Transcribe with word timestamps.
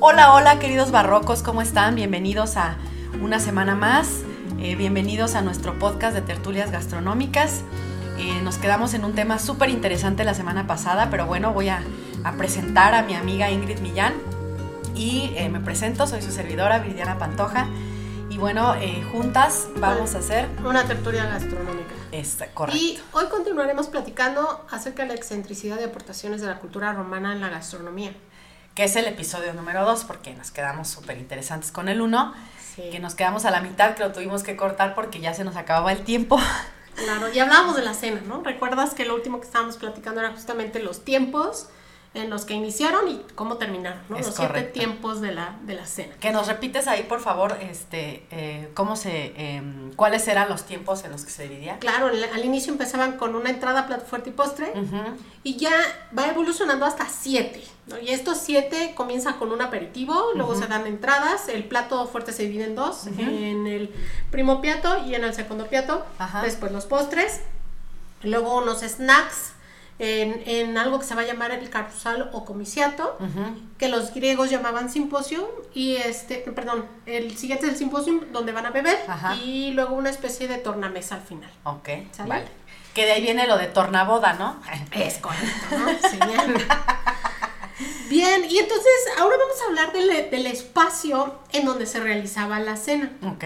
Hola, 0.00 0.32
hola 0.32 0.60
queridos 0.60 0.92
barrocos, 0.92 1.42
¿cómo 1.42 1.60
están? 1.60 1.96
Bienvenidos 1.96 2.56
a 2.56 2.76
una 3.20 3.40
semana 3.40 3.74
más. 3.74 4.20
Eh, 4.60 4.76
bienvenidos 4.76 5.34
a 5.34 5.42
nuestro 5.42 5.76
podcast 5.76 6.14
de 6.14 6.22
tertulias 6.22 6.70
gastronómicas. 6.70 7.62
Eh, 8.16 8.40
nos 8.44 8.58
quedamos 8.58 8.94
en 8.94 9.04
un 9.04 9.16
tema 9.16 9.40
súper 9.40 9.70
interesante 9.70 10.22
la 10.22 10.34
semana 10.34 10.68
pasada, 10.68 11.10
pero 11.10 11.26
bueno, 11.26 11.52
voy 11.52 11.68
a, 11.68 11.82
presentar 12.36 12.94
a 12.94 13.02
mi 13.02 13.14
amiga 13.14 13.50
Ingrid 13.50 13.80
Millán. 13.80 14.14
Y 14.94 15.32
eh, 15.34 15.48
me 15.48 15.58
presento, 15.58 16.06
soy 16.06 16.22
su 16.22 16.30
servidora, 16.30 16.78
Viridiana 16.78 17.18
Pantoja. 17.18 17.66
Y 18.30 18.38
bueno, 18.38 18.74
juntas 19.10 19.66
vamos 19.80 20.14
a 20.14 20.18
hacer... 20.18 20.48
Una 20.64 20.84
tertulia 20.84 21.24
gastronómica. 21.24 21.94
Está 22.12 22.46
correcto. 22.46 22.80
Y 22.80 23.00
hoy 23.10 23.24
continuaremos 23.28 23.88
platicando 23.88 24.64
acerca 24.70 25.02
de 25.02 25.08
la 25.08 25.14
excentricidad 25.14 25.80
y 25.80 25.82
aportaciones 25.82 26.40
de 26.40 26.46
la 26.46 26.60
cultura 26.60 26.92
romana 26.92 27.32
en 27.32 27.40
la 27.40 27.48
gastronomía 27.48 28.12
que 28.78 28.84
es 28.84 28.94
el 28.94 29.08
episodio 29.08 29.52
número 29.54 29.84
2, 29.84 30.04
porque 30.04 30.32
nos 30.34 30.52
quedamos 30.52 30.86
súper 30.86 31.18
interesantes 31.18 31.72
con 31.72 31.88
el 31.88 32.00
1, 32.00 32.32
que 32.76 33.00
nos 33.00 33.16
quedamos 33.16 33.44
a 33.44 33.50
la 33.50 33.60
mitad, 33.60 33.96
que 33.96 34.04
lo 34.04 34.12
tuvimos 34.12 34.44
que 34.44 34.54
cortar 34.54 34.94
porque 34.94 35.18
ya 35.18 35.34
se 35.34 35.42
nos 35.42 35.56
acababa 35.56 35.90
el 35.90 36.04
tiempo. 36.04 36.38
Claro, 36.94 37.26
y 37.34 37.40
hablábamos 37.40 37.74
de 37.74 37.82
la 37.82 37.92
cena, 37.92 38.20
¿no? 38.20 38.40
¿Recuerdas 38.44 38.94
que 38.94 39.04
lo 39.04 39.16
último 39.16 39.40
que 39.40 39.46
estábamos 39.46 39.78
platicando 39.78 40.20
era 40.20 40.30
justamente 40.30 40.80
los 40.80 41.04
tiempos 41.04 41.70
en 42.14 42.30
los 42.30 42.44
que 42.44 42.54
iniciaron 42.54 43.08
y 43.08 43.22
cómo 43.34 43.58
terminaron, 43.58 44.00
¿no? 44.08 44.18
los 44.18 44.34
siete 44.34 44.62
tiempos 44.62 45.20
de 45.20 45.32
la, 45.32 45.56
de 45.62 45.74
la 45.74 45.86
cena. 45.86 46.14
Que 46.20 46.30
nos 46.32 46.46
repites 46.46 46.88
ahí, 46.88 47.02
por 47.02 47.20
favor, 47.20 47.56
este, 47.60 48.24
eh, 48.30 48.70
cómo 48.74 48.96
se, 48.96 49.34
em, 49.36 49.92
cuáles 49.92 50.26
eran 50.26 50.48
los 50.48 50.64
tiempos 50.64 51.04
en 51.04 51.12
los 51.12 51.24
que 51.24 51.30
se 51.30 51.48
dividía. 51.48 51.78
Claro, 51.78 52.06
al, 52.06 52.44
inicio 52.44 52.72
empezaban 52.72 53.18
con 53.18 53.34
una 53.34 53.50
entrada, 53.50 53.86
plato 53.86 54.06
fuerte 54.06 54.30
y 54.30 54.32
postre, 54.32 54.72
y 55.42 55.56
ya 55.56 55.72
va 56.16 56.28
evolucionando 56.28 56.86
hasta 56.86 57.06
siete, 57.08 57.62
¿no? 57.86 57.98
Y 57.98 58.10
estos 58.10 58.38
siete 58.38 58.94
comienzan 58.94 59.34
con 59.34 59.52
un 59.52 59.60
aperitivo, 59.60 60.32
luego 60.34 60.54
se 60.54 60.66
dan 60.66 60.86
entradas, 60.86 61.48
el 61.48 61.64
plato 61.64 62.06
fuerte 62.06 62.32
se 62.32 62.44
divide 62.44 62.64
en 62.64 62.74
dos, 62.74 63.06
en 63.06 63.66
el 63.66 63.94
primo 64.30 64.60
piato 64.60 65.04
y 65.06 65.14
en 65.14 65.24
el 65.24 65.34
segundo 65.34 65.66
piato, 65.66 66.06
después 66.42 66.72
los 66.72 66.86
postres, 66.86 67.42
luego 68.22 68.58
unos 68.58 68.80
snacks, 68.80 69.52
en, 69.98 70.78
algo 70.78 70.98
que 71.00 71.04
se 71.04 71.14
va 71.14 71.22
a 71.22 71.26
llamar 71.26 71.50
el 71.50 71.68
carusal 71.70 72.30
o 72.32 72.44
comiciato, 72.44 73.18
que 73.78 73.88
los 73.88 74.14
griegos 74.14 74.50
llamaban 74.50 74.90
simposio, 74.90 75.48
y 75.74 75.96
este, 75.96 76.36
perdón, 76.36 76.86
el 77.06 77.36
siguiente 77.36 77.66
es 77.66 77.72
el 77.72 77.78
simposio 77.78 78.20
donde 78.32 78.52
van 78.52 78.66
a 78.66 78.70
beber, 78.70 78.98
y 79.42 79.72
luego 79.72 79.94
una 79.94 80.10
especie 80.10 80.48
de 80.48 80.58
tornamesa 80.58 81.16
al 81.16 81.22
final. 81.22 81.50
Ok, 81.64 81.88
vale. 82.26 82.46
Que 82.94 83.04
de 83.04 83.12
ahí 83.12 83.22
viene 83.22 83.46
lo 83.46 83.58
de 83.58 83.66
tornaboda, 83.66 84.32
¿no? 84.34 84.60
Es 84.92 85.18
correcto, 85.18 85.78
¿no? 85.78 85.86
Bien, 88.08 88.44
y 88.48 88.58
entonces 88.58 88.92
ahora 89.18 89.36
vamos 89.36 89.56
a 89.62 89.66
hablar 89.66 89.92
del, 89.92 90.30
del, 90.30 90.46
espacio 90.46 91.38
en 91.52 91.66
donde 91.66 91.86
se 91.86 92.00
realizaba 92.00 92.58
la 92.58 92.76
cena. 92.76 93.12
Ok. 93.22 93.44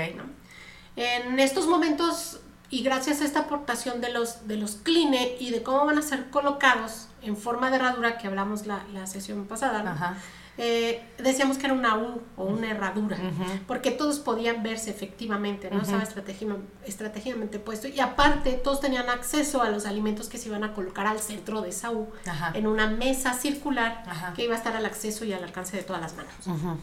En 0.97 1.41
estos 1.41 1.67
momentos 1.67 2.41
y 2.72 2.83
gracias 2.83 3.20
a 3.20 3.27
esta 3.27 3.40
aportación 3.40 4.00
de 4.00 4.10
los, 4.10 4.48
de 4.48 4.56
los 4.56 4.77
cline 4.77 5.36
y 5.38 5.50
de 5.50 5.62
cómo 5.62 5.84
van 5.84 5.98
a 5.98 6.02
ser 6.02 6.30
colocados 6.30 7.08
en 7.20 7.36
forma 7.36 7.68
de 7.68 7.77
herradura, 7.77 8.16
que 8.16 8.27
hablamos 8.27 8.66
la, 8.66 8.83
la 8.94 9.06
sesión 9.06 9.44
pasada, 9.44 10.16
eh, 10.56 11.05
decíamos 11.18 11.58
que 11.58 11.66
era 11.66 11.74
una 11.74 11.98
U 11.98 12.22
o 12.34 12.44
una 12.44 12.70
herradura, 12.70 13.18
porque 13.66 13.90
todos 13.90 14.20
podían 14.20 14.62
verse 14.62 14.88
efectivamente, 14.88 15.70
¿no? 15.70 15.82
Estaba 15.82 16.02
estratégicamente 16.02 17.58
puesto. 17.58 17.88
Y 17.88 18.00
aparte, 18.00 18.52
todos 18.55 18.80
tenían 18.80 19.11
acceso 19.11 19.62
a 19.62 19.68
los 19.68 19.84
alimentos 19.84 20.30
que 20.30 20.38
se 20.38 20.48
iban 20.48 20.64
a 20.64 20.72
colocar 20.72 21.06
al 21.06 21.20
centro 21.20 21.61
de 21.61 21.68
esa 21.68 21.90
U, 21.90 22.08
en 22.55 22.66
una 22.66 22.86
mesa 22.86 23.34
circular 23.34 24.02
que 24.34 24.44
iba 24.44 24.55
a 24.55 24.56
estar 24.56 24.74
al 24.74 24.86
acceso 24.86 25.27
y 25.27 25.34
al 25.34 25.44
alcance 25.44 25.77
de 25.77 25.82
todas 25.82 26.00
las 26.00 26.14
manos. 26.16 26.32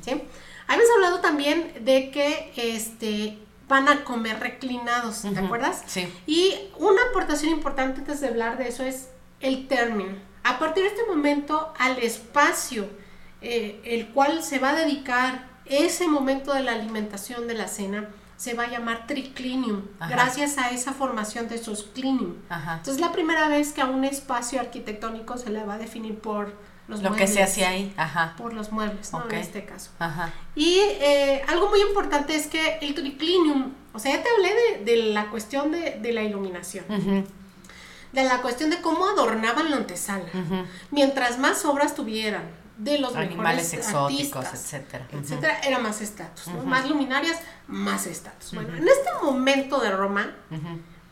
¿sí? 0.02 0.22
Habíamos 0.68 0.92
hablado 0.98 1.20
también 1.20 1.84
de 1.84 2.12
que 2.12 2.54
este, 2.56 3.40
van 3.70 3.88
a 3.88 4.04
comer 4.04 4.40
reclinados, 4.40 5.22
¿te 5.22 5.40
acuerdas? 5.40 5.84
Sí. 5.86 6.12
Y 6.28 6.54
una 6.78 7.02
aportación 7.10 7.52
importante 7.52 8.02
antes 8.02 8.20
de 8.20 8.28
hablar 8.28 8.58
de 8.58 8.68
eso 8.68 8.84
es 8.84 9.10
el 9.40 9.68
término. 9.70 10.18
A 10.44 10.60
partir 10.60 10.84
de 10.84 10.90
este 10.90 11.06
momento, 11.06 11.74
al 11.78 12.00
espacio 12.00 12.90
eh, 13.42 13.80
el 13.86 14.10
cual 14.10 14.44
se 14.44 14.60
va 14.60 14.72
a 14.72 14.76
dedicar 14.76 15.48
ese 15.66 16.08
momento 16.08 16.54
de 16.54 16.64
la 16.64 16.74
alimentación 16.74 17.48
de 17.48 17.54
la 17.54 17.68
cena, 17.68 18.10
se 18.36 18.54
va 18.54 18.64
a 18.64 18.70
llamar 18.70 19.06
triclinium, 19.06 19.84
gracias 20.10 20.58
a 20.58 20.72
esa 20.72 20.94
formación 20.94 21.48
de 21.48 21.56
esos 21.56 21.84
clinium. 21.84 22.36
Entonces, 22.50 23.00
la 23.00 23.12
primera 23.12 23.50
vez 23.50 23.74
que 23.74 23.82
a 23.82 23.86
un 23.86 24.06
espacio 24.06 24.60
arquitectónico 24.60 25.38
se 25.38 25.50
le 25.50 25.64
va 25.64 25.76
a 25.76 25.78
definir 25.78 26.18
por 26.20 26.54
lo 26.90 27.16
que 27.16 27.28
se 27.28 27.44
hacía 27.44 27.70
ahí, 27.70 27.94
ajá. 27.98 28.34
Por 28.38 28.54
los 28.54 28.72
muebles, 28.72 29.14
¿no? 29.14 29.24
En 29.30 29.36
este 29.36 29.66
caso. 29.66 29.92
Ajá. 30.00 30.34
Y 30.56 30.80
eh, 30.80 31.44
algo 31.48 31.70
muy 31.70 31.82
importante 31.82 32.36
es 32.36 32.48
que 32.48 32.80
el 32.82 32.96
triclinium, 32.96 33.74
o 33.94 34.00
sea, 34.00 34.16
ya 34.16 34.24
te 34.24 34.30
hablé 34.30 34.84
de, 34.84 34.96
la 35.14 35.30
cuestión 35.30 35.72
de, 35.72 36.12
la 36.12 36.24
iluminación. 36.24 36.86
De 38.12 38.24
la 38.24 38.42
cuestión 38.42 38.72
de 38.72 38.82
cómo 38.82 39.08
adornaban 39.08 39.70
la 39.70 39.78
antesala. 39.78 40.26
Mientras 40.90 41.38
más 41.38 41.64
obras 41.66 41.94
tuvieran 41.94 42.44
de 42.80 42.98
los 42.98 43.16
animales 43.16 43.74
exóticos, 43.74 44.46
etcétera. 44.54 45.08
etcétera, 45.12 45.60
era 45.60 45.80
más 45.80 46.02
estatus, 46.02 46.48
Más 46.66 46.90
luminarias, 46.90 47.38
más 47.68 48.08
estatus. 48.08 48.54
Bueno, 48.54 48.76
en 48.76 48.88
este 48.88 49.10
momento 49.22 49.80
de 49.80 49.92
Roma, 49.92 50.34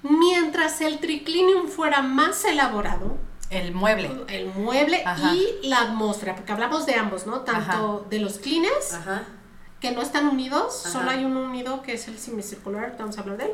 mientras 0.01 0.81
el 0.81 0.99
triclinium 0.99 1.67
fuera 1.67 2.01
más 2.01 2.45
elaborado, 2.45 3.17
el 3.50 3.74
mueble. 3.74 4.12
El 4.28 4.47
mueble 4.47 5.03
y 5.34 5.68
la 5.68 5.81
atmósfera, 5.81 6.35
porque 6.35 6.52
hablamos 6.52 6.85
de 6.85 6.96
ambos, 6.96 7.25
¿no? 7.25 7.41
Tanto 7.41 8.06
de 8.09 8.19
los 8.19 8.40
clines, 8.40 8.97
que 9.80 9.91
no 9.91 10.02
están 10.02 10.28
unidos, 10.28 10.75
solo 10.75 11.12
hay 11.12 11.24
un 11.24 11.38
unido 11.38 11.81
que 11.81 11.94
es 11.94 12.08
el 12.08 12.18
semicircular, 12.18 12.96
vamos 12.97 13.18
a 13.18 13.22
hablar 13.22 13.38
de 13.38 13.46
él, 13.46 13.52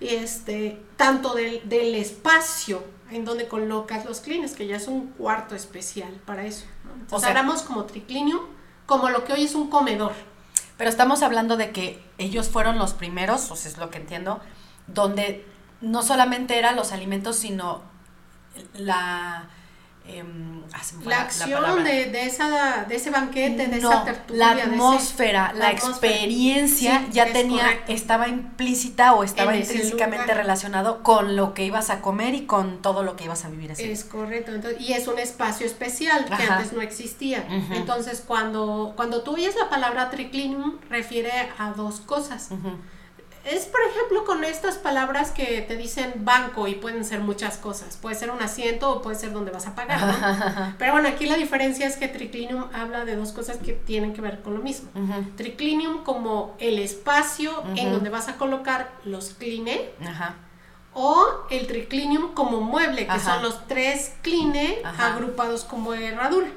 y 0.00 0.08
este, 0.08 0.82
tanto 0.96 1.34
del, 1.34 1.66
del 1.68 1.94
espacio 1.94 2.82
en 3.10 3.24
donde 3.24 3.46
colocas 3.46 4.04
los 4.04 4.20
clines, 4.20 4.54
que 4.54 4.66
ya 4.66 4.76
es 4.76 4.88
un 4.88 5.08
cuarto 5.12 5.54
especial 5.54 6.12
para 6.24 6.44
eso. 6.44 6.64
Entonces 7.00 7.28
hablamos 7.28 7.62
como 7.62 7.84
triclinio, 7.84 8.48
como 8.84 9.10
lo 9.10 9.24
que 9.24 9.32
hoy 9.32 9.44
es 9.44 9.54
un 9.54 9.68
comedor. 9.70 10.12
Pero 10.76 10.90
estamos 10.90 11.22
hablando 11.22 11.56
de 11.56 11.70
que 11.70 12.02
ellos 12.18 12.48
fueron 12.48 12.78
los 12.78 12.94
primeros, 12.94 13.50
o 13.50 13.56
sea, 13.56 13.70
es 13.70 13.78
lo 13.78 13.90
que 13.90 13.98
entiendo, 13.98 14.40
donde 14.86 15.46
no 15.80 16.02
solamente 16.02 16.58
eran 16.58 16.76
los 16.76 16.92
alimentos, 16.92 17.36
sino 17.36 17.82
la... 18.74 19.48
Em, 20.08 20.62
ah, 20.72 20.82
la, 21.04 21.20
acción 21.22 21.82
de, 21.82 22.26
esa, 22.26 22.84
de 22.88 22.94
ese 22.94 23.10
banquete, 23.10 23.66
de 23.66 23.78
esa 23.78 24.04
tertulia. 24.04 24.54
La 24.54 24.62
atmósfera, 24.62 25.52
la, 25.52 25.72
experiencia 25.72 27.04
ya 27.10 27.32
tenía, 27.32 27.80
estaba 27.88 28.28
implícita 28.28 29.14
o 29.14 29.24
estaba 29.24 29.56
intrínsecamente 29.56 30.32
relacionado 30.32 31.02
con 31.02 31.34
lo 31.34 31.54
que 31.54 31.64
ibas 31.64 31.90
a 31.90 32.02
comer 32.02 32.34
y 32.34 32.46
con 32.46 32.82
todo 32.82 33.02
lo 33.02 33.16
que 33.16 33.24
ibas 33.24 33.44
a 33.44 33.48
vivir. 33.48 33.72
Es 33.76 34.04
correcto, 34.04 34.52
y 34.78 34.92
es 34.92 35.08
un 35.08 35.18
espacio 35.18 35.66
especial 35.66 36.24
que 36.26 36.42
antes 36.44 36.72
no 36.72 36.82
existía. 36.82 37.44
Entonces, 37.72 38.22
cuando, 38.24 38.92
cuando 38.94 39.22
tú 39.22 39.34
oyes 39.34 39.56
la 39.56 39.68
palabra 39.68 40.10
triclinium, 40.10 40.78
refiere 40.88 41.32
a 41.58 41.72
dos 41.72 41.98
cosas. 41.98 42.50
Es, 43.46 43.66
por 43.66 43.80
ejemplo, 43.80 44.24
con 44.24 44.42
estas 44.42 44.76
palabras 44.76 45.30
que 45.30 45.62
te 45.62 45.76
dicen 45.76 46.24
banco 46.24 46.66
y 46.66 46.74
pueden 46.74 47.04
ser 47.04 47.20
muchas 47.20 47.58
cosas. 47.58 47.96
Puede 47.96 48.16
ser 48.16 48.30
un 48.30 48.42
asiento 48.42 48.90
o 48.90 49.02
puede 49.02 49.16
ser 49.16 49.32
donde 49.32 49.52
vas 49.52 49.68
a 49.68 49.76
pagar. 49.76 50.74
Pero 50.78 50.92
bueno, 50.92 51.08
aquí 51.08 51.26
la 51.26 51.36
diferencia 51.36 51.86
es 51.86 51.96
que 51.96 52.08
triclinium 52.08 52.64
habla 52.74 53.04
de 53.04 53.14
dos 53.14 53.30
cosas 53.30 53.58
que 53.58 53.72
tienen 53.72 54.14
que 54.14 54.20
ver 54.20 54.42
con 54.42 54.54
lo 54.54 54.62
mismo. 54.62 54.90
Triclinium 55.36 56.02
como 56.02 56.56
el 56.58 56.80
espacio 56.80 57.62
en 57.76 57.92
donde 57.92 58.10
vas 58.10 58.28
a 58.28 58.36
colocar 58.36 58.90
los 59.04 59.30
cline. 59.34 59.90
O 60.92 61.46
el 61.50 61.68
triclinium 61.68 62.34
como 62.34 62.60
mueble, 62.60 63.06
que 63.06 63.20
son 63.20 63.42
los 63.42 63.66
tres 63.68 64.14
cline 64.22 64.78
agrupados 64.98 65.62
como 65.62 65.94
herradura. 65.94 66.48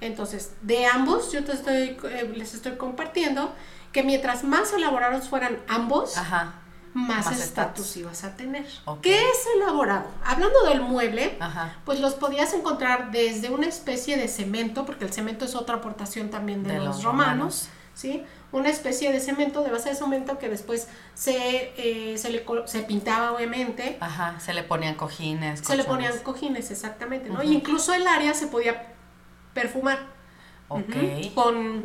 Entonces, 0.00 0.54
de 0.60 0.86
ambos 0.86 1.32
yo 1.32 1.44
te 1.44 1.52
estoy, 1.52 1.96
eh, 2.10 2.32
les 2.34 2.52
estoy 2.52 2.72
compartiendo 2.76 3.52
que 3.92 4.02
mientras 4.02 4.44
más 4.44 4.72
elaborados 4.72 5.28
fueran 5.28 5.58
ambos, 5.68 6.16
más 6.96 7.30
estatus 7.30 7.96
ibas 7.98 8.24
a 8.24 8.36
tener. 8.36 8.66
¿Qué 9.02 9.16
es 9.16 9.46
elaborado? 9.56 10.06
Hablando 10.24 10.64
del 10.64 10.80
mueble, 10.80 11.38
pues 11.84 12.00
los 12.00 12.14
podías 12.14 12.54
encontrar 12.54 13.10
desde 13.10 13.50
una 13.50 13.66
especie 13.66 14.16
de 14.16 14.28
cemento, 14.28 14.86
porque 14.86 15.04
el 15.04 15.12
cemento 15.12 15.44
es 15.44 15.54
otra 15.54 15.76
aportación 15.76 16.30
también 16.30 16.64
de, 16.64 16.78
los, 16.78 17.02
romanos, 17.02 17.68
¿sí? 17.94 18.24
Una 18.52 18.70
especie 18.70 19.12
de 19.12 19.20
cemento, 19.20 19.62
de 19.62 19.70
base 19.70 19.90
de 19.90 19.94
cemento 19.94 20.38
que 20.38 20.48
después 20.48 20.88
se, 21.14 21.74
eh, 21.76 22.16
se, 22.16 22.30
le, 22.30 22.44
se 22.64 22.80
pintaba 22.80 23.32
obviamente. 23.32 23.98
Ajá, 24.00 24.40
se 24.40 24.54
le 24.54 24.62
ponían 24.62 24.94
cojines. 24.94 25.60
Se 25.60 25.76
le 25.76 25.84
ponían 25.84 26.16
cojines, 26.20 26.70
exactamente, 26.70 27.28
¿no? 27.28 27.42
incluso 27.42 27.92
el 27.92 28.06
área 28.06 28.32
se 28.32 28.46
podía 28.46 28.94
perfumar. 29.52 29.98
Ok. 30.68 31.34
Con, 31.34 31.84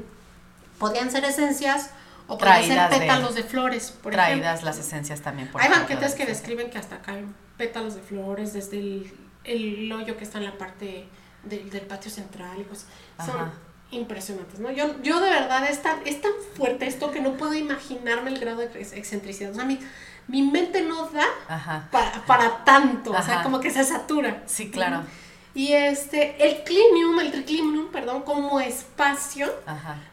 podían 0.82 1.12
ser 1.12 1.24
esencias 1.26 1.92
o 2.28 2.38
pueden 2.38 2.66
ser 2.66 2.90
pétalos 2.90 3.36
de, 3.36 3.44
flores, 3.44 3.92
por 4.02 4.12
traídas 4.12 4.64
las 4.64 4.80
esencias 4.80 5.22
también. 5.22 5.48
Por 5.50 5.62
hay 5.62 5.70
banquetes 5.70 6.16
que 6.16 6.26
describen 6.26 6.72
que 6.72 6.80
hasta 6.80 7.02
caen 7.02 7.36
pétalos 7.56 7.94
de 7.94 8.02
flores 8.02 8.52
desde 8.54 8.80
el, 8.80 9.14
el 9.44 9.92
hoyo 9.94 10.18
que 10.18 10.24
está 10.24 10.40
en 10.40 10.46
la 10.46 10.58
parte 10.58 11.08
del 11.44 11.82
patio 11.82 12.10
central 12.10 12.60
y 12.60 12.64
cosas. 12.64 12.88
Son 13.24 13.52
impresionantes, 13.92 14.60
¿no? 14.60 14.72
Yo, 14.72 15.02
yo 15.04 15.20
de 15.20 15.30
verdad 15.30 15.70
es 15.70 15.84
tan, 15.84 16.00
es 16.06 16.20
tan 16.20 16.32
fuerte 16.56 16.88
esto 16.88 17.12
que 17.12 17.20
no 17.20 17.34
puedo 17.34 17.54
imaginarme 17.54 18.32
el 18.32 18.40
grado 18.40 18.60
de 18.60 18.82
excentricidad. 18.82 19.52
O 19.52 19.56
sea, 19.56 19.66
mi, 19.66 19.80
mi 20.28 20.42
mente 20.42 20.82
no 20.82 21.10
da 21.10 21.86
Para, 21.92 22.26
para, 22.26 22.64
tanto, 22.64 23.12
o 23.12 23.22
sea, 23.22 23.44
como 23.44 23.60
que 23.60 23.70
se 23.70 23.84
satura. 23.84 24.42
Sí, 24.48 24.72
claro. 24.72 25.04
Y 25.54 25.74
este, 25.74 26.36
el 26.48 26.64
clinium, 26.64 27.20
el 27.20 27.32
triclinium, 27.32 27.92
perdón, 27.92 28.22
como 28.24 28.60
espacio, 28.60 29.48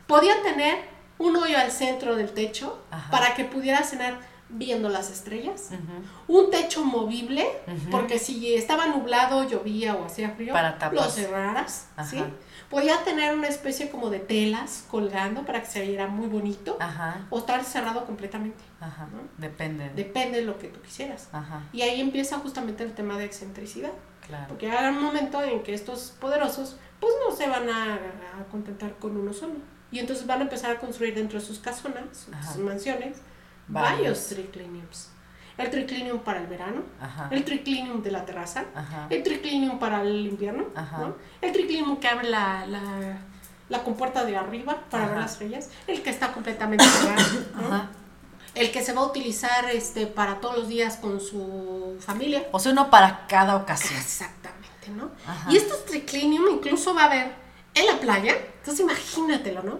podía 0.06 0.42
tener 0.42 0.76
un 1.18 1.36
hoyo 1.36 1.58
al 1.58 1.70
centro 1.70 2.16
del 2.16 2.30
techo 2.32 2.82
para 3.10 3.34
que 3.34 3.44
pudiera 3.44 3.82
cenar 3.82 4.18
viendo 4.50 4.88
las 4.88 5.10
estrellas, 5.10 5.70
un 6.26 6.50
techo 6.50 6.82
movible, 6.84 7.46
porque 7.90 8.18
si 8.18 8.54
estaba 8.54 8.86
nublado, 8.86 9.46
llovía 9.48 9.94
o 9.94 10.06
hacía 10.06 10.30
frío, 10.30 10.54
lo 10.92 11.10
cerraras, 11.10 11.88
¿sí? 12.08 12.22
Podía 12.70 13.02
tener 13.04 13.34
una 13.34 13.48
especie 13.48 13.90
como 13.90 14.10
de 14.10 14.18
telas 14.20 14.84
colgando 14.90 15.44
para 15.44 15.60
que 15.60 15.66
se 15.66 15.82
viera 15.82 16.06
muy 16.06 16.28
bonito, 16.28 16.76
o 17.30 17.38
estar 17.38 17.62
cerrado 17.64 18.06
completamente. 18.06 18.62
Depende. 19.36 19.90
Depende 19.90 20.40
de 20.40 20.44
lo 20.46 20.58
que 20.58 20.68
tú 20.68 20.80
quisieras. 20.80 21.28
Y 21.72 21.82
ahí 21.82 22.00
empieza 22.00 22.38
justamente 22.38 22.84
el 22.84 22.94
tema 22.94 23.18
de 23.18 23.24
excentricidad. 23.24 23.92
Porque 24.48 24.70
hay 24.70 24.88
un 24.94 25.02
momento 25.02 25.42
en 25.42 25.62
que 25.62 25.74
estos 25.74 26.14
poderosos, 26.20 26.76
pues 27.00 27.12
no 27.26 27.34
se 27.34 27.48
van 27.48 27.68
a 27.68 27.98
contentar 28.50 28.94
con 28.96 29.16
uno 29.16 29.32
solo. 29.32 29.54
Y 29.90 29.98
entonces 30.00 30.26
van 30.26 30.40
a 30.40 30.42
empezar 30.42 30.70
a 30.70 30.78
construir 30.78 31.14
dentro 31.14 31.38
de 31.40 31.44
sus 31.44 31.58
casonas, 31.58 32.28
sus 32.52 32.62
mansiones, 32.62 33.18
varios, 33.68 34.26
tricliniums. 34.26 35.10
El 35.56 35.70
triclinium 35.70 36.20
para 36.20 36.40
el 36.40 36.46
verano, 36.46 36.82
el 37.32 37.44
triclinium 37.44 38.02
de 38.02 38.10
la 38.12 38.24
terraza, 38.24 38.64
el 39.10 39.22
triclinium 39.22 39.78
para 39.78 40.02
el 40.02 40.26
invierno, 40.26 40.66
el 41.40 41.52
triclinium 41.52 41.96
que 41.98 42.06
abre 42.06 42.28
la, 42.28 42.64
la, 42.66 42.82
la 43.68 43.82
compuerta 43.82 44.24
de 44.24 44.36
arriba 44.36 44.84
para 44.90 45.06
ver 45.08 45.18
las 45.18 45.32
estrellas, 45.32 45.70
el 45.88 46.02
que 46.02 46.10
está 46.10 46.32
completamente 46.32 46.84
cerrado, 46.84 47.88
el 48.54 48.72
que 48.72 48.82
se 48.82 48.92
va 48.92 49.02
a 49.02 49.06
utilizar 49.06 49.70
este, 49.70 50.06
para 50.06 50.40
todos 50.40 50.56
los 50.56 50.68
días 50.68 50.96
con 50.96 51.20
su 51.20 51.96
familia. 52.00 52.48
O 52.52 52.58
sea, 52.58 52.72
uno 52.72 52.90
para 52.90 53.26
cada 53.26 53.56
ocasión. 53.56 53.98
Exactamente, 53.98 54.88
¿no? 54.90 55.10
Y 55.48 55.56
estos 55.56 55.84
triclinium 55.84 56.48
incluso 56.50 56.94
va 56.94 57.02
a 57.02 57.06
haber 57.06 57.32
en 57.74 57.86
la 57.86 58.00
playa, 58.00 58.36
entonces 58.58 58.80
imagínatelo, 58.80 59.62
¿no? 59.62 59.78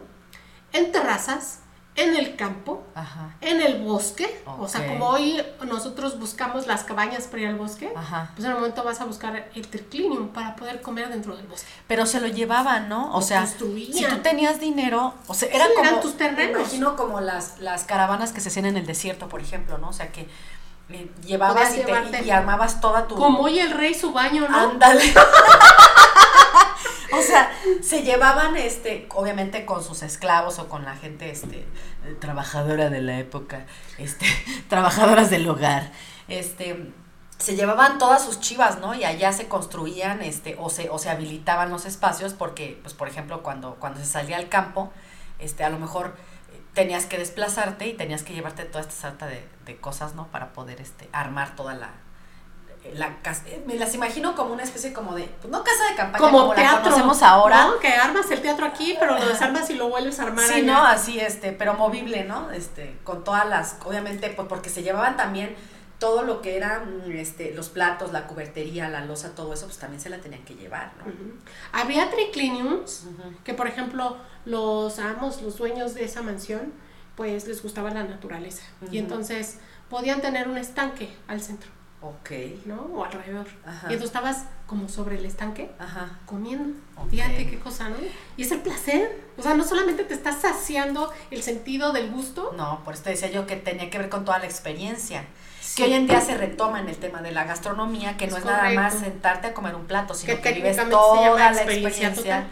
En 0.73 0.93
terrazas, 0.93 1.61
en 1.99 2.15
el 2.15 2.37
campo, 2.37 2.85
en 3.41 3.61
el 3.61 3.83
bosque, 3.83 4.41
o 4.47 4.69
sea, 4.69 4.87
como 4.87 5.09
hoy 5.09 5.43
nosotros 5.67 6.19
buscamos 6.21 6.69
las 6.69 6.85
cabañas 6.85 7.25
para 7.25 7.43
ir 7.43 7.49
al 7.49 7.56
bosque, 7.56 7.93
pues 7.93 8.45
en 8.45 8.53
el 8.53 8.55
momento 8.55 8.85
vas 8.85 9.00
a 9.00 9.05
buscar 9.05 9.50
el 9.53 9.67
triclinium 9.67 10.29
para 10.29 10.55
poder 10.55 10.81
comer 10.81 11.09
dentro 11.09 11.37
del 11.37 11.47
bosque. 11.49 11.67
Pero 11.89 12.06
se 12.06 12.21
lo 12.21 12.29
llevaban, 12.29 12.89
¿no? 12.89 13.12
O 13.17 13.21
sea, 13.21 13.47
si 13.47 13.56
tú 14.09 14.19
tenías 14.23 14.61
dinero, 14.61 15.12
o 15.27 15.35
sea, 15.35 15.49
eran 15.49 15.69
como 15.75 15.89
eran 15.89 16.00
tus 16.00 16.17
terrenos. 16.17 16.53
Me 16.55 16.61
imagino 16.61 16.95
como 16.97 17.21
las, 17.21 17.59
las 17.59 17.83
caravanas 17.83 18.33
que 18.33 18.41
se 18.41 18.49
hacían 18.49 18.67
en 18.67 18.77
el 18.77 18.87
desierto, 18.87 19.29
por 19.29 19.41
ejemplo, 19.41 19.79
¿no? 19.79 19.89
O 19.89 19.93
sea, 19.93 20.12
que 20.12 20.29
eh, 20.91 21.11
llevabas 21.27 21.77
y, 21.77 21.83
y, 22.25 22.31
armabas 22.31 22.81
toda 22.81 23.09
tu... 23.09 23.17
Como 23.17 23.41
hoy 23.41 23.59
el 23.59 23.73
rey 23.73 23.93
su 23.94 24.12
baño, 24.12 24.47
¿no? 24.49 24.56
Ándale. 24.56 25.03
o 27.12 27.22
sea, 27.22 27.50
se 27.82 28.02
llevaban, 28.02 28.56
este, 28.56 29.08
obviamente 29.14 29.64
con 29.64 29.82
sus 29.82 30.02
esclavos 30.02 30.58
o 30.58 30.69
con 30.69 30.84
la 30.84 30.96
gente, 30.96 31.31
este, 31.31 31.66
trabajadora 32.20 32.90
de 32.90 33.00
la 33.00 33.19
época, 33.19 33.66
este, 33.99 34.26
trabajadoras 34.69 35.31
del 35.31 35.49
hogar, 35.49 35.90
este, 36.28 36.93
se 37.38 37.56
llevaban 37.56 37.99
todas 37.99 38.25
sus 38.25 38.40
chivas, 38.40 38.81
¿no? 38.81 38.94
Y 38.94 39.05
allá 39.05 39.32
se 39.32 39.49
construían, 39.49 40.22
este, 40.22 40.56
o 40.58 40.70
se, 40.70 40.90
o 40.90 40.99
se 40.99 41.08
habilitaban 41.08 41.70
los 41.70 41.87
espacios 41.87 42.34
porque, 42.34 42.78
pues, 42.82 42.94
por 42.94 43.08
ejemplo, 43.08 43.43
cuando, 43.43 43.76
cuando 43.76 44.00
se 44.00 44.06
salía 44.06 44.37
al 44.37 44.49
campo, 44.49 44.93
este, 45.38 45.64
a 45.64 45.70
lo 45.70 45.78
mejor 45.78 46.16
eh, 46.52 46.60
tenías 46.75 47.06
que 47.06 47.16
desplazarte 47.16 47.87
y 47.87 47.94
tenías 47.94 48.22
que 48.22 48.34
llevarte 48.34 48.64
toda 48.64 48.81
esta 48.81 48.93
sarta 48.94 49.26
de, 49.26 49.46
de 49.64 49.76
cosas, 49.76 50.14
¿no? 50.14 50.26
Para 50.28 50.52
poder, 50.52 50.81
este, 50.81 51.08
armar 51.12 51.55
toda 51.55 51.75
la, 51.75 51.93
la 52.95 53.21
casa, 53.23 53.43
eh, 53.47 53.63
me 53.67 53.77
las 53.77 53.95
imagino 53.95 54.35
como 54.35 54.55
una 54.55 54.63
especie 54.63 54.93
como 54.93 55.15
de, 55.15 55.25
pues 55.41 55.51
no 55.51 55.63
casa 55.63 55.85
de 55.91 55.97
campaña 55.97 56.25
como, 56.25 56.55
teatro, 56.55 56.77
la 56.77 56.83
conocemos 56.83 57.23
ahora. 57.23 57.67
¿no? 57.67 57.79
Que 57.79 57.89
armas 57.89 58.31
el 58.31 58.41
teatro 58.41 58.67
aquí, 58.67 58.97
pero 58.99 59.19
lo 59.19 59.27
desarmas 59.27 59.69
y 59.71 59.75
lo 59.75 59.89
vuelves 59.89 60.19
a 60.21 60.25
armar 60.25 60.45
Sí, 60.45 60.63
¿no? 60.63 60.79
Así, 60.79 61.21
este, 61.21 61.53
pero 61.53 61.75
movible, 61.75 62.25
¿no? 62.25 62.51
Este, 62.51 62.97
con 63.05 63.25
todas 63.25 63.47
las, 63.49 63.77
obviamente, 63.85 64.31
pues 64.31 64.49
porque 64.49 64.71
se 64.71 64.83
llevaban 64.83 65.17
también 65.17 65.55
todo 65.99 66.23
lo 66.23 66.41
que 66.41 66.57
eran 66.57 67.05
este, 67.11 67.53
los 67.55 67.69
platos, 67.69 68.13
la 68.13 68.27
cubertería, 68.27 68.89
la 68.89 69.05
losa, 69.05 69.35
todo 69.35 69.53
eso, 69.53 69.67
pues 69.67 69.79
también 69.79 70.01
se 70.01 70.09
la 70.09 70.19
tenían 70.19 70.45
que 70.45 70.55
llevar, 70.55 70.93
¿no? 70.99 71.13
Había 71.73 72.11
tricliniums, 72.11 73.07
que 73.45 73.55
por 73.55 73.67
ejemplo, 73.67 74.17
los 74.45 74.99
amos, 75.01 75.43
los 75.43 75.59
dueños 75.59 75.95
de 75.95 76.05
esa 76.05 76.23
mansión, 76.23 76.73
pues 77.17 77.49
les 77.49 77.63
gustaba 77.63 77.91
la 77.91 78.05
naturaleza. 78.05 78.63
Y 78.93 78.99
entonces 78.99 79.59
podían 79.91 80.21
tener 80.21 80.49
un 80.49 80.57
estanque 80.57 81.11
al 81.27 81.41
centro. 81.41 81.78
Ok. 82.00 82.31
¿No? 82.65 82.83
O 82.95 83.05
alrededor. 83.05 83.47
Y 83.91 83.97
tú 83.97 84.05
estabas 84.05 84.45
como 84.67 84.89
sobre 84.89 85.19
el 85.19 85.25
estanque 85.25 85.71
Ajá. 85.79 86.21
comiendo. 86.27 86.79
Fíjate 87.11 87.49
qué 87.50 87.59
cosa, 87.59 87.89
¿no? 87.89 87.97
Y 88.37 88.43
es 88.43 88.53
el 88.53 88.61
placer. 88.61 89.25
O 89.37 89.43
sea, 89.43 89.55
no 89.55 89.65
solamente 89.65 90.05
te 90.05 90.15
estás 90.15 90.41
saciando 90.41 91.12
el 91.31 91.43
sentido 91.43 91.93
del 91.93 92.11
gusto. 92.11 92.55
No, 92.56 92.83
por 92.85 92.95
eso 92.95 93.03
te 93.05 93.11
decía 93.11 93.31
yo 93.31 93.47
que 93.47 93.56
tenía 93.56 93.91
que 93.91 93.99
ver 93.99 94.09
con 94.09 94.25
toda 94.25 94.39
la 94.39 94.47
experiencia 94.47 95.25
que 95.75 95.85
hoy 95.85 95.93
en 95.94 96.06
día 96.06 96.20
se 96.20 96.37
retoma 96.37 96.81
en 96.81 96.88
el 96.88 96.97
tema 96.97 97.23
de 97.23 97.32
la 97.32 97.44
gastronomía, 97.44 98.17
que 98.17 98.26
no 98.26 98.37
es 98.37 98.44
nada 98.44 98.70
más 98.73 98.94
sentarte 98.94 99.49
a 99.49 99.55
comer 99.55 99.75
un 99.75 99.87
plato, 99.87 100.15
sino 100.15 100.41
que, 100.41 100.53
vives 100.53 100.76
toda 100.88 101.53
la 101.53 101.53
experiencia, 101.53 102.47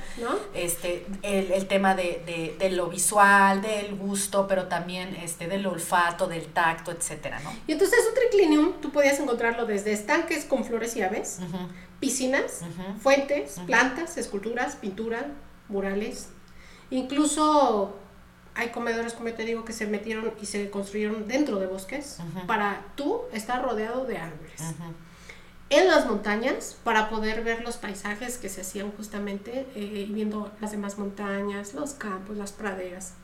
este, 0.55 1.07
el, 1.23 1.67
tema 1.67 1.95
de, 1.95 2.57
de, 2.59 2.71
lo 2.71 2.89
visual, 2.89 3.63
del 3.63 3.97
gusto, 3.97 4.47
pero 4.47 4.67
también 4.67 5.15
este, 5.17 5.47
del 5.47 5.67
olfato, 5.67 6.27
del 6.27 6.47
tacto, 6.47 6.91
etcétera, 6.91 7.41
¿no? 7.41 7.53
Y 7.67 7.73
entonces 7.73 7.99
un 8.09 8.15
triclinium, 8.15 8.73
tú 8.81 8.91
podías 8.91 9.19
encontrarlo 9.19 9.67
desde 9.67 9.93
estanques 9.93 10.45
con 10.45 10.65
flores 10.65 10.97
y 10.97 11.03
aves, 11.03 11.39
piscinas, 12.01 12.63
fuentes, 13.01 13.61
plantas, 13.67 14.17
esculturas, 14.17 14.77
pintura, 14.77 15.27
murales, 15.69 16.29
incluso 16.91 17.97
hay 18.57 18.71
comedores, 18.71 19.13
como 19.13 19.33
te 19.33 19.45
digo, 19.45 19.65
que 19.65 19.73
se 19.73 19.87
metieron 19.87 20.33
y 20.41 20.47
se 20.47 20.71
construyeron 20.71 21.29
dentro 21.29 21.59
de 21.59 21.67
bosques 21.67 22.19
para 22.47 22.87
tú 22.97 23.21
estar 23.33 23.63
rodeado 23.63 24.05
de 24.05 24.17
árboles. 24.19 24.61
En 25.69 25.89
las 25.89 26.07
montañas, 26.07 26.77
para 26.85 27.11
poder 27.11 27.43
ver 27.43 27.63
los 27.63 27.77
paisajes 27.77 28.39
que 28.39 28.49
se 28.49 28.61
hacían 28.61 28.93
justamente, 28.93 29.67
eh, 29.75 30.07
viendo 30.09 30.53
las 30.61 30.71
demás 30.71 30.97
montañas, 30.97 31.75
los 31.75 31.93
campos, 31.95 32.37
las 32.37 32.53
praderas. 32.53 33.15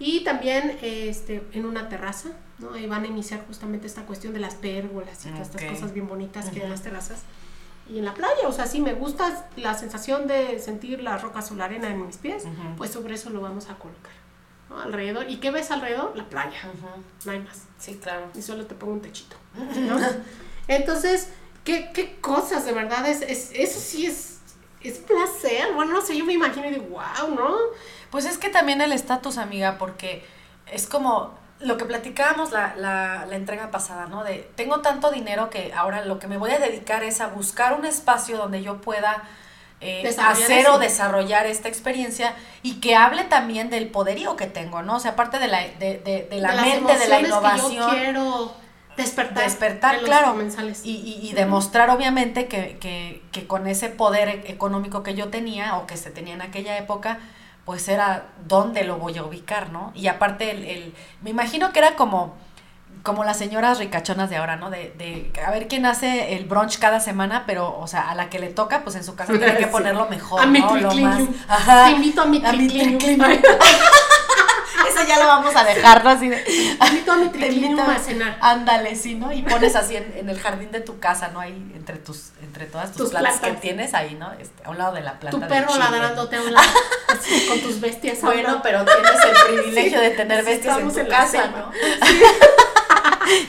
Y 0.00 0.24
también 0.24 0.78
este, 0.82 1.42
en 1.52 1.64
una 1.64 1.88
terraza, 1.88 2.30
¿no? 2.58 2.72
Ahí 2.72 2.86
van 2.86 3.04
a 3.04 3.06
iniciar 3.06 3.44
justamente 3.46 3.86
esta 3.86 4.02
cuestión 4.02 4.32
de 4.32 4.40
las 4.40 4.54
pérgolas 4.54 5.24
y 5.24 5.30
todas 5.30 5.48
estas 5.48 5.64
cosas 5.64 5.92
bien 5.92 6.06
bonitas 6.06 6.50
que 6.50 6.60
hay 6.60 6.66
en 6.66 6.70
las 6.70 6.82
terrazas. 6.82 7.22
Y 7.88 7.98
en 7.98 8.04
la 8.04 8.12
playa, 8.12 8.46
o 8.46 8.52
sea, 8.52 8.66
si 8.66 8.80
me 8.80 8.92
gusta 8.92 9.48
la 9.56 9.74
sensación 9.74 10.26
de 10.26 10.58
sentir 10.58 11.02
la 11.02 11.16
roca 11.16 11.42
o 11.50 11.54
la 11.54 11.64
arena 11.64 11.88
en 11.88 12.06
mis 12.06 12.18
pies, 12.18 12.44
pues 12.76 12.90
sobre 12.90 13.14
eso 13.14 13.30
lo 13.30 13.40
vamos 13.40 13.70
a 13.70 13.76
colocar. 13.76 14.12
Alrededor. 14.70 15.30
¿Y 15.30 15.36
qué 15.36 15.50
ves 15.50 15.70
alrededor? 15.70 16.16
La 16.16 16.28
playa. 16.28 16.58
No 17.24 17.32
hay 17.32 17.40
más. 17.40 17.64
Sí, 17.78 17.98
claro. 18.02 18.26
Y 18.34 18.42
solo 18.42 18.66
te 18.66 18.74
pongo 18.74 18.94
un 18.94 19.00
techito. 19.00 19.36
Entonces, 20.68 21.30
¿qué, 21.64 21.90
¿qué, 21.92 22.20
cosas 22.20 22.66
de 22.66 22.72
verdad? 22.72 23.08
Es, 23.08 23.22
es, 23.22 23.50
eso 23.54 23.80
sí 23.80 24.06
es, 24.06 24.40
es 24.82 24.98
placer. 24.98 25.72
Bueno, 25.74 25.92
no 25.92 26.02
sé, 26.02 26.16
yo 26.16 26.24
me 26.24 26.34
imagino 26.34 26.66
y 26.66 26.74
digo, 26.74 26.86
wow, 26.90 27.34
¿no? 27.34 27.56
Pues 28.10 28.26
es 28.26 28.38
que 28.38 28.50
también 28.50 28.80
el 28.80 28.92
estatus, 28.92 29.38
amiga, 29.38 29.78
porque 29.78 30.24
es 30.66 30.86
como 30.86 31.38
lo 31.60 31.76
que 31.76 31.84
platicábamos 31.84 32.52
la, 32.52 32.76
la, 32.76 33.26
la, 33.26 33.36
entrega 33.36 33.70
pasada, 33.70 34.06
¿no? 34.06 34.22
De 34.22 34.50
tengo 34.54 34.80
tanto 34.80 35.10
dinero 35.10 35.50
que 35.50 35.72
ahora 35.72 36.04
lo 36.04 36.18
que 36.18 36.28
me 36.28 36.36
voy 36.36 36.52
a 36.52 36.58
dedicar 36.58 37.02
es 37.02 37.20
a 37.20 37.28
buscar 37.28 37.74
un 37.74 37.84
espacio 37.84 38.36
donde 38.36 38.62
yo 38.62 38.80
pueda 38.80 39.24
eh, 39.80 40.12
hacer 40.18 40.68
o 40.68 40.78
desarrollar 40.78 41.46
esta 41.46 41.68
experiencia 41.68 42.34
y 42.62 42.80
que 42.80 42.96
hable 42.96 43.24
también 43.24 43.70
del 43.70 43.88
poderío 43.88 44.36
que 44.36 44.46
tengo, 44.46 44.82
¿no? 44.82 44.96
O 44.96 45.00
sea, 45.00 45.12
aparte 45.12 45.38
de 45.38 45.46
la, 45.46 45.60
de, 45.78 45.98
de, 46.30 46.40
la 46.40 46.52
mente, 46.62 46.98
de 46.98 47.08
la 47.08 47.20
innovación. 47.20 47.70
Que 47.70 47.76
yo 47.76 47.88
quiero 47.90 48.52
despertar. 48.96 49.44
Despertar, 49.44 50.00
claro. 50.00 50.36
Y, 50.82 51.20
y, 51.22 51.32
demostrar, 51.32 51.90
obviamente, 51.90 52.48
que, 52.48 52.78
que, 52.78 53.22
que 53.30 53.46
con 53.46 53.68
ese 53.68 53.88
poder 53.88 54.42
económico 54.46 55.02
que 55.02 55.14
yo 55.14 55.28
tenía 55.28 55.76
o 55.76 55.86
que 55.86 55.96
se 55.96 56.10
tenía 56.10 56.34
en 56.34 56.42
aquella 56.42 56.76
época, 56.76 57.20
pues 57.64 57.86
era 57.88 58.26
dónde 58.46 58.82
lo 58.82 58.96
voy 58.96 59.16
a 59.18 59.22
ubicar, 59.22 59.70
¿no? 59.70 59.92
Y 59.94 60.08
aparte, 60.08 60.50
el, 60.50 60.64
el 60.64 60.94
me 61.22 61.30
imagino 61.30 61.72
que 61.72 61.78
era 61.78 61.94
como 61.94 62.34
como 63.02 63.24
las 63.24 63.38
señoras 63.38 63.78
ricachonas 63.78 64.30
de 64.30 64.36
ahora, 64.36 64.56
¿no? 64.56 64.70
De, 64.70 64.94
de 64.98 65.32
a 65.44 65.50
ver 65.50 65.68
quién 65.68 65.86
hace 65.86 66.36
el 66.36 66.44
brunch 66.44 66.78
cada 66.78 67.00
semana, 67.00 67.44
pero, 67.46 67.78
o 67.78 67.86
sea, 67.86 68.10
a 68.10 68.14
la 68.14 68.30
que 68.30 68.38
le 68.38 68.48
toca, 68.48 68.82
pues 68.84 68.96
en 68.96 69.04
su 69.04 69.14
casa 69.14 69.32
tiene 69.32 69.56
que 69.56 69.66
ponerlo 69.68 70.08
mejor, 70.08 70.40
a 70.40 70.46
¿no? 70.46 70.74
Mi 70.74 70.80
lo 70.80 70.94
más. 70.94 71.22
Ajá. 71.48 71.86
Te 71.86 71.92
invito 71.92 72.22
a 72.22 72.26
mi 72.26 72.40
triclinium. 72.40 72.98
Eso 74.88 75.06
ya 75.06 75.18
lo 75.18 75.26
vamos 75.26 75.54
a 75.54 75.64
dejar, 75.64 76.04
¿no? 76.04 76.10
Así 76.10 76.28
de, 76.28 76.36
Te 76.36 76.86
invito 76.88 77.12
a 77.12 77.16
mi 77.16 77.28
triclinium 77.28 77.80
a 77.80 77.98
cenar. 77.98 78.38
Ándale, 78.40 78.94
sí, 78.94 79.14
¿no? 79.14 79.32
Y 79.32 79.42
pones 79.42 79.76
así 79.76 79.96
en, 79.96 80.14
en, 80.16 80.28
el 80.28 80.38
jardín 80.40 80.70
de 80.70 80.80
tu 80.80 80.98
casa, 80.98 81.28
¿no? 81.28 81.40
Ahí 81.40 81.72
entre 81.74 81.96
tus, 81.96 82.30
entre 82.42 82.66
todas 82.66 82.92
tus, 82.92 83.10
plantas, 83.10 83.40
que 83.40 83.52
tienes 83.52 83.94
ahí, 83.94 84.14
¿no? 84.14 84.32
Este, 84.32 84.64
a 84.64 84.70
un 84.70 84.78
lado 84.78 84.94
de 84.94 85.02
la 85.02 85.18
planta. 85.18 85.40
Tu 85.40 85.48
perro 85.48 85.76
ladrándote 85.76 86.36
a 86.36 86.42
un 86.42 86.54
lado, 86.54 86.68
así, 87.08 87.46
con 87.48 87.60
tus 87.60 87.80
bestias. 87.80 88.20
Bueno, 88.22 88.60
pero 88.62 88.84
tienes 88.84 89.24
el 89.24 89.54
privilegio 89.54 90.00
de 90.00 90.10
tener 90.10 90.44
bestias 90.44 90.78
en 90.78 90.88
tu 90.88 91.08
casa, 91.08 91.46
¿no? 91.48 91.72
Sí. 91.72 92.22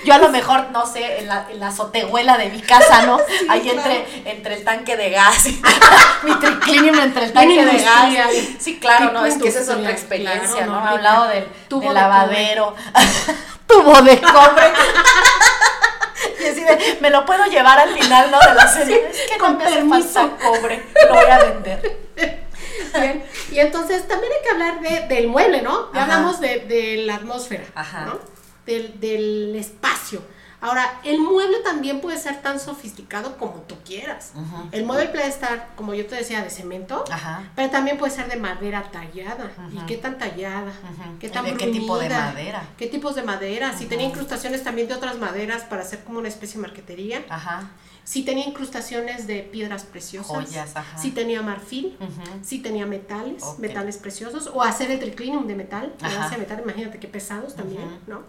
Yo 0.03 0.13
a 0.13 0.17
lo 0.17 0.29
mejor, 0.29 0.71
no 0.71 0.86
sé, 0.86 1.19
en 1.19 1.27
la, 1.27 1.48
en 1.50 1.59
la 1.59 1.67
azotehuela 1.67 2.38
de 2.38 2.50
mi 2.50 2.62
casa, 2.62 3.05
¿no? 3.05 3.19
Ahí 3.50 3.69
entre, 3.69 4.05
entre 4.25 4.55
el 4.55 4.63
tanque 4.63 4.98
de 4.98 5.09
gas, 5.09 5.45
mi 6.24 6.36
triclinium 6.39 7.00
entre 7.00 7.25
el 7.25 7.33
tanque 7.33 7.65
de 7.65 7.81
gas. 7.81 8.13
Sí, 8.59 8.79
claro, 8.79 9.12
no, 9.12 9.25
es 9.25 9.38
que 9.38 9.50
esa 9.50 9.62
es 9.62 9.69
otra 9.69 9.91
experiencia, 9.91 10.65
¿no? 10.65 10.79
¿no? 10.79 10.88
Hablado 10.88 11.27
del, 11.27 11.48
del 11.69 11.93
lavadero, 11.93 12.75
tubo 13.67 14.01
de 14.01 14.19
cobre. 14.21 14.74
Y 16.41 16.45
así 16.45 16.63
de, 16.63 16.98
me 17.01 17.09
lo 17.09 17.25
puedo 17.25 17.45
llevar 17.45 17.79
al 17.79 17.93
final, 17.93 18.31
¿no? 18.31 18.39
De 18.39 18.53
la 18.53 18.67
serie. 18.67 19.09
es 19.09 19.31
que 19.31 19.38
con 19.38 19.53
no 19.53 19.59
me 19.59 19.65
permiso. 19.65 20.19
Hace 20.19 20.45
cobre, 20.45 20.86
lo 21.07 21.15
voy 21.15 21.29
a 21.29 21.39
vender. 21.39 22.00
Bien. 22.93 23.24
Y 23.51 23.59
entonces 23.59 24.07
también 24.07 24.31
hay 24.33 24.43
que 24.43 24.50
hablar 24.50 24.79
de, 24.81 25.15
del 25.15 25.27
mueble, 25.27 25.62
¿no? 25.62 25.91
Ya 25.93 26.03
hablamos 26.03 26.39
de, 26.39 26.59
de, 26.59 26.98
la 26.98 27.15
atmósfera, 27.15 27.63
Ajá. 27.75 28.05
¿no? 28.05 28.19
Del, 28.66 29.00
del 29.00 29.56
espacio. 29.56 30.22
Ahora, 30.62 31.00
el 31.06 31.22
mueble 31.22 31.60
también 31.63 32.01
puede 32.01 32.18
ser 32.18 32.42
tan 32.42 32.60
sofisticado 32.60 33.38
como 33.38 33.62
tú 33.62 33.75
quieras. 33.86 34.34
El 34.72 34.84
mueble 34.86 35.08
puede 35.08 35.28
estar, 35.28 35.70
como 35.75 35.94
yo 35.94 36.06
te 36.06 36.16
decía, 36.16 36.44
de 36.44 36.50
cemento, 36.50 37.06
pero 37.56 37.70
también 37.70 37.98
puede 37.98 38.12
ser 38.12 38.30
de 38.30 38.36
madera 38.36 38.84
tallada. 38.92 39.51
¿Y 39.72 39.86
qué 39.86 39.96
tan 39.98 40.18
tallada? 40.18 40.74
¿Qué 41.20 41.30
tan 41.30 41.46
¿De 41.46 41.56
qué 41.56 41.68
tipo 41.68 41.98
de 41.98 42.10
madera? 42.10 42.63
¿Qué 42.78 42.88
tipos 42.88 43.16
de 43.16 43.24
madera? 43.24 43.78
Si 43.78 43.86
tenía 43.86 44.08
incrustaciones 44.08 44.63
también 44.63 44.88
de 44.89 44.96
otras 44.96 45.18
maderas 45.18 45.63
para 45.63 45.82
hacer 45.84 46.04
como 46.04 46.20
una 46.20 46.28
especie 46.28 46.58
de 46.58 46.68
marquetería. 46.68 47.24
Si 48.04 48.24
tenía 48.24 48.46
incrustaciones 48.46 49.28
de 49.28 49.44
piedras 49.44 49.84
preciosas. 49.84 50.50
Si 50.98 51.12
tenía 51.12 51.42
marfil. 51.42 51.98
Si 52.44 52.60
tenía 52.60 52.86
metales, 52.86 53.44
metales 53.60 53.98
preciosos. 53.98 54.48
O 54.54 54.62
hacer 54.62 54.92
el 54.92 55.00
triclinium 55.00 55.48
de 55.48 55.56
metal. 55.56 55.94
de 56.32 56.38
metal, 56.38 56.60
imagínate 56.62 57.00
qué 57.00 57.08
pesados 57.08 57.56
también, 57.56 58.00
¿no? 58.08 58.24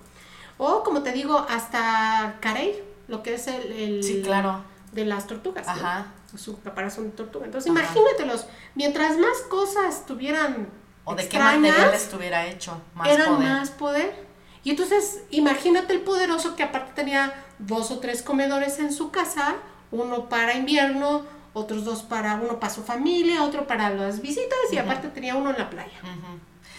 O 0.62 0.82
como 0.82 1.02
te 1.02 1.12
digo, 1.12 1.46
hasta 1.48 2.36
carey, 2.40 2.84
lo 3.08 3.22
que 3.22 3.32
es 3.32 3.46
el, 3.46 3.72
el 3.72 4.04
sí, 4.04 4.20
claro. 4.22 4.62
de 4.92 5.06
las 5.06 5.26
tortugas. 5.26 5.66
Ajá. 5.66 6.12
Su 6.36 6.60
caparazón 6.60 7.04
de 7.04 7.10
tortuga. 7.12 7.46
Entonces 7.46 7.70
imagínatelos, 7.70 8.46
mientras 8.74 9.16
más 9.16 9.38
cosas 9.48 10.04
tuvieran 10.04 10.68
o 11.04 11.14
de 11.14 11.26
qué 11.26 11.38
material 11.38 11.94
estuviera 11.94 12.46
hecho, 12.46 12.78
más 12.94 13.08
eran 13.08 13.38
más 13.38 13.70
poder. 13.70 14.14
Y 14.62 14.68
entonces 14.68 15.22
imagínate 15.30 15.94
el 15.94 16.02
poderoso 16.02 16.56
que 16.56 16.62
aparte 16.62 16.92
tenía 16.94 17.32
dos 17.58 17.90
o 17.90 17.98
tres 17.98 18.20
comedores 18.22 18.80
en 18.80 18.92
su 18.92 19.10
casa, 19.10 19.54
uno 19.90 20.28
para 20.28 20.54
invierno, 20.54 21.24
otros 21.54 21.86
dos 21.86 22.02
para 22.02 22.34
uno 22.34 22.60
para 22.60 22.72
su 22.72 22.82
familia, 22.82 23.44
otro 23.44 23.66
para 23.66 23.88
las 23.88 24.20
visitas 24.20 24.58
y 24.70 24.76
aparte 24.76 25.08
tenía 25.08 25.36
uno 25.36 25.50
en 25.50 25.58
la 25.58 25.70
playa 25.70 25.98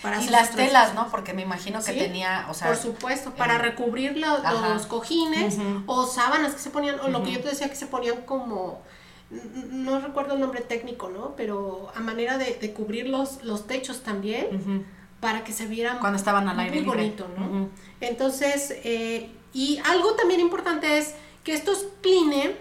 y 0.04 0.30
las 0.30 0.52
telas, 0.52 0.94
¿no? 0.94 1.10
Porque 1.10 1.34
me 1.34 1.42
imagino 1.42 1.84
que 1.84 1.94
tenía, 1.94 2.48
o 2.50 2.54
sea... 2.54 2.68
Por 2.68 2.78
supuesto, 2.78 3.32
para 3.32 3.58
recubrir 3.58 4.18
los 4.18 4.86
cojines 4.88 5.58
o 5.86 6.06
sábanas 6.06 6.54
que 6.54 6.60
se 6.60 6.70
ponían, 6.70 7.00
o 7.00 7.10
lo 7.10 7.24
que 7.24 7.32
yo 7.32 7.42
te 7.42 7.50
decía 7.50 7.70
que 7.70 7.76
se 7.76 7.88
ponían 7.88 8.22
como, 8.24 8.82
no 9.30 10.00
recuerdo 10.00 10.34
el 10.34 10.40
nombre 10.40 10.62
técnico, 10.62 11.10
¿no? 11.10 11.36
Pero 11.36 11.92
a 11.96 12.00
manera 12.00 12.38
de, 12.38 12.74
cubrir 12.74 13.08
los, 13.08 13.44
los 13.44 13.68
techos 13.68 14.02
también, 14.02 14.86
para 15.20 15.44
que 15.44 15.54
se 15.54 15.68
vieran... 15.68 16.00
Cuando 16.00 16.18
estaban 16.18 16.50
al 16.50 16.60
aire 16.60 16.82
Muy 16.82 16.86
bonito, 16.86 17.28
¿no? 17.38 17.70
Entonces, 18.00 18.74
eh, 18.84 19.32
y 19.54 19.80
algo 19.86 20.14
también 20.14 20.40
importante 20.40 20.98
es 20.98 21.14
que 21.44 21.54
estos 21.54 21.86
pine, 22.02 22.56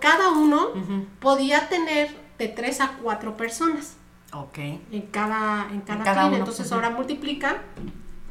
cada 0.00 0.30
uno 0.30 0.70
podía 1.20 1.68
tener 1.68 2.10
de 2.38 2.48
tres 2.48 2.80
a 2.80 2.98
cuatro 3.02 3.36
personas. 3.36 3.96
Ok. 4.32 4.58
En 4.58 5.08
cada, 5.10 5.68
en 5.70 5.82
cada, 5.82 6.26
uno, 6.26 6.36
Entonces 6.36 6.70
ahora 6.72 6.90
multiplica 6.90 7.62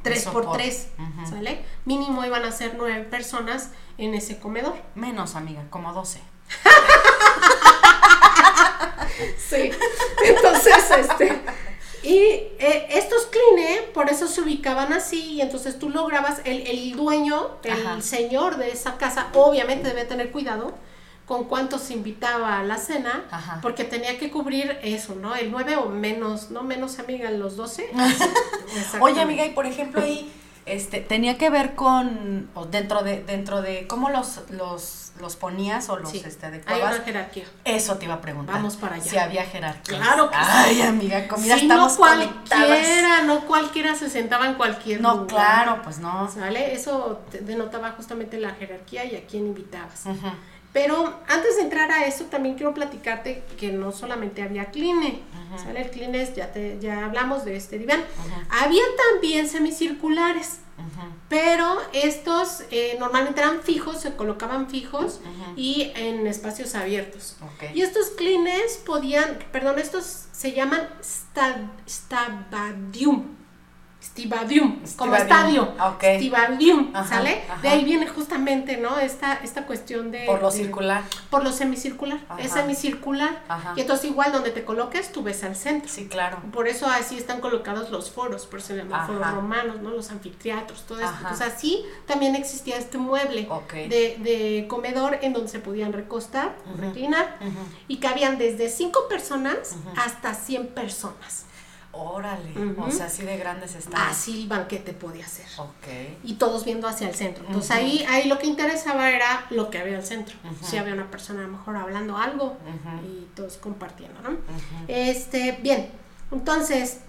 3 0.01 0.25
por 0.27 0.51
3, 0.51 0.89
¿sale? 1.29 1.63
Mínimo 1.85 2.25
iban 2.25 2.43
a 2.43 2.51
ser 2.51 2.73
9 2.75 3.03
personas 3.03 3.69
en 3.97 4.15
ese 4.15 4.39
comedor. 4.39 4.75
Menos, 4.95 5.35
amiga, 5.35 5.63
como 5.69 5.93
12. 5.93 6.19
sí. 9.37 9.71
Entonces, 10.25 10.91
este... 10.97 11.41
Y 12.03 12.17
eh, 12.17 12.87
estos 12.89 13.27
cline, 13.27 13.91
por 13.93 14.09
eso 14.09 14.27
se 14.27 14.41
ubicaban 14.41 14.91
así, 14.91 15.33
y 15.33 15.41
entonces 15.41 15.77
tú 15.77 15.89
lograbas, 15.89 16.41
el, 16.45 16.65
el 16.65 16.95
dueño, 16.95 17.57
el 17.63 18.01
señor 18.01 18.57
de 18.57 18.71
esa 18.71 18.97
casa, 18.97 19.27
obviamente 19.33 19.89
debe 19.89 20.05
tener 20.05 20.31
cuidado, 20.31 20.73
con 21.31 21.45
cuántos 21.45 21.91
invitaba 21.91 22.59
a 22.59 22.63
la 22.63 22.77
cena, 22.77 23.23
porque 23.61 23.85
tenía 23.85 24.19
que 24.19 24.29
cubrir 24.29 24.77
eso, 24.83 25.15
¿no? 25.15 25.33
El 25.33 25.49
9 25.49 25.77
o 25.77 25.87
menos, 25.87 26.51
no 26.51 26.61
menos 26.61 26.99
amiga, 26.99 27.31
los 27.31 27.55
12. 27.55 27.89
Oye, 28.99 29.21
amiga, 29.21 29.45
y 29.45 29.51
por 29.51 29.65
ejemplo 29.65 30.01
ahí 30.01 30.29
este 30.65 30.99
tenía 30.99 31.37
que 31.37 31.49
ver 31.49 31.73
con 31.73 32.49
o 32.53 32.65
dentro 32.65 33.01
de 33.03 33.23
dentro 33.23 33.61
de 33.61 33.87
cómo 33.87 34.09
los 34.09 34.41
los 34.49 35.13
los 35.21 35.37
ponías 35.37 35.87
o 35.87 35.97
los 35.97 36.13
este 36.13 36.45
adecuabas. 36.45 36.89
Hay 36.89 36.95
una 36.95 37.05
jerarquía. 37.05 37.45
Eso 37.63 37.95
te 37.97 38.05
iba 38.05 38.15
a 38.15 38.21
preguntar. 38.21 38.55
Vamos 38.55 38.75
para 38.75 38.95
allá. 38.95 39.09
Si 39.09 39.17
había 39.17 39.45
jerarquía. 39.45 39.99
Claro 39.99 40.29
que 40.29 40.35
Ay, 40.37 40.81
amiga, 40.81 41.29
comida 41.29 41.57
sí, 41.57 41.65
no 41.65 41.95
cualquiera, 41.95 43.21
no 43.23 43.45
cualquiera 43.47 43.95
se 43.95 44.09
sentaba 44.09 44.47
en 44.47 44.55
cualquier 44.55 44.99
no, 44.99 45.11
lugar. 45.11 45.21
No, 45.21 45.27
claro, 45.27 45.81
pues 45.81 45.99
no. 45.99 46.29
¿Sale? 46.29 46.73
Eso 46.73 47.21
denotaba 47.31 47.91
justamente 47.91 48.37
la 48.37 48.51
jerarquía 48.51 49.05
y 49.05 49.15
a 49.15 49.25
quién 49.25 49.47
invitabas. 49.47 50.03
Pero 50.73 51.19
antes 51.27 51.57
de 51.57 51.63
entrar 51.63 51.91
a 51.91 52.05
eso, 52.05 52.25
también 52.25 52.55
quiero 52.55 52.73
platicarte 52.73 53.43
que 53.59 53.71
no 53.71 53.91
solamente 53.91 54.41
había 54.41 54.65
cline, 54.71 55.21
¿sale? 55.61 55.81
El 55.81 56.33
ya, 56.33 56.51
te, 56.51 56.79
ya 56.79 57.05
hablamos 57.05 57.43
de 57.43 57.57
este 57.57 57.77
diván. 57.77 58.01
Había 58.49 58.83
también 59.11 59.49
semicirculares, 59.49 60.59
pero 61.27 61.77
estos 61.91 62.63
eh, 62.71 62.95
normalmente 62.99 63.41
eran 63.41 63.61
fijos, 63.61 63.99
se 63.99 64.15
colocaban 64.15 64.69
fijos 64.69 65.19
y 65.57 65.91
en 65.95 66.25
espacios 66.25 66.73
abiertos. 66.75 67.35
Y 67.73 67.81
estos 67.81 68.11
clines 68.11 68.81
podían, 68.85 69.39
perdón, 69.51 69.77
estos 69.77 70.27
se 70.31 70.53
llaman 70.53 70.87
stabadium. 71.85 73.40
Stivadium, 74.01 74.79
como 74.97 75.15
estadio. 75.15 75.73
Okay. 75.95 76.17
Stivadium, 76.17 76.91
¿sale? 77.07 77.43
De 77.61 77.69
ahí 77.69 77.85
viene 77.85 78.07
justamente, 78.07 78.77
¿no? 78.77 78.97
Esta, 78.99 79.35
esta 79.35 79.67
cuestión 79.67 80.09
de... 80.09 80.25
Por 80.25 80.41
lo 80.41 80.49
circular. 80.49 81.03
Por 81.29 81.43
lo 81.43 81.51
semicircular. 81.51 82.19
Es 82.39 82.51
semicircular. 82.51 83.43
Y 83.75 83.81
entonces 83.81 84.09
igual 84.09 84.31
donde 84.31 84.49
te 84.49 84.65
coloques, 84.65 85.11
tú 85.11 85.21
ves 85.21 85.43
al 85.43 85.55
centro. 85.55 85.91
Sí, 85.91 86.07
claro. 86.07 86.39
Por 86.51 86.67
eso 86.67 86.87
así 86.87 87.15
están 87.15 87.41
colocados 87.41 87.91
los 87.91 88.09
foros, 88.09 88.47
por 88.47 88.59
eso 88.59 88.69
se 88.69 88.77
llaman 88.77 89.05
foros 89.05 89.31
romanos, 89.33 89.81
¿no? 89.81 89.91
Los 89.91 90.09
anfiteatros, 90.09 90.81
todo 90.87 90.99
esto. 90.99 91.15
Entonces 91.17 91.47
así 91.47 91.85
también 92.07 92.35
existía 92.35 92.77
este 92.77 92.97
mueble 92.97 93.47
de, 93.71 94.17
de, 94.19 94.65
comedor 94.67 95.19
en 95.21 95.33
donde 95.33 95.49
se 95.49 95.59
podían 95.59 95.93
recostar, 95.93 96.55
reclinar, 96.77 97.37
y 97.87 97.97
cabían 97.97 98.39
desde 98.39 98.69
cinco 98.69 99.07
personas 99.07 99.75
hasta 99.95 100.33
100 100.33 100.67
personas. 100.69 101.45
Órale, 101.93 102.53
o 102.77 102.89
sea, 102.89 103.07
así 103.07 103.23
de 103.23 103.37
grandes 103.37 103.75
están. 103.75 104.09
Así 104.09 104.43
el 104.43 104.47
banquete 104.47 104.93
podía 104.93 105.27
ser. 105.27 105.45
Ok. 105.57 106.19
Y 106.23 106.35
todos 106.35 106.63
viendo 106.63 106.87
hacia 106.87 107.09
el 107.09 107.15
centro. 107.15 107.43
Entonces 107.45 107.71
ahí, 107.71 108.05
ahí 108.09 108.29
lo 108.29 108.37
que 108.39 108.47
interesaba 108.47 109.09
era 109.09 109.45
lo 109.49 109.69
que 109.69 109.77
había 109.79 109.97
al 109.97 110.05
centro. 110.05 110.35
Si 110.61 110.77
había 110.77 110.93
una 110.93 111.11
persona 111.11 111.41
a 111.41 111.43
lo 111.43 111.49
mejor 111.49 111.75
hablando 111.75 112.17
algo 112.17 112.57
y 113.05 113.25
todos 113.35 113.57
compartiendo, 113.57 114.21
¿no? 114.21 114.37
Este, 114.87 115.59
bien, 115.61 115.91
entonces, 116.31 116.99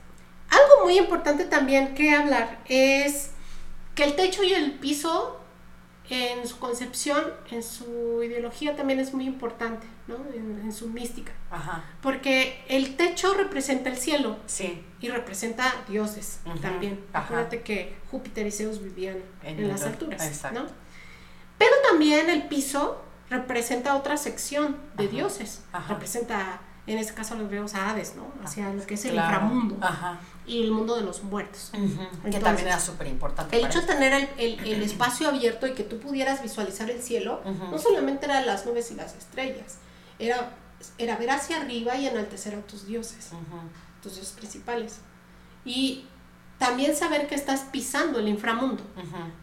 algo 0.50 0.84
muy 0.84 0.98
importante 0.98 1.44
también 1.44 1.94
que 1.94 2.14
hablar 2.14 2.58
es 2.66 3.30
que 3.94 4.04
el 4.04 4.16
techo 4.16 4.42
y 4.42 4.52
el 4.52 4.72
piso 4.72 5.41
en 6.12 6.46
su 6.46 6.58
concepción, 6.58 7.24
en 7.50 7.62
su 7.62 8.22
ideología 8.22 8.76
también 8.76 9.00
es 9.00 9.14
muy 9.14 9.24
importante, 9.24 9.86
¿no? 10.06 10.16
En, 10.34 10.70
su 10.70 10.90
mística. 10.90 11.32
Ajá. 11.50 11.84
Porque 12.02 12.62
el 12.68 12.96
techo 12.96 13.32
representa 13.32 13.88
el 13.88 13.96
cielo. 13.96 14.36
Sí. 14.44 14.84
Y 15.00 15.08
representa 15.08 15.74
dioses 15.88 16.40
también. 16.60 17.02
Acuérdate 17.14 17.62
que 17.62 17.96
Júpiter 18.10 18.46
y 18.46 18.50
Zeus 18.50 18.82
vivían 18.82 19.18
en, 19.42 19.66
las 19.66 19.84
alturas, 19.84 20.20
¿no? 20.52 20.66
Pero 21.56 21.72
también 21.88 22.28
el 22.28 22.42
piso 22.46 23.02
representa 23.30 23.96
otra 23.96 24.18
sección 24.18 24.76
de 24.98 25.08
dioses. 25.08 25.64
Representa 25.88 26.60
en 26.86 26.98
este 26.98 27.14
caso 27.14 27.36
los 27.36 27.48
griegos 27.48 27.74
a 27.74 27.88
Hades, 27.88 28.16
¿no? 28.16 28.26
Hacia 28.44 28.70
lo 28.72 28.84
que 28.84 28.94
es 28.94 29.04
el 29.06 29.14
inframundo 29.14 29.78
y 30.46 30.62
el 30.62 30.70
mundo 30.70 30.96
de 30.96 31.02
los 31.02 31.22
muertos. 31.22 31.70
que 32.30 32.40
también 32.40 32.68
era 32.68 32.80
súper 32.80 33.06
importante. 33.06 33.56
El 33.56 33.66
hecho 33.66 33.80
de 33.80 33.86
tener 33.86 34.30
el, 34.38 34.58
el, 34.60 34.82
espacio 34.82 35.28
abierto 35.28 35.66
y 35.66 35.72
que 35.72 35.84
tú 35.84 35.98
pudieras 35.98 36.42
visualizar 36.42 36.90
el 36.90 37.00
cielo, 37.00 37.40
no 37.44 37.78
solamente 37.78 38.26
eran 38.26 38.46
las 38.46 38.66
nubes 38.66 38.90
y 38.90 38.94
las 38.94 39.14
estrellas, 39.14 39.78
era, 40.18 40.56
era 40.98 41.16
ver 41.16 41.30
hacia 41.30 41.60
arriba 41.60 41.96
y 41.96 42.06
enaltecer 42.06 42.54
a 42.54 42.60
tus 42.62 42.86
dioses, 42.86 43.30
tus 44.02 44.14
dioses 44.14 44.32
principales. 44.32 44.98
Y 45.64 46.06
también 46.58 46.94
saber 46.96 47.26
que 47.26 47.34
estás 47.34 47.62
pisando 47.72 48.18
el 48.18 48.28
inframundo. 48.28 48.82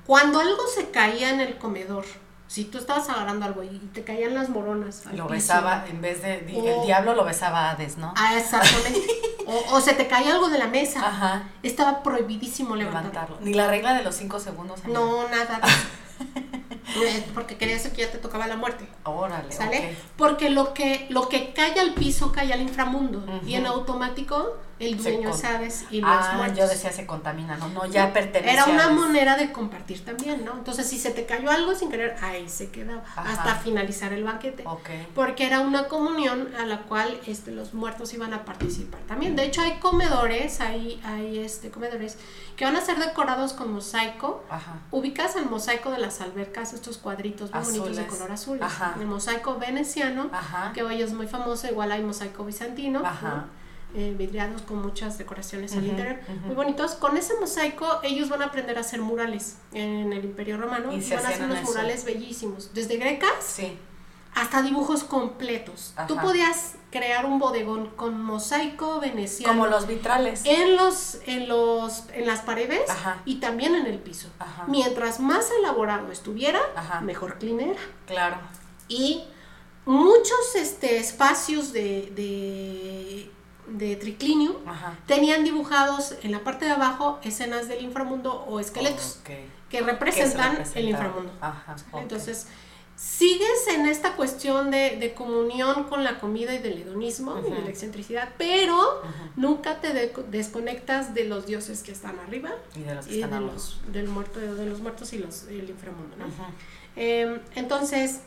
Cuando 0.05 0.39
algo 0.39 0.67
se 0.73 0.89
caía 0.89 1.31
en 1.31 1.39
el 1.39 1.57
comedor, 1.57 2.05
si 2.49 2.63
tú 2.65 2.79
estabas 2.79 3.07
agarrando 3.09 3.45
algo 3.45 3.61
y 3.61 3.77
te 3.93 4.03
caían 4.03 4.33
las 4.33 4.49
moronas. 4.49 5.03
Lo 5.13 5.27
besaba, 5.27 5.85
en 5.87 6.01
vez 6.01 6.23
de. 6.23 6.39
el 6.39 6.83
diablo 6.83 7.13
lo 7.13 7.23
besaba 7.23 7.67
a 7.67 7.71
Hades, 7.71 7.97
¿no? 7.97 8.11
Ah, 8.17 8.39
exactamente. 8.39 9.05
o, 9.71 9.79
se 9.79 9.93
te 9.93 10.07
caía 10.07 10.33
algo 10.33 10.49
de 10.49 10.57
la 10.57 10.65
mesa. 10.65 11.07
Ajá. 11.07 11.43
Estaba 11.61 12.01
prohibidísimo 12.01 12.75
levantarlo. 12.75 13.37
Ni 13.41 13.53
la 13.53 13.67
regla 13.67 13.93
de 13.93 14.03
los 14.03 14.15
cinco 14.15 14.39
segundos. 14.39 14.83
No, 14.85 15.29
nada. 15.29 15.61
porque 17.35 17.55
querías 17.55 17.87
que 17.87 18.01
ya 18.01 18.11
te 18.11 18.17
tocaba 18.17 18.47
la 18.47 18.57
muerte. 18.57 18.87
Órale. 19.03 19.51
¿Sale? 19.51 19.95
Porque 20.17 20.49
lo 20.49 20.73
que, 20.73 21.05
lo 21.11 21.29
que 21.29 21.53
cae 21.53 21.79
al 21.79 21.93
piso 21.93 22.31
cae 22.31 22.51
al 22.51 22.61
inframundo. 22.61 23.23
Y 23.45 23.53
en 23.53 23.67
automático 23.67 24.57
el 24.79 24.97
dueño, 24.97 25.33
¿sabes? 25.33 25.85
Y 25.91 26.01
los 26.01 26.09
ah, 26.09 26.47
yo 26.55 26.67
decía 26.67 26.91
se 26.91 27.05
contamina, 27.05 27.57
no, 27.57 27.67
no, 27.69 27.85
ya 27.85 28.13
pertenece. 28.13 28.53
Era 28.53 28.65
una 28.65 28.89
manera 28.89 29.35
de 29.35 29.51
compartir 29.51 30.03
también, 30.05 30.45
¿no? 30.45 30.53
Entonces, 30.53 30.87
si 30.87 30.97
se 30.97 31.11
te 31.11 31.25
cayó 31.25 31.51
algo 31.51 31.75
sin 31.75 31.89
querer, 31.89 32.15
ahí 32.21 32.47
se 32.47 32.69
quedaba 32.69 33.03
hasta 33.15 33.55
finalizar 33.55 34.13
el 34.13 34.23
banquete. 34.23 34.63
Porque 35.13 35.45
era 35.45 35.59
una 35.59 35.87
comunión 35.87 36.49
a 36.55 36.65
la 36.65 36.83
cual 36.83 37.19
este, 37.27 37.51
los 37.51 37.73
muertos 37.73 38.13
iban 38.13 38.33
a 38.33 38.45
participar 38.45 39.01
también. 39.01 39.35
De 39.35 39.43
hecho, 39.43 39.61
hay 39.61 39.79
comedores, 39.79 40.61
hay, 40.61 41.01
hay 41.03 41.39
este, 41.39 41.69
comedores 41.69 42.17
que 42.55 42.65
van 42.65 42.75
a 42.75 42.81
ser 42.81 42.99
decorados 42.99 43.53
con 43.53 43.73
mosaico. 43.73 44.43
Ubicas 44.91 45.35
el 45.35 45.45
mosaico 45.45 45.91
de 45.91 45.99
las 45.99 46.21
albercas, 46.21 46.73
estos 46.73 46.97
cuadritos 46.97 47.53
muy 47.53 47.63
bonitos 47.63 47.97
de 47.97 48.07
color 48.07 48.31
azul. 48.31 48.59
El 48.99 49.07
mosaico 49.07 49.57
veneciano, 49.57 50.29
que 50.73 50.83
hoy 50.83 51.01
es 51.01 51.13
muy 51.13 51.27
famoso, 51.27 51.67
igual 51.67 51.91
hay 51.91 52.01
mosaico 52.01 52.45
bizantino. 52.45 53.01
Eh, 53.95 54.13
vidriados 54.15 54.61
con 54.61 54.83
muchas 54.83 55.17
decoraciones 55.17 55.73
al 55.73 55.83
interior, 55.83 56.19
muy 56.45 56.53
bonitos. 56.53 56.93
Con 56.93 57.17
ese 57.17 57.33
mosaico 57.39 57.99
ellos 58.03 58.29
van 58.29 58.43
a 58.43 58.45
aprender 58.45 58.77
a 58.77 58.81
hacer 58.81 59.01
murales 59.01 59.57
en 59.73 60.13
el 60.13 60.25
Imperio 60.25 60.57
Romano 60.57 60.93
y, 60.93 61.01
van 61.09 61.25
a 61.25 61.29
hacer 61.29 61.43
unos 61.43 61.63
murales 61.63 62.05
bellísimos, 62.05 62.71
desde 62.75 62.97
grecas 62.97 63.61
hasta 64.35 64.61
dibujos 64.61 65.03
completos. 65.03 65.95
Tú 66.07 66.15
podías 66.17 66.75
crear 66.91 67.25
un 67.25 67.39
bodegón 67.39 67.87
con 67.95 68.21
mosaico 68.21 68.99
veneciano. 68.99 69.53
Como 69.53 69.67
los 69.67 69.87
vitrales. 69.87 70.43
En 70.45 70.75
los, 70.75 71.17
en 71.25 71.47
los, 71.47 72.03
en 72.13 72.27
las 72.27 72.41
paredes 72.41 72.89
y 73.25 73.39
también 73.39 73.73
en 73.73 73.87
el 73.87 73.97
piso. 73.97 74.29
Mientras 74.67 75.19
más 75.19 75.49
elaborado 75.59 76.11
estuviera, 76.11 76.61
mejor 77.01 77.39
clean 77.39 77.75
Claro. 78.05 78.37
Y 78.87 79.23
muchos 79.85 80.55
este, 80.55 80.97
espacios 80.97 81.73
de 81.73 82.11
de 82.15 83.31
triclinio 83.77 84.59
tenían 85.05 85.43
dibujados 85.43 86.15
en 86.23 86.31
la 86.31 86.43
parte 86.43 86.65
de 86.65 86.71
abajo 86.71 87.19
escenas 87.23 87.67
del 87.67 87.83
inframundo 87.83 88.45
o 88.47 88.59
esqueletos 88.59 89.19
que, 89.69 89.81
representan 89.81 90.63
el 90.75 90.89
inframundo. 90.89 91.31
Entonces, 91.93 92.47
sigues 92.99 93.67
en 93.69 93.85
esta 93.85 94.17
cuestión 94.17 94.71
de, 94.71 95.13
comunión 95.15 95.85
con 95.85 96.03
la 96.03 96.19
comida 96.19 96.53
y 96.53 96.57
del 96.57 96.79
hedonismo 96.79 97.39
y 97.39 97.49
de 97.49 97.61
la 97.61 97.69
excentricidad, 97.69 98.29
pero 98.37 99.01
nunca 99.35 99.79
te 99.79 100.11
desconectas 100.27 101.13
de 101.13 101.23
los 101.23 101.45
dioses 101.45 101.81
que 101.81 101.91
están 101.91 102.19
arriba 102.19 102.51
y 102.75 102.81
de 102.81 102.95
los 102.95 103.05
que 103.07 103.21
están 103.21 103.47
los, 103.47 103.79
del 103.91 104.07
muerto, 104.07 104.39
de 104.39 104.65
los 104.65 104.81
muertos 104.81 105.13
y 105.13 105.19
los, 105.19 105.43
el 105.43 105.69
inframundo. 105.69 106.15
Em, 106.95 107.39
entonces, 107.55 108.19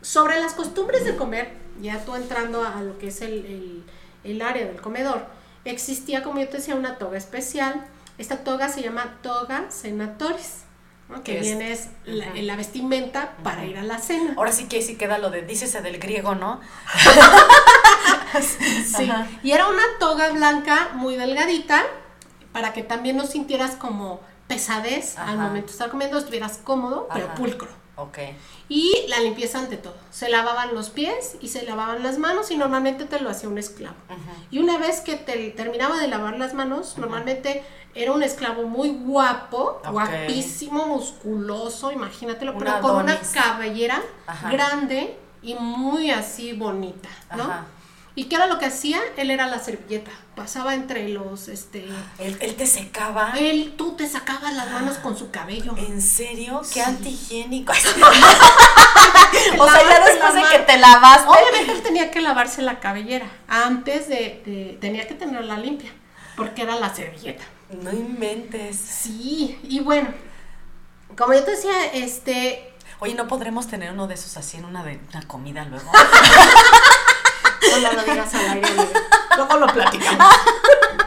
sobre 0.00 0.40
las 0.40 0.54
costumbres 0.54 1.04
de 1.04 1.14
comer, 1.14 1.52
ya 1.80 2.04
tú 2.04 2.16
entrando 2.16 2.64
a 2.64 2.82
lo 2.82 2.98
que 2.98 3.08
es 3.08 3.22
el 3.22 3.30
el 3.46 3.84
área 4.42 4.66
del 4.66 4.80
comedor, 4.80 5.26
existía, 5.64 6.22
como 6.22 6.40
yo 6.40 6.48
te 6.48 6.58
decía, 6.58 6.74
una 6.74 6.98
toga 6.98 7.18
especial. 7.18 7.84
Esta 8.18 8.38
toga 8.38 8.68
se 8.68 8.82
llama 8.82 9.18
toga 9.22 9.70
senatoris. 9.70 10.62
que 11.24 11.40
viene 11.40 11.72
es 11.72 11.88
la, 12.04 12.56
vestimenta 12.56 13.32
para 13.42 13.64
ir 13.64 13.78
a 13.78 13.82
la 13.82 13.98
cena. 13.98 14.34
Ahora 14.36 14.52
sí 14.52 14.68
que 14.68 14.82
sí 14.82 14.96
queda 14.96 15.18
lo 15.18 15.30
de, 15.30 15.42
dícese 15.42 15.80
del 15.80 15.98
griego, 15.98 16.34
¿no? 16.34 16.60
sí, 18.40 19.10
y 19.42 19.52
era 19.52 19.68
una 19.68 19.82
toga 19.98 20.30
blanca 20.30 20.90
muy 20.94 21.16
delgadita 21.16 21.82
para 22.52 22.72
que 22.72 22.82
también 22.82 23.16
no 23.16 23.26
sintieras 23.26 23.72
como 23.72 24.20
pesadez 24.46 25.16
al 25.16 25.38
momento 25.38 25.68
de 25.68 25.72
estar 25.72 25.90
comiendo, 25.90 26.18
estuvieras 26.18 26.58
cómodo, 26.62 27.08
pero 27.12 27.34
pulcro. 27.34 27.79
Y 28.68 29.04
la 29.08 29.18
limpieza 29.20 29.58
ante 29.58 29.76
todo. 29.76 29.96
Se 30.10 30.28
lavaban 30.28 30.74
los 30.74 30.90
pies 30.90 31.36
y 31.40 31.48
se 31.48 31.62
lavaban 31.62 32.02
las 32.02 32.18
manos 32.18 32.50
y 32.50 32.56
normalmente 32.56 33.04
te 33.04 33.20
lo 33.20 33.28
hacía 33.30 33.48
un 33.48 33.58
esclavo. 33.58 33.96
Y 34.50 34.58
una 34.58 34.78
vez 34.78 35.00
que 35.00 35.16
te 35.16 35.50
terminaba 35.50 35.98
de 35.98 36.08
lavar 36.08 36.38
las 36.38 36.54
manos, 36.54 36.96
normalmente 36.98 37.62
era 37.94 38.12
un 38.12 38.22
esclavo 38.22 38.62
muy 38.64 38.90
guapo, 38.90 39.80
guapísimo, 39.92 40.86
musculoso, 40.86 41.90
imagínatelo, 41.92 42.56
pero 42.58 42.80
con 42.80 42.96
una 43.04 43.18
cabellera 43.34 44.00
grande 44.50 45.16
y 45.42 45.54
muy 45.54 46.10
así 46.10 46.52
bonita, 46.52 47.08
¿no? 47.36 47.79
¿Y 48.14 48.24
qué 48.24 48.36
era 48.36 48.46
lo 48.46 48.58
que 48.58 48.66
hacía? 48.66 49.00
Él 49.16 49.30
era 49.30 49.46
la 49.46 49.58
servilleta. 49.60 50.10
Pasaba 50.34 50.74
entre 50.74 51.08
los, 51.08 51.48
este... 51.48 51.88
Él, 52.18 52.54
te 52.56 52.66
secaba. 52.66 53.34
Él, 53.38 53.74
tú 53.76 53.92
te 53.92 54.08
sacabas 54.08 54.52
las 54.54 54.70
manos 54.70 54.98
con 54.98 55.16
su 55.16 55.30
cabello. 55.30 55.74
¿En 55.76 56.02
serio? 56.02 56.60
Qué 56.72 56.82
antihigiénico. 56.82 57.72
o 59.58 59.70
sea, 59.70 59.88
ya 59.88 60.04
después 60.06 60.34
de 60.34 60.42
que 60.50 60.58
te 60.64 60.78
lavaste. 60.78 61.28
Obviamente 61.28 61.72
él 61.72 61.82
tenía 61.82 62.10
que 62.10 62.20
lavarse 62.20 62.62
la 62.62 62.80
cabellera. 62.80 63.30
Antes 63.46 64.08
de, 64.08 64.76
tenía 64.80 65.06
que 65.06 65.14
tenerla 65.14 65.56
limpia. 65.56 65.92
Porque 66.36 66.62
era 66.62 66.76
la 66.76 66.92
servilleta. 66.94 67.44
No 67.70 67.92
inventes. 67.92 68.76
Sí, 68.76 69.58
y 69.62 69.78
bueno, 69.80 70.08
como 71.16 71.34
yo 71.34 71.44
te 71.44 71.52
decía, 71.52 71.86
este... 71.92 72.72
Oye, 72.98 73.14
¿no 73.14 73.28
podremos 73.28 73.68
tener 73.68 73.92
uno 73.92 74.08
de 74.08 74.14
esos 74.14 74.36
así 74.36 74.56
en 74.56 74.64
una, 74.64 74.82
de, 74.82 75.00
una 75.10 75.22
comida 75.28 75.64
luego? 75.64 75.90
No, 77.82 77.92
lo 77.92 78.02
digas 78.02 78.34
al 78.34 78.48
aire, 78.50 78.68
luego 79.36 79.56
lo 79.58 79.66
platicamos. 79.66 80.26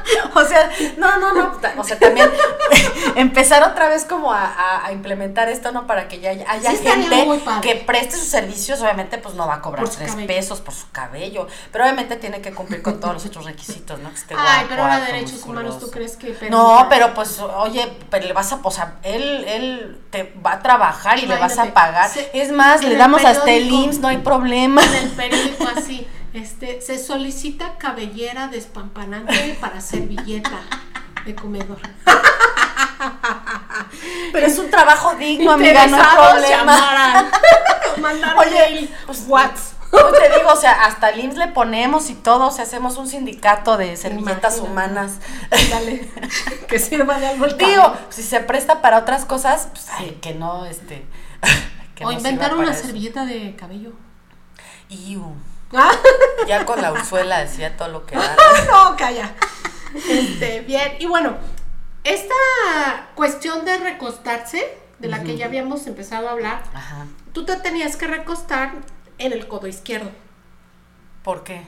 o 0.35 0.45
sea, 0.45 0.69
no, 0.97 1.17
no, 1.17 1.33
no, 1.33 1.59
o 1.77 1.83
sea, 1.83 1.97
también 1.97 2.29
empezar 3.15 3.63
otra 3.63 3.87
vez 3.89 4.05
como 4.05 4.31
a, 4.33 4.89
implementar 4.91 5.49
esto, 5.49 5.71
¿no? 5.71 5.87
Para 5.87 6.07
que 6.07 6.19
ya 6.19 6.31
haya, 6.31 6.71
gente 6.71 7.41
que 7.61 7.75
preste 7.75 8.17
sus 8.17 8.27
servicios, 8.27 8.81
obviamente 8.81 9.17
pues 9.17 9.35
no 9.35 9.47
va 9.47 9.55
a 9.55 9.61
cobrar 9.61 9.87
tres 9.87 10.15
pesos 10.27 10.61
por 10.61 10.73
su 10.73 10.89
cabello, 10.91 11.47
pero 11.71 11.83
obviamente 11.85 12.15
tiene 12.17 12.41
que 12.41 12.51
cumplir 12.51 12.81
con 12.81 12.99
todos 12.99 13.13
los 13.15 13.25
otros 13.25 13.45
requisitos, 13.45 13.99
¿no? 13.99 14.11
Que 14.13 14.35
Ay, 14.37 14.65
pero 14.69 14.83
ahora 14.83 14.99
derechos 15.01 15.43
humanos, 15.43 15.79
¿tú 15.79 15.89
crees 15.89 16.15
que... 16.15 16.49
No, 16.49 16.85
pero 16.89 17.13
pues, 17.13 17.39
oye, 17.39 17.91
pero 18.09 18.27
le 18.27 18.33
vas 18.33 18.51
a, 18.53 18.59
o 18.61 18.71
sea, 18.71 18.95
él, 19.03 19.45
él 19.47 20.01
te 20.09 20.33
va 20.45 20.53
a 20.53 20.59
trabajar 20.61 21.19
y 21.19 21.25
le 21.25 21.37
vas 21.37 21.57
a 21.57 21.73
pagar. 21.73 22.09
es 22.33 22.51
más, 22.51 22.83
le 22.83 22.95
damos 22.95 23.23
hasta 23.25 23.51
el 23.51 23.69
IMSS, 23.69 23.99
no 23.99 24.07
hay 24.07 24.17
problema. 24.17 24.83
En 24.83 24.93
el 24.95 25.09
periódico 25.09 25.67
así 25.75 26.07
este, 26.33 26.81
se 26.81 26.97
solicita 26.97 27.77
cabellera 27.77 28.47
despampanante 28.47 29.57
para 29.61 29.81
servilleta 29.81 30.61
de 31.25 31.35
comedor. 31.35 31.79
Pero 34.31 34.47
es 34.47 34.57
un 34.57 34.69
trabajo 34.69 35.15
digno, 35.15 35.51
amiga, 35.51 35.87
no 35.87 35.97
hay 35.97 36.15
problema. 36.15 37.31
Oye, 38.37 38.89
pues, 39.05 39.25
what? 39.27 39.51
te 39.91 40.37
digo, 40.39 40.51
o 40.51 40.55
sea, 40.55 40.85
hasta 40.85 41.09
el 41.09 41.19
IMSS 41.23 41.37
le 41.37 41.47
ponemos 41.49 42.09
y 42.09 42.15
todo, 42.15 42.47
o 42.47 42.51
sea, 42.51 42.63
hacemos 42.63 42.97
un 42.97 43.07
sindicato 43.07 43.77
de 43.77 43.95
servilletas 43.95 44.59
humanas. 44.59 45.19
Dale, 45.69 46.09
que 46.67 46.79
sirva 46.79 47.19
de 47.19 47.27
algo. 47.27 47.45
Digo, 47.45 47.95
si 48.09 48.23
se 48.23 48.39
presta 48.39 48.81
para 48.81 48.97
otras 48.97 49.25
cosas, 49.25 49.67
pues, 49.71 49.87
ay, 49.91 50.17
que 50.21 50.33
no, 50.33 50.65
este. 50.65 51.05
o 52.03 52.11
inventar 52.11 52.55
una 52.55 52.73
servilleta 52.73 53.25
de 53.25 53.55
cabello. 53.55 53.91
Iu. 54.89 55.35
Ya 56.47 56.65
con 56.65 56.81
la 56.81 56.91
Ursuela 56.91 57.39
decía 57.39 57.77
todo 57.77 57.88
lo 57.88 58.05
que 58.05 58.15
era. 58.15 58.36
no, 58.71 58.95
calla. 58.97 59.33
Este, 60.09 60.62
bien, 60.62 60.93
y 60.99 61.05
bueno, 61.05 61.38
esta 62.03 62.33
cuestión 63.15 63.63
de 63.65 63.77
recostarse 63.77 64.77
de 64.99 65.07
la 65.07 65.23
que 65.23 65.38
ya 65.38 65.45
habíamos 65.45 65.86
empezado 65.88 66.29
a 66.29 66.31
hablar, 66.31 66.63
tú 67.33 67.45
te 67.45 67.55
tenías 67.57 67.95
que 67.95 68.07
recostar 68.07 68.71
en 69.17 69.33
el 69.33 69.47
codo 69.47 69.67
izquierdo. 69.67 70.12
¿Por 71.23 71.43
qué? 71.43 71.67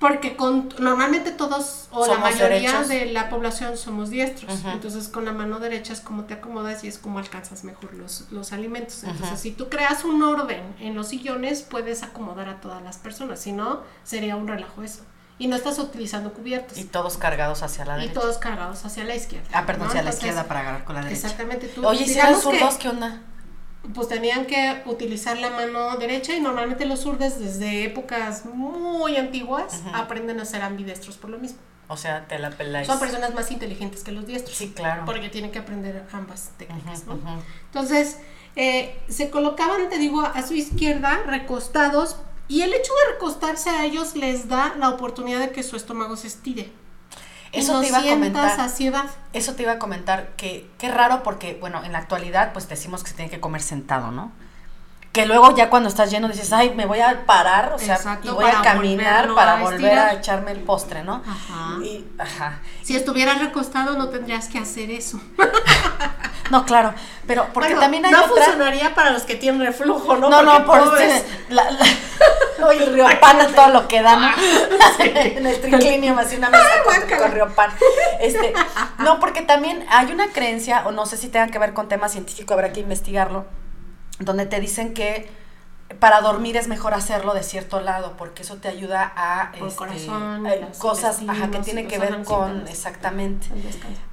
Porque 0.00 0.34
con, 0.34 0.70
normalmente 0.78 1.30
todos 1.30 1.88
o 1.90 2.06
la 2.06 2.16
mayoría 2.16 2.82
de 2.84 3.12
la 3.12 3.28
población 3.28 3.76
somos 3.76 4.08
diestros. 4.08 4.64
Entonces 4.64 5.08
con 5.08 5.26
la 5.26 5.32
mano 5.32 5.60
derecha 5.60 5.92
es 5.92 6.00
como 6.00 6.24
te 6.24 6.32
acomodas 6.34 6.82
y 6.84 6.88
es 6.88 6.98
como 6.98 7.18
alcanzas 7.18 7.64
mejor 7.64 7.92
los, 7.92 8.24
los 8.30 8.52
alimentos. 8.52 9.04
Entonces 9.04 9.38
si 9.38 9.52
tú 9.52 9.68
creas 9.68 10.04
un 10.04 10.22
orden 10.22 10.62
en 10.80 10.94
los 10.94 11.08
sillones 11.08 11.62
puedes 11.62 12.02
acomodar 12.02 12.48
a 12.48 12.60
todas 12.62 12.82
las 12.82 12.96
personas. 12.96 13.40
Si 13.40 13.52
no, 13.52 13.82
sería 14.02 14.36
un 14.36 14.48
relajo 14.48 14.82
eso. 14.82 15.02
Y 15.38 15.48
no 15.48 15.56
estás 15.56 15.78
utilizando 15.78 16.32
cubiertos. 16.32 16.78
Y 16.78 16.84
todos 16.84 17.18
cargados 17.18 17.62
hacia 17.62 17.84
la 17.84 17.96
derecha. 17.96 18.12
Y 18.12 18.14
todos 18.14 18.38
cargados 18.38 18.84
hacia 18.84 19.04
la 19.04 19.14
izquierda. 19.14 19.48
Ah, 19.52 19.66
perdón, 19.66 19.88
hacia 19.88 20.02
la 20.02 20.10
izquierda 20.10 20.44
para 20.44 20.60
agarrar 20.60 20.84
con 20.84 20.94
la 20.94 21.02
derecha. 21.02 21.26
Exactamente. 21.26 21.68
Tú, 21.68 21.86
Oye, 21.86 22.04
¿y 22.04 22.08
si 22.08 22.20
los 22.20 22.42
zurdos 22.42 22.76
qué 22.76 22.88
onda? 22.88 23.20
Pues 23.94 24.08
tenían 24.08 24.46
que 24.46 24.82
utilizar 24.86 25.38
la 25.38 25.50
mano 25.50 25.96
derecha 25.96 26.34
y 26.34 26.40
normalmente 26.40 26.84
los 26.84 27.00
zurdos 27.00 27.38
desde 27.38 27.84
épocas 27.84 28.44
muy 28.44 29.16
antiguas 29.16 29.82
aprenden 29.94 30.40
a 30.40 30.44
ser 30.44 30.62
ambidestros 30.62 31.16
por 31.16 31.30
lo 31.30 31.38
mismo. 31.38 31.58
O 31.88 31.96
sea, 31.96 32.28
te 32.28 32.38
la 32.38 32.50
peláis. 32.50 32.86
Son 32.86 33.00
personas 33.00 33.34
más 33.34 33.50
inteligentes 33.50 34.04
que 34.04 34.12
los 34.12 34.26
diestros. 34.26 34.56
Sí, 34.56 34.70
claro. 34.70 35.04
Porque 35.06 35.28
tienen 35.28 35.50
que 35.50 35.58
aprender 35.58 36.06
ambas 36.12 36.50
técnicas, 36.56 37.04
¿no? 37.06 37.18
Entonces, 37.66 38.18
eh, 38.54 38.96
se 39.08 39.30
colocaban, 39.30 39.88
te 39.88 39.98
digo, 39.98 40.20
a 40.20 40.46
su 40.46 40.54
izquierda, 40.54 41.22
recostados, 41.26 42.16
y 42.46 42.62
el 42.62 42.72
hecho 42.74 42.92
de 42.92 43.14
recostarse 43.14 43.70
a 43.70 43.84
ellos 43.84 44.14
les 44.14 44.48
da 44.48 44.74
la 44.76 44.88
oportunidad 44.90 45.40
de 45.40 45.50
que 45.50 45.62
su 45.62 45.76
estómago 45.76 46.16
se 46.16 46.26
estire. 46.26 46.72
Eso 47.52 47.80
te 47.80 47.88
iba 47.88 47.98
a 47.98 48.02
comentar. 48.02 48.70
Eso 49.32 49.54
te 49.54 49.62
iba 49.62 49.72
a 49.72 49.78
comentar 49.78 50.28
que 50.36 50.70
qué 50.78 50.90
raro 50.90 51.22
porque 51.22 51.56
bueno, 51.60 51.84
en 51.84 51.92
la 51.92 51.98
actualidad 51.98 52.52
pues 52.52 52.68
decimos 52.68 53.02
que 53.02 53.10
se 53.10 53.16
tiene 53.16 53.30
que 53.30 53.40
comer 53.40 53.62
sentado, 53.62 54.10
¿no? 54.10 54.32
Que 55.12 55.26
luego 55.26 55.56
ya 55.56 55.70
cuando 55.70 55.88
estás 55.88 56.08
lleno 56.12 56.28
dices, 56.28 56.52
"Ay, 56.52 56.72
me 56.76 56.86
voy 56.86 57.00
a 57.00 57.26
parar, 57.26 57.72
o 57.72 57.78
sea, 57.78 57.98
y 58.22 58.28
voy 58.28 58.44
a 58.44 58.62
caminar 58.62 59.34
para 59.34 59.56
volver 59.56 59.98
a 59.98 60.12
echarme 60.12 60.52
el 60.52 60.60
postre, 60.60 61.02
¿no?" 61.02 61.22
Ajá. 61.26 61.82
Y, 61.82 62.06
ajá. 62.16 62.60
Si 62.84 62.94
estuvieras 62.94 63.40
recostado 63.40 63.98
no 63.98 64.08
tendrías 64.10 64.46
que 64.46 64.58
hacer 64.58 64.90
eso. 64.92 65.20
no, 66.50 66.64
claro, 66.64 66.92
pero 67.26 67.46
porque 67.52 67.74
también 67.74 68.04
hay 68.04 68.12
no 68.12 68.24
funcionaría 68.24 68.94
para 68.94 69.10
los 69.10 69.22
que 69.22 69.36
tienen 69.36 69.60
reflujo, 69.60 70.16
¿no? 70.16 70.28
No, 70.28 70.42
no, 70.42 70.64
por 70.66 71.00
este, 71.00 71.24
la, 71.48 71.64
Oye, 72.66 72.84
el 72.84 72.92
Riopan 72.92 73.40
a 73.40 73.46
todo 73.48 73.68
lo 73.68 73.88
que 73.88 74.02
da, 74.02 74.16
¿no? 74.16 74.26
Ah, 74.26 74.92
en 74.98 75.46
el 75.46 75.60
triclinio 75.60 76.14
me 76.14 76.22
hacía 76.22 76.38
una 76.38 76.50
mesa 76.50 76.68
con, 76.84 77.18
con 77.18 77.32
Riopan. 77.32 77.70
Este, 78.20 78.52
no, 78.98 79.20
porque 79.20 79.42
también 79.42 79.84
hay 79.88 80.12
una 80.12 80.28
creencia, 80.28 80.82
o 80.86 80.92
no 80.92 81.06
sé 81.06 81.16
si 81.16 81.28
tenga 81.28 81.48
que 81.48 81.58
ver 81.58 81.72
con 81.72 81.88
tema 81.88 82.08
científico, 82.08 82.54
habrá 82.54 82.72
que 82.72 82.80
investigarlo, 82.80 83.46
donde 84.18 84.46
te 84.46 84.60
dicen 84.60 84.92
que 84.92 85.30
para 85.98 86.20
dormir 86.20 86.56
es 86.56 86.68
mejor 86.68 86.94
hacerlo 86.94 87.34
de 87.34 87.42
cierto 87.42 87.80
lado 87.80 88.16
porque 88.16 88.42
eso 88.42 88.56
te 88.56 88.68
ayuda 88.68 89.12
a 89.16 89.52
este, 89.54 89.76
corazón, 89.76 90.46
eh, 90.46 90.68
cosas 90.78 91.20
ajá, 91.26 91.50
que 91.50 91.58
tienen 91.58 91.88
que 91.88 91.98
ver 91.98 92.22
con 92.22 92.66
exactamente. 92.68 93.48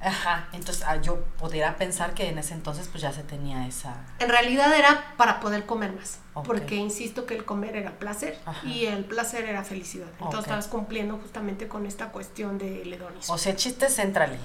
Ajá 0.00 0.48
entonces 0.52 0.84
ah, 0.86 0.96
yo 0.96 1.20
pudiera 1.38 1.76
pensar 1.76 2.14
que 2.14 2.28
en 2.28 2.38
ese 2.38 2.54
entonces 2.54 2.88
pues 2.88 3.02
ya 3.02 3.12
se 3.12 3.22
tenía 3.22 3.66
esa 3.66 3.96
en 4.18 4.28
realidad 4.28 4.74
era 4.76 5.14
para 5.16 5.40
poder 5.40 5.66
comer 5.66 5.92
más 5.92 6.18
porque 6.44 6.76
insisto 6.76 7.26
que 7.26 7.34
el 7.34 7.44
comer 7.44 7.74
era 7.74 7.98
placer 7.98 8.38
y 8.64 8.86
el 8.86 9.04
placer 9.04 9.44
era 9.44 9.64
felicidad. 9.64 10.06
Entonces 10.20 10.42
estabas 10.42 10.68
cumpliendo 10.68 11.16
justamente 11.16 11.66
con 11.66 11.84
esta 11.84 12.10
cuestión 12.10 12.58
del 12.58 12.92
hedonismo. 12.92 13.34
O 13.34 13.38
sea 13.38 13.56
chiste 13.56 13.88
céntrale 13.88 14.38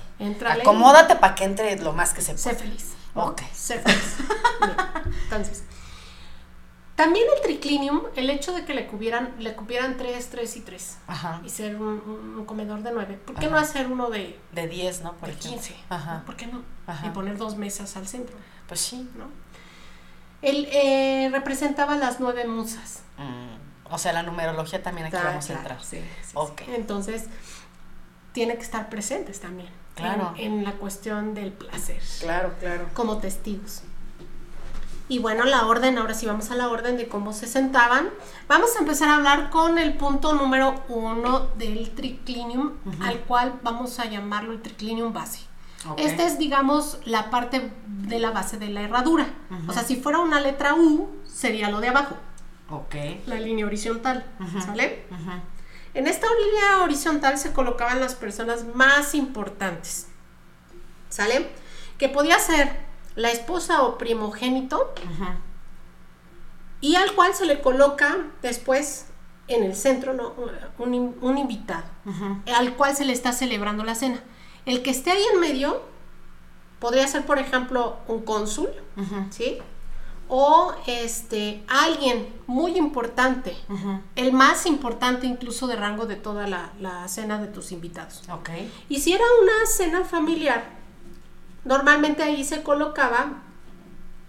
acomódate 0.59 1.15
para 1.15 1.35
que 1.35 1.43
entre 1.43 1.79
lo 1.79 1.93
más 1.93 2.13
que 2.13 2.21
se 2.21 2.33
pueda. 2.33 2.43
sé 2.43 2.55
feliz 2.55 2.93
ok. 3.15 3.41
Sé 3.53 3.79
feliz. 3.79 4.17
Entonces 5.23 5.63
también 6.95 7.25
el 7.35 7.41
triclinium, 7.41 8.03
el 8.15 8.29
hecho 8.29 8.53
de 8.53 8.65
que 8.65 8.73
le 8.75 8.85
cubieran, 8.85 9.33
le 9.39 9.55
cubieran 9.55 9.97
3, 9.97 10.29
3 10.29 10.57
y 10.57 10.61
3 10.61 10.97
y 11.43 11.49
ser 11.49 11.75
un, 11.75 12.43
comedor 12.45 12.83
de 12.83 12.91
9, 12.91 13.19
¿por 13.25 13.35
qué 13.35 13.47
no 13.47 13.57
hacer 13.57 13.87
uno 13.87 14.09
de... 14.11 14.39
De 14.51 14.67
10, 14.67 15.01
¿no? 15.01 15.13
Por 15.13 15.29
de 15.29 15.35
15. 15.35 15.75
Ajá. 15.89 16.23
¿Por 16.25 16.35
qué 16.35 16.45
no? 16.47 16.61
Y 17.03 17.09
poner 17.09 17.37
dos 17.37 17.57
mesas 17.57 17.97
al 17.97 18.07
centro. 18.07 18.35
Pues 18.67 18.79
sí. 18.79 19.09
¿no? 19.17 19.25
Él 20.43 20.67
eh, 20.71 21.29
representaba 21.31 21.95
las 21.95 22.19
nueve 22.19 22.45
musas. 22.45 23.01
Mm, 23.17 23.91
o 23.93 23.97
sea, 23.97 24.13
la 24.13 24.21
numerología 24.21 24.83
también 24.83 25.07
aquí 25.07 25.15
vamos 25.15 25.49
a 25.49 25.53
entrar. 25.53 25.83
Sí, 25.83 25.99
sí, 26.21 26.37
Entonces, 26.67 27.25
tiene 28.33 28.55
que 28.55 28.61
estar 28.61 28.89
presentes 28.89 29.39
también. 29.39 29.69
Claro. 29.95 30.33
en 30.37 30.63
la 30.63 30.71
cuestión 30.73 31.35
del 31.35 31.51
placer. 31.51 32.01
Claro, 32.19 32.55
claro. 32.59 32.89
Como 32.95 33.19
testigos. 33.19 33.83
Y 35.09 35.19
bueno, 35.19 35.43
la 35.43 35.65
orden, 35.65 35.97
ahora 35.97 36.13
sí 36.13 36.25
vamos 36.25 36.49
a 36.49 36.55
la 36.55 36.69
orden 36.69 36.97
de 36.97 37.07
cómo 37.07 37.33
se 37.33 37.45
sentaban. 37.45 38.09
Vamos 38.47 38.75
a 38.75 38.79
empezar 38.79 39.09
a 39.09 39.15
hablar 39.15 39.49
con 39.49 39.77
el 39.77 39.95
punto 39.95 40.33
número 40.33 40.81
uno 40.87 41.47
del 41.57 41.91
triclinium, 41.91 42.73
al 43.01 43.19
cual 43.21 43.59
vamos 43.63 43.99
a 43.99 44.05
llamarlo 44.05 44.53
el 44.53 44.61
triclinium 44.61 45.11
base. 45.13 45.41
Esta 45.97 46.25
es, 46.25 46.37
digamos, 46.37 46.99
la 47.03 47.29
parte 47.29 47.73
de 47.85 48.19
la 48.19 48.31
base 48.31 48.57
de 48.57 48.69
la 48.69 48.81
herradura. 48.81 49.27
O 49.67 49.73
sea, 49.73 49.83
si 49.83 49.97
fuera 49.97 50.19
una 50.19 50.39
letra 50.39 50.75
U, 50.75 51.09
sería 51.25 51.69
lo 51.69 51.81
de 51.81 51.89
abajo. 51.89 52.15
Ok. 52.69 52.95
La 53.25 53.35
línea 53.35 53.65
horizontal, 53.65 54.25
¿sale? 54.65 55.05
En 55.93 56.07
esta 56.07 56.27
línea 56.27 56.83
horizontal 56.83 57.37
se 57.37 57.51
colocaban 57.51 57.99
las 57.99 58.15
personas 58.15 58.65
más 58.73 59.13
importantes, 59.13 60.07
¿sale? 61.09 61.51
Que 61.97 62.09
podía 62.09 62.39
ser 62.39 62.82
la 63.15 63.31
esposa 63.31 63.83
o 63.83 63.97
primogénito, 63.97 64.93
y 66.81 66.95
al 66.95 67.13
cual 67.13 67.33
se 67.33 67.45
le 67.45 67.61
coloca 67.61 68.17
después 68.41 69.07
en 69.47 69.63
el 69.63 69.75
centro 69.75 70.13
¿no? 70.13 70.33
un, 70.79 71.37
invitado, 71.37 71.85
al 72.55 72.75
cual 72.75 72.95
se 72.95 73.05
le 73.05 73.13
está 73.13 73.31
celebrando 73.31 73.83
la 73.83 73.95
cena. 73.95 74.19
El 74.65 74.81
que 74.81 74.91
esté 74.91 75.11
ahí 75.11 75.23
en 75.33 75.39
medio 75.39 75.81
podría 76.79 77.07
ser, 77.07 77.25
por 77.25 77.39
ejemplo, 77.39 77.97
un 78.07 78.23
cónsul, 78.23 78.69
¿sí? 79.29 79.57
O 80.29 80.73
este, 80.87 81.63
alguien 81.67 82.27
muy 82.47 82.77
importante, 82.77 83.55
el 84.15 84.33
más 84.33 84.65
importante 84.65 85.27
incluso 85.27 85.67
de 85.67 85.75
rango 85.75 86.05
de 86.05 86.15
toda 86.15 86.47
la, 86.47 86.71
la 86.79 87.07
cena 87.07 87.39
de 87.39 87.47
tus 87.47 87.71
invitados. 87.71 88.23
Okay. 88.29 88.71
Y 88.89 88.99
si 88.99 89.13
era 89.13 89.23
una 89.41 89.65
cena 89.65 90.03
familiar, 90.03 90.82
Normalmente 91.65 92.23
ahí 92.23 92.43
se 92.43 92.61
colocaba 92.61 93.43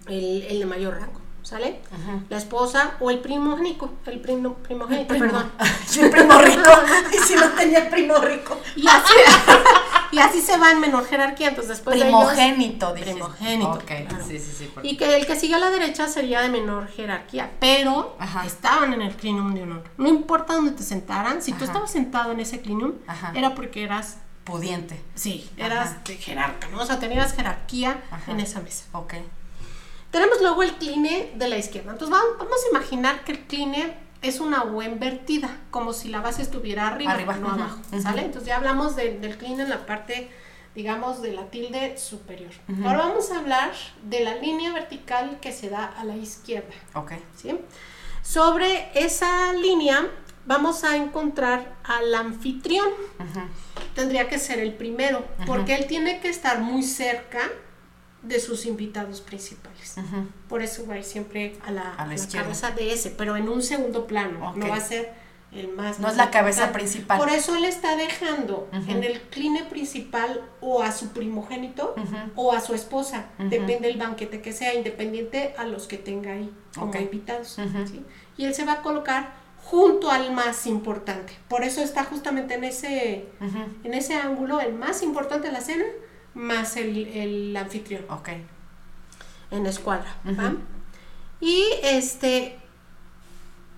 el, 0.07 0.59
de 0.59 0.67
mayor 0.67 0.99
rango, 0.99 1.21
¿sale? 1.43 1.81
La 2.29 2.39
esposa 2.39 2.95
o 3.01 3.11
el 3.11 3.19
primogénico, 3.19 3.91
el 4.07 4.21
primo, 4.21 4.55
primogénito, 4.55 5.15
perdón. 5.19 5.51
el 6.01 6.11
primo 6.11 6.39
rico, 6.39 6.71
y 7.13 7.19
si 7.19 7.35
no 7.35 7.49
tenía 7.51 7.79
el 7.81 7.89
primo 7.89 8.17
rico. 8.19 8.61
Y 8.77 8.87
así, 8.87 9.15
y 10.13 10.19
así 10.21 10.41
se 10.41 10.57
va 10.59 10.71
en 10.71 10.81
menor 10.81 11.07
jerarquía, 11.07 11.49
entonces 11.49 11.77
después 11.77 12.01
primogénito, 12.01 12.93
de 12.93 13.01
ellos, 13.01 13.15
primogénito, 13.15 13.73
okay. 13.73 14.07
sí, 14.27 14.39
sí, 14.39 14.53
sí, 14.59 14.71
Y 14.83 14.97
que 14.97 15.17
el 15.17 15.27
que 15.27 15.35
sigue 15.35 15.57
a 15.57 15.59
la 15.59 15.71
derecha 15.71 16.07
sería 16.07 16.41
de 16.41 16.51
menor 16.51 16.89
jerarquía, 16.89 17.51
pero 17.59 18.17
estaban 18.45 18.93
en 18.93 19.03
el 19.03 19.17
clinum 19.17 19.55
de 19.55 19.63
honor. 19.65 19.85
No 19.97 20.09
importa 20.09 20.55
dónde 20.55 20.71
te 20.71 20.85
sentaran, 20.85 21.43
si 21.43 21.53
tú 21.53 21.65
estabas 21.65 21.91
sentado 21.91 22.31
en 22.31 22.39
ese 22.39 22.61
clinum, 22.61 22.93
era 23.35 23.57
porque 23.57 23.83
eras 23.83 24.19
pudiente. 24.45 25.03
Sí, 25.15 25.51
eras 25.57 26.05
de 26.05 26.17
jerarca, 26.17 26.69
¿no? 26.69 26.83
O 26.83 26.87
sea, 26.87 26.99
tenías 26.99 27.35
jerarquía 27.35 28.03
en 28.29 28.41
esa 28.41 28.61
mesa. 28.61 28.85
Ok. 28.93 29.15
Tenemos 30.11 30.41
luego 30.41 30.63
el 30.63 30.75
cline 30.75 31.33
de 31.35 31.49
la 31.49 31.59
izquierda. 31.59 31.93
Entonces 31.93 32.17
vamos, 32.39 32.61
a 32.65 32.71
imaginar 32.71 33.25
que 33.25 33.33
el 33.33 33.41
cline 33.47 33.97
es 34.23 34.39
una 34.39 34.65
U 34.65 34.81
invertida, 34.81 35.59
como 35.71 35.93
si 35.93 36.09
la 36.09 36.21
base 36.21 36.43
estuviera 36.43 36.87
arriba, 36.87 37.13
arriba. 37.13 37.37
no 37.37 37.51
abajo, 37.51 37.81
¿sale? 38.01 38.23
Entonces 38.23 38.47
ya 38.47 38.57
hablamos 38.57 38.97
del 38.97 39.37
cline 39.37 39.65
en 39.65 39.71
la 39.71 39.87
parte, 39.87 40.31
digamos, 40.75 41.21
de 41.21 41.33
la 41.33 41.51
tilde 41.51 41.99
superior. 41.99 42.53
Ahora 42.85 42.99
vamos 42.99 43.31
a 43.33 43.39
hablar 43.39 43.73
de 44.05 44.21
la 44.21 44.37
línea 44.37 44.73
vertical 44.73 45.39
que 45.41 45.53
se 45.53 45.69
da 45.69 45.85
a 45.85 46.05
la 46.05 46.17
izquierda. 46.17 46.75
Ok. 46.95 47.13
¿Sí? 47.37 47.59
Sobre 48.23 48.91
esa 48.95 49.53
línea 49.53 50.09
vamos 50.47 50.85
a 50.85 50.97
encontrar 50.97 51.77
al 51.85 52.15
anfitrión. 52.15 52.89
Tendría 53.95 54.29
que 54.29 54.39
ser 54.39 54.59
el 54.59 54.75
primero, 54.75 55.25
porque 55.47 55.75
él 55.75 55.87
tiene 55.87 56.21
que 56.21 56.29
estar 56.29 56.61
muy 56.61 56.83
cerca 56.83 57.41
de 58.23 58.41
sus 58.41 58.67
invitados 58.67 59.21
principales. 59.21 59.97
Por 60.49 60.63
eso 60.63 60.87
va 60.87 60.95
a 60.95 60.99
ir 60.99 61.05
siempre 61.05 61.57
a 61.65 61.71
la, 61.71 61.95
cabeza 62.33 62.71
de 62.71 62.93
ese, 62.93 63.11
pero 63.11 63.37
en 63.37 63.49
un 63.49 63.63
segundo 63.63 64.07
plano. 64.07 64.55
No 64.57 64.69
va 64.69 64.77
a 64.77 64.81
ser 64.81 65.13
el 65.53 65.69
más. 65.69 66.01
No 66.01 66.09
es 66.09 66.17
la 66.17 66.31
cabeza 66.31 66.73
principal. 66.73 67.19
Por 67.19 67.31
eso 67.31 67.55
él 67.55 67.65
está 67.65 67.97
dejando 67.97 68.69
en 68.73 69.05
el 69.05 69.21
cline 69.23 69.65
principal 69.65 70.43
o 70.61 70.83
a 70.83 70.91
su 70.91 71.09
primogénito 71.11 71.95
o 72.35 72.53
a 72.53 72.61
su 72.61 72.75
esposa. 72.75 73.27
Depende 73.39 73.89
del 73.89 73.99
banquete 73.99 74.41
que 74.41 74.53
sea, 74.53 74.75
independiente 74.75 75.55
a 75.57 75.65
los 75.65 75.87
que 75.87 75.99
tenga 75.99 76.33
ahí 76.33 76.53
como 76.75 76.95
invitados. 76.97 77.59
Y 78.37 78.45
él 78.45 78.55
se 78.55 78.65
va 78.65 78.75
a 78.75 78.83
colocar 78.83 79.44
junto 79.65 80.11
al 80.11 80.33
más 80.33 80.67
importante. 80.67 81.37
Por 81.49 81.65
eso 81.65 81.81
está 81.81 82.05
justamente 82.05 82.55
en 82.55 82.65
ese, 82.65 83.27
en 83.83 83.95
ese 83.95 84.15
ángulo, 84.15 84.61
el 84.61 84.75
más 84.75 85.03
importante 85.03 85.49
de 85.49 85.53
la 85.55 85.61
cena, 85.61 85.85
más 86.35 86.77
el, 86.77 87.09
el 87.09 87.57
anfitrión. 87.57 88.05
Ok. 88.11 88.29
en 89.51 89.67
escuadra. 89.67 90.17
Y 91.41 91.65
este, 91.83 92.59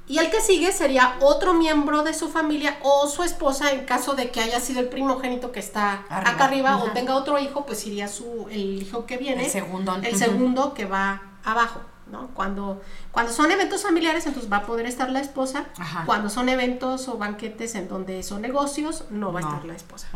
y 0.09 0.19
el 0.19 0.31
que 0.31 0.41
sigue 0.41 0.73
sería 0.73 1.17
otro 1.21 1.55
miembro 1.55 2.03
de 2.03 2.15
su 2.15 2.29
familia 2.29 2.79
o 2.83 3.09
su 3.09 3.23
esposa 3.23 3.73
en 3.73 3.85
caso 3.85 4.15
de 4.15 4.31
que 4.31 4.41
haya 4.41 4.61
sido 4.61 4.81
el 4.81 4.89
primogénito 4.89 5.53
que 5.53 5.61
está 5.61 6.05
acá 6.09 6.45
arriba 6.45 6.79
o 6.79 6.91
tenga 6.93 7.15
otro 7.15 7.39
hijo, 7.39 7.65
pues 7.65 7.87
iría 7.87 8.09
su 8.09 8.47
el 8.51 8.83
hijo 8.83 9.07
que 9.07 9.19
viene. 9.19 9.45
El 9.45 9.51
segundo. 9.51 9.97
El 10.03 10.17
segundo 10.17 10.75
que 10.75 10.85
va 10.85 11.23
abajo, 11.45 11.81
¿no? 12.11 12.29
Cuando, 12.35 12.81
cuando 13.11 13.33
son 13.33 13.51
eventos 13.51 13.83
familiares, 13.83 14.27
entonces 14.27 14.51
va 14.51 14.59
a 14.59 14.67
poder 14.67 14.87
estar 14.87 15.11
la 15.11 15.21
esposa. 15.21 15.67
Cuando 16.05 16.31
son 16.31 16.49
eventos 16.49 17.09
o 17.09 17.19
banquetes 17.19 17.75
en 17.75 17.89
donde 17.89 18.23
son 18.23 18.43
negocios, 18.43 19.05
no 19.11 19.33
va 19.33 19.41
a 19.41 19.43
estar 19.43 19.65
la 19.65 19.75
esposa. 19.75 20.09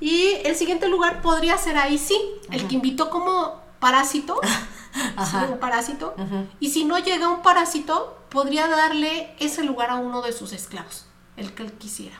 Y 0.00 0.38
el 0.44 0.56
siguiente 0.56 0.88
lugar 0.88 1.20
podría 1.20 1.58
ser 1.58 1.76
ahí 1.76 1.98
sí, 1.98 2.18
el 2.50 2.66
que 2.66 2.76
invitó 2.76 3.10
como 3.10 3.60
parásito. 3.80 4.40
un 5.50 5.58
parásito. 5.58 6.14
Y 6.58 6.70
si 6.70 6.84
no 6.84 6.98
llega 6.98 7.28
un 7.28 7.42
parásito, 7.42 8.18
podría 8.30 8.68
darle 8.68 9.34
ese 9.38 9.62
lugar 9.64 9.90
a 9.90 9.96
uno 9.96 10.22
de 10.22 10.32
sus 10.32 10.52
esclavos, 10.52 11.06
el 11.36 11.52
que 11.52 11.64
él 11.64 11.72
quisiera. 11.72 12.18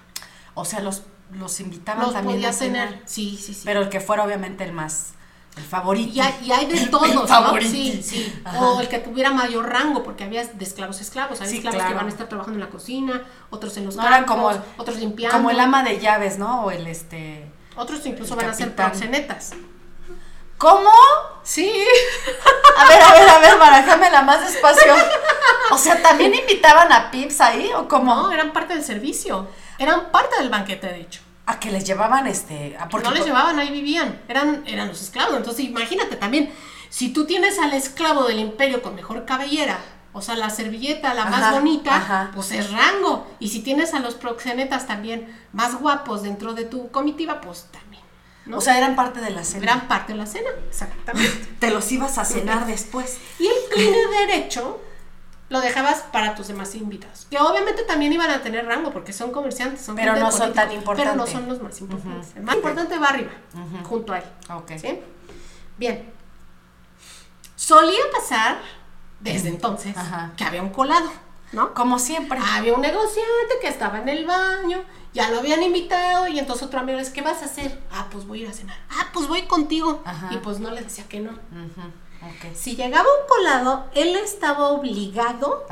O 0.55 0.65
sea, 0.65 0.81
los, 0.81 1.03
los 1.33 1.61
invitaban 1.61 2.13
también 2.13 2.45
a 2.45 2.53
tener. 2.53 3.03
Sí, 3.07 3.39
sí, 3.41 3.55
sí. 3.55 3.63
Pero 3.65 3.81
el 3.81 3.89
que 3.89 4.01
fuera 4.01 4.25
obviamente 4.25 4.65
el 4.65 4.73
más 4.73 5.15
el 5.57 5.65
favorito. 5.65 6.13
Y 6.13 6.21
hay, 6.53 6.67
de 6.67 6.87
todos, 6.87 7.13
¿no? 7.15 7.61
Sí, 7.61 8.03
sí. 8.03 8.43
O 8.59 8.81
el 8.81 8.89
que 8.89 8.99
tuviera 8.99 9.31
mayor 9.31 9.69
rango, 9.69 10.03
porque 10.03 10.25
había 10.25 10.45
de 10.45 10.65
esclavos 10.65 11.01
esclavos. 11.01 11.41
Hay 11.41 11.57
esclavos 11.57 11.83
que 11.83 11.95
van 11.95 12.07
a 12.07 12.09
estar 12.09 12.29
trabajando 12.29 12.59
en 12.59 12.65
la 12.65 12.71
cocina, 12.71 13.25
otros 13.51 13.77
en 13.77 13.87
los 13.87 13.97
campos, 13.97 14.27
como, 14.27 14.51
otros 14.77 14.99
limpiando. 14.99 15.37
Como 15.37 15.51
el 15.51 15.61
ama 15.61 15.83
de 15.83 15.99
llaves, 15.99 16.39
¿no? 16.39 16.65
O 16.65 16.71
el 16.71 16.87
este. 16.87 17.51
Otros 17.77 18.05
incluso 18.07 18.37
van 18.37 18.51
a 18.51 18.55
ser 18.55 18.75
proxenetas. 18.75 19.53
¿Cómo? 20.59 20.91
Sí. 21.43 21.73
A 22.77 22.85
ver, 22.87 23.03
a 23.03 23.13
ver, 23.15 23.29
a 23.31 23.97
ver, 23.97 24.13
la 24.13 24.23
más 24.23 24.41
despacio. 24.43 24.95
O 25.71 25.79
sea, 25.79 26.03
¿también 26.03 26.35
invitaban 26.35 26.93
a 26.93 27.11
Pips 27.11 27.41
ahí 27.41 27.71
o 27.75 27.89
cómo? 27.89 28.15
No, 28.15 28.33
eran 28.33 28.53
parte 28.53 28.75
del 28.75 28.85
servicio. 28.85 29.49
Eran 29.79 30.11
parte 30.11 30.37
del 30.39 30.51
banquete, 30.51 30.89
de 30.89 31.01
hecho. 31.01 31.21
A 31.51 31.59
que 31.59 31.71
les 31.71 31.85
llevaban 31.85 32.27
este. 32.27 32.77
A 32.79 32.87
no 32.87 33.11
les 33.11 33.25
llevaban, 33.25 33.59
ahí 33.59 33.71
vivían. 33.71 34.23
Eran, 34.29 34.63
eran 34.67 34.89
los 34.89 35.03
esclavos. 35.03 35.37
Entonces, 35.37 35.65
imagínate 35.65 36.17
también, 36.17 36.53
si 36.89 37.13
tú 37.13 37.27
tienes 37.27 37.59
al 37.59 37.73
esclavo 37.73 38.25
del 38.25 38.39
imperio 38.39 38.83
con 38.83 38.95
mejor 38.95 39.25
cabellera, 39.25 39.79
o 40.13 40.23
sea, 40.23 40.37
la 40.37 40.51
servilleta, 40.51 41.15
la 41.15 41.27
más 41.27 41.53
bonita, 41.53 42.31
pues 42.35 42.53
es 42.53 42.71
rango. 42.71 43.27
Y 43.39 43.49
si 43.49 43.61
tienes 43.61 43.95
a 43.95 44.01
los 44.01 44.15
proxenetas 44.15 44.87
también 44.87 45.37
más 45.53 45.81
guapos 45.81 46.23
dentro 46.23 46.55
de 46.55 46.65
tu 46.65 46.91
comitiva, 46.91 47.41
pues 47.41 47.67
también 47.73 47.91
o 48.53 48.61
sea, 48.61 48.79
eran 48.79 48.97
parte 48.97 49.21
de 49.21 49.31
la 49.31 49.45
cena. 49.45 49.65
Eran 49.65 49.89
parte 49.89 50.13
de 50.13 50.19
la 50.19 50.27
cena, 50.27 50.49
exactamente. 50.69 51.47
Te 51.59 51.71
los 51.71 51.91
ibas 51.93 52.19
a 52.19 52.25
cenar 52.25 52.67
después. 52.67 53.19
Y 53.39 53.47
el 53.47 53.55
cline 53.73 54.27
derecho 54.27 54.81
lo 55.51 55.61
dejabas 55.61 56.01
para 56.13 56.35
tus 56.35 56.49
demás 56.49 56.75
invitados. 56.75 57.27
Que 57.29 57.39
obviamente 57.39 57.83
también 57.83 58.13
iban 58.13 58.31
a 58.31 58.41
tener 58.41 58.65
rango 58.65 58.91
porque 58.91 59.13
son 59.13 59.31
comerciantes, 59.31 59.83
son 59.83 59.97
Pero 59.97 60.17
no 60.17 60.33
son 60.33 60.55
tan 60.55 60.73
importantes. 60.73 61.13
Pero 61.13 61.17
no 61.17 61.31
son 61.31 61.47
los 61.47 61.61
más 61.61 61.79
importantes. 61.81 62.37
El 62.37 62.45
más 62.45 62.57
importante 62.57 62.99
va 62.99 63.09
arriba, 63.09 63.33
junto 63.85 64.15
a 64.15 64.19
él. 64.19 64.25
Ok. 64.49 64.73
Bien. 65.77 66.11
Solía 67.57 68.01
pasar 68.13 68.59
desde 69.21 69.51
entonces 69.51 69.95
que 70.37 70.45
había 70.45 70.63
un 70.63 70.71
colado, 70.71 71.11
¿no? 71.53 71.75
Como 71.75 71.99
siempre. 71.99 72.39
Había 72.43 72.73
un 72.73 72.81
negociante 72.81 73.55
que 73.61 73.69
estaba 73.69 73.99
en 73.99 74.09
el 74.09 74.25
baño 74.25 74.83
ya 75.13 75.31
lo 75.31 75.39
habían 75.39 75.63
invitado 75.63 76.29
y 76.29 76.39
entonces 76.39 76.67
otro 76.67 76.81
amigo 76.81 76.97
le 76.97 77.03
dice, 77.03 77.13
¿qué 77.15 77.23
vas 77.23 77.43
a 77.43 77.47
hacer? 77.47 77.81
Ah, 77.91 78.07
pues 78.11 78.27
voy 78.27 78.41
a 78.41 78.43
ir 78.45 78.49
a 78.49 78.53
cenar. 78.53 78.77
Ah, 78.91 79.09
pues 79.13 79.27
voy 79.27 79.43
contigo. 79.43 80.03
Y 80.31 80.37
pues 80.39 80.61
no 80.61 80.71
le 80.71 80.83
decía 80.83 81.05
que 81.09 81.21
no. 81.21 81.33
Si 82.55 82.77
llegaba 82.77 83.05
un 83.05 83.29
colado, 83.29 83.87
él 83.95 84.17
estaba 84.17 84.69
obligado 84.69 85.67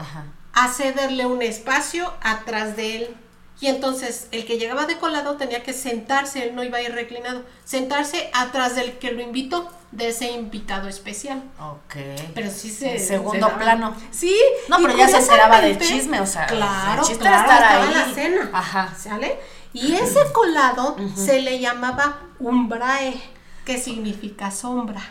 a 0.52 0.68
cederle 0.68 1.26
un 1.26 1.42
espacio 1.42 2.12
atrás 2.22 2.76
de 2.76 2.96
él. 2.96 3.16
Y 3.60 3.66
entonces 3.66 4.28
el 4.30 4.46
que 4.46 4.56
llegaba 4.58 4.86
de 4.86 4.98
colado 4.98 5.36
tenía 5.36 5.64
que 5.64 5.72
sentarse, 5.72 6.44
él 6.44 6.54
no 6.54 6.62
iba 6.62 6.78
a 6.78 6.82
ir 6.82 6.92
reclinado, 6.92 7.44
sentarse 7.64 8.30
atrás 8.32 8.76
del 8.76 8.98
que 8.98 9.10
lo 9.10 9.20
invitó, 9.20 9.68
de 9.90 10.08
ese 10.08 10.30
invitado 10.30 10.88
especial. 10.88 11.42
Ok. 11.60 11.96
Pero 12.34 12.50
sí 12.50 12.70
se. 12.70 12.98
segundo 12.98 13.56
plano. 13.56 13.96
Sí. 14.10 14.36
No, 14.68 14.76
pero 14.76 14.96
ya 14.96 15.08
se 15.08 15.18
enteraba 15.18 15.60
del 15.60 15.78
chisme, 15.78 16.20
o 16.20 16.26
sea. 16.26 16.46
Claro, 16.46 17.08
el 17.08 17.18
claro, 17.18 17.52
estaba 17.52 17.84
en 17.84 17.94
la 17.94 18.14
cena. 18.14 18.50
Ajá. 18.52 18.94
¿Sale? 18.96 19.38
Y 19.72 19.94
ese 19.94 20.32
colado 20.32 20.96
se 21.14 21.40
le 21.40 21.58
llamaba 21.58 22.20
umbrae, 22.38 23.20
que 23.64 23.78
significa 23.78 24.50
sombra. 24.50 25.02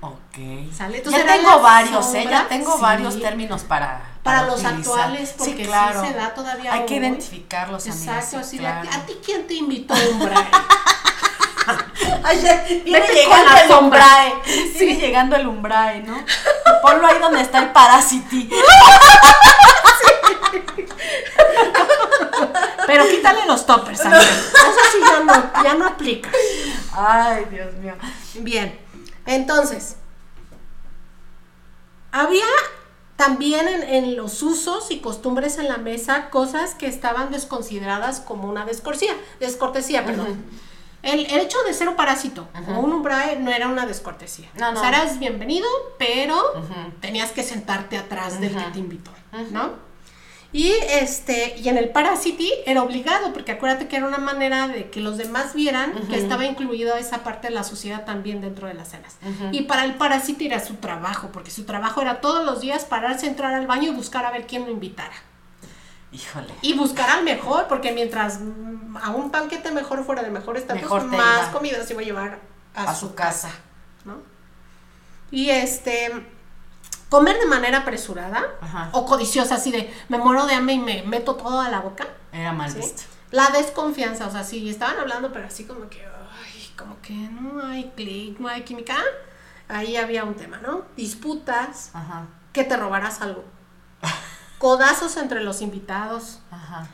Ok. 0.00 0.38
Ya 1.10 1.26
tengo 1.26 1.60
varios, 1.60 2.14
¿eh? 2.14 2.26
Ya 2.28 2.48
tengo 2.48 2.78
varios 2.78 3.20
términos 3.20 3.62
para. 3.62 4.02
Para, 4.22 4.44
los 4.44 4.64
actuales, 4.64 5.34
porque 5.36 5.56
sí, 5.56 5.64
claro. 5.64 6.04
se 6.04 6.12
da 6.12 6.34
todavía. 6.34 6.72
Hay 6.74 6.84
que 6.84 6.96
identificarlos, 6.96 7.86
Exacto, 7.86 8.40
claro. 8.58 8.90
¿A 8.92 9.06
ti 9.06 9.18
quién 9.24 9.46
te 9.46 9.54
invitó 9.54 9.94
a 9.98 9.98
umbrae? 10.10 10.46
Ay, 12.22 12.38
viene 12.84 13.06
llegando 13.06 13.50
el 13.64 13.72
umbrae. 13.72 14.34
Sigue 14.76 14.96
llegando 14.96 15.36
el 15.36 15.46
umbrae, 15.46 16.02
¿no? 16.02 16.22
Ponlo 16.82 17.06
ahí 17.06 17.18
donde 17.18 17.40
está 17.40 17.60
el 17.60 17.70
parásiti. 17.72 18.50
Pero 22.86 23.08
quítale 23.08 23.46
los 23.46 23.64
toppers, 23.66 24.00
Eso 24.00 24.10
sí 24.92 24.98
ya 25.00 25.20
no, 25.20 25.64
ya 25.64 25.74
no 25.74 25.86
aplica. 25.86 26.28
Ay, 26.92 27.46
Dios 27.50 27.72
mío. 27.74 27.94
Bien, 28.34 28.78
entonces, 29.26 29.96
había 32.12 32.44
también 33.16 33.66
en, 33.68 34.16
los 34.16 34.42
usos 34.42 34.90
y 34.90 35.00
costumbres 35.00 35.58
en 35.58 35.68
la 35.68 35.76
mesa 35.76 36.30
cosas 36.30 36.74
que 36.74 36.86
estaban 36.86 37.30
desconsideradas 37.30 38.20
como 38.20 38.48
una 38.48 38.64
descortesía, 38.64 39.12
descortesía, 39.38 40.04
perdón. 40.06 40.42
El, 41.02 41.26
hecho 41.26 41.58
de 41.66 41.72
ser 41.72 41.88
un 41.88 41.96
parásito 41.96 42.48
o 42.68 42.80
un 42.80 42.92
umbrae 42.92 43.38
no 43.38 43.50
era 43.50 43.68
una 43.68 43.86
descortesía. 43.86 44.48
No, 44.54 44.72
no. 44.72 44.78
O 44.78 44.82
sea, 44.82 44.90
eras 44.90 45.18
bienvenido, 45.18 45.66
pero 45.98 46.36
tenías 47.00 47.30
que 47.32 47.42
sentarte 47.42 47.98
atrás 47.98 48.40
del 48.40 48.54
que 48.54 48.70
te 48.72 48.78
invitó, 48.78 49.10
¿no? 49.50 49.89
Y 50.52 50.72
este, 50.90 51.56
y 51.58 51.68
en 51.68 51.78
el 51.78 51.90
Parasity 51.90 52.50
era 52.66 52.82
obligado, 52.82 53.32
porque 53.32 53.52
acuérdate 53.52 53.86
que 53.86 53.96
era 53.96 54.06
una 54.06 54.18
manera 54.18 54.66
de 54.66 54.90
que 54.90 55.00
los 55.00 55.16
demás 55.16 55.54
vieran 55.54 55.92
que 56.08 56.16
estaba 56.16 56.44
incluida 56.44 56.98
esa 56.98 57.22
parte 57.22 57.48
de 57.48 57.54
la 57.54 57.62
sociedad 57.62 58.04
también 58.04 58.40
dentro 58.40 58.66
de 58.66 58.74
las 58.74 58.88
cenas. 58.88 59.16
Y 59.52 59.62
para 59.62 59.84
el 59.84 59.94
Parasity 59.94 60.46
era 60.46 60.64
su 60.64 60.74
trabajo, 60.74 61.30
porque 61.32 61.52
su 61.52 61.64
trabajo 61.64 62.02
era 62.02 62.20
todos 62.20 62.44
los 62.44 62.60
días 62.60 62.84
pararse, 62.84 63.28
entrar 63.28 63.54
al 63.54 63.68
baño 63.68 63.92
y 63.92 63.94
buscar 63.94 64.24
a 64.24 64.32
ver 64.32 64.46
quién 64.46 64.64
lo 64.64 64.72
invitara. 64.72 65.14
Híjole. 66.12 66.52
Y 66.62 66.72
buscar 66.72 67.08
al 67.10 67.22
mejor, 67.22 67.68
porque 67.68 67.92
mientras 67.92 68.40
a 69.00 69.10
un 69.10 69.30
banquete 69.30 69.70
mejor 69.70 70.04
fuera 70.04 70.22
de 70.22 70.30
mejor 70.30 70.56
estatus, 70.56 71.04
más 71.04 71.50
comida 71.50 71.84
se 71.84 71.92
iba 71.92 72.02
a 72.02 72.04
llevar 72.04 72.40
a, 72.74 72.94
su, 72.96 73.14
casa. 73.14 73.50
¿no? 74.04 74.16
Y 75.30 75.50
este, 75.50 76.26
comer 77.10 77.38
de 77.38 77.46
manera 77.46 77.78
apresurada 77.78 78.42
o 78.92 79.04
codiciosa, 79.04 79.56
así 79.56 79.70
de 79.70 79.92
me 80.08 80.16
muero 80.16 80.46
de 80.46 80.54
hambre 80.54 80.74
y 80.74 80.78
me 80.78 81.02
meto 81.02 81.36
todo 81.36 81.60
a 81.60 81.68
la 81.68 81.80
boca. 81.80 82.06
Era 82.32 82.52
mal 82.52 82.72
visto. 82.72 83.02
La 83.30 83.50
desconfianza, 83.50 84.26
o 84.26 84.30
sea, 84.30 84.42
sí, 84.42 84.68
estaban 84.68 84.98
hablando, 84.98 85.32
pero 85.32 85.46
así 85.46 85.64
como 85.64 85.88
que, 85.88 86.02
ay, 86.02 86.72
como 86.76 87.00
que 87.02 87.12
no 87.12 87.62
hay 87.64 87.92
clic, 87.94 88.38
no 88.40 88.48
hay 88.48 88.62
química. 88.62 88.96
Ahí 89.68 89.96
había 89.96 90.24
un 90.24 90.34
tema, 90.34 90.58
¿no? 90.58 90.84
Disputas, 90.96 91.92
que 92.52 92.64
te 92.64 92.76
robarás 92.76 93.20
algo 93.20 93.44
codazos 94.60 95.16
entre 95.16 95.42
los 95.42 95.62
invitados. 95.62 96.40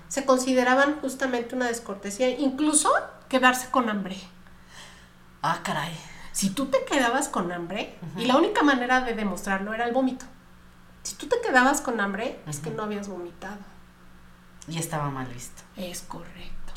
Se 0.06 0.24
consideraban 0.24 1.00
justamente 1.00 1.56
una 1.56 1.66
descortesía, 1.66 2.30
incluso 2.30 2.92
quedarse 3.28 3.70
con 3.70 3.90
hambre. 3.90 4.16
Ah, 5.42 5.58
caray. 5.64 5.92
Si 6.36 6.50
tú 6.50 6.66
te 6.66 6.84
quedabas 6.84 7.30
con 7.30 7.50
hambre, 7.50 7.98
y 8.14 8.26
la 8.26 8.36
única 8.36 8.62
manera 8.62 9.00
de 9.00 9.14
demostrarlo 9.14 9.72
era 9.72 9.86
el 9.86 9.94
vómito. 9.94 10.26
Si 11.02 11.14
tú 11.14 11.28
te 11.28 11.40
quedabas 11.40 11.80
con 11.80 11.98
hambre, 11.98 12.38
es 12.46 12.58
que 12.58 12.68
no 12.70 12.82
habías 12.82 13.08
vomitado. 13.08 13.56
Y 14.68 14.76
estaba 14.76 15.08
mal 15.08 15.24
visto. 15.28 15.62
Es 15.78 16.02
correcto. 16.02 16.74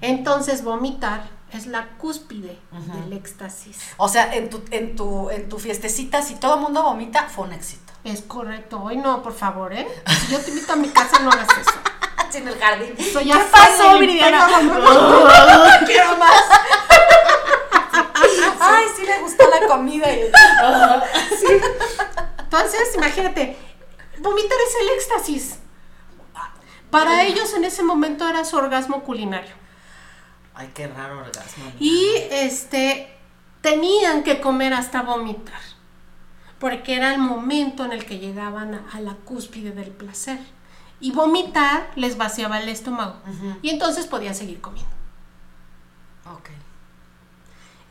Entonces, 0.00 0.62
vomitar 0.62 1.24
es 1.50 1.66
la 1.66 1.88
cúspide 1.98 2.60
del 2.70 3.12
éxtasis. 3.12 3.76
O 3.96 4.06
sea, 4.06 4.32
en 4.36 4.48
tu, 4.48 4.62
en 4.70 4.94
tu, 4.94 5.30
en 5.30 5.48
tu 5.48 5.58
fiestecita, 5.58 6.22
si 6.22 6.36
todo 6.36 6.54
el 6.54 6.60
mundo 6.60 6.84
vomita, 6.84 7.28
fue 7.28 7.46
un 7.46 7.54
éxito. 7.54 7.92
Es 8.04 8.22
correcto. 8.22 8.84
Hoy 8.84 8.98
no, 8.98 9.20
por 9.20 9.34
favor, 9.34 9.72
¿eh? 9.72 9.84
Si 10.20 10.30
yo 10.30 10.38
te 10.38 10.50
invito 10.50 10.74
a 10.74 10.76
mi 10.76 10.90
casa, 10.90 11.18
no 11.18 11.30
hagas 11.32 11.48
eso. 11.60 11.72
en 12.38 12.48
el 12.48 12.58
jardín. 12.58 12.94
¿Qué 12.96 13.44
pasó, 13.50 13.98
Viridiana? 13.98 14.46
quiero 15.86 16.16
más. 16.16 16.42
Ay, 18.62 18.86
sí 18.96 19.04
le 19.04 19.20
gustó 19.20 19.44
la 19.48 19.66
comida. 19.66 20.12
Y... 20.12 20.22
sí. 21.38 21.46
Entonces, 22.38 22.94
imagínate, 22.94 23.56
vomitar 24.18 24.58
es 24.68 24.82
el 24.82 24.88
éxtasis. 24.96 25.58
Para 26.90 27.24
ellos 27.24 27.54
en 27.54 27.64
ese 27.64 27.82
momento 27.82 28.28
era 28.28 28.44
su 28.44 28.56
orgasmo 28.56 29.02
culinario. 29.02 29.54
Ay, 30.54 30.70
qué 30.74 30.86
raro 30.86 31.20
orgasmo. 31.20 31.64
Y 31.80 32.12
este 32.30 33.16
tenían 33.62 34.22
que 34.22 34.40
comer 34.40 34.74
hasta 34.74 35.02
vomitar. 35.02 35.60
porque 36.58 36.94
era 36.94 37.12
el 37.12 37.18
momento 37.18 37.84
en 37.84 37.90
el 37.90 38.04
que 38.04 38.20
llegaban 38.20 38.86
a, 38.92 39.00
la 39.00 39.14
cúspide 39.14 39.72
del 39.72 39.90
placer. 39.90 40.38
Y 41.00 41.10
vomitar 41.10 41.90
les 41.96 42.16
vaciaba 42.16 42.60
el 42.60 42.68
estómago. 42.68 43.16
Y 43.62 43.70
entonces 43.70 44.06
podían 44.06 44.36
seguir 44.36 44.60
comiendo. 44.60 44.92
Ok. 46.30 46.50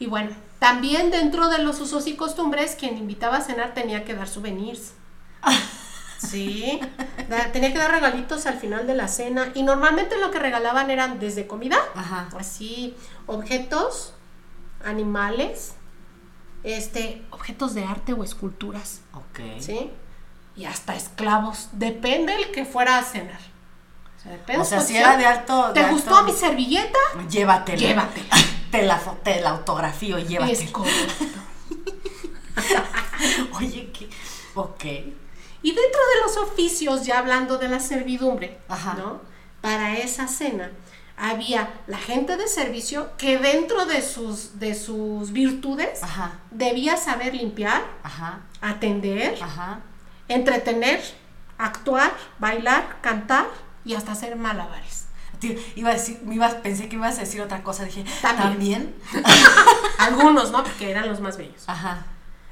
Y 0.02 0.08
bueno, 0.08 0.32
también 0.58 1.12
dentro 1.12 1.48
de 1.50 1.60
los 1.60 1.80
usos 1.80 2.08
y 2.08 2.16
costumbres, 2.16 2.76
quien 2.76 2.98
invitaba 2.98 3.38
a 3.38 3.42
cenar 3.42 3.76
tenía 3.76 4.04
que 4.04 4.16
dar 4.16 4.28
souvenirs. 4.28 4.94
Sí, 6.18 6.80
tenía 7.52 7.74
que 7.74 7.80
dar 7.80 7.90
regalitos 7.90 8.46
al 8.46 8.54
final 8.60 8.86
de 8.86 8.94
la 8.94 9.08
cena 9.08 9.52
y 9.56 9.64
normalmente 9.64 10.20
lo 10.20 10.30
que 10.30 10.38
regalaban 10.38 10.92
eran 10.92 11.20
desde 11.20 11.48
comida, 11.48 11.80
así, 12.38 12.96
objetos, 13.26 14.14
animales, 14.86 15.74
este, 16.62 17.26
objetos 17.32 17.74
de 17.74 17.86
arte 17.86 18.14
o 18.14 18.24
esculturas. 18.24 19.02
Ok. 19.14 19.40
¿Sí? 19.60 19.90
Y 20.56 20.66
hasta 20.66 20.96
esclavos, 20.96 21.70
depende 21.72 22.36
el 22.36 22.52
que 22.52 22.66
fuera 22.66 23.00
a 23.00 23.04
cenar. 23.04 23.42
O 24.20 24.22
sea, 24.22 24.32
depende 24.34 24.62
o 24.62 24.66
sea 24.66 24.80
si 24.80 24.98
era 24.98 25.18
de 25.18 25.26
alto... 25.26 25.72
¿Te 25.74 25.90
gustó 25.90 26.22
mi 26.24 26.34
servilleta? 26.34 27.00
Llévatela. 27.28 27.80
Llévatela. 27.80 28.36
te, 28.72 28.84
la, 28.84 29.00
te 29.24 29.42
la 29.42 29.52
autografío, 29.52 30.20
llévatela. 30.20 30.64
Es 30.64 30.72
correcto. 30.72 31.26
Oye, 33.60 33.92
¿qué? 33.92 34.10
Ok. 34.56 34.84
Y 35.64 35.74
dentro 35.74 36.02
de 36.16 36.22
los 36.26 36.38
oficios, 36.38 37.06
ya 37.06 37.20
hablando 37.20 37.58
de 37.58 37.68
la 37.68 37.80
servidumbre, 37.80 38.58
¿no? 38.98 39.22
Para 39.62 39.98
esa 39.98 40.28
cena 40.28 40.72
había 41.18 41.70
la 41.86 42.00
gente 42.00 42.36
de 42.36 42.48
servicio 42.48 43.16
que 43.18 43.38
dentro 43.38 43.86
de 43.86 44.02
sus, 44.02 44.60
de 44.60 44.74
sus 44.74 45.32
virtudes 45.32 46.02
debía 46.50 46.98
saber 46.98 47.36
limpiar, 47.36 47.84
atender, 48.60 49.38
entretener, 50.28 51.00
actuar, 51.60 52.12
bailar, 52.40 52.98
cantar 53.02 53.46
y 53.86 53.94
hasta 53.94 54.14
hacer 54.14 54.36
malabares. 54.36 54.91
Iba 55.76 55.90
a 55.90 55.94
decir, 55.94 56.20
me 56.24 56.38
pensé 56.56 56.90
que 56.90 56.96
ibas 56.96 57.18
a 57.18 57.22
decir 57.22 57.42
otra 57.42 57.64
cosa, 57.64 57.86
dije, 57.86 58.06
¿también? 58.22 58.94
Algunos, 59.98 60.52
¿no? 60.52 60.64
Porque 60.64 60.92
eran 60.92 61.08
los 61.08 61.20
más 61.20 61.38
bellos. 61.38 61.64
Ajá. 61.68 62.06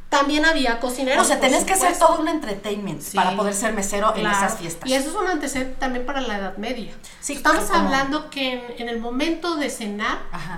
También 0.09 0.43
había 0.43 0.79
cocineros. 0.79 1.23
O 1.23 1.27
sea, 1.27 1.39
tenés 1.39 1.63
que 1.65 1.73
hacer 1.73 1.97
todo 1.97 2.19
un 2.19 2.27
entertainment 2.27 3.03
para 3.13 3.35
poder 3.35 3.53
ser 3.53 3.73
mesero 3.73 4.15
en 4.15 4.25
esas 4.25 4.57
fiestas. 4.57 4.89
Y 4.89 4.95
eso 4.95 5.09
es 5.09 5.15
un 5.15 5.27
antecedente 5.27 5.75
también 5.79 6.03
para 6.03 6.19
la 6.21 6.39
Edad 6.39 6.57
Media. 6.57 6.91
Sí, 7.19 7.33
Estamos 7.33 7.69
hablando 7.69 8.31
que 8.31 8.75
en, 8.79 8.89
el 8.89 8.99
momento 8.99 9.55
de 9.55 9.69
cenar 9.69 10.17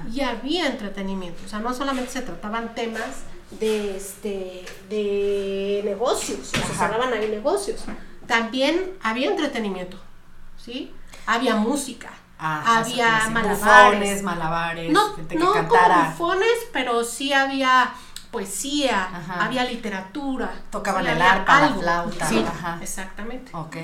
ya 0.09 0.29
había 0.29 0.67
entretenimiento. 0.67 1.41
O 1.45 1.49
sea, 1.49 1.59
no 1.59 1.73
solamente 1.73 2.11
se 2.11 2.21
trataban 2.21 2.73
temas 2.75 3.25
de 3.59 3.97
este 3.97 4.65
de 4.89 5.81
negocios, 5.83 6.39
o 6.53 6.67
se 6.67 6.73
cerraban 6.73 7.11
ahí 7.11 7.27
negocios. 7.27 7.81
También 8.27 8.93
había 9.03 9.29
entretenimiento, 9.29 9.97
¿sí? 10.57 10.93
Había 11.25 11.55
música. 11.55 12.11
Había 12.41 13.29
malabares. 13.29 14.23
malabares, 14.23 14.91
no, 14.91 15.13
gente 15.15 15.35
que 15.35 15.43
no 15.43 15.53
cantara. 15.53 15.95
como 15.95 16.09
bufones, 16.09 16.57
pero 16.73 17.03
sí 17.03 17.31
había 17.33 17.93
poesía, 18.31 19.09
había 19.39 19.65
literatura. 19.65 20.51
Tocaban 20.71 21.05
el 21.05 21.21
arpa, 21.21 21.61
la 21.61 21.73
flauta. 21.73 22.25
Sí, 22.27 22.43
exactamente. 22.81 23.51
Ok. 23.53 23.77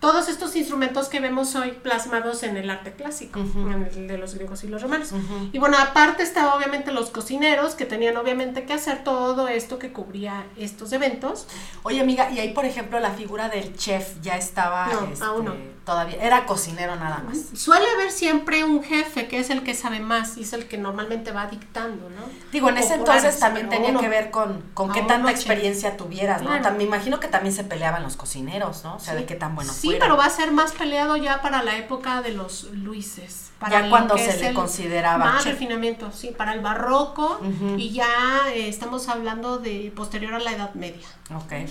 Todos 0.00 0.28
estos 0.28 0.56
instrumentos 0.56 1.08
que 1.08 1.20
vemos 1.20 1.54
hoy 1.54 1.70
plasmados 1.70 2.42
en 2.42 2.56
el 2.56 2.68
arte 2.70 2.92
clásico, 2.92 3.38
en 3.38 3.88
el 3.94 4.08
de 4.08 4.18
los 4.18 4.34
griegos 4.34 4.64
y 4.64 4.66
los 4.66 4.82
romanos. 4.82 5.12
Y 5.52 5.58
bueno, 5.58 5.76
aparte 5.78 6.24
estaban 6.24 6.58
obviamente 6.58 6.90
los 6.90 7.10
cocineros 7.10 7.76
que 7.76 7.86
tenían 7.86 8.16
obviamente 8.16 8.64
que 8.64 8.72
hacer 8.72 9.04
todo 9.04 9.46
esto 9.46 9.78
que 9.78 9.92
cubría 9.92 10.44
estos 10.56 10.92
eventos. 10.92 11.46
Oye 11.84 12.00
amiga, 12.00 12.32
y 12.32 12.40
ahí 12.40 12.52
por 12.52 12.64
ejemplo 12.64 12.98
la 12.98 13.12
figura 13.12 13.48
del 13.48 13.76
chef 13.76 14.20
ya 14.20 14.36
estaba... 14.36 14.88
No, 14.88 15.24
aún 15.24 15.44
no 15.44 15.52
este, 15.52 15.72
todavía, 15.84 16.16
era 16.22 16.46
cocinero 16.46 16.96
nada 16.96 17.22
más. 17.26 17.38
Suele 17.54 17.86
haber 17.94 18.10
siempre 18.10 18.64
un 18.64 18.82
jefe 18.82 19.28
que 19.28 19.38
es 19.38 19.50
el 19.50 19.62
que 19.62 19.74
sabe 19.74 20.00
más 20.00 20.36
y 20.36 20.42
es 20.42 20.52
el 20.52 20.66
que 20.66 20.78
normalmente 20.78 21.32
va 21.32 21.46
dictando, 21.46 22.08
¿no? 22.10 22.22
Digo, 22.52 22.68
en 22.68 22.78
ese 22.78 22.94
entonces 22.94 23.38
también 23.38 23.68
tenía 23.68 23.96
que 23.98 24.08
ver 24.08 24.30
con, 24.30 24.62
con 24.74 24.92
qué 24.92 25.02
tanta 25.02 25.30
experiencia 25.30 25.96
tuvieras, 25.96 26.42
¿no? 26.42 26.50
me 26.72 26.84
imagino 26.84 27.20
que 27.20 27.28
también 27.28 27.54
se 27.54 27.64
peleaban 27.64 28.02
los 28.02 28.16
cocineros, 28.16 28.84
¿no? 28.84 28.96
O 28.96 29.00
sea, 29.00 29.14
de 29.14 29.26
qué 29.26 29.34
tan 29.34 29.54
bueno 29.54 29.72
Sí, 29.72 29.96
pero 29.98 30.16
va 30.16 30.26
a 30.26 30.30
ser 30.30 30.52
más 30.52 30.72
peleado 30.72 31.16
ya 31.16 31.42
para 31.42 31.62
la 31.62 31.76
época 31.76 32.22
de 32.22 32.32
los 32.32 32.64
Luises. 32.72 33.50
Para 33.58 33.82
ya 33.82 33.90
cuando 33.90 34.16
se 34.18 34.36
le 34.38 34.54
consideraba. 34.54 35.24
Más 35.24 35.44
refinamiento, 35.44 36.10
sí, 36.12 36.34
para 36.36 36.54
el 36.54 36.60
barroco 36.60 37.40
y 37.76 37.90
ya 37.92 38.50
eh, 38.54 38.68
estamos 38.68 39.08
hablando 39.08 39.58
de 39.58 39.92
posterior 39.94 40.34
a 40.34 40.38
la 40.38 40.52
Edad 40.52 40.74
Media. 40.74 41.06
Ok. 41.34 41.68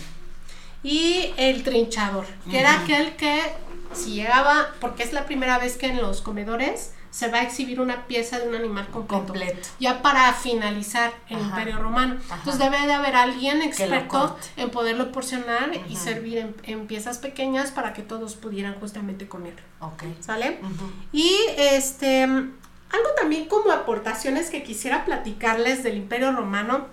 Y 0.83 1.33
el 1.37 1.63
trinchador, 1.63 2.25
que 2.49 2.59
era 2.59 2.81
aquel 2.81 3.15
que 3.15 3.41
si 3.93 4.13
llegaba, 4.13 4.73
porque 4.79 5.03
es 5.03 5.13
la 5.13 5.25
primera 5.25 5.59
vez 5.59 5.77
que 5.77 5.87
en 5.87 6.01
los 6.01 6.21
comedores 6.21 6.93
se 7.11 7.27
va 7.27 7.39
a 7.39 7.43
exhibir 7.43 7.81
una 7.81 8.07
pieza 8.07 8.39
de 8.39 8.47
un 8.47 8.55
animal 8.55 8.87
completo. 8.87 9.69
Ya 9.79 10.01
para 10.01 10.31
finalizar 10.33 11.11
el 11.27 11.39
Imperio 11.39 11.77
Romano. 11.77 12.15
Entonces 12.21 12.57
debe 12.57 12.87
de 12.87 12.93
haber 12.93 13.15
alguien 13.15 13.61
experto 13.61 14.37
en 14.55 14.69
poderlo 14.69 15.11
porcionar 15.11 15.71
y 15.89 15.97
servir 15.97 16.53
en, 16.63 16.87
piezas 16.87 17.17
pequeñas 17.17 17.71
para 17.71 17.93
que 17.93 18.01
todos 18.01 18.35
pudieran 18.35 18.75
justamente 18.79 19.27
comer. 19.27 19.55
Ok. 19.81 20.03
¿Sale? 20.21 20.59
Y 21.11 21.35
este 21.57 22.27
algo 22.91 23.09
también 23.15 23.47
como 23.47 23.71
aportaciones 23.71 24.49
que 24.49 24.63
quisiera 24.63 25.05
platicarles 25.05 25.83
del 25.83 25.97
Imperio 25.97 26.31
Romano 26.31 26.87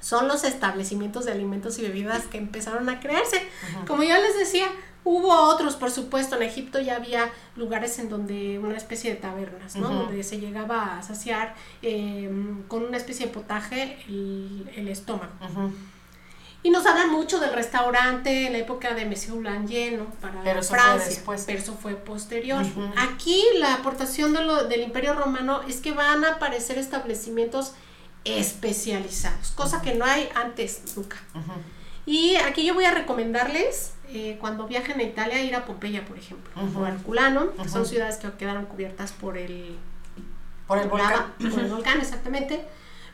son 0.00 0.28
los 0.28 0.44
establecimientos 0.44 1.24
de 1.24 1.32
alimentos 1.32 1.78
y 1.78 1.82
bebidas 1.82 2.26
que 2.26 2.38
empezaron 2.38 2.88
a 2.88 3.00
crearse. 3.00 3.42
Como 3.86 4.02
ya 4.02 4.18
les 4.18 4.38
decía, 4.38 4.66
Hubo 5.04 5.32
otros, 5.32 5.74
por 5.74 5.90
supuesto, 5.90 6.36
en 6.36 6.42
Egipto 6.42 6.80
ya 6.80 6.96
había 6.96 7.32
lugares 7.56 7.98
en 7.98 8.08
donde 8.08 8.60
una 8.60 8.76
especie 8.76 9.10
de 9.10 9.16
tabernas, 9.16 9.74
¿no? 9.74 9.88
Donde 9.88 10.22
se 10.22 10.38
llegaba 10.38 10.96
a 10.98 11.02
saciar 11.02 11.56
em, 11.82 12.62
con 12.68 12.84
una 12.84 12.98
especie 12.98 13.26
de 13.26 13.32
potaje 13.32 13.98
el, 14.06 14.88
estómago. 14.88 15.32
Y 16.64 16.70
nos 16.70 16.86
hablan 16.86 17.10
mucho 17.10 17.40
del 17.40 17.52
restaurante 17.52 18.46
en 18.46 18.52
la 18.52 18.58
época 18.58 18.94
de 18.94 19.04
Monsieur 19.04 19.34
Boulanger, 19.34 19.98
¿no? 19.98 20.06
Para 20.20 20.42
pero 20.42 20.62
Francia, 20.62 21.22
pero 21.26 21.58
eso 21.58 21.74
fue 21.74 21.94
posterior. 21.96 22.64
Aquí 22.96 23.42
la 23.58 23.74
aportación 23.74 24.32
de 24.32 24.44
lo, 24.44 24.68
del 24.68 24.82
Imperio 24.82 25.14
Romano 25.14 25.62
es 25.68 25.80
que 25.80 25.90
van 25.90 26.24
a 26.24 26.34
aparecer 26.34 26.78
establecimientos 26.78 27.72
especializados, 28.24 29.50
cosa 29.50 29.82
que 29.82 29.94
no 29.94 30.04
hay 30.04 30.28
antes 30.34 30.82
nunca. 30.96 31.16
Y 32.06 32.36
aquí 32.36 32.64
yo 32.64 32.74
voy 32.74 32.84
a 32.84 32.92
recomendarles 32.92 33.94
eh, 34.08 34.36
cuando 34.40 34.66
viajen 34.66 35.00
a 35.00 35.02
Italia, 35.02 35.42
ir 35.42 35.54
a 35.54 35.64
Pompeya, 35.64 36.04
por 36.04 36.18
ejemplo, 36.18 36.52
o 36.76 36.86
Herculano, 36.86 37.52
que 37.60 37.68
son 37.68 37.86
ciudades 37.86 38.16
que 38.16 38.30
quedaron 38.32 38.66
cubiertas 38.66 39.12
por 39.12 39.38
el, 39.38 39.76
por 40.66 40.78
el 40.78 40.88
volcán. 40.88 41.32
Por 41.38 41.60
el 41.60 41.70
volcán, 41.70 42.00
exactamente. 42.02 42.64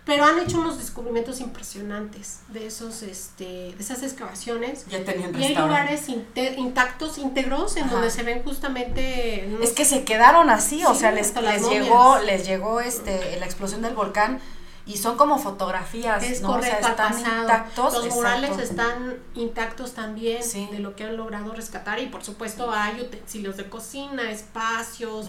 Pero 0.08 0.24
han 0.24 0.38
hecho 0.38 0.58
unos 0.58 0.78
descubrimientos 0.78 1.38
impresionantes 1.38 2.38
de 2.48 2.66
esos, 2.66 3.02
este, 3.02 3.44
de 3.44 3.76
esas 3.78 4.02
excavaciones. 4.02 4.86
Ya 4.88 5.04
tenían 5.04 5.38
y 5.38 5.44
hay 5.44 5.54
lugares 5.54 6.08
intactos, 6.08 7.18
íntegros, 7.18 7.76
en 7.76 7.90
donde 7.90 8.10
se 8.10 8.22
ven 8.22 8.42
justamente. 8.42 9.46
Es 9.62 9.72
que 9.72 9.84
se 9.84 10.04
quedaron 10.04 10.48
así, 10.48 10.82
o 10.86 10.94
sea, 10.94 11.12
les, 11.12 11.34
les 11.36 11.68
llegó, 11.68 12.18
les 12.20 12.46
llegó 12.46 12.80
este, 12.80 13.36
la 13.38 13.44
explosión 13.44 13.82
del 13.82 13.94
volcán 13.94 14.40
y 14.88 14.96
son 14.96 15.18
como 15.18 15.38
fotografías, 15.38 16.22
es 16.22 16.40
¿no? 16.40 16.48
Correcto, 16.48 16.88
están 16.88 17.18
intactos. 17.18 17.92
Los 17.92 18.14
murales 18.14 18.58
están 18.58 19.18
intactos 19.34 19.92
también 19.92 20.40
de 20.70 20.78
lo 20.78 20.96
que 20.96 21.04
han 21.04 21.16
logrado 21.16 21.52
rescatar 21.52 22.00
y 22.00 22.06
por 22.06 22.24
supuesto 22.24 22.72
hay 22.72 23.02
utensilios 23.02 23.58
de 23.58 23.68
cocina, 23.68 24.30
espacios, 24.30 25.28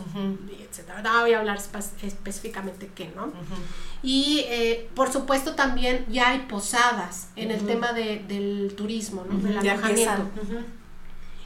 etcétera. 0.60 1.02
No 1.02 1.22
voy 1.22 1.34
a 1.34 1.39
hablar 1.39 1.60
específicamente 2.02 2.89
qué, 2.95 3.12
¿no? 3.13 3.34
Y 4.02 4.45
eh, 4.48 4.89
por 4.95 5.12
supuesto 5.12 5.56
también 5.56 6.06
ya 6.10 6.30
hay 6.30 6.39
posadas 6.39 7.28
en 7.36 7.52
el 7.52 7.65
tema 7.65 7.91
de, 7.91 8.24
del 8.28 8.74
turismo, 8.78 9.26
¿no? 9.30 9.38
Del 9.39 9.58
alojamiento. 9.58 10.24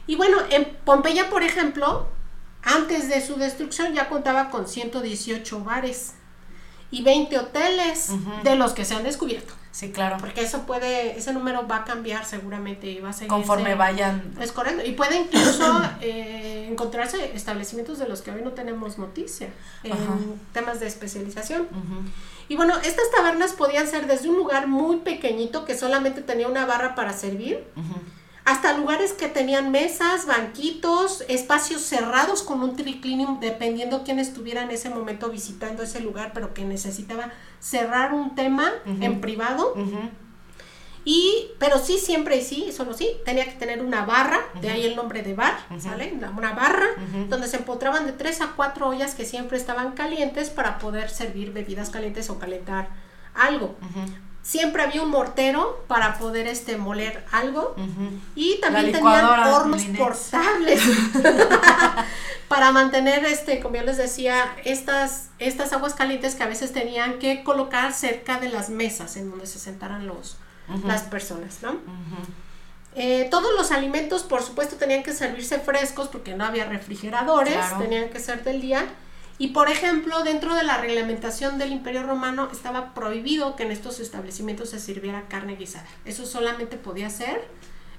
Y 0.06 0.14
bueno, 0.14 0.38
en 0.50 0.76
Pompeya, 0.84 1.30
por 1.30 1.42
ejemplo, 1.42 2.06
antes 2.62 3.08
de 3.08 3.20
su 3.26 3.36
destrucción 3.36 3.92
ya 3.92 4.08
contaba 4.08 4.50
con 4.50 4.68
118 4.68 5.64
bares 5.64 6.14
y 6.94 7.02
20 7.02 7.38
hoteles 7.38 8.10
de 8.44 8.54
los 8.54 8.72
que 8.72 8.84
se 8.84 8.94
han 8.94 9.02
descubierto. 9.02 9.52
Sí, 9.72 9.90
claro. 9.90 10.18
Porque 10.20 10.42
eso 10.42 10.60
puede, 10.66 11.18
ese 11.18 11.32
número 11.32 11.66
va 11.66 11.78
a 11.78 11.84
cambiar 11.84 12.24
seguramente 12.24 12.86
y 12.86 13.00
va 13.00 13.10
a 13.10 13.12
seguir. 13.12 13.28
Conforme 13.28 13.74
vayan. 13.74 14.32
Es 14.40 14.52
correcto. 14.52 14.84
Y 14.86 14.92
puede 14.92 15.22
incluso 15.22 15.82
eh, 16.00 16.68
encontrarse 16.70 17.34
establecimientos 17.34 17.98
de 17.98 18.06
los 18.06 18.22
que 18.22 18.30
hoy 18.30 18.42
no 18.42 18.52
tenemos 18.52 18.98
noticia 18.98 19.48
en 19.82 19.96
temas 20.52 20.78
de 20.78 20.86
especialización. 20.86 21.66
Y 22.48 22.54
bueno, 22.54 22.76
estas 22.76 23.10
tabernas 23.10 23.54
podían 23.54 23.88
ser 23.88 24.06
desde 24.06 24.28
un 24.28 24.36
lugar 24.36 24.68
muy 24.68 24.98
pequeñito 24.98 25.64
que 25.64 25.76
solamente 25.76 26.22
tenía 26.22 26.46
una 26.46 26.66
barra 26.66 26.94
para 26.94 27.12
servir 27.12 27.64
hasta 28.44 28.76
lugares 28.76 29.12
que 29.12 29.28
tenían 29.28 29.70
mesas, 29.70 30.26
banquitos, 30.26 31.24
espacios 31.28 31.80
cerrados 31.80 32.42
con 32.42 32.62
un 32.62 32.76
triclinium, 32.76 33.40
dependiendo 33.40 34.02
quién 34.04 34.18
estuviera 34.18 34.62
en 34.62 34.70
ese 34.70 34.90
momento 34.90 35.30
visitando 35.30 35.82
ese 35.82 36.00
lugar, 36.00 36.32
pero 36.34 36.52
que 36.52 36.64
necesitaba 36.64 37.30
cerrar 37.58 38.12
un 38.12 38.34
tema 38.34 38.70
en 39.00 39.20
privado. 39.20 39.74
Y, 41.06 41.48
pero 41.58 41.78
sí, 41.78 41.98
siempre 41.98 42.38
y 42.38 42.42
sí, 42.42 42.72
solo 42.72 42.94
sí, 42.94 43.10
tenía 43.26 43.44
que 43.44 43.52
tener 43.52 43.82
una 43.82 44.06
barra, 44.06 44.40
de 44.60 44.70
ahí 44.70 44.86
el 44.86 44.96
nombre 44.96 45.22
de 45.22 45.34
bar, 45.34 45.58
¿sale? 45.78 46.14
Una 46.36 46.52
barra, 46.52 46.86
donde 47.28 47.48
se 47.48 47.56
empotraban 47.56 48.04
de 48.06 48.12
tres 48.12 48.40
a 48.42 48.52
cuatro 48.56 48.88
ollas 48.88 49.14
que 49.14 49.24
siempre 49.24 49.56
estaban 49.56 49.92
calientes 49.92 50.50
para 50.50 50.78
poder 50.78 51.08
servir 51.10 51.52
bebidas 51.52 51.88
calientes 51.90 52.28
o 52.30 52.38
calentar 52.38 52.88
algo. 53.34 53.74
Siempre 54.44 54.82
había 54.82 55.02
un 55.02 55.10
mortero 55.10 55.82
para 55.88 56.18
poder 56.18 56.46
este 56.46 56.76
moler 56.76 57.24
algo. 57.32 57.74
Y 58.36 58.60
también 58.60 58.92
tenían 58.92 59.24
hornos 59.24 59.82
portables 59.98 60.80
para 62.48 62.70
mantener 62.70 63.24
este 63.24 63.58
como 63.60 63.76
yo 63.76 63.82
les 63.82 63.96
decía 63.96 64.54
estas 64.64 65.30
estas 65.38 65.72
aguas 65.72 65.94
calientes 65.94 66.34
que 66.34 66.42
a 66.42 66.46
veces 66.46 66.72
tenían 66.72 67.18
que 67.18 67.42
colocar 67.42 67.92
cerca 67.94 68.38
de 68.38 68.50
las 68.50 68.68
mesas 68.68 69.16
en 69.16 69.30
donde 69.30 69.46
se 69.46 69.58
sentaran 69.58 70.06
los 70.06 70.36
las 70.84 71.02
personas, 71.02 71.58
¿no? 71.62 71.76
Eh, 72.96 73.28
todos 73.30 73.52
los 73.56 73.72
alimentos, 73.72 74.22
por 74.22 74.42
supuesto, 74.42 74.76
tenían 74.76 75.02
que 75.02 75.12
servirse 75.12 75.58
frescos 75.58 76.08
porque 76.08 76.34
no 76.34 76.44
había 76.44 76.64
refrigeradores, 76.66 77.56
tenían 77.78 78.08
que 78.08 78.20
ser 78.20 78.44
del 78.44 78.60
día. 78.60 78.86
Y 79.38 79.48
por 79.48 79.68
ejemplo, 79.68 80.22
dentro 80.22 80.54
de 80.54 80.62
la 80.62 80.78
reglamentación 80.78 81.58
del 81.58 81.72
Imperio 81.72 82.04
Romano 82.04 82.48
estaba 82.52 82.94
prohibido 82.94 83.56
que 83.56 83.64
en 83.64 83.72
estos 83.72 83.98
establecimientos 83.98 84.70
se 84.70 84.78
sirviera 84.78 85.26
carne 85.28 85.56
guisada. 85.56 85.86
Eso 86.04 86.24
solamente 86.24 86.76
podía 86.76 87.10
ser 87.10 87.48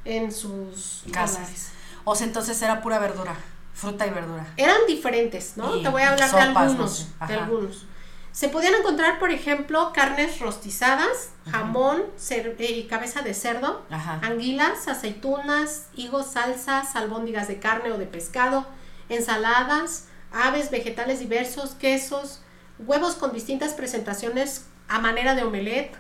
en 0.06 0.32
sus 0.32 1.04
casas. 1.12 1.72
O 2.06 2.16
sea, 2.16 2.28
entonces 2.28 2.62
era 2.62 2.82
pura 2.82 3.00
verdura, 3.00 3.36
fruta 3.74 4.08
y 4.08 4.12
verdura. 4.12 4.48
Eran 4.56 4.78
diferentes, 4.88 5.58
¿no? 5.58 5.82
Te 5.82 5.90
voy 5.90 6.04
a 6.04 6.12
hablar 6.12 6.32
de 6.32 6.40
algunos, 6.40 7.08
de 7.28 7.34
algunos. 7.34 7.86
Se 8.32 8.50
podían 8.50 8.76
encontrar, 8.76 9.18
por 9.18 9.32
ejemplo, 9.32 9.92
carnes 9.94 10.40
rostizadas, 10.40 11.30
jamón 11.50 12.04
eh, 12.30 12.56
y 12.60 12.84
cabeza 12.84 13.22
de 13.22 13.34
cerdo, 13.34 13.86
anguilas, 14.22 14.90
aceitunas, 14.90 15.88
higos, 15.96 16.32
salsas, 16.34 16.98
albóndigas 16.98 17.48
de 17.48 17.60
carne 17.60 17.94
o 17.94 17.98
de 17.98 18.06
pescado, 18.06 18.66
ensaladas, 19.08 20.08
aves, 20.36 20.70
vegetales 20.70 21.20
diversos, 21.20 21.72
quesos, 21.72 22.42
huevos 22.80 23.16
con 23.16 23.32
distintas 23.34 23.74
presentaciones 23.74 24.68
a 24.88 25.00
manera 25.00 25.34
de 25.34 25.44
omelette 25.44 25.98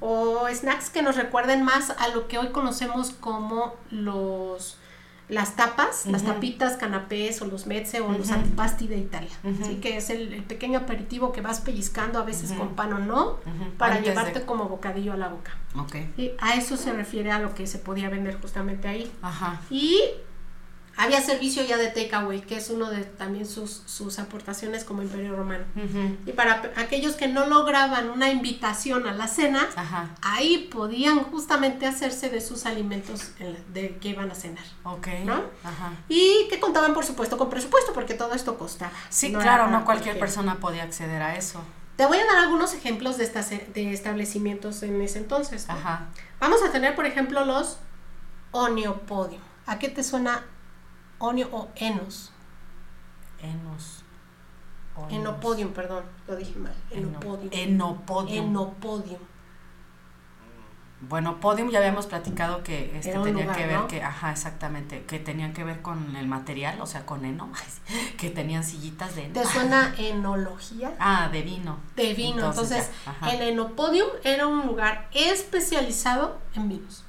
o 0.00 0.48
snacks 0.52 0.90
que 0.90 1.02
nos 1.02 1.16
recuerden 1.16 1.62
más 1.62 1.90
a 1.90 2.08
lo 2.08 2.26
que 2.26 2.38
hoy 2.38 2.48
conocemos 2.48 3.10
como 3.10 3.74
los 3.90 4.78
las 5.28 5.56
tapas, 5.56 6.04
las 6.04 6.22
tapitas, 6.22 6.76
canapés 6.76 7.40
o 7.40 7.46
los 7.46 7.66
mezze 7.66 8.02
o 8.02 8.12
los 8.12 8.30
antipasti 8.30 8.86
de 8.86 8.98
Italia. 8.98 9.30
Así 9.62 9.76
que 9.76 9.96
es 9.96 10.10
el, 10.10 10.42
pequeño 10.44 10.80
aperitivo 10.80 11.32
que 11.32 11.40
vas 11.40 11.60
pellizcando 11.60 12.18
a 12.18 12.24
veces 12.24 12.52
con 12.52 12.74
pan 12.74 12.92
o 12.92 12.98
no 12.98 13.38
para 13.78 14.00
llevarte 14.00 14.42
como 14.42 14.68
bocadillo 14.68 15.14
a 15.14 15.16
la 15.16 15.28
boca. 15.28 15.56
Y 16.18 16.32
a 16.40 16.54
eso 16.54 16.76
se 16.76 16.92
refiere 16.92 17.32
a 17.32 17.38
lo 17.38 17.54
que 17.54 17.66
se 17.66 17.78
podía 17.78 18.10
vender 18.10 18.38
justamente 18.38 18.86
ahí. 18.86 19.10
Y 19.70 19.98
había 20.96 21.20
servicio 21.20 21.64
ya 21.64 21.76
de 21.76 21.88
takeaway, 21.88 22.40
que 22.42 22.56
es 22.56 22.70
uno 22.70 22.90
de 22.90 23.04
también 23.04 23.46
sus, 23.46 23.82
sus 23.86 24.18
aportaciones 24.18 24.84
como 24.84 25.02
imperio 25.02 25.34
romano. 25.34 25.64
Y 26.26 26.32
para 26.32 26.72
aquellos 26.76 27.14
que 27.14 27.28
no 27.28 27.46
lograban 27.46 28.10
una 28.10 28.30
invitación 28.30 29.06
a 29.06 29.12
la 29.12 29.26
cena, 29.26 29.68
ahí 30.22 30.68
podían 30.72 31.20
justamente 31.24 31.86
hacerse 31.86 32.30
de 32.30 32.40
sus 32.40 32.66
alimentos 32.66 33.32
de 33.72 33.96
que 33.98 34.08
iban 34.10 34.30
a 34.30 34.34
cenar. 34.34 34.64
Ok. 34.84 35.08
¿no? 35.24 35.42
Y 36.08 36.46
que 36.48 36.60
contaban, 36.60 36.94
por 36.94 37.04
supuesto, 37.04 37.36
con 37.38 37.50
presupuesto, 37.50 37.92
porque 37.92 38.14
todo 38.14 38.34
esto 38.34 38.56
costaba. 38.58 38.92
Sí, 39.08 39.32
claro, 39.32 39.68
no 39.68 39.84
cualquier 39.84 40.18
persona 40.18 40.56
podía 40.56 40.84
acceder 40.84 41.22
a 41.22 41.36
eso. 41.36 41.62
Te 41.96 42.06
voy 42.06 42.18
a 42.18 42.26
dar 42.26 42.38
algunos 42.38 42.74
ejemplos 42.74 43.18
de, 43.18 43.24
estas, 43.24 43.50
de 43.50 43.92
establecimientos 43.92 44.82
en 44.82 45.00
ese 45.00 45.18
entonces. 45.18 45.66
Vamos 46.40 46.60
a 46.62 46.72
tener, 46.72 46.94
por 46.94 47.06
ejemplo, 47.06 47.44
los 47.44 47.78
Oniopodium. 48.50 49.40
¿A 49.66 49.78
qué 49.78 49.88
te 49.88 50.02
suena 50.02 50.44
Onio 51.24 51.48
o 51.52 51.68
Enos. 51.76 52.32
Enos. 53.40 54.04
Enopodium, 55.10 55.72
perdón, 55.72 56.04
lo 56.28 56.36
dije 56.36 56.58
mal. 56.58 56.74
Enopodium. 56.90 57.50
Enopodium. 57.52 58.44
Enopodium. 58.46 59.20
Bueno, 61.08 61.40
podium 61.40 61.70
ya 61.70 61.80
habíamos 61.80 62.06
platicado 62.06 62.62
que 62.62 62.96
este 62.96 63.18
tenía 63.18 63.52
que 63.52 63.66
ver 63.66 63.86
que, 63.88 64.02
ajá, 64.02 64.30
exactamente, 64.30 65.04
que 65.04 65.18
tenían 65.18 65.52
que 65.52 65.64
ver 65.64 65.82
con 65.82 66.16
el 66.16 66.26
material, 66.26 66.80
o 66.80 66.86
sea, 66.86 67.04
con 67.04 67.24
eno, 67.24 67.50
que 68.18 68.30
tenían 68.30 68.64
sillitas 68.64 69.14
de 69.14 69.24
eno. 69.24 69.34
¿Te 69.34 69.46
suena 69.46 69.94
enología? 69.98 70.94
Ah, 71.00 71.28
de 71.30 71.42
vino. 71.42 71.78
De 71.96 72.14
vino. 72.14 72.46
Entonces, 72.46 72.90
el 73.30 73.42
enopodium 73.42 74.08
era 74.22 74.46
un 74.46 74.66
lugar 74.66 75.08
especializado 75.12 76.38
en 76.54 76.68
vinos. 76.68 77.04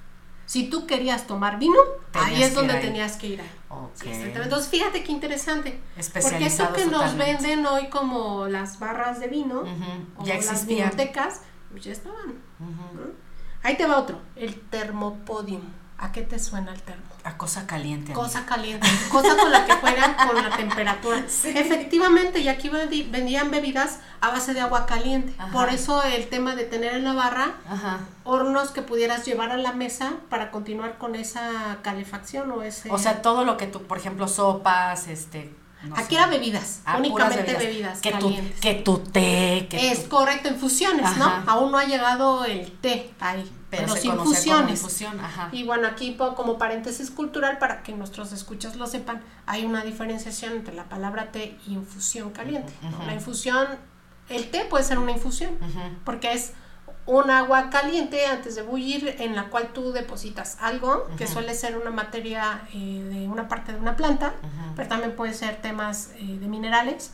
Si 0.45 0.69
tú 0.69 0.85
querías 0.85 1.27
tomar 1.27 1.57
vino, 1.59 1.77
ahí 2.13 2.43
es 2.43 2.53
donde 2.53 2.75
tenías 2.75 3.17
que 3.17 3.27
ir. 3.27 3.41
Entonces, 4.03 4.69
fíjate 4.69 5.03
qué 5.03 5.11
interesante. 5.11 5.79
Porque 6.21 6.45
esto 6.45 6.71
que 6.73 6.85
nos 6.85 7.17
venden 7.17 7.65
hoy 7.65 7.87
como 7.89 8.47
las 8.47 8.79
barras 8.79 9.19
de 9.19 9.27
vino 9.27 9.63
o 10.17 10.25
ya 10.25 10.35
las 10.35 10.65
bibliotecas, 10.65 11.41
pues 11.71 11.83
ya 11.83 11.91
estaban. 11.91 12.35
Ahí 13.63 13.75
te 13.77 13.85
va 13.85 13.97
otro, 13.97 14.19
el 14.35 14.59
termopodium. 14.61 15.63
¿A 15.97 16.11
qué 16.11 16.21
te 16.21 16.37
suena 16.37 16.73
el 16.73 16.81
termo? 16.81 17.14
A 17.25 17.37
cosa 17.37 17.65
caliente. 17.65 18.13
Cosa 18.13 18.45
caliente, 18.45 18.87
cosa 19.11 19.35
con 19.35 19.51
la 19.51 19.65
que 19.65 19.73
juegan 19.73 20.15
con 20.27 20.35
la 20.35 20.55
temperatura. 20.55 21.17
Efectivamente, 21.43 22.39
y 22.39 22.49
aquí 22.49 22.69
vendían 22.69 23.49
bebidas 23.49 23.99
a 24.21 24.29
base 24.29 24.53
de 24.53 24.61
agua 24.61 24.85
caliente. 24.85 25.33
Por 25.51 25.69
eso 25.69 26.03
el 26.03 26.27
tema 26.27 26.55
de 26.55 26.65
tener 26.65 26.93
en 26.93 27.03
la 27.03 27.13
barra 27.13 27.55
hornos 28.25 28.69
que 28.69 28.83
pudieras 28.83 29.25
llevar 29.25 29.51
a 29.51 29.57
la 29.57 29.71
mesa 29.71 30.13
para 30.29 30.51
continuar 30.51 30.99
con 30.99 31.15
esa 31.15 31.79
calefacción 31.81 32.51
o 32.51 32.61
ese... 32.61 32.91
O 32.91 32.99
sea, 32.99 33.23
todo 33.23 33.43
lo 33.43 33.57
que 33.57 33.65
tú, 33.65 33.81
por 33.81 33.97
ejemplo, 33.97 34.27
sopas, 34.27 35.07
este... 35.07 35.51
Aquí 35.95 36.15
era 36.15 36.27
bebidas, 36.27 36.81
ah, 36.85 36.97
únicamente 36.97 37.53
bebidas, 37.53 38.01
que. 38.01 38.11
Tu, 38.13 38.35
que 38.59 38.73
tu 38.73 38.97
té. 38.99 39.67
Que 39.69 39.91
es 39.91 39.99
correcto, 40.05 40.49
infusiones, 40.49 41.15
¿no? 41.17 41.25
Aún 41.45 41.71
no 41.71 41.77
ha 41.77 41.85
llegado 41.85 42.43
el 42.43 42.71
té 42.71 43.13
ahí 43.19 43.47
pero, 43.77 43.95
sin 43.95 44.11
infusiones. 44.11 44.85
Y 45.51 45.63
bueno, 45.63 45.87
aquí 45.87 46.15
como 46.17 46.57
paréntesis 46.57 47.11
cultural, 47.11 47.57
para 47.57 47.83
que 47.83 47.93
nuestros 47.93 48.31
escuchas 48.31 48.75
lo 48.75 48.87
sepan, 48.87 49.21
hay 49.45 49.65
una 49.65 49.83
diferenciación 49.83 50.53
entre 50.53 50.73
la 50.73 50.85
palabra 50.85 51.31
té 51.31 51.57
y 51.67 51.73
infusión 51.73 52.31
caliente. 52.31 52.73
La 53.05 53.13
infusión, 53.13 53.67
el 54.29 54.49
té 54.51 54.65
puede 54.65 54.83
ser 54.83 54.99
una 54.99 55.11
infusión, 55.11 55.57
porque 56.03 56.33
es 56.33 56.53
un 57.07 57.29
agua 57.29 57.69
caliente 57.69 58.25
antes 58.25 58.55
de 58.55 58.63
bullir 58.63 59.15
en 59.19 59.35
la 59.35 59.49
cual 59.49 59.73
tú 59.73 59.91
depositas 59.91 60.57
algo 60.59 61.07
que 61.17 61.27
suele 61.27 61.53
ser 61.53 61.77
una 61.77 61.91
materia 61.91 62.67
eh, 62.73 63.03
de 63.11 63.27
una 63.27 63.47
parte 63.47 63.73
de 63.73 63.79
una 63.79 63.95
planta, 63.95 64.33
pero 64.75 64.87
también 64.87 65.15
puede 65.15 65.33
ser 65.33 65.61
temas 65.61 66.11
eh, 66.15 66.37
de 66.39 66.47
minerales 66.47 67.11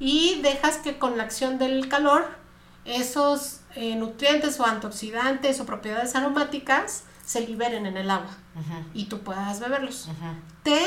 y 0.00 0.40
dejas 0.42 0.78
que 0.78 0.98
con 0.98 1.16
la 1.16 1.22
acción 1.22 1.58
del 1.58 1.88
calor 1.88 2.41
esos 2.84 3.60
eh, 3.74 3.94
nutrientes 3.96 4.58
o 4.60 4.66
antioxidantes 4.66 5.60
o 5.60 5.66
propiedades 5.66 6.14
aromáticas 6.14 7.04
se 7.24 7.40
liberen 7.40 7.86
en 7.86 7.96
el 7.96 8.10
agua 8.10 8.36
y 8.92 9.06
tú 9.06 9.20
puedas 9.20 9.60
beberlos. 9.60 10.08
Té 10.62 10.80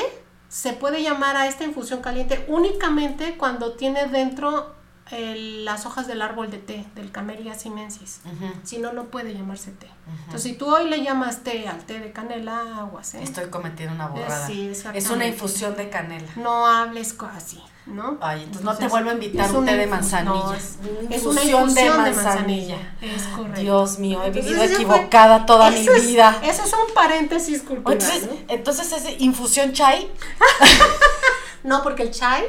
se 0.50 0.74
puede 0.74 1.02
llamar 1.02 1.36
a 1.36 1.48
esta 1.48 1.64
infusión 1.64 2.02
caliente 2.02 2.46
únicamente 2.48 3.38
cuando 3.38 3.74
tiene 3.74 4.08
dentro 4.08 4.76
las 5.12 5.86
hojas 5.86 6.08
del 6.08 6.22
árbol 6.22 6.50
de 6.50 6.58
té, 6.58 6.86
del 6.96 7.12
Camellia 7.12 7.54
sinensis. 7.54 8.22
Si 8.64 8.80
no, 8.80 8.92
no 8.92 9.06
puede 9.06 9.34
llamarse 9.34 9.72
té. 9.72 9.88
Entonces, 10.08 10.44
si 10.44 10.54
tú 10.54 10.68
hoy 10.68 10.90
le 10.90 11.04
llamas 11.04 11.44
té 11.44 11.68
al 11.68 11.84
té 11.84 12.00
de 12.00 12.12
canela, 12.12 12.80
aguas. 12.80 13.14
¿eh? 13.16 13.24
Estoy 13.24 13.50
cometiendo 13.50 13.96
una 13.96 14.08
borrada. 14.08 14.50
es 14.50 15.10
una 15.10 15.28
infusión 15.28 15.76
de 15.76 15.90
canela. 15.90 16.32
No 16.36 16.66
hables 16.66 17.16
así, 17.36 17.62
¿no? 17.86 18.18
Ay, 18.22 18.44
entonces, 18.44 18.64
no 18.64 18.76
te 18.76 18.88
vuelvo 18.88 19.12
a 19.12 19.14
invitar 19.14 19.52
un 19.56 19.66
té 19.66 19.78
de 19.78 19.88
manzanilla. 19.88 20.58
es, 21.10 21.24
una 21.24 21.44
infusión 21.44 21.74
de 21.74 21.90
manzanilla. 21.90 22.96
Es 23.02 23.24
correcto. 23.36 23.62
Dios 23.62 24.00
mío, 24.00 24.24
he 24.24 24.32
vivido 24.32 24.64
equivocada 24.64 25.46
toda 25.46 25.70
mi 25.70 25.88
vida. 25.88 26.40
Eso 26.44 26.64
es 26.64 26.74
un 26.74 26.94
paréntesis 26.96 27.62
cultural. 27.62 28.00
Entonces, 28.48 28.92
¿es 28.92 29.22
infusión 29.22 29.74
chai? 29.74 30.10
No, 31.66 31.82
porque 31.82 32.04
el 32.04 32.12
chai 32.12 32.44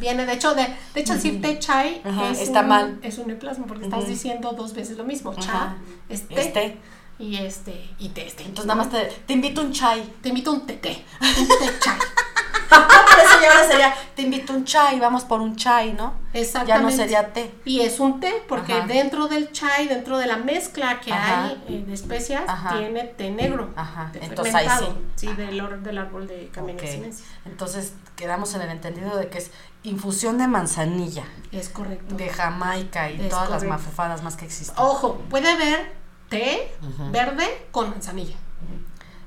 viene, 0.00 0.26
de 0.26 0.34
hecho, 0.34 0.54
de, 0.54 0.66
de 0.94 1.00
hecho, 1.00 1.14
decir 1.14 1.40
té 1.40 1.58
chai 1.58 2.02
es, 2.30 2.40
está 2.40 2.60
un, 2.60 2.68
mal. 2.68 2.98
es 3.02 3.16
un 3.16 3.26
neoplasmo, 3.26 3.66
porque 3.66 3.84
estás 3.84 4.06
diciendo 4.06 4.52
dos 4.52 4.74
veces 4.74 4.98
lo 4.98 5.04
mismo. 5.04 5.34
Cha 5.34 5.76
es 6.10 6.28
té. 6.28 6.40
Este. 6.40 6.76
Y 7.18 7.36
este, 7.36 7.88
y 7.98 8.10
té, 8.10 8.26
este. 8.26 8.44
Entonces, 8.44 8.66
nada 8.66 8.82
más 8.82 8.90
te, 8.90 9.04
te 9.26 9.32
invito 9.32 9.62
un 9.62 9.72
chai. 9.72 10.02
Te 10.22 10.28
invito 10.28 10.52
un 10.52 10.66
té. 10.66 10.76
Un 10.76 11.48
té 11.48 11.78
chai. 11.80 11.98
por 13.10 13.18
eso 13.18 13.40
ya 13.42 13.52
ahora 13.52 13.68
sería, 13.68 13.94
te 14.14 14.22
invito 14.22 14.52
un 14.52 14.64
chai, 14.64 14.98
vamos 15.00 15.24
por 15.24 15.40
un 15.40 15.56
chai, 15.56 15.92
¿no? 15.92 16.14
Exactamente. 16.32 16.68
Ya 16.68 16.78
no 16.78 16.90
sería 16.90 17.32
té. 17.32 17.52
Y 17.64 17.80
es 17.80 17.98
un 18.00 18.20
té, 18.20 18.42
porque 18.48 18.80
dentro 18.82 19.28
del 19.28 19.50
chai, 19.52 19.88
dentro 19.88 20.18
de 20.18 20.26
la 20.26 20.36
mezcla 20.36 21.00
que 21.00 21.12
hay 21.12 21.84
de 21.86 21.92
especias, 21.92 22.42
tiene 22.76 23.04
té 23.04 23.30
negro. 23.30 23.70
Ajá. 23.76 24.10
Entonces 24.20 24.54
ahí 24.54 24.68
sí. 24.78 24.86
Sí, 25.16 25.26
del, 25.34 25.82
del 25.82 25.98
árbol 25.98 26.26
de 26.26 26.48
Camellia 26.52 26.82
okay. 26.82 27.10
Entonces 27.44 27.94
quedamos 28.16 28.54
en 28.54 28.62
el 28.62 28.70
entendido 28.70 29.16
de 29.16 29.28
que 29.28 29.38
es 29.38 29.50
infusión 29.82 30.38
de 30.38 30.46
manzanilla. 30.46 31.24
Es 31.52 31.68
correcto. 31.68 32.14
De 32.14 32.28
Jamaica 32.28 33.10
y 33.10 33.28
todas 33.28 33.50
las 33.50 33.64
mafufadas 33.64 34.22
más 34.22 34.36
que 34.36 34.44
existen. 34.44 34.76
Ojo, 34.78 35.16
puede 35.28 35.50
haber 35.50 35.92
té 36.28 36.72
verde 37.10 37.66
con 37.70 37.90
manzanilla. 37.90 38.36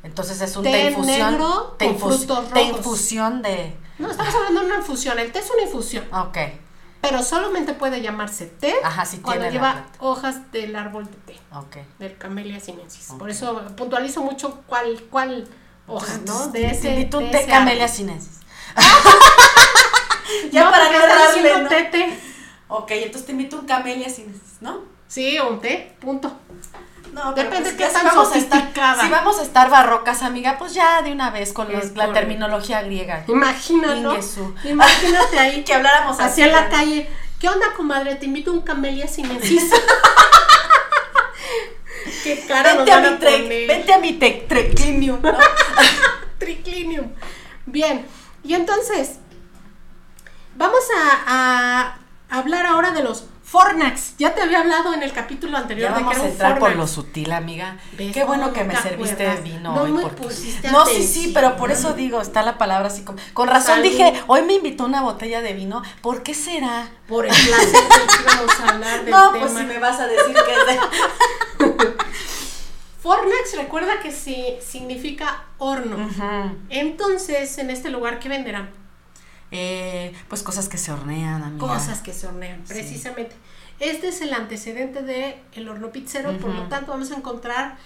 Entonces 0.03 0.41
es 0.41 0.55
un 0.57 0.63
té, 0.63 0.89
infusión. 0.89 1.31
negro 1.31 1.75
té, 1.79 1.85
con 1.87 1.99
frutos 1.99 2.27
rojos. 2.29 2.53
té 2.53 2.61
infusión 2.63 3.41
de. 3.41 3.75
No, 3.99 4.11
estamos 4.11 4.35
hablando 4.35 4.59
de 4.61 4.65
una 4.67 4.75
infusión. 4.77 5.17
El 5.19 5.31
té 5.31 5.39
es 5.39 5.49
una 5.49 5.63
infusión. 5.63 6.05
Ok. 6.13 6.37
Pero 7.01 7.21
solamente 7.21 7.73
puede 7.73 8.01
llamarse 8.01 8.45
té 8.45 8.75
Ajá, 8.81 9.03
si 9.05 9.17
cuando 9.17 9.41
tiene 9.41 9.53
lleva 9.57 9.85
hojas 9.99 10.51
del 10.53 10.73
árbol 10.75 11.05
de 11.05 11.33
té, 11.33 11.39
Ok. 11.53 11.77
del 11.99 12.17
Camellia 12.17 12.59
sinensis. 12.61 13.07
Por 13.19 13.29
eso 13.29 13.61
puntualizo 13.75 14.21
mucho 14.21 14.61
cuál, 14.67 15.03
cuál 15.09 15.47
hoja, 15.85 16.17
¿no? 16.25 16.47
De 16.47 16.67
ese, 16.67 16.89
de 16.89 17.17
un 17.17 17.29
té 17.31 17.39
ese 17.39 17.47
camelia 17.49 17.83
árbol. 17.85 17.95
sinensis. 17.97 18.39
Ya 20.51 20.69
para 20.71 20.85
no 20.85 20.91
no 20.91 20.97
estar 21.05 21.19
errarle, 21.35 21.63
¿no? 21.63 21.69
té, 21.69 21.83
té. 21.91 22.19
Ok, 22.69 22.91
entonces 22.91 23.25
te 23.25 23.31
invito 23.33 23.59
un 23.59 23.65
camelia 23.65 24.09
sinensis, 24.09 24.61
¿no? 24.61 24.81
Sí, 25.07 25.37
un 25.39 25.59
té, 25.59 25.95
punto. 25.99 26.31
No, 27.13 27.33
Depende 27.33 27.61
pues 27.61 27.73
qué 27.73 27.79
ya 27.83 27.89
si 27.89 27.93
tan 27.95 28.05
vamos 28.05 28.31
a 28.33 28.37
estar, 28.37 28.59
sofisticada. 28.59 29.03
si 29.03 29.09
vamos 29.09 29.39
a 29.39 29.43
estar 29.43 29.69
barrocas, 29.69 30.23
amiga, 30.23 30.57
pues 30.57 30.73
ya 30.73 31.01
de 31.03 31.11
una 31.11 31.29
vez 31.29 31.53
con 31.53 31.71
los- 31.71 31.95
la 31.95 32.11
terminología 32.11 32.81
griega. 32.81 33.23
Imagina, 33.27 33.95
¿no? 33.95 34.13
Ingesu. 34.13 34.53
Imagínate 34.63 35.39
ahí. 35.39 35.63
Que 35.63 35.73
habláramos 35.75 36.19
así. 36.19 36.41
Hacia 36.41 36.47
la 36.47 36.63
¿no? 36.65 36.69
calle. 36.71 37.09
¿Qué 37.39 37.49
onda, 37.49 37.67
comadre? 37.77 38.15
Te 38.15 38.25
invito 38.25 38.49
a 38.51 38.53
un 38.55 38.61
camelia 38.61 39.07
sinensis. 39.07 39.69
Qué 42.23 42.45
cara 42.47 42.73
nos 42.75 42.85
Vente 42.85 42.91
a 42.93 42.99
mi 42.99 43.17
poner. 43.17 43.67
vente 43.67 43.93
a 43.93 43.97
mi 43.99 44.13
triclinium, 44.13 45.21
¿no? 45.21 45.37
Triclinium. 46.39 47.07
Bien, 47.65 48.05
y 48.43 48.53
entonces, 48.53 49.17
vamos 50.55 50.83
a, 50.97 51.95
a 52.29 52.37
hablar 52.37 52.65
ahora 52.65 52.91
de 52.91 53.03
los 53.03 53.25
Fornax. 53.53 54.15
Ya 54.17 54.33
te 54.33 54.41
había 54.41 54.61
hablado 54.61 54.95
en 54.95 55.03
el 55.03 55.13
capítulo 55.13 55.55
anterior 55.55 55.91
Ya 55.91 55.95
de 55.95 55.99
que 55.99 56.03
vamos 56.05 56.17
era 56.17 56.25
a 56.25 56.29
entrar 56.31 56.57
por 56.59 56.75
lo 56.75 56.87
sutil, 56.87 57.31
amiga. 57.31 57.77
¿Ves 57.95 58.11
Qué 58.11 58.23
bueno 58.23 58.51
que 58.51 58.63
me 58.63 58.73
te 58.73 58.81
serviste 58.81 59.27
acuerdas? 59.27 59.43
vino 59.43 59.75
No 59.75 59.81
hoy. 59.83 59.91
me 59.91 60.01
porque- 60.01 60.23
pusiste 60.23 60.71
No, 60.71 60.87
sí, 60.87 61.03
sí, 61.05 61.31
pero 61.35 61.55
por 61.55 61.69
eso 61.71 61.93
digo, 61.93 62.19
está 62.19 62.41
la 62.41 62.57
palabra 62.57 62.87
así 62.87 63.03
como. 63.03 63.19
Con 63.35 63.47
razón 63.47 63.75
Salud. 63.75 63.83
dije, 63.83 64.23
hoy 64.25 64.41
me 64.41 64.53
invitó 64.53 64.85
una 64.85 65.03
botella 65.03 65.43
de 65.43 65.53
vino. 65.53 65.83
¿Por 66.01 66.23
qué 66.23 66.33
será? 66.33 66.89
Por 67.07 67.27
el 67.27 67.31
placer 67.31 67.79
que 67.79 68.23
íbamos 68.23 68.59
a 68.59 68.69
hablar 68.69 69.01
del 69.05 69.11
No, 69.11 69.31
tema. 69.33 69.45
pues 69.45 69.57
si 69.59 69.65
me 69.67 69.77
vas 69.77 69.99
a 69.99 70.07
decir 70.07 70.33
que 70.33 70.53
es 70.55 70.65
de. 71.69 71.83
Fornax 73.03 73.55
recuerda 73.57 73.99
que 74.01 74.11
sí, 74.11 74.55
significa 74.67 75.43
horno. 75.59 76.09
Entonces, 76.69 77.55
en 77.59 77.69
este 77.69 77.89
lugar, 77.91 78.17
¿qué 78.17 78.29
venderán? 78.29 78.71
Eh, 79.55 80.13
pues 80.29 80.41
cosas 80.41 80.67
que 80.67 80.77
se 80.79 80.91
hornean, 80.91 81.43
amiga. 81.43 81.67
Cosas 81.67 82.01
que 82.01 82.11
se 82.11 82.25
hornean, 82.27 82.65
Sí. 82.65 82.73
precisamente. 82.73 83.35
Este 83.79 84.07
es 84.07 84.21
el 84.21 84.33
antecedente 84.33 85.03
del 85.03 85.35
el 85.53 85.69
horno 85.69 85.91
pizzero, 85.91 86.35
por 86.39 86.53
lo 86.55 86.63
tanto 86.69 86.91
vamos 86.91 87.11
a 87.11 87.15
encontrar 87.15 87.77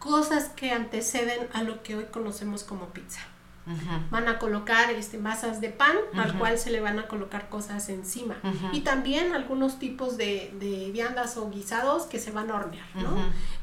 cosas 0.00 0.48
que 0.50 0.72
anteceden 0.72 1.48
a 1.52 1.62
lo 1.62 1.82
que 1.82 1.96
hoy 1.96 2.04
conocemos 2.10 2.64
como 2.64 2.86
pizza. 2.88 3.20
Van 4.10 4.28
a 4.28 4.38
colocar 4.38 4.90
este, 4.90 5.18
masas 5.18 5.60
de 5.60 5.68
pan 5.68 5.96
al 6.14 6.30
Ujú. 6.30 6.38
cual 6.38 6.58
se 6.58 6.70
le 6.70 6.80
van 6.80 6.98
a 6.98 7.06
colocar 7.06 7.48
cosas 7.48 7.88
encima. 7.88 8.36
Y 8.72 8.80
también 8.80 9.34
algunos 9.34 9.78
tipos 9.78 10.16
de, 10.16 10.52
de 10.58 10.90
viandas 10.92 11.36
o 11.36 11.50
guisados 11.50 12.04
que 12.04 12.18
se 12.18 12.30
van 12.30 12.50
a 12.50 12.56
hornear, 12.56 12.86
¿no? 12.94 13.16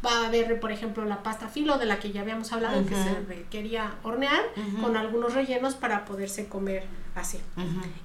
Va 0.06 0.24
a 0.24 0.28
haber, 0.28 0.60
por 0.60 0.72
ejemplo, 0.72 1.06
la 1.06 1.24
pasta 1.24 1.48
filo 1.48 1.78
de 1.78 1.86
la 1.86 2.00
que 2.00 2.12
ya 2.12 2.22
habíamos 2.22 2.52
hablado, 2.52 2.86
que 2.86 2.96
se 2.96 3.22
requería 3.28 3.96
hornear 4.04 4.44
con 4.82 4.96
algunos 4.98 5.34
rellenos 5.34 5.74
para 5.76 6.06
poderse 6.06 6.48
comer 6.48 6.86
así. 7.16 7.40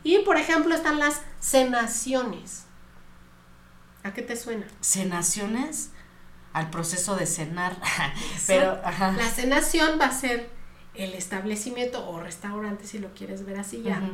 Y, 0.02 0.18
por 0.20 0.36
ejemplo, 0.36 0.74
están 0.74 0.98
las 0.98 1.22
cenaciones. 1.40 2.64
¿A 4.02 4.12
qué 4.14 4.22
te 4.22 4.36
suena? 4.36 4.66
Cenaciones 4.80 5.90
al 6.52 6.70
proceso 6.70 7.16
de 7.16 7.26
cenar. 7.26 7.76
Pero, 8.46 8.80
ajá. 8.84 9.12
La 9.12 9.28
cenación 9.28 9.98
va 10.00 10.06
a 10.06 10.12
ser 10.12 10.48
el 10.94 11.14
establecimiento 11.14 12.08
o 12.08 12.20
restaurante, 12.20 12.86
si 12.86 12.98
lo 12.98 13.12
quieres 13.14 13.44
ver 13.44 13.58
así 13.58 13.82
ya, 13.82 13.98
Ujú. 13.98 14.12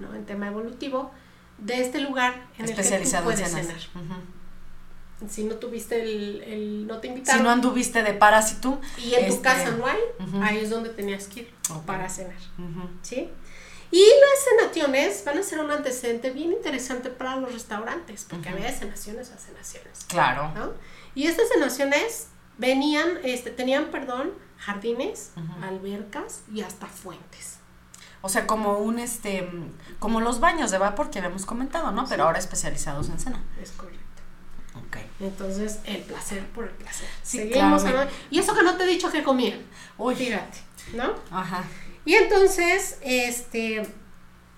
¿no? 0.00 0.14
En 0.14 0.24
tema 0.24 0.46
evolutivo, 0.48 1.10
de 1.58 1.80
este 1.80 2.00
lugar 2.00 2.34
en 2.58 2.64
el 2.64 2.70
que 2.70 2.74
tú 2.74 2.80
Especializado 2.80 3.30
en 3.30 3.36
puedes 3.36 3.50
cenas. 3.50 3.66
cenar. 3.66 4.04
Ujú. 4.06 5.28
Si 5.28 5.44
no 5.44 5.54
tuviste 5.54 6.02
el, 6.02 6.42
el 6.42 6.86
no 6.88 6.98
te 6.98 7.06
Si 7.08 7.12
invitaron 7.14 7.44
no 7.44 7.50
anduviste 7.50 8.02
de 8.02 8.12
parasitum. 8.12 8.80
y 8.98 9.14
en 9.14 9.26
tu 9.28 9.34
este, 9.34 9.42
casa 9.42 9.70
no 9.70 9.86
hay, 9.86 9.98
ujú. 10.18 10.42
ahí 10.42 10.58
es 10.58 10.70
donde 10.70 10.90
tenías 10.90 11.28
que 11.28 11.40
ir 11.42 11.54
Ok. 11.70 11.84
para 11.84 12.08
cenar. 12.08 12.34
¿sí? 13.02 13.28
Y 13.92 14.00
las 14.00 14.60
cenaciones 14.60 15.22
van 15.24 15.38
a 15.38 15.42
ser 15.44 15.60
un 15.60 15.70
antecedente 15.70 16.30
bien 16.30 16.50
interesante 16.52 17.08
para 17.10 17.36
los 17.36 17.52
restaurantes, 17.52 18.26
porque 18.28 18.48
había 18.48 18.72
cenaciones 18.72 19.30
a 19.30 19.36
cenaciones. 19.36 20.04
Claro. 20.08 20.50
¿no? 20.56 20.72
Y 21.14 21.26
estas 21.26 21.48
cenaciones 21.50 22.28
venían, 22.58 23.08
este, 23.24 23.50
tenían, 23.50 23.86
perdón, 23.86 24.30
jardines, 24.58 25.32
albercas 25.62 26.42
y 26.52 26.62
hasta 26.62 26.86
fuentes. 26.86 27.58
O 28.20 28.28
sea, 28.28 28.46
como 28.46 28.78
un 28.78 29.00
este, 29.00 29.50
como 29.98 30.20
los 30.20 30.38
baños 30.38 30.70
de 30.70 30.78
vapor 30.78 31.10
que 31.10 31.18
habíamos 31.18 31.44
comentado, 31.44 31.90
¿no? 31.90 32.06
Pero 32.08 32.24
ahora 32.24 32.38
especializados 32.38 33.08
en 33.08 33.18
cena. 33.18 33.42
Es 33.60 33.72
correcto. 33.72 34.00
Ok. 34.76 34.98
Entonces, 35.20 35.80
el 35.84 36.02
placer 36.02 36.46
por 36.50 36.64
el 36.64 36.70
placer. 36.70 37.08
Sí, 37.22 37.38
Seguimos 37.38 37.82
claro. 37.82 38.08
Y 38.30 38.38
eso 38.38 38.54
que 38.54 38.62
no 38.62 38.76
te 38.76 38.84
he 38.84 38.86
dicho 38.86 39.10
que 39.10 39.24
comían. 39.24 39.60
Uy. 39.98 40.14
Fíjate, 40.14 40.58
¿no? 40.94 41.14
Ajá. 41.30 41.64
Y 42.04 42.14
entonces, 42.14 42.98
este, 43.02 43.82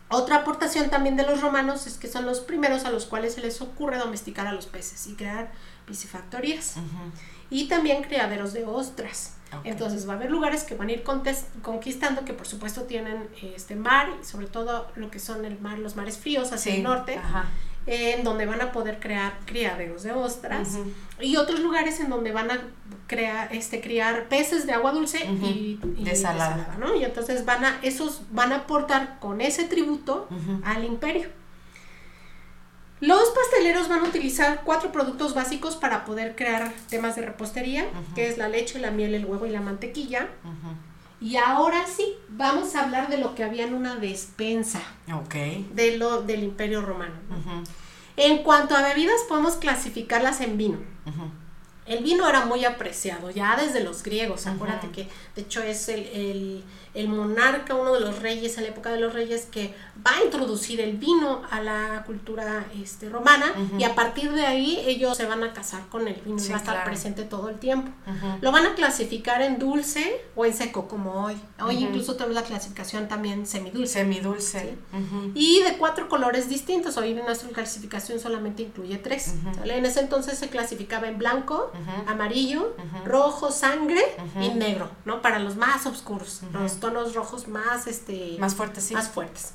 otra 0.08 0.36
aportación 0.36 0.90
también 0.90 1.16
de 1.16 1.24
los 1.24 1.40
romanos 1.40 1.86
es 1.86 1.96
que 1.96 2.08
son 2.08 2.26
los 2.26 2.40
primeros 2.40 2.84
a 2.84 2.90
los 2.90 3.06
cuales 3.06 3.34
se 3.34 3.40
les 3.40 3.60
ocurre 3.62 3.96
domesticar 3.96 4.46
a 4.46 4.52
los 4.52 4.66
peces 4.66 5.06
y 5.06 5.14
crear 5.14 5.52
piscifactorías. 5.86 6.76
Ujú. 6.76 7.12
Y 7.50 7.68
también 7.68 8.02
criaderos 8.02 8.52
de 8.52 8.64
ostras. 8.64 9.36
Entonces 9.62 10.08
va 10.08 10.14
a 10.14 10.16
haber 10.16 10.30
lugares 10.32 10.64
que 10.64 10.74
van 10.74 10.88
a 10.88 10.92
ir 10.92 11.04
conquistando, 11.62 12.24
que 12.24 12.32
por 12.32 12.46
supuesto 12.46 12.82
tienen 12.82 13.28
este 13.54 13.76
mar, 13.76 14.08
y 14.20 14.24
sobre 14.24 14.46
todo 14.48 14.88
lo 14.96 15.10
que 15.12 15.20
son 15.20 15.44
el 15.44 15.60
mar, 15.60 15.78
los 15.78 15.94
mares 15.94 16.18
fríos 16.18 16.52
hacia 16.52 16.72
Sí. 16.72 16.78
el 16.78 16.82
norte, 16.82 17.16
Ajá. 17.18 17.44
en 17.86 18.24
donde 18.24 18.46
van 18.46 18.60
a 18.62 18.72
poder 18.72 18.98
crear 18.98 19.38
criaderos 19.44 20.02
de 20.02 20.10
ostras. 20.12 20.70
Y 21.20 21.36
otros 21.36 21.60
lugares 21.60 22.00
en 22.00 22.10
donde 22.10 22.32
van 22.32 22.50
a 22.50 22.62
crear, 23.06 23.54
este, 23.54 23.80
criar 23.80 24.28
peces 24.28 24.66
de 24.66 24.72
agua 24.72 24.90
dulce 24.90 25.24
y, 25.24 25.78
y 25.98 26.02
De 26.04 26.16
salada. 26.16 26.76
¿no? 26.80 26.96
Y 26.96 27.04
entonces 27.04 27.44
van 27.44 27.64
a, 27.64 27.78
esos 27.82 28.22
van 28.32 28.52
a 28.52 28.56
aportar 28.56 29.18
con 29.20 29.40
ese 29.40 29.64
tributo 29.64 30.26
al 30.64 30.84
imperio. 30.84 31.28
Los 33.00 33.28
pasteleros 33.30 33.88
van 33.88 34.00
a 34.00 34.08
utilizar 34.08 34.62
cuatro 34.64 34.90
productos 34.92 35.34
básicos 35.34 35.76
para 35.76 36.04
poder 36.04 36.36
crear 36.36 36.72
temas 36.88 37.16
de 37.16 37.22
repostería, 37.22 37.86
que 38.14 38.28
es 38.28 38.38
la 38.38 38.48
leche, 38.48 38.78
la 38.78 38.90
miel, 38.90 39.14
el 39.14 39.26
huevo 39.26 39.46
y 39.46 39.50
la 39.50 39.60
mantequilla. 39.60 40.28
Y 41.20 41.36
ahora 41.36 41.84
sí, 41.86 42.14
vamos 42.28 42.74
a 42.74 42.82
hablar 42.84 43.08
de 43.08 43.18
lo 43.18 43.34
que 43.34 43.44
había 43.44 43.64
en 43.64 43.74
una 43.74 43.96
despensa 43.96 44.80
de 45.74 45.96
lo, 45.96 46.22
del 46.22 46.42
imperio 46.44 46.82
romano. 46.82 47.14
En 48.16 48.42
cuanto 48.42 48.74
a 48.76 48.82
bebidas, 48.82 49.20
podemos 49.28 49.54
clasificarlas 49.56 50.40
en 50.40 50.56
vino. 50.56 50.78
El 51.86 52.02
vino 52.02 52.26
era 52.28 52.46
muy 52.46 52.64
apreciado, 52.64 53.30
ya 53.30 53.56
desde 53.56 53.80
los 53.84 54.02
griegos. 54.02 54.46
Acuérdate 54.46 54.88
que, 54.90 55.08
de 55.34 55.42
hecho, 55.42 55.62
es 55.62 55.88
el, 55.90 56.00
el- 56.06 56.64
el 56.94 57.08
monarca, 57.08 57.74
uno 57.74 57.92
de 57.92 58.00
los 58.00 58.20
reyes, 58.20 58.56
en 58.56 58.64
la 58.64 58.70
época 58.70 58.90
de 58.90 59.00
los 59.00 59.12
reyes, 59.12 59.46
que 59.50 59.74
va 60.06 60.12
a 60.16 60.24
introducir 60.24 60.80
el 60.80 60.96
vino 60.96 61.42
a 61.50 61.60
la 61.60 62.04
cultura 62.06 62.66
este, 62.80 63.08
romana. 63.08 63.46
Y 63.78 63.84
a 63.84 63.94
partir 63.94 64.32
de 64.32 64.46
ahí, 64.46 64.82
ellos 64.86 65.16
se 65.16 65.26
van 65.26 65.42
a 65.42 65.52
casar 65.52 65.86
con 65.88 66.06
el 66.06 66.14
vino 66.14 66.36
y 66.36 66.40
Sí, 66.40 66.50
va 66.50 66.56
a 66.56 66.58
estar 66.58 66.74
claro. 66.74 66.90
presente 66.90 67.24
todo 67.24 67.48
el 67.48 67.58
tiempo. 67.58 67.90
Lo 68.40 68.52
van 68.52 68.66
a 68.66 68.74
clasificar 68.74 69.42
en 69.42 69.58
dulce 69.58 70.22
o 70.36 70.44
en 70.44 70.54
seco, 70.54 70.86
como 70.88 71.24
hoy. 71.24 71.36
Hoy 71.60 71.76
incluso 71.78 72.14
tenemos 72.14 72.34
la 72.34 72.42
clasificación 72.42 73.08
también 73.08 73.46
semidulce. 73.46 73.94
Semidulce. 73.94 74.76
Y 75.34 75.62
de 75.62 75.76
cuatro 75.76 76.08
colores 76.08 76.48
distintos. 76.48 76.96
Hoy 76.96 77.14
nuestra 77.14 77.48
clasificación 77.50 78.20
solamente 78.20 78.62
incluye 78.62 78.98
tres. 78.98 79.34
En 79.64 79.84
ese 79.84 80.00
entonces 80.00 80.38
se 80.38 80.48
clasificaba 80.48 81.08
en 81.08 81.18
blanco, 81.18 81.72
amarillo, 82.06 82.76
rojo, 83.04 83.50
sangre 83.50 84.02
y 84.40 84.50
negro, 84.50 84.90
¿no? 85.04 85.22
Para 85.22 85.38
los 85.38 85.56
más 85.56 85.86
oscuros, 85.86 86.42
los 86.52 86.78
tonos 86.84 87.14
rojos 87.14 87.48
más, 87.48 87.86
este, 87.86 88.36
Más 88.38 88.54
fuerte, 88.54 88.80
sí. 88.80 88.94
más 88.94 89.08
fuertes. 89.08 89.52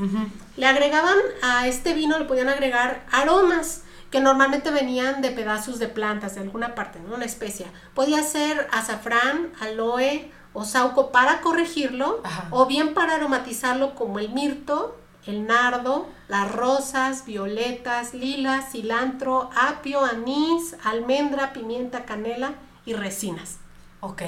Le 0.57 0.65
agregaban 0.65 1.15
a 1.43 1.67
este 1.67 1.93
vino, 1.93 2.17
le 2.17 2.25
podían 2.25 2.49
agregar 2.49 3.05
aromas 3.11 3.84
que 4.09 4.19
normalmente 4.19 4.71
venían 4.71 5.21
de 5.21 5.30
pedazos 5.30 5.77
de 5.77 5.88
plantas, 5.88 6.34
de 6.36 6.41
alguna 6.41 6.73
parte, 6.73 6.99
¿no? 6.99 7.13
Una 7.15 7.25
especia. 7.25 7.67
Podía 7.93 8.23
ser 8.23 8.67
azafrán, 8.71 9.51
aloe 9.59 10.32
o 10.53 10.65
sauco 10.65 11.11
para 11.11 11.41
corregirlo, 11.41 12.21
Ajá. 12.23 12.47
o 12.49 12.65
bien 12.65 12.95
para 12.95 13.15
aromatizarlo 13.15 13.93
como 13.93 14.17
el 14.17 14.30
mirto, 14.30 14.97
el 15.27 15.45
nardo, 15.45 16.07
las 16.27 16.51
rosas, 16.51 17.25
violetas, 17.25 18.15
lilas, 18.15 18.71
cilantro, 18.71 19.51
apio, 19.55 20.03
anís, 20.03 20.75
almendra, 20.84 21.53
pimienta, 21.53 22.05
canela 22.05 22.53
y 22.88 22.93
resinas. 22.93 23.57
Ok. 24.01 24.21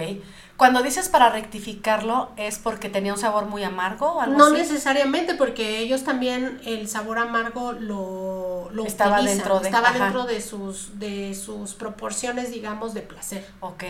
Cuando 0.62 0.84
dices 0.84 1.10
para 1.10 1.32
rectificarlo, 1.32 2.30
¿es 2.38 2.60
porque 2.60 2.88
tenía 2.88 3.14
un 3.14 3.18
sabor 3.20 3.48
muy 3.48 3.64
amargo 3.64 4.12
o 4.12 4.22
algo 4.22 4.38
No 4.38 4.46
así? 4.46 4.58
necesariamente, 4.58 5.34
porque 5.34 5.80
ellos 5.80 6.04
también 6.04 6.62
el 6.64 6.88
sabor 6.88 7.18
amargo 7.18 7.72
lo, 7.74 8.70
lo 8.72 8.86
estaba 8.86 9.16
utilizan, 9.16 9.38
dentro 9.40 9.60
de 9.60 9.66
estaba 9.70 9.92
dentro 9.92 10.26
de 10.26 10.40
sus 10.40 11.00
de 11.00 11.34
sus 11.34 11.74
proporciones 11.74 12.52
digamos 12.52 12.94
de 12.94 13.02
placer 13.02 13.44
Ok. 13.60 13.84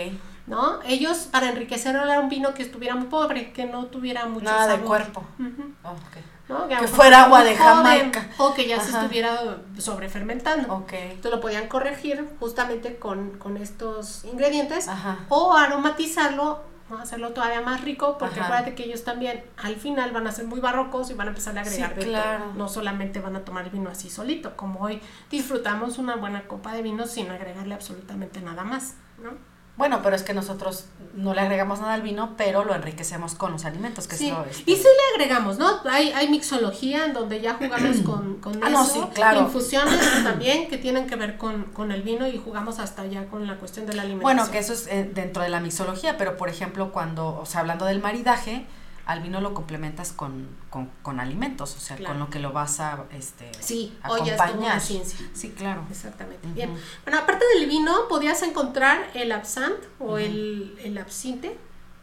no 0.47 0.79
ellos 0.83 1.27
para 1.29 1.49
enriquecer 1.49 1.93
era 1.93 2.21
un 2.21 2.29
vino 2.29 2.53
que 2.53 2.63
estuviera 2.63 2.95
muy 2.95 3.07
pobre 3.07 3.51
que 3.51 3.65
no 3.65 3.87
tuviera 3.87 4.25
mucho 4.27 4.45
Nada 4.45 4.67
de 4.67 4.75
sabor. 4.75 4.87
cuerpo. 4.87 5.25
Ujú. 5.39 5.73
Oh, 5.83 5.89
ok. 5.89 6.17
¿No? 6.51 6.67
Que 6.67 6.87
fuera 6.87 7.17
era 7.17 7.23
agua 7.25 7.43
de 7.43 7.55
Jamaica. 7.55 8.27
o 8.37 8.53
que 8.53 8.67
ya 8.67 8.79
se 8.79 8.91
estuviera 8.91 9.57
sobrefermentando 9.77 10.73
Ok. 10.73 10.93
entonces 10.93 11.31
lo 11.31 11.39
podían 11.41 11.67
corregir 11.67 12.27
justamente 12.39 12.97
con, 12.97 13.37
con 13.37 13.57
estos 13.57 14.23
ingredientes 14.25 14.87
Ajá. 14.87 15.19
o 15.29 15.53
aromatizarlo 15.55 16.69
hacerlo 16.99 17.29
todavía 17.31 17.61
más 17.61 17.79
rico 17.85 18.17
porque 18.17 18.35
Ajá. 18.41 18.47
acuérdate 18.47 18.75
que 18.75 18.83
ellos 18.83 19.05
también 19.05 19.41
al 19.55 19.77
final 19.77 20.11
van 20.11 20.27
a 20.27 20.31
ser 20.33 20.45
muy 20.45 20.59
barrocos 20.59 21.09
y 21.09 21.13
van 21.13 21.27
a 21.27 21.29
empezar 21.29 21.57
a 21.57 21.61
agregar 21.61 21.93
Sí, 21.93 21.99
de 22.01 22.05
claro. 22.05 22.43
todo. 22.43 22.53
no 22.55 22.67
solamente 22.67 23.21
van 23.21 23.37
a 23.37 23.45
tomar 23.45 23.63
el 23.63 23.69
vino 23.71 23.89
así 23.89 24.09
solito 24.09 24.57
como 24.57 24.81
hoy 24.81 25.01
disfrutamos 25.29 25.97
una 25.99 26.17
buena 26.17 26.47
copa 26.49 26.73
de 26.73 26.81
vino 26.81 27.07
sin 27.07 27.31
agregarle 27.31 27.75
absolutamente 27.75 28.41
nada 28.41 28.65
más 28.65 28.95
¿no? 29.23 29.29
Bueno, 29.81 30.01
pero 30.03 30.15
es 30.15 30.21
que 30.21 30.35
nosotros 30.35 30.85
no 31.15 31.33
le 31.33 31.41
agregamos 31.41 31.79
nada 31.79 31.95
al 31.95 32.03
vino, 32.03 32.35
pero 32.37 32.63
lo 32.63 32.75
enriquecemos 32.75 33.33
con 33.33 33.51
los 33.51 33.65
alimentos, 33.65 34.07
que 34.07 34.15
Sí. 34.15 34.31
este, 34.47 34.71
Y 34.71 34.75
sí 34.75 34.83
le 34.83 35.15
agregamos, 35.15 35.57
¿no? 35.57 35.79
Hay, 35.89 36.11
hay 36.11 36.29
mixología 36.29 37.05
en 37.05 37.13
donde 37.13 37.41
ya 37.41 37.55
jugamos 37.55 37.97
con, 38.05 38.35
con 38.35 38.63
Ah, 38.63 38.69
no, 38.69 38.83
eso. 38.83 38.93
sí, 38.93 39.01
claro. 39.15 39.39
Infusiones 39.41 39.99
también 40.23 40.67
que 40.69 40.77
tienen 40.77 41.07
que 41.07 41.15
ver 41.15 41.39
con, 41.39 41.63
con 41.73 41.91
el 41.91 42.03
vino 42.03 42.27
y 42.27 42.37
jugamos 42.37 42.77
hasta 42.77 43.07
ya 43.07 43.25
con 43.25 43.47
la 43.47 43.55
cuestión 43.57 43.87
de 43.87 43.93
la 43.95 44.03
alimentación. 44.03 44.37
Bueno, 44.37 44.51
que 44.51 44.59
eso 44.59 44.73
es 44.73 44.85
eh, 44.85 45.09
dentro 45.11 45.41
de 45.41 45.49
la 45.49 45.59
mixología, 45.59 46.15
pero 46.15 46.37
por 46.37 46.47
ejemplo, 46.49 46.91
cuando, 46.91 47.39
o 47.39 47.47
sea, 47.47 47.61
hablando 47.61 47.85
del 47.85 48.01
maridaje, 48.01 48.67
al 49.11 49.21
vino 49.21 49.41
lo 49.41 49.53
complementas 49.53 50.11
con, 50.11 50.47
con, 50.69 50.89
con 51.01 51.19
alimentos, 51.19 51.75
o 51.75 51.79
sea, 51.79 51.95
Claro. 51.97 52.13
con 52.13 52.19
lo 52.19 52.29
que 52.29 52.39
lo 52.39 52.51
vas 52.51 52.79
a 52.79 53.03
este, 53.13 53.51
Sí, 53.59 53.95
hoy 54.09 54.21
ya 54.25 54.33
es 54.33 54.37
toda 54.37 54.51
una 54.51 54.79
ciencia. 54.79 55.19
Sí, 55.33 55.49
claro. 55.51 55.83
Exactamente. 55.91 56.47
Bien. 56.53 56.73
Bueno, 57.03 57.19
aparte 57.19 57.43
del 57.55 57.67
vino, 57.67 58.07
podías 58.09 58.41
encontrar 58.43 59.09
el 59.13 59.31
absinthe 59.31 59.87
o 59.99 60.17
el, 60.17 60.77
el 60.83 60.97
absinte, 60.97 61.57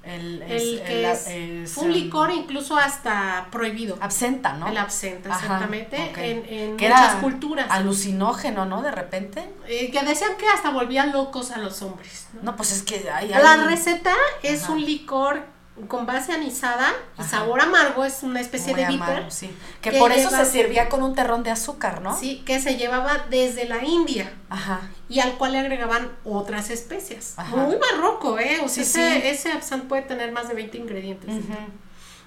El, 0.04 0.40
el 0.42 0.82
que 0.86 1.00
el- 1.26 1.64
es, 1.64 1.76
un 1.76 1.92
licor 1.92 2.30
incluso 2.30 2.76
hasta 2.76 3.48
prohibido. 3.50 3.98
absenta, 4.00 4.54
¿no? 4.54 4.68
El 4.68 4.78
absente, 4.78 5.28
Ajá, 5.28 5.40
exactamente, 5.40 5.96
ok. 6.12 6.18
en, 6.18 6.44
en 6.48 6.76
que 6.78 6.88
muchas 6.88 7.12
era 7.12 7.20
culturas. 7.20 7.66
alucinógeno, 7.70 8.64
¿no? 8.64 8.80
De 8.82 8.90
repente. 8.90 9.44
Eh, 9.66 9.90
que 9.90 10.02
decían 10.04 10.36
que 10.38 10.46
hasta 10.48 10.70
volvían 10.70 11.12
locos 11.12 11.50
a 11.50 11.58
los 11.58 11.82
hombres. 11.82 12.28
¿no? 12.34 12.42
No, 12.42 12.56
pues 12.56 12.72
es 12.72 12.82
que 12.84 13.10
hay, 13.10 13.28
La 13.28 13.52
hay- 13.54 13.60
receta 13.66 14.14
es 14.42 14.62
Ajá. 14.64 14.72
un 14.72 14.84
licor 14.84 15.42
con 15.86 16.06
base 16.06 16.32
anisada 16.32 16.92
y 17.18 17.22
sabor 17.22 17.60
amargo, 17.60 18.04
es 18.04 18.22
una 18.22 18.40
especie 18.40 18.72
muy 18.74 18.82
de 18.82 18.88
bitter. 18.88 19.30
sí. 19.30 19.50
Que, 19.80 19.90
que 19.90 19.98
por 19.98 20.10
eso 20.12 20.30
lleva- 20.30 20.44
se 20.44 20.50
servía 20.50 20.88
con 20.88 21.02
un 21.02 21.14
terrón 21.14 21.42
de 21.44 21.50
azúcar, 21.50 22.00
¿no? 22.02 22.16
Sí, 22.18 22.42
que 22.44 22.60
se 22.60 22.76
llevaba 22.76 23.26
desde 23.30 23.66
la 23.66 23.84
India 23.84 24.32
Ajá. 24.48 24.80
y 25.08 25.20
al 25.20 25.34
cual 25.38 25.52
le 25.52 25.58
agregaban 25.60 26.10
otras 26.24 26.70
especias. 26.70 27.34
Ajá. 27.36 27.54
Muy 27.56 27.76
barroco, 27.76 28.38
¿eh? 28.38 28.58
O 28.64 28.68
sea, 28.68 28.82
Sí, 28.84 29.00
ese, 29.00 29.20
sí. 29.20 29.26
ese 29.28 29.52
absinthe 29.52 29.86
puede 29.86 30.02
tener 30.02 30.32
más 30.32 30.48
de 30.48 30.54
20 30.54 30.76
ingredientes. 30.78 31.30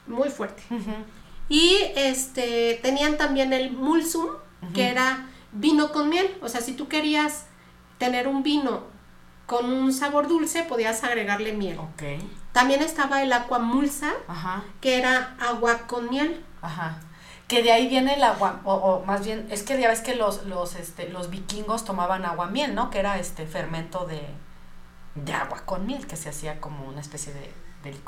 Muy 0.07 0.29
fuerte. 0.29 0.63
Y 1.49 1.77
este 1.95 2.79
tenían 2.81 3.17
también 3.17 3.53
el 3.53 3.71
mulsum, 3.71 4.27
que 4.73 4.87
era 4.87 5.27
vino 5.51 5.91
con 5.91 6.09
miel. 6.09 6.37
O 6.41 6.47
sea, 6.49 6.61
si 6.61 6.73
tú 6.73 6.87
querías 6.87 7.45
tener 7.97 8.27
un 8.27 8.41
vino 8.43 8.83
con 9.51 9.65
un 9.69 9.91
sabor 9.91 10.29
dulce, 10.29 10.63
podías 10.63 11.03
agregarle 11.03 11.51
miel. 11.51 11.77
Ok. 11.77 12.03
También 12.53 12.81
estaba 12.81 13.21
el 13.21 13.33
aqua 13.33 13.59
mulsa, 13.59 14.13
Ajá. 14.29 14.63
que 14.79 14.97
era 14.97 15.35
agua 15.41 15.79
con 15.87 16.09
miel. 16.09 16.41
Ajá. 16.61 17.01
Que 17.49 17.61
de 17.61 17.73
ahí 17.73 17.89
viene 17.89 18.13
el 18.13 18.23
agua, 18.23 18.61
o, 18.63 18.73
o 18.75 19.05
más 19.05 19.25
bien, 19.25 19.45
es 19.51 19.63
que 19.63 19.77
ya 19.77 19.89
ves 19.89 19.99
que 19.99 20.15
los, 20.15 20.45
los, 20.45 20.75
este, 20.75 21.09
los 21.09 21.29
vikingos 21.29 21.83
tomaban 21.83 22.23
agua 22.23 22.47
miel, 22.47 22.73
¿no? 22.75 22.89
Que 22.89 22.99
era 22.99 23.19
este 23.19 23.45
fermento 23.45 24.05
de, 24.05 24.21
de 25.15 25.33
agua 25.33 25.63
con 25.65 25.85
miel, 25.85 26.07
que 26.07 26.15
se 26.15 26.29
hacía 26.29 26.61
como 26.61 26.87
una 26.87 27.01
especie 27.01 27.33
de, 27.33 27.53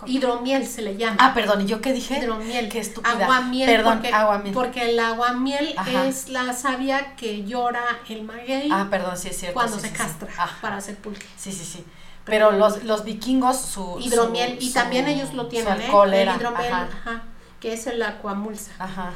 Hidromiel 0.06 0.68
se 0.68 0.82
le 0.82 0.98
llama. 0.98 1.18
ah, 1.20 1.34
perdón, 1.34 1.62
¿y 1.62 1.66
yo 1.66 1.82
qué 1.82 1.94
dije? 1.94 2.18
Hidromiel. 2.20 2.70
Qué 2.70 2.80
estúpida. 2.80 3.12
Aguamiel. 3.14 3.68
Perdón, 3.70 3.94
porque, 4.00 4.14
aguamiel. 4.14 4.54
Porque 4.54 4.90
el 4.90 5.00
aguamiel 5.00 5.74
Ajá. 5.78 6.06
es 6.06 6.30
la 6.30 6.54
savia 6.54 7.16
que 7.16 7.44
llora 7.46 7.84
el 8.10 8.24
maguey 8.24 8.70
Ah, 8.72 8.88
perdón, 8.90 9.18
sí 9.18 9.30
es 9.30 9.38
cierto. 9.38 9.56
cuando 9.56 9.76
sí, 9.78 9.82
se 9.84 9.88
sí, 9.90 9.94
castra 9.96 10.30
para 10.62 10.78
hacer 10.78 10.98
pulque. 10.98 11.26
Sí, 11.38 11.52
sí, 11.52 11.64
sí. 11.66 11.84
Pero 12.26 12.52
los, 12.52 12.84
los 12.84 13.04
vikingos, 13.04 13.60
su. 13.60 13.98
Hidromiel. 14.00 14.58
su- 14.60 14.66
y 14.68 14.72
también 14.74 15.06
su- 15.06 15.12
ellos 15.12 15.34
lo 15.34 15.44
su 15.44 15.50
tienen, 15.50 15.82
¿eh? 15.82 15.86
alcohol 15.86 16.14
El 16.14 16.20
era, 16.22 16.36
hidromiel, 16.36 16.72
Ajá. 16.74 16.88
ajá, 17.02 17.24
que 17.60 17.74
es 17.74 17.88
el 17.88 18.02
aquamulsa. 18.02 18.72
Ajá. 18.80 19.12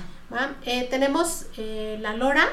Eh, 0.66 0.88
tenemos 0.90 1.46
eh, 1.58 1.98
la 2.02 2.14
lora, 2.14 2.46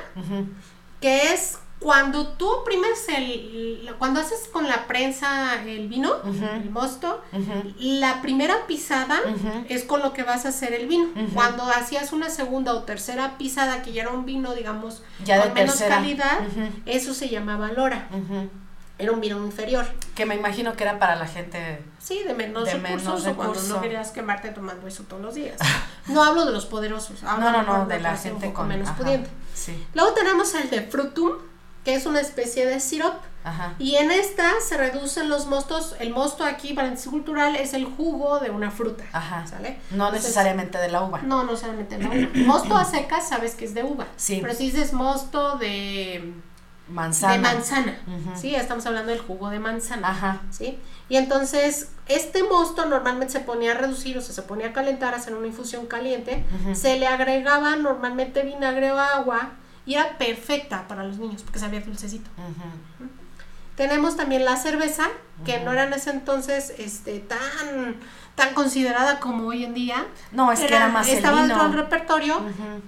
que 1.01 1.33
es 1.33 1.59
cuando 1.85 2.29
tú 2.29 2.49
oprimes 2.51 3.07
el. 3.11 3.95
Cuando 3.99 4.19
haces 4.21 4.49
con 4.51 4.67
la 4.67 4.87
prensa 4.87 5.63
el 5.63 5.87
vino, 5.87 6.15
el 6.25 6.71
mosto, 6.71 7.23
la 7.79 8.23
primera 8.23 8.67
pisada 8.67 9.21
es 9.69 9.85
con 9.85 10.01
lo 10.01 10.15
que 10.15 10.23
vas 10.23 10.47
a 10.47 10.49
hacer 10.49 10.73
el 10.73 10.87
vino. 10.89 11.09
Cuando 11.35 11.63
hacías 11.65 12.13
una 12.15 12.31
segunda 12.31 12.73
o 12.73 12.85
tercera 12.85 13.37
pisada, 13.37 13.83
que 13.83 13.93
ya 13.93 14.01
era 14.03 14.11
un 14.13 14.25
vino, 14.25 14.55
digamos, 14.55 15.03
Ya 15.25 15.37
de 15.37 15.43
con 15.45 15.55
menos 15.55 15.77
tercera. 15.77 15.97
calidad, 15.97 16.39
eso 16.87 17.13
se 17.13 17.29
llamaba 17.29 17.71
lora. 17.71 18.09
Era 18.97 19.13
un 19.13 19.21
vino 19.21 19.45
inferior. 19.45 19.85
Que 20.15 20.25
me 20.25 20.37
imagino 20.37 20.75
que 20.77 20.85
era 20.85 20.99
para 20.99 21.17
la 21.17 21.27
gente. 21.27 21.83
Sí, 21.99 22.23
de 22.27 22.33
menos 22.33 22.65
De 22.65 22.75
recursos 22.75 23.25
menos 23.25 23.27
o 23.27 23.35
cuando 23.37 23.61
no 23.63 23.81
querías 23.83 24.11
quemarte 24.13 24.51
tomando 24.51 24.87
eso 24.87 25.03
todos 25.03 25.21
los 25.23 25.35
días. 25.35 25.59
No 26.07 26.23
hablo 26.23 26.45
de 26.47 26.53
los 26.53 26.67
poderosos, 26.67 27.25
hablo 27.25 27.51
No, 27.51 27.63
no, 27.63 27.79
no, 27.79 27.87
de 27.87 27.99
la 27.99 28.15
gente 28.17 28.53
con. 28.53 28.69
menos 28.69 28.89
ajá, 28.89 28.99
pudiente. 28.99 29.29
Sí. 29.55 29.87
Luego 29.95 30.13
tenemos 30.13 30.55
el 30.55 30.69
de 30.71 30.83
frutum, 30.83 31.33
que 31.85 31.95
es 31.95 32.07
una 32.07 32.21
especie 32.21 32.67
de 32.67 32.81
syrup. 32.81 33.15
Ajá. 33.45 33.75
Y 33.79 33.97
en 33.97 34.11
esta 34.11 34.51
se 34.67 34.79
reducen 34.79 35.29
los 35.29 35.47
mostos. 35.47 35.95
El 35.99 36.11
mosto 36.11 36.45
aquí, 36.45 36.73
para 36.73 36.89
el 36.89 36.99
cultural, 36.99 37.57
es 37.57 37.75
el 37.75 37.85
jugo 37.85 38.41
de 38.41 38.51
una 38.51 38.71
fruta. 38.71 39.05
Ajá. 39.13 39.47
¿Sale? 39.47 39.79
No 39.91 40.07
Entonces, 40.07 40.23
necesariamente 40.23 40.79
de 40.79 40.89
la 40.89 41.03
uva. 41.03 41.21
No, 41.23 41.45
no 41.45 41.57
solamente 41.57 41.99
la 41.99 42.09
uva. 42.09 42.29
Mosto 42.47 42.77
a 42.77 42.85
secas 42.87 43.29
sabes 43.29 43.55
que 43.55 43.67
es 43.67 43.75
de 43.75 43.85
uva. 43.85 44.07
Sí. 44.17 44.39
Pero 44.41 44.55
si 44.55 44.71
dices 44.71 44.95
mosto 44.95 45.59
de, 45.59 46.33
Manzana. 46.89 47.35
de 47.35 47.39
manzana. 47.41 47.99
Sí, 48.35 48.55
estamos 48.55 48.87
hablando 48.87 49.11
del 49.11 49.21
jugo 49.21 49.51
de 49.51 49.59
manzana. 49.59 50.09
Ajá. 50.09 50.41
¿sí? 50.51 50.79
Y 51.11 51.17
entonces, 51.17 51.91
este 52.09 52.45
mosto 52.45 52.87
normalmente 52.87 53.35
se 53.35 53.41
ponía 53.41 53.73
a 53.73 53.75
reducir, 53.75 54.17
o 54.17 54.23
sea, 54.23 54.35
se 54.35 54.43
ponía 54.43 54.69
a 54.69 54.73
calentar, 54.73 55.13
a 55.13 55.19
hacer 55.19 55.35
una 55.35 55.47
infusión 55.47 55.87
caliente, 55.87 56.45
se 56.75 56.99
le 56.99 57.07
agregaba 57.07 57.77
normalmente 57.77 58.43
vinagre 58.43 58.91
o 58.93 58.99
agua 58.99 59.53
y 59.87 59.95
era 59.95 60.17
perfecta 60.19 60.87
para 60.89 61.05
los 61.05 61.19
niños 61.19 61.43
porque 61.43 61.59
sabía 61.59 61.81
dulcecito. 61.81 62.31
Tenemos 63.77 64.17
también 64.17 64.45
la 64.45 64.57
cerveza, 64.57 65.09
que 65.45 65.59
no 65.61 65.73
era 65.73 65.85
en 65.85 65.93
ese 65.93 66.11
entonces 66.11 66.75
este, 66.79 67.19
tan, 67.19 67.97
tan 68.37 68.55
considerada 68.55 69.19
como 69.19 69.49
hoy 69.49 69.65
en 69.65 69.75
día. 69.75 70.07
No, 70.31 70.53
es 70.53 70.61
que 70.61 70.75
era 70.75 70.89
más 70.89 71.09
el 71.09 71.17
Estaba 71.17 71.43
dentro 71.43 71.65
del 71.65 71.73
repertorio 71.73 72.41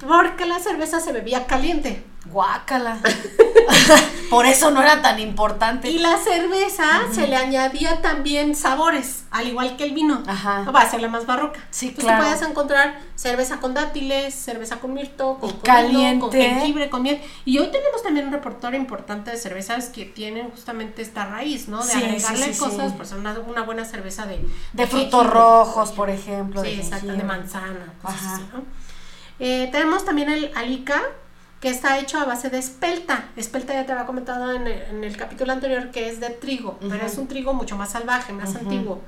porque 0.07 0.47
la 0.47 0.61
cerveza 0.61 1.01
se 1.01 1.13
bebía 1.13 1.47
caliente. 1.47 2.05
Guácala. 2.31 2.99
Por 4.31 4.45
eso 4.47 4.71
no 4.73 4.83
era 4.83 5.03
tan 5.03 5.21
importante. 5.21 5.89
Y 5.89 5.99
la 5.99 6.19
cerveza 6.19 6.85
se 7.13 7.29
le 7.29 7.37
añadía 7.37 8.03
también 8.03 8.57
sabores, 8.57 9.25
al 9.31 9.47
igual 9.47 9.77
que 9.77 9.85
el 9.85 9.93
vino. 9.93 10.23
Ajá. 10.27 10.63
Va 10.71 10.83
a 10.83 10.91
ser 10.91 11.01
la 11.01 11.09
más 11.09 11.27
barroca. 11.27 11.61
Sí, 11.71 11.89
Entonces 11.89 12.05
claro. 12.13 12.25
puedes 12.25 12.43
encontrar 12.43 12.99
cerveza 13.15 13.59
con 13.61 13.73
dátiles, 13.75 14.35
cerveza 14.35 14.77
con 14.81 14.95
mirto, 14.95 15.39
con 15.39 15.53
caliente. 15.61 16.21
con 16.21 16.33
jengibre, 16.33 16.91
con 16.91 17.03
miel. 17.03 17.21
Y 17.45 17.59
hoy 17.59 17.71
tenemos 17.71 18.03
también 18.03 18.27
un 18.27 18.33
repertorio 18.33 18.79
importante 18.81 19.31
de 19.31 19.37
cervezas 19.37 19.87
que 19.91 20.05
tienen 20.05 20.51
justamente 20.51 21.03
esta 21.03 21.25
raíz, 21.27 21.69
¿no? 21.69 21.85
De 21.85 21.93
Sí, 21.93 21.99
agregarle 22.03 22.53
sí, 22.53 22.59
cosas, 22.59 22.91
sí. 22.91 22.95
pues 22.97 23.13
una, 23.13 23.39
una 23.39 23.63
buena 23.63 23.85
cerveza 23.85 24.27
de... 24.27 24.45
De 24.73 24.87
frutos 24.89 25.11
jengibre. 25.23 25.31
rojos, 25.41 25.93
por 25.93 26.11
ejemplo. 26.11 26.63
Sí, 26.63 26.69
de 26.71 26.83
exacto, 26.83 27.13
de 27.13 27.23
manzana, 27.23 27.95
cosas 28.03 28.21
Ajá. 28.23 28.35
así, 28.35 28.45
¿no? 28.53 28.63
Eh, 29.39 29.69
tenemos 29.71 30.05
también 30.05 30.31
el 30.31 30.51
alica, 30.57 31.01
que 31.61 31.71
está 31.71 31.99
hecho 31.99 32.19
a 32.19 32.25
base 32.25 32.51
de 32.51 32.59
espelta. 32.59 33.29
Espelta 33.37 33.73
ya 33.75 33.87
te 33.87 33.93
había 33.93 34.07
comentado 34.07 34.53
en 34.53 34.67
el, 34.67 34.83
en 34.83 35.05
el 35.05 35.17
capítulo 35.17 35.53
anterior 35.53 35.91
que 35.91 36.09
es 36.09 36.21
de 36.21 36.31
trigo, 36.31 36.79
pero 36.81 37.07
es 37.07 37.17
un 37.19 37.29
trigo 37.29 37.55
mucho 37.55 37.77
más 37.77 37.93
salvaje, 37.93 38.33
más 38.33 38.55
antiguo. 38.55 39.01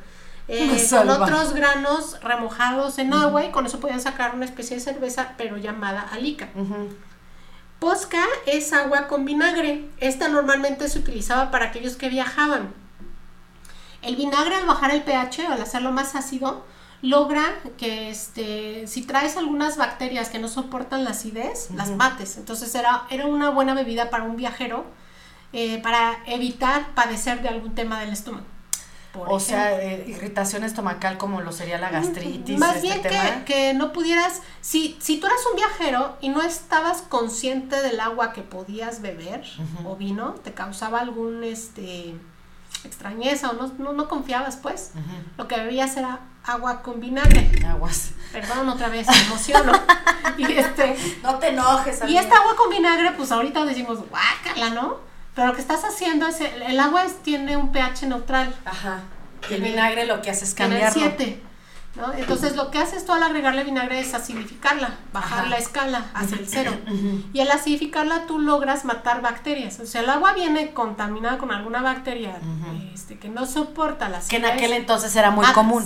Eh, 0.51 0.87
con 0.89 1.11
otros 1.11 1.53
granos 1.53 2.19
remojados 2.23 2.99
en 2.99 3.13
agua 3.13 3.45
y 3.45 3.51
con 3.51 3.67
eso 3.67 3.81
podían 3.81 4.01
sacar 4.01 4.35
una 4.35 4.47
especie 4.47 4.77
de 4.77 4.83
cerveza, 4.83 5.35
pero 5.37 5.59
llamada 5.59 6.01
alica. 6.01 6.49
Posca 7.79 8.25
es 8.47 8.73
agua 8.73 9.09
con 9.09 9.27
vinagre. 9.27 9.85
Esta 9.99 10.29
normalmente 10.29 10.89
se 10.89 10.99
utilizaba 10.99 11.51
para 11.51 11.67
aquellos 11.67 11.97
que 11.97 12.09
viajaban. 12.09 12.73
El 14.01 14.17
vinagre 14.17 14.55
al 14.55 14.67
bajar 14.67 14.91
el 14.91 15.03
pH 15.03 15.47
al 15.49 15.61
hacerlo 15.61 15.93
más 15.93 16.15
ácido 16.15 16.65
logra 17.01 17.55
que 17.77 18.11
este 18.11 18.87
si 18.87 19.03
traes 19.03 19.37
algunas 19.37 19.77
bacterias 19.77 20.29
que 20.31 20.39
no 20.39 20.49
soportan 20.49 21.05
la 21.05 21.11
acidez, 21.11 21.71
las 21.75 21.91
mates. 21.91 22.37
Entonces 22.37 22.75
era, 22.75 23.05
era 23.11 23.27
una 23.27 23.51
buena 23.51 23.75
bebida 23.75 24.11
para 24.11 24.25
un 24.25 24.37
viajero 24.37 24.85
eh, 25.53 25.81
para 25.83 26.19
evitar 26.27 26.95
padecer 26.95 27.41
de 27.41 27.49
algún 27.49 27.75
tema 27.75 28.01
del 28.01 28.11
estómago. 28.11 28.45
o 29.15 29.41
sea, 29.41 29.81
eh, 29.81 30.05
irritación 30.07 30.63
estomacal 30.63 31.17
como 31.17 31.41
lo 31.41 31.53
sería 31.53 31.79
la 31.79 31.91
gastritis. 31.91 32.59
Más 32.59 32.77
este 32.77 33.09
bien 33.09 33.45
que, 33.47 33.73
no 33.75 33.93
pudieras, 33.93 34.43
si, 34.61 34.99
si 35.01 35.19
tú 35.19 35.27
eras 35.27 35.39
un 35.51 35.57
viajero 35.57 36.17
y 36.21 36.29
no 36.29 36.43
estabas 36.43 37.03
consciente 37.03 37.81
del 37.81 37.99
agua 38.01 38.33
que 38.33 38.43
podías 38.43 39.01
beber 39.01 39.43
o 39.85 39.97
vino, 39.97 40.33
te 40.45 40.53
causaba 40.53 41.01
algún 41.01 41.45
este 41.45 42.15
extrañeza 42.85 43.51
o 43.51 43.55
no, 43.55 43.93
no, 43.93 44.09
confiabas 44.09 44.57
pues, 44.57 44.93
lo 45.37 45.49
que 45.49 45.57
bebías 45.57 45.97
era 45.97 46.21
agua 46.49 46.83
con 46.83 47.01
vinagre. 47.01 47.51
Aguas. 47.69 48.13
Perdón, 48.33 48.69
otra 48.69 48.89
vez, 48.89 49.07
me 49.07 49.19
emociono. 49.27 49.73
y 50.39 50.53
este, 50.53 50.97
no 51.23 51.39
te 51.39 51.49
enojes. 51.49 52.01
Y 52.09 52.17
esta 52.17 52.37
agua 52.37 52.57
con 52.57 52.71
vinagre, 52.71 53.13
pues 53.13 53.31
ahorita 53.31 53.65
decimos, 53.65 54.01
guácala, 54.09 54.71
¿no? 54.71 54.97
Pero 55.35 55.49
lo 55.49 55.55
que 55.55 55.61
estás 55.61 55.85
haciendo 55.85 56.27
es, 56.27 56.41
el, 56.41 56.81
agua 56.81 57.05
tiene 57.23 57.57
un 57.57 57.71
pH 57.71 58.07
neutral. 58.07 58.55
Ajá. 58.65 59.01
Y 59.49 59.55
el 59.55 59.63
vinagre 59.63 60.07
lo 60.07 60.21
que 60.21 60.31
hace 60.31 60.45
es 60.45 60.55
cambiarlo. 60.55 61.01
7. 61.01 61.43
¿no? 61.97 62.13
Entonces 62.13 62.55
lo 62.57 62.71
que 62.71 62.79
haces 62.79 63.05
tú 63.05 63.13
al 63.13 63.23
agregarle 63.23 63.65
vinagre 63.65 63.99
es 63.99 64.15
acidificarla, 64.15 64.97
bajar 65.13 65.49
la 65.49 65.57
escala 65.57 66.07
hacia 66.15 66.39
el 66.39 66.49
cero. 66.49 66.73
Y 67.33 67.41
al 67.41 67.51
acidificarla 67.51 68.27
tú 68.27 68.39
logras 68.39 68.85
matar 68.85 69.21
bacterias. 69.21 69.81
O 69.81 69.87
sea, 69.87 70.03
el 70.03 70.11
agua 70.11 70.33
viene 70.33 70.73
contaminada 70.73 71.39
con 71.39 71.51
alguna 71.51 71.83
bacteria 71.83 72.39
este, 72.95 73.19
que 73.19 73.29
no 73.29 73.47
soporta 73.47 74.09
la 74.09 74.21
Que 74.21 74.37
en 74.37 74.47
aquel 74.47 74.73
entonces 74.73 75.15
era 75.17 75.31
muy 75.31 75.47
común. 75.53 75.85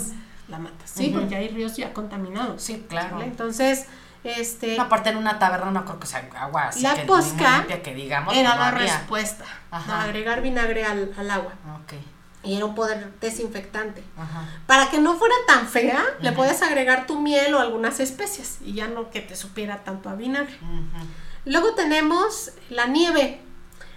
La 0.49 0.59
matas, 0.59 0.91
sí, 0.91 1.11
porque 1.15 1.37
hay 1.37 1.49
ríos 1.49 1.77
ya 1.77 1.93
contaminados. 1.93 2.63
Sí, 2.63 2.85
claro. 2.89 3.23
Entonces 3.23 3.87
este, 4.25 4.79
aparte 4.79 5.11
en 5.11 5.17
una 5.17 5.41
taberna 5.41 5.73
no 5.73 5.85
creo 5.85 5.99
que 5.99 6.07
sea 6.07 6.29
agua 6.39 6.69
así 6.69 6.83
la 6.83 6.95
posca 7.07 7.67
que 7.67 7.95
digamos. 7.95 8.35
Era 8.35 8.57
la 8.57 8.71
respuesta. 8.71 9.45
agregar 9.71 10.43
vinagre 10.43 10.85
al, 10.85 11.31
agua. 11.31 11.53
Y 12.45 12.57
era 12.57 12.65
un 12.65 12.75
poder 12.75 13.13
desinfectante. 13.21 14.03
Para 14.67 14.91
que 14.91 14.99
no 14.99 15.17
fuera 15.17 15.35
tan 15.47 15.67
fea, 15.67 16.03
le 16.21 16.33
puedes 16.33 16.63
agregar 16.63 17.07
tu 17.07 17.21
miel 17.21 17.55
o 17.55 17.61
algunas 17.61 18.01
especias 18.01 18.59
y 18.65 18.75
ya 18.75 18.87
no 18.87 19.11
que 19.11 19.21
te 19.21 19.35
supiera 19.35 19.83
tanto 19.85 20.09
a 20.09 20.15
vinagre. 20.15 20.57
Luego 21.45 21.75
tenemos 21.75 22.53
la 22.71 22.87
nieve. 22.87 23.41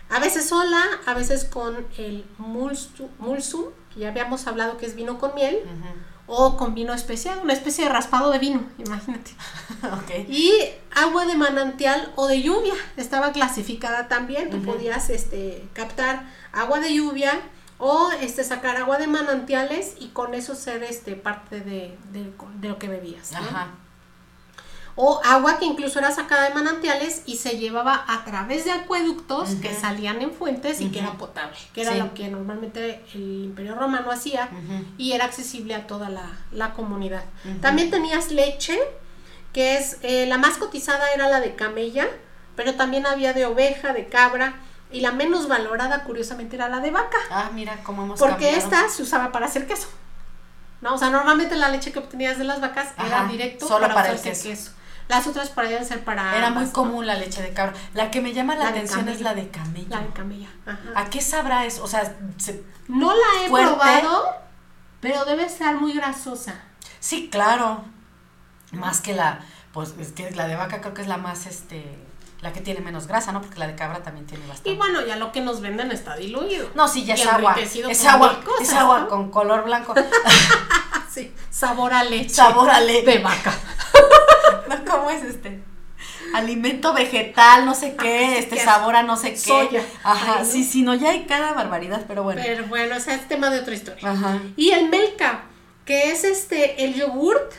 A 0.10 0.20
veces 0.20 0.50
sola, 0.50 0.84
a 1.08 1.16
veces 1.16 1.46
con 1.46 1.86
el 1.98 2.26
mulsum, 2.38 3.66
que 3.94 4.02
ya 4.02 4.10
habíamos 4.10 4.46
hablado 4.46 4.78
que 4.78 4.86
es 4.86 4.96
vino 4.96 5.18
con 5.18 5.34
miel 5.34 5.64
o 6.28 6.58
con 6.58 6.74
vino 6.74 6.94
especial, 6.94 7.40
una 7.44 7.54
especie 7.54 7.86
de 7.86 7.92
raspado 7.92 8.32
de 8.32 8.40
vino, 8.40 8.64
imagínate. 8.78 9.32
Y 10.30 10.52
agua 10.96 11.26
de 11.26 11.36
manantial 11.36 12.12
o 12.16 12.28
de 12.28 12.42
lluvia, 12.42 12.74
estaba 12.98 13.32
clasificada 13.32 14.08
también, 14.08 14.50
tú 14.50 14.62
podías 14.64 15.10
este, 15.10 15.68
captar 15.74 16.26
agua 16.52 16.80
de 16.80 16.94
lluvia 16.94 17.40
o 17.78 18.10
este, 18.22 18.44
sacar 18.44 18.78
agua 18.78 18.98
de 18.98 19.08
manantiales 19.08 19.96
y 20.00 20.08
con 20.08 20.34
eso 20.34 20.56
ser 20.56 20.84
este, 20.84 21.16
parte 21.16 21.62
de, 21.62 21.96
lo 22.62 22.80
que 22.80 22.88
bebías. 22.88 23.34
Ajá 23.34 23.76
o 24.98 25.22
agua 25.26 25.60
que 25.60 25.66
incluso 25.66 26.00
era 26.00 26.12
sacada 26.12 26.48
de 26.48 26.54
manantiales 26.54 27.24
y 27.26 27.36
se 27.36 27.58
llevaba 27.58 28.06
a 28.08 28.24
través 28.24 28.64
de 28.64 28.72
acueductos 28.72 29.56
que 29.56 29.74
salían 29.74 30.22
en 30.22 30.32
fuentes 30.32 30.80
y 30.80 30.90
que 30.90 31.00
era 31.00 31.14
potable, 31.14 31.58
que 31.74 31.82
era 31.82 31.96
lo 31.96 32.14
que 32.14 32.30
normalmente 32.30 33.04
el 33.14 33.44
Imperio 33.46 33.76
Romano 33.76 34.12
hacía 34.12 34.50
y 34.98 35.12
era 35.12 35.26
accesible 35.26 35.76
a 35.76 35.86
toda 35.86 36.10
la, 36.10 36.74
comunidad. 36.74 37.24
También 37.62 37.92
tenías 37.92 38.32
leche, 38.32 38.80
que 39.54 39.78
es 39.78 39.98
eh, 40.02 40.26
la 40.28 40.38
más 40.38 40.58
cotizada 40.58 41.12
era 41.14 41.30
la 41.30 41.40
de 41.40 41.56
camella, 41.56 42.08
pero 42.56 42.76
también 42.76 43.06
había 43.06 43.34
de 43.34 43.46
oveja, 43.46 43.94
de 43.94 44.08
cabra. 44.08 44.56
Y 44.92 45.02
la 45.02 45.12
menos 45.12 45.48
valorada, 45.48 46.04
curiosamente, 46.04 46.56
era 46.56 46.70
la 46.70 46.80
de 46.80 46.92
vaca. 46.92 47.18
Ah, 47.30 47.50
mira 47.54 47.78
cómo 47.84 48.04
hemos 48.04 48.20
Porque 48.20 48.56
esta 48.56 48.88
se 48.88 49.04
usaba 49.04 49.32
para 49.32 49.48
hacer 49.48 49.68
queso. 49.68 49.88
¿no? 50.82 50.94
O 50.94 50.98
sea, 50.98 51.10
normalmente 51.10 51.56
la 51.56 51.70
leche 51.70 51.92
que 51.92 52.00
obtenías 52.00 52.38
de 52.38 52.44
las 52.44 52.62
vacas 52.62 52.90
era 53.06 53.26
directo 53.26 53.68
solo 53.68 53.88
para, 53.88 54.12
el 54.12 54.22
queso. 54.22 54.72
Las 55.08 55.28
otras 55.28 55.50
podrían 55.50 55.86
ser 55.86 56.04
para... 56.04 56.36
Era 56.36 56.50
muy 56.50 56.68
común 56.68 57.06
la 57.06 57.16
leche 57.16 57.42
de 57.42 57.54
cabra. 57.54 57.74
La 57.94 58.10
que 58.10 58.22
me 58.22 58.34
llama 58.34 58.56
la, 58.56 58.70
atención 58.70 59.08
es 59.08 59.22
la 59.22 59.36
de 59.36 59.50
camello. 59.50 59.88
La 59.90 60.02
de 60.02 60.10
camello. 60.10 60.48
¿A 60.96 61.06
qué 61.06 61.22
sabrá 61.22 61.66
eso? 61.66 61.84
O 61.84 61.88
sea, 61.88 62.16
no 62.88 63.14
la 63.14 63.46
he 63.46 63.50
probado, 63.50 64.36
pero 65.02 65.26
debe 65.26 65.48
ser 65.50 65.76
muy 65.76 65.94
grasosa. 65.94 66.56
Sí, 67.00 67.30
claro. 67.30 67.84
Más 68.72 69.00
que 69.02 69.14
la, 69.14 69.40
pues 69.72 69.94
es 70.00 70.12
que 70.12 70.32
la 70.32 70.48
de 70.48 70.56
vaca 70.56 70.82
creo 70.82 70.94
que 70.94 71.04
es 71.04 71.08
la 71.08 71.18
más, 71.18 71.46
este, 71.46 71.98
la 72.42 72.52
que 72.52 72.62
tiene 72.62 72.82
menos 72.82 73.08
grasa, 73.08 73.32
¿no? 73.32 73.42
Porque 73.42 73.60
la 73.60 73.68
de 73.68 73.76
cabra 73.76 74.02
también 74.02 74.26
tiene 74.26 74.46
bastante. 74.48 74.72
Y 74.72 74.76
bueno, 74.76 75.06
ya 75.06 75.16
lo 75.16 75.32
que 75.32 75.42
nos 75.42 75.62
venden 75.62 75.92
está 75.92 76.16
diluido. 76.16 76.70
No, 76.74 76.88
sí, 76.88 77.06
ya 77.06 77.14
es 77.14 77.26
agua. 77.28 77.56
Es 77.60 78.06
agua, 78.06 78.40
es 78.60 78.74
agua 78.74 79.08
con 79.08 79.30
color 79.30 79.66
blanco. 79.66 79.94
sí, 81.12 81.34
sabor 81.50 81.94
a 81.94 82.04
leche. 82.04 82.30
Sabor 82.30 82.70
a 82.70 82.80
leche. 82.82 83.06
De 83.06 83.20
vaca. 83.20 83.54
¿Cómo 84.96 85.10
es 85.10 85.24
este? 85.24 85.62
Alimento 86.34 86.94
vegetal, 86.94 87.66
no 87.66 87.74
sé 87.74 87.96
qué, 87.96 88.38
este 88.38 88.60
sabor 88.60 88.96
a 88.96 89.04
no 89.04 89.18
sé 89.18 89.34
qué. 89.34 89.82
Ajá, 90.04 90.44
sí, 90.44 90.64
sí, 90.64 90.82
no, 90.84 90.94
ya 90.94 91.12
hay 91.12 91.26
cada 91.26 91.54
barbaridad, 91.54 92.06
pero 92.08 92.24
bueno. 92.24 92.42
Pero 92.44 92.66
bueno, 92.66 92.98
o 92.98 93.00
sea, 93.00 93.16
es 93.16 93.28
tema 93.28 93.50
de 93.50 93.60
otra 93.60 93.74
historia. 93.74 94.10
Ajá. 94.10 94.40
Y 94.56 94.72
el 94.72 94.90
melca, 94.90 95.44
que 95.86 96.12
es 96.12 96.24
este, 96.24 96.84
el 96.84 96.96
yogurt, 96.96 97.54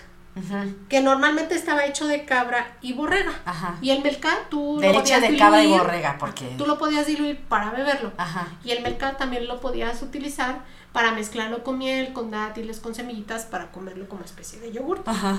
que 0.90 1.00
normalmente 1.00 1.54
estaba 1.54 1.86
hecho 1.86 2.06
de 2.06 2.26
cabra 2.26 2.76
y 2.82 2.92
borrega. 2.92 3.32
Ajá. 3.46 3.78
Y 3.80 3.90
el 3.90 4.02
melca 4.02 4.46
tú 4.50 4.78
de 4.78 4.92
leche 4.92 5.18
de 5.18 5.36
cabra 5.36 5.62
y 5.62 5.68
borrega, 5.68 6.16
porque 6.18 6.54
tú 6.58 6.66
lo 6.66 6.78
podías 6.78 7.06
diluir 7.06 7.38
para 7.48 7.70
beberlo. 7.70 8.12
Ajá. 8.18 8.48
Y 8.62 8.72
el 8.72 8.82
melca 8.82 9.16
también 9.16 9.46
lo 9.48 9.60
podías 9.60 10.02
utilizar 10.02 10.60
para 10.92 11.12
mezclarlo 11.12 11.64
con 11.64 11.78
miel, 11.78 12.12
con 12.12 12.30
dátiles, 12.30 12.80
con 12.80 12.94
semillitas 12.94 13.44
para 13.44 13.70
comerlo 13.70 14.08
como 14.08 14.24
especie 14.24 14.60
de 14.60 14.72
yogurt. 14.72 15.08
Ajá. 15.08 15.38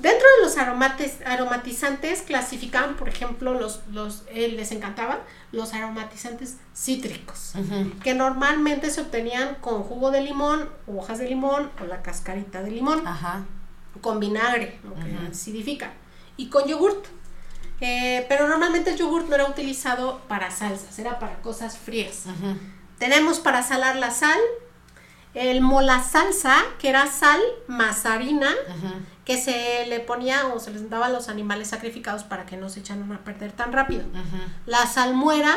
Dentro 0.00 0.26
de 0.38 0.44
los 0.44 0.56
aromates, 0.56 1.18
aromatizantes 1.26 2.22
clasificaban, 2.22 2.96
por 2.96 3.10
ejemplo, 3.10 3.52
los, 3.52 3.80
los 3.92 4.22
eh, 4.28 4.48
les 4.48 4.72
encantaban 4.72 5.18
los 5.52 5.74
aromatizantes 5.74 6.56
cítricos, 6.74 7.52
que 8.02 8.14
normalmente 8.14 8.88
se 8.90 9.02
obtenían 9.02 9.56
con 9.56 9.82
jugo 9.82 10.10
de 10.10 10.22
limón, 10.22 10.70
hojas 10.86 11.18
de 11.18 11.28
limón 11.28 11.70
o 11.82 11.84
la 11.84 12.00
cascarita 12.00 12.62
de 12.62 12.70
limón, 12.70 13.02
con 14.00 14.20
vinagre, 14.20 14.78
lo 14.84 14.94
que 14.94 15.28
acidifica, 15.30 15.92
y 16.38 16.48
con 16.48 16.66
yogurt. 16.66 17.04
Eh, 17.82 18.24
pero 18.28 18.48
normalmente 18.48 18.90
el 18.90 18.96
yogurt 18.96 19.28
no 19.28 19.34
era 19.34 19.46
utilizado 19.46 20.20
para 20.28 20.50
salsas, 20.50 20.98
era 20.98 21.18
para 21.18 21.42
cosas 21.42 21.76
frías. 21.76 22.24
Tenemos 22.98 23.38
para 23.38 23.62
salar 23.62 23.96
la 23.96 24.10
sal, 24.10 24.40
el 25.34 25.60
mola 25.60 26.02
salsa, 26.02 26.56
que 26.78 26.88
era 26.88 27.06
sal 27.06 27.40
más 27.66 28.06
harina, 28.06 28.50
que 29.30 29.40
se 29.40 29.86
le 29.86 30.00
ponía 30.00 30.48
o 30.48 30.58
se 30.58 30.72
les 30.72 30.90
daba 30.90 31.06
a 31.06 31.08
los 31.08 31.28
animales 31.28 31.68
sacrificados 31.68 32.24
para 32.24 32.46
que 32.46 32.56
no 32.56 32.68
se 32.68 32.80
echaran 32.80 33.12
a 33.12 33.18
perder 33.18 33.52
tan 33.52 33.72
rápido. 33.72 34.02
La 34.66 34.88
salmuera, 34.88 35.56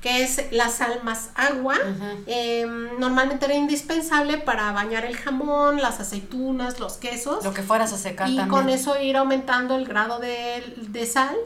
que 0.00 0.22
es 0.22 0.50
la 0.52 0.70
sal 0.70 1.00
más 1.02 1.28
agua, 1.34 1.76
em, 2.24 2.98
normalmente 2.98 3.44
era 3.44 3.54
indispensable 3.56 4.38
para 4.38 4.72
bañar 4.72 5.04
el 5.04 5.18
jamón, 5.18 5.82
las 5.82 6.00
aceitunas, 6.00 6.80
los 6.80 6.94
quesos. 6.94 7.44
Lo 7.44 7.52
que 7.52 7.62
fueras 7.62 7.92
a 7.92 7.98
secar 7.98 8.26
y 8.26 8.38
con 8.48 8.70
eso 8.70 8.98
ir 8.98 9.18
aumentando 9.18 9.76
el 9.76 9.84
grado 9.84 10.18
de, 10.18 11.04
sal 11.04 11.36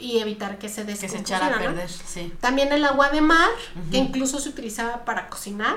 y 0.00 0.18
evitar 0.18 0.58
que 0.58 0.68
se 0.68 0.84
Que 0.84 0.96
se 0.96 1.18
echara 1.18 1.46
a 1.46 1.58
perder, 1.60 1.88
También 2.40 2.72
el 2.72 2.84
agua 2.84 3.10
de 3.10 3.20
mar, 3.20 3.50
que 3.92 3.98
incluso 3.98 4.40
se 4.40 4.48
utilizaba 4.48 5.04
para 5.04 5.28
cocinar 5.28 5.76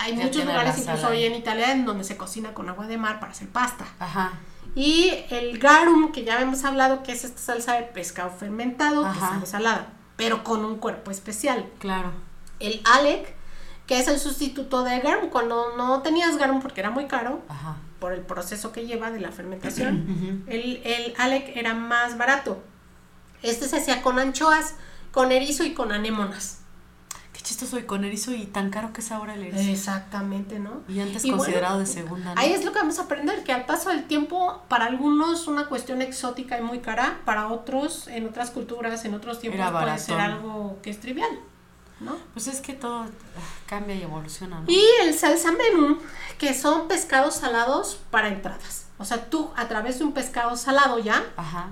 hay 0.00 0.14
muchos 0.14 0.44
lugares, 0.44 0.78
incluso 0.78 1.08
hoy 1.08 1.24
en 1.24 1.34
Italia, 1.34 1.72
en 1.72 1.84
donde 1.84 2.04
se 2.04 2.16
cocina 2.16 2.54
con 2.54 2.68
agua 2.68 2.86
de 2.86 2.96
mar 2.96 3.20
para 3.20 3.32
hacer 3.32 3.48
pasta. 3.48 3.86
Ajá. 3.98 4.32
Y 4.74 5.12
el 5.30 5.58
garum, 5.58 6.10
que 6.10 6.24
ya 6.24 6.40
hemos 6.40 6.64
hablado, 6.64 7.02
que 7.02 7.12
es 7.12 7.24
esta 7.24 7.40
salsa 7.40 7.74
de 7.74 7.82
pescado 7.82 8.30
fermentado, 8.30 9.10
que 9.12 9.18
sabe 9.18 9.46
salada, 9.46 9.88
pero 10.16 10.42
con 10.42 10.64
un 10.64 10.76
cuerpo 10.78 11.10
especial. 11.10 11.68
Claro. 11.80 12.12
El 12.60 12.80
alec, 12.84 13.34
que 13.86 13.98
es 13.98 14.08
el 14.08 14.18
sustituto 14.18 14.84
de 14.84 15.00
garum, 15.00 15.28
cuando 15.28 15.76
no 15.76 16.00
tenías 16.00 16.38
garum 16.38 16.60
porque 16.60 16.80
era 16.80 16.90
muy 16.90 17.06
caro, 17.06 17.42
por 17.98 18.14
el 18.14 18.22
proceso 18.22 18.72
que 18.72 18.86
lleva 18.86 19.10
de 19.10 19.20
la 19.20 19.32
fermentación, 19.32 20.44
el, 20.46 20.80
el 20.84 21.14
alec 21.18 21.54
era 21.56 21.74
más 21.74 22.16
barato. 22.16 22.62
Este 23.42 23.68
se 23.68 23.78
hacía 23.78 24.00
con 24.00 24.18
anchoas, 24.18 24.76
con 25.12 25.30
erizo 25.30 25.64
y 25.64 25.74
con 25.74 25.92
anémonas 25.92 26.59
chistoso 27.42 27.78
y 27.78 27.84
con 27.84 28.04
erizo 28.04 28.32
y 28.32 28.46
tan 28.46 28.70
caro 28.70 28.92
que 28.92 29.00
es 29.00 29.10
ahora 29.12 29.34
el 29.34 29.42
erizo. 29.44 29.70
Exactamente, 29.70 30.58
¿no? 30.58 30.82
Y 30.88 31.00
antes 31.00 31.24
considerado 31.24 31.78
de 31.78 31.86
segunda. 31.86 32.34
Ahí 32.36 32.52
es 32.52 32.64
lo 32.64 32.72
que 32.72 32.78
vamos 32.78 32.98
a 32.98 33.02
aprender, 33.02 33.44
que 33.44 33.52
al 33.52 33.66
paso 33.66 33.90
del 33.90 34.04
tiempo, 34.04 34.62
para 34.68 34.86
algunos 34.86 35.46
una 35.46 35.66
cuestión 35.66 36.02
exótica 36.02 36.58
y 36.58 36.62
muy 36.62 36.80
cara, 36.80 37.20
para 37.24 37.48
otros, 37.48 38.08
en 38.08 38.26
otras 38.26 38.50
culturas, 38.50 39.04
en 39.04 39.14
otros 39.14 39.40
tiempos, 39.40 39.70
puede 39.70 39.98
ser 39.98 40.20
algo 40.20 40.78
que 40.82 40.90
es 40.90 41.00
trivial. 41.00 41.30
¿no? 42.00 42.16
Pues 42.32 42.46
es 42.46 42.60
que 42.62 42.72
todo 42.72 43.04
cambia 43.66 43.94
y 43.94 44.02
evoluciona, 44.02 44.60
¿no? 44.60 44.64
Y 44.66 44.82
el 45.02 45.12
salsa 45.12 45.52
menú, 45.52 45.98
que 46.38 46.54
son 46.54 46.88
pescados 46.88 47.36
salados 47.36 48.00
para 48.10 48.28
entradas. 48.28 48.86
O 49.00 49.04
sea, 49.06 49.30
tú 49.30 49.50
a 49.56 49.66
través 49.66 49.98
de 49.98 50.04
un 50.04 50.12
pescado 50.12 50.54
salado 50.58 50.98
ya 50.98 51.24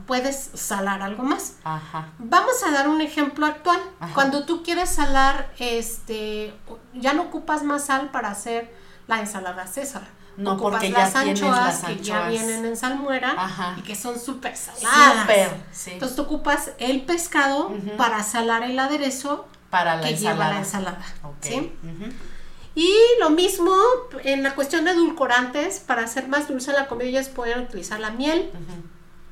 puedes 0.07 0.51
salar 0.55 1.03
algo 1.03 1.23
más. 1.23 1.57
Ajá. 1.63 2.09
Vamos 2.19 2.55
a 2.67 2.71
dar 2.71 2.89
un 2.89 3.03
ejemplo 3.03 3.45
actual. 3.45 3.79
Cuando 4.15 4.47
tú 4.47 4.63
quieres 4.63 4.89
salar, 4.89 5.53
este, 5.59 6.55
ya 6.95 7.13
no 7.13 7.25
ocupas 7.25 7.63
más 7.63 7.85
sal 7.85 8.09
para 8.11 8.31
hacer 8.31 8.75
la 9.07 9.21
ensalada 9.21 9.67
César. 9.67 10.09
No, 10.39 10.57
porque 10.57 10.89
las, 10.89 11.13
ya 11.13 11.21
anchoas, 11.21 11.57
las 11.59 11.85
anchoas 11.85 11.99
que 11.99 12.03
ya 12.03 12.29
vienen 12.29 12.65
en 12.65 12.77
salmuera 12.77 13.35
y 13.77 13.83
que 13.83 13.95
son 13.95 14.19
súper 14.19 14.57
saladas. 14.57 15.21
Súper, 15.21 15.51
sí. 15.71 15.91
Entonces 15.93 16.17
tú 16.17 16.23
ocupas 16.23 16.71
el 16.79 17.03
pescado 17.03 17.73
para 17.99 18.23
salar 18.23 18.63
el 18.63 18.79
aderezo 18.79 19.47
para 19.69 19.97
la 19.97 20.03
que 20.03 20.11
ensalada. 20.11 20.35
lleva 20.35 20.49
la 20.51 20.59
ensalada. 20.61 21.05
¿sí? 21.43 21.73
Y 22.79 22.95
lo 23.19 23.31
mismo 23.31 23.75
en 24.23 24.45
la 24.45 24.55
cuestión 24.55 24.85
de 24.85 24.93
edulcorantes, 24.93 25.81
para 25.81 26.05
hacer 26.05 26.29
más 26.29 26.47
dulce 26.47 26.71
la 26.71 26.87
comida, 26.87 27.09
ellos 27.09 27.29
pueden 27.29 27.59
utilizar 27.65 27.99
la 27.99 28.13
miel, 28.13 28.53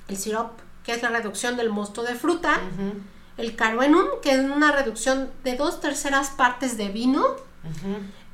el 0.08 0.16
sirop, 0.16 0.58
que 0.82 0.94
es 0.94 1.00
la 1.00 1.10
reducción 1.10 1.56
del 1.56 1.70
mosto 1.70 2.02
de 2.02 2.16
fruta, 2.16 2.58
el 3.36 3.54
caruenum, 3.54 4.06
que 4.20 4.32
es 4.32 4.40
una 4.40 4.72
reducción 4.72 5.30
de 5.44 5.54
dos 5.54 5.80
terceras 5.80 6.30
partes 6.30 6.76
de 6.76 6.88
vino, 6.88 7.36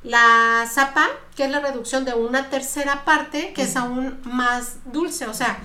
la 0.01 0.67
zapa, 0.67 1.07
que 1.35 1.45
es 1.45 1.51
la 1.51 1.59
reducción 1.59 2.05
de 2.05 2.15
una 2.15 2.49
tercera 2.49 3.05
parte, 3.05 3.53
que 3.53 3.61
es 3.61 3.75
aún 3.75 4.19
más 4.23 4.77
dulce. 4.85 5.27
O 5.27 5.35
sea, 5.35 5.59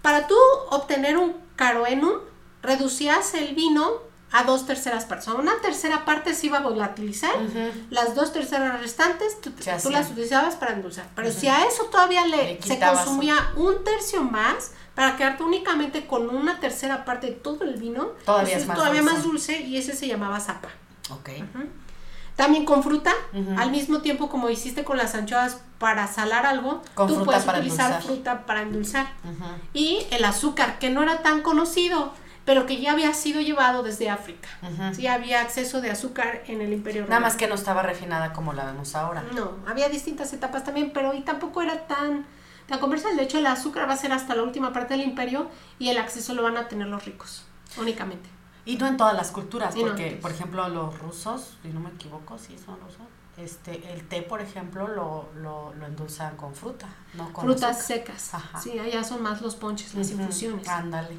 para 0.00 0.26
tú 0.26 0.36
obtener 0.70 1.18
un 1.18 1.36
caruenum, 1.56 2.20
reducías 2.62 3.34
el 3.34 3.54
vino 3.54 4.00
a 4.34 4.42
dos 4.42 4.66
terceras 4.66 5.04
partes. 5.04 5.28
una 5.28 5.60
tercera 5.60 6.04
parte 6.04 6.34
se 6.34 6.48
iba 6.48 6.58
a 6.58 6.60
volatilizar, 6.60 7.30
las 7.90 8.16
dos 8.16 8.32
terceras 8.32 8.80
restantes 8.80 9.40
tú, 9.40 9.52
las 9.90 10.10
utilizabas 10.10 10.56
para 10.56 10.72
endulzar. 10.72 11.06
Pero 11.14 11.30
si 11.30 11.46
a 11.46 11.64
eso 11.64 11.84
todavía 11.84 12.26
le, 12.26 12.60
se 12.60 12.80
consumía 12.80 13.36
un 13.54 13.84
tercio 13.84 14.24
más, 14.24 14.72
para 14.96 15.16
quedarte 15.16 15.44
únicamente 15.44 16.06
con 16.06 16.28
una 16.30 16.58
tercera 16.58 17.04
parte 17.04 17.28
de 17.28 17.32
todo 17.34 17.62
el 17.62 17.74
vino, 17.74 18.08
todavía, 18.24 18.56
es 18.56 18.66
más, 18.66 18.76
todavía 18.76 19.02
dulce. 19.02 19.14
más 19.14 19.24
dulce 19.24 19.60
y 19.60 19.76
ese 19.76 19.94
se 19.94 20.08
llamaba 20.08 20.40
zapa. 20.40 20.68
Ok. 21.10 21.30
También 22.34 22.64
con 22.64 22.82
fruta, 22.82 23.12
al 23.56 23.70
mismo 23.70 24.00
tiempo 24.00 24.28
como 24.28 24.50
hiciste 24.50 24.82
con 24.82 24.96
las 24.96 25.14
anchoas 25.14 25.58
para 25.78 26.08
salar 26.12 26.44
algo, 26.44 26.82
tú 26.96 27.24
puedes 27.24 27.46
utilizar 27.46 28.02
fruta 28.02 28.46
para 28.46 28.62
endulzar. 28.62 29.06
Y 29.72 30.04
el 30.10 30.24
azúcar, 30.24 30.80
que 30.80 30.90
no 30.90 31.04
era 31.04 31.22
tan 31.22 31.42
conocido 31.42 32.12
pero 32.44 32.66
que 32.66 32.80
ya 32.80 32.92
había 32.92 33.12
sido 33.14 33.40
llevado 33.40 33.82
desde 33.82 34.10
África. 34.10 34.48
Sí, 34.92 35.06
había 35.06 35.40
acceso 35.40 35.80
de 35.80 35.90
azúcar 35.90 36.42
en 36.46 36.60
el 36.60 36.72
Imperio 36.72 37.02
Romano. 37.02 37.20
Nada 37.20 37.20
más 37.20 37.36
que 37.36 37.46
no 37.46 37.54
estaba 37.54 37.82
refinada 37.82 38.32
como 38.32 38.52
la 38.52 38.66
vemos 38.66 38.94
ahora. 38.94 39.24
No, 39.34 39.52
había 39.66 39.88
distintas 39.88 40.32
etapas 40.32 40.64
también, 40.64 40.92
pero 40.92 41.14
y 41.14 41.22
tampoco 41.22 41.62
era 41.62 41.86
tan, 41.86 42.26
tan 42.66 42.78
comercial. 42.80 43.16
De 43.16 43.22
hecho, 43.22 43.38
el 43.38 43.46
azúcar 43.46 43.88
va 43.88 43.94
a 43.94 43.96
ser 43.96 44.12
hasta 44.12 44.34
la 44.34 44.42
última 44.42 44.72
parte 44.72 44.94
del 44.94 45.06
imperio 45.06 45.50
y 45.78 45.88
el 45.88 45.98
acceso 45.98 46.34
lo 46.34 46.42
van 46.42 46.56
a 46.56 46.68
tener 46.68 46.88
los 46.88 47.04
ricos, 47.04 47.44
únicamente. 47.78 48.28
Y 48.66 48.76
no 48.76 48.86
en 48.86 48.96
todas 48.96 49.14
las 49.14 49.30
culturas, 49.30 49.74
porque, 49.74 50.18
por 50.20 50.30
ejemplo, 50.30 50.68
los 50.68 50.98
rusos, 50.98 51.58
si 51.62 51.68
no 51.68 51.80
me 51.80 51.90
equivoco, 51.90 52.38
sí 52.38 52.56
son 52.58 52.80
rusos, 52.80 53.02
este, 53.36 53.92
el 53.92 54.06
té, 54.06 54.22
por 54.22 54.40
ejemplo, 54.40 54.86
lo, 54.88 55.28
lo, 55.34 55.74
lo 55.74 55.86
endulzan 55.86 56.36
con 56.36 56.54
fruta, 56.54 56.88
no 57.14 57.32
con 57.32 57.44
Frutas 57.44 57.84
secas. 57.84 58.32
Sí, 58.62 58.78
allá 58.78 59.02
son 59.02 59.22
más 59.22 59.42
los 59.42 59.56
ponches, 59.56 59.94
las 59.94 60.10
infusiones. 60.10 60.68
Ándale. 60.68 61.16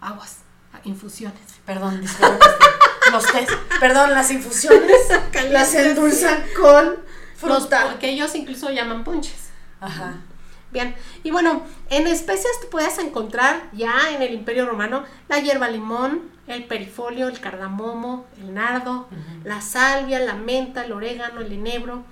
Aguas 0.00 0.43
infusiones. 0.84 1.40
Perdón, 1.64 2.02
los 3.12 3.26
tés, 3.26 3.48
perdón, 3.80 4.10
las 4.12 4.30
infusiones 4.30 4.98
las 5.50 5.74
endulzan 5.74 6.44
con 6.60 6.96
fruta. 7.36 7.98
que 7.98 8.10
ellos 8.10 8.34
incluso 8.34 8.70
llaman 8.70 9.04
ponches. 9.04 9.50
Ajá. 9.80 10.14
Bien, 10.74 10.94
y 11.22 11.30
bueno, 11.30 11.62
en 11.88 12.08
especias 12.08 12.52
tú 12.60 12.68
puedes 12.68 12.98
encontrar 12.98 13.62
ya 13.72 14.10
en 14.12 14.22
el 14.22 14.34
Imperio 14.34 14.66
Romano 14.66 15.04
la 15.28 15.38
hierba 15.38 15.68
limón, 15.68 16.22
el 16.48 16.64
perifolio, 16.64 17.28
el 17.28 17.38
cardamomo, 17.38 18.26
el 18.38 18.54
nardo, 18.54 19.08
la 19.44 19.60
salvia, 19.60 20.18
la 20.18 20.34
menta, 20.34 20.84
el 20.84 20.90
orégano, 20.90 21.42
el 21.42 21.52
enebro, 21.52 22.02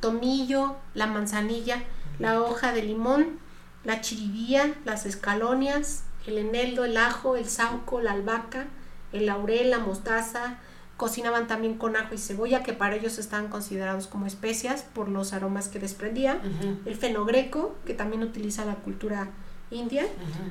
tomillo, 0.00 0.76
la 0.92 1.06
manzanilla, 1.06 1.82
la 2.18 2.42
hoja 2.42 2.72
de 2.72 2.82
limón, 2.82 3.38
la 3.84 4.02
chiribía, 4.02 4.74
las 4.84 5.06
escalonias, 5.06 6.04
el 6.30 6.38
eneldo, 6.38 6.84
el 6.84 6.96
ajo, 6.96 7.36
el 7.36 7.48
sauco, 7.48 8.00
la 8.00 8.12
albahaca, 8.12 8.66
el 9.12 9.26
laurel, 9.26 9.70
la 9.70 9.78
mostaza, 9.78 10.58
cocinaban 10.96 11.46
también 11.46 11.78
con 11.78 11.96
ajo 11.96 12.14
y 12.14 12.18
cebolla, 12.18 12.62
que 12.62 12.72
para 12.72 12.94
ellos 12.94 13.18
estaban 13.18 13.48
considerados 13.48 14.06
como 14.06 14.26
especias 14.26 14.82
por 14.82 15.08
los 15.08 15.32
aromas 15.32 15.68
que 15.68 15.78
desprendían. 15.78 16.40
El 16.84 16.94
fenogreco, 16.94 17.74
que 17.86 17.94
también 17.94 18.22
utiliza 18.22 18.64
la 18.64 18.74
cultura 18.76 19.30
india. 19.70 20.04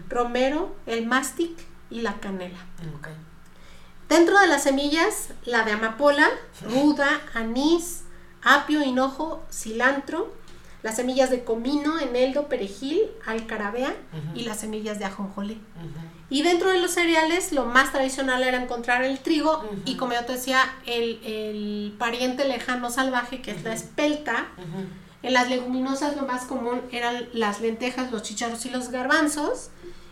Romero, 0.10 0.76
el 0.86 1.06
mastic 1.06 1.52
y 1.90 2.02
la 2.02 2.20
canela. 2.20 2.60
Dentro 4.08 4.40
de 4.40 4.48
las 4.48 4.64
semillas, 4.64 5.30
la 5.46 5.64
de 5.64 5.74
amapola, 5.74 6.28
ruda, 6.64 7.22
anís, 7.36 8.06
apio, 8.42 8.82
hinojo, 8.82 9.44
cilantro, 9.52 10.34
las 10.82 10.96
semillas 10.96 11.30
de 11.30 11.44
comino, 11.44 12.00
eneldo, 12.00 12.48
perejil, 12.48 13.02
alcarabea 13.26 13.94
y 14.34 14.44
las 14.44 14.62
semillas 14.62 15.00
de 15.00 15.06
ajonjolí. 15.06 15.62
Y 16.30 16.44
dentro 16.44 16.70
de 16.70 16.80
los 16.80 16.92
cereales, 16.92 17.52
lo 17.52 17.66
más 17.66 17.92
tradicional 17.92 18.44
era 18.44 18.62
encontrar 18.62 19.04
el 19.04 19.20
trigo 19.20 19.68
y, 19.86 19.96
como 19.96 20.14
yo 20.14 20.24
te 20.26 20.34
decía, 20.34 20.62
el, 20.86 21.96
pariente 21.98 22.46
lejano 22.46 22.92
salvaje, 22.92 23.42
que 23.42 23.52
es 23.52 23.64
la 23.64 23.74
espelta. 23.74 24.48
En 25.22 25.34
las 25.34 25.50
leguminosas, 25.50 26.16
lo 26.16 26.26
más 26.26 26.46
común 26.46 26.82
eran 26.92 27.28
las 27.34 27.60
lentejas, 27.60 28.12
los 28.12 28.24
chicharros 28.24 28.66
y 28.66 28.70
los 28.70 28.90
garbanzos. 28.90 29.72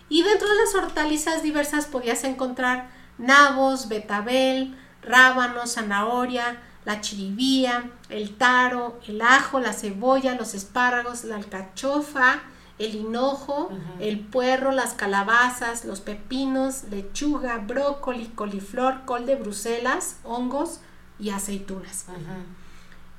Y 0.09 0.24
dentro 0.24 0.47
de 0.49 0.55
las 0.55 0.76
hortalizas 0.76 1.43
diversas 1.43 1.86
podías 1.86 2.24
encontrar 2.24 2.89
nabos, 3.18 3.88
betabel, 3.88 4.76
rábanos, 5.01 5.74
zanahoria, 5.74 6.61
la 6.88 7.02
chiribía, 7.02 7.92
el 8.08 8.38
taro, 8.38 8.98
el 9.10 9.22
ajo, 9.22 9.60
la 9.60 9.74
cebolla, 9.74 10.36
los 10.36 10.54
espárragos, 10.54 11.26
la 11.26 11.36
alcachofa, 11.36 12.40
el 12.80 12.96
hinojo, 12.96 13.70
el 14.00 14.22
puerro, 14.22 14.72
las 14.72 14.94
calabazas, 14.94 15.84
los 15.84 16.00
pepinos, 16.00 16.86
lechuga, 16.90 17.58
brócoli, 17.58 18.28
coliflor, 18.28 19.04
col 19.04 19.26
de 19.26 19.36
Bruselas, 19.36 20.16
hongos 20.24 20.80
y 21.20 21.32
aceitunas. 21.32 22.06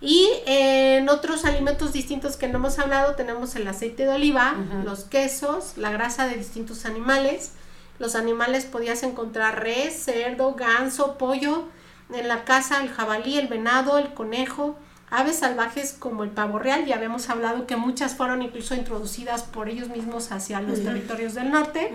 Y 0.01 0.31
en 0.47 1.07
otros 1.11 1.45
alimentos 1.45 1.93
distintos 1.93 2.39
que 2.39 2.49
no 2.49 2.57
hemos 2.57 2.79
hablado 2.79 3.17
tenemos 3.17 3.55
el 3.55 3.69
aceite 3.69 4.05
de 4.05 4.15
oliva, 4.15 4.55
los 4.87 5.05
quesos, 5.05 5.77
la 5.77 5.91
grasa 5.91 6.27
de 6.27 6.37
distintos 6.37 6.87
animales. 6.87 7.53
Los 7.99 8.15
animales 8.15 8.65
podías 8.65 9.03
encontrar 9.03 9.63
res, 9.63 10.05
cerdo, 10.05 10.55
ganso, 10.55 11.19
pollo, 11.19 11.65
en 12.13 12.29
la 12.29 12.45
casa 12.45 12.83
el 12.83 12.91
jabalí, 12.91 13.39
el 13.39 13.49
venado, 13.49 13.99
el 13.99 14.15
conejo, 14.15 14.79
aves 15.11 15.39
salvajes 15.39 15.97
como 15.99 16.25
el 16.25 16.31
pavo 16.31 16.59
real, 16.59 16.85
ya 16.85 16.97
habíamos 16.97 17.29
hablado 17.31 17.67
que 17.67 17.77
muchas 17.77 18.15
fueron 18.15 18.43
incluso 18.43 18.75
introducidas 18.75 19.43
por 19.43 19.69
ellos 19.69 19.89
mismos 19.89 20.33
hacia 20.33 20.61
los 20.61 20.83
territorios 20.83 21.35
del 21.35 21.51
norte, 21.51 21.93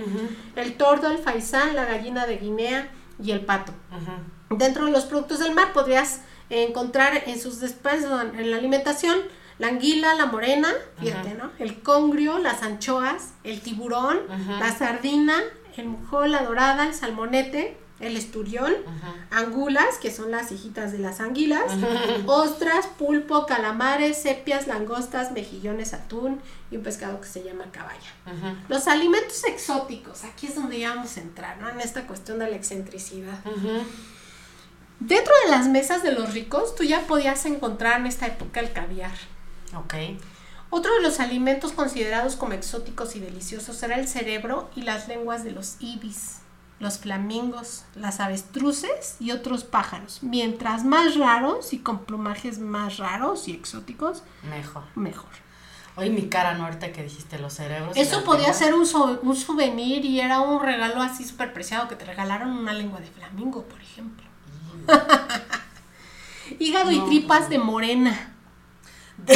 el 0.56 0.76
tordo, 0.76 1.10
el 1.12 1.18
faisán, 1.20 1.76
la 1.76 1.86
gallina 1.86 2.26
de 2.26 2.38
Guinea 2.38 2.90
y 3.24 3.32
el 3.32 3.42
pato. 3.42 3.72
Dentro 4.50 4.86
de 4.86 4.92
los 4.92 5.06
productos 5.06 5.40
del 5.40 5.54
mar 5.54 5.74
podrías 5.74 6.22
encontrar 6.50 7.24
en 7.28 7.40
sus 7.40 7.60
después 7.60 8.04
en 8.04 8.52
la 8.52 8.58
alimentación 8.58 9.18
la 9.60 9.68
anguila, 9.68 10.16
la 10.16 10.26
morena, 10.26 10.70
fíjate, 11.00 11.36
¿no? 11.36 11.52
El 11.60 11.82
congrio, 11.82 12.40
las 12.40 12.64
anchoas, 12.64 13.34
el 13.44 13.62
tiburón, 13.62 14.20
la 14.60 14.76
sardina, 14.76 15.36
el 15.78 15.86
mujol, 15.86 16.32
la 16.32 16.44
dorada, 16.44 16.88
el 16.88 16.94
salmonete, 16.94 17.78
el 18.00 18.18
esturión, 18.18 18.74
angulas, 19.32 19.98
que 20.02 20.12
son 20.12 20.32
las 20.32 20.52
hijitas 20.52 20.92
de 20.92 21.00
las 21.00 21.20
anguilas, 21.20 21.72
ostras, 22.26 22.88
pulpo, 22.98 23.46
calamares, 23.46 24.22
sepias, 24.22 24.68
langostas, 24.68 25.32
mejillones, 25.32 25.94
atún 25.94 26.42
y 26.72 26.78
un 26.78 26.84
pescado 26.84 27.22
que 27.22 27.28
se 27.28 27.44
llama 27.44 27.66
caballa. 27.72 28.58
Los 28.68 28.88
alimentos 28.88 29.44
exóticos, 29.46 30.24
aquí 30.24 30.48
es 30.48 30.56
donde 30.56 30.80
ya 30.80 30.96
vamos 30.96 31.16
a 31.18 31.22
entrar, 31.22 31.58
¿no? 31.62 31.70
En 31.70 31.80
esta 31.80 32.06
cuestión 32.08 32.40
de 32.40 32.50
la 32.50 32.56
excentricidad. 32.56 33.40
Dentro 35.00 35.34
de 35.46 35.52
las 35.52 35.68
mesas 35.68 36.04
de 36.04 36.14
los 36.14 36.34
ricos, 36.34 36.76
tú 36.76 36.84
ya 36.84 37.02
podías 37.02 37.46
encontrar 37.46 38.00
en 38.00 38.08
esta 38.08 38.28
época 38.28 38.60
el 38.60 38.72
caviar. 38.74 39.14
Ok. 39.76 39.94
Otro 40.70 40.94
de 40.96 41.02
los 41.02 41.20
alimentos 41.20 41.72
considerados 41.72 42.36
como 42.36 42.54
exóticos 42.54 43.16
y 43.16 43.20
deliciosos 43.20 43.82
era 43.84 43.96
el 43.96 44.08
cerebro 44.08 44.70
y 44.76 44.82
las 44.82 45.08
lenguas 45.08 45.44
de 45.44 45.52
los 45.52 45.76
ibis 45.80 46.43
los 46.80 47.00
flamingos, 47.00 47.86
las 47.96 48.20
avestruces 48.20 49.16
y 49.20 49.32
otros 49.32 49.64
pájaros. 49.64 50.20
Mientras 50.22 50.84
más 50.84 51.16
raros 51.16 51.74
y 51.74 51.80
con 51.80 52.06
plumajes 52.06 52.60
más 52.60 52.98
raros 52.98 53.48
y 53.48 53.54
exóticos, 53.54 54.24
mejor. 54.44 54.84
Mejor. 54.96 55.30
Hoy 55.96 56.10
mi 56.10 56.28
cara 56.28 56.56
no 56.56 56.68
que 56.80 57.04
dijiste 57.04 57.38
los 57.38 57.54
cerebros. 57.54 57.96
Eso 57.96 58.24
podía 58.24 58.52
ser 58.54 58.74
un, 58.74 58.88
un, 59.22 59.36
souvenir 59.36 60.04
y 60.04 60.20
era 60.20 60.40
un 60.40 60.60
regalo 60.60 61.02
así 61.04 61.24
súper 61.24 61.54
preciado 61.54 61.88
que 61.88 61.96
te 61.96 62.04
regalaron 62.04 62.50
una 62.50 62.74
lengua 62.74 63.00
de 63.00 63.06
flamingo, 63.08 63.64
por 63.64 63.80
ejemplo. 63.80 64.26
Hígado 66.60 66.92
y 66.92 67.00
tripas 67.02 67.48
de 67.50 67.60
morena. 67.60 68.34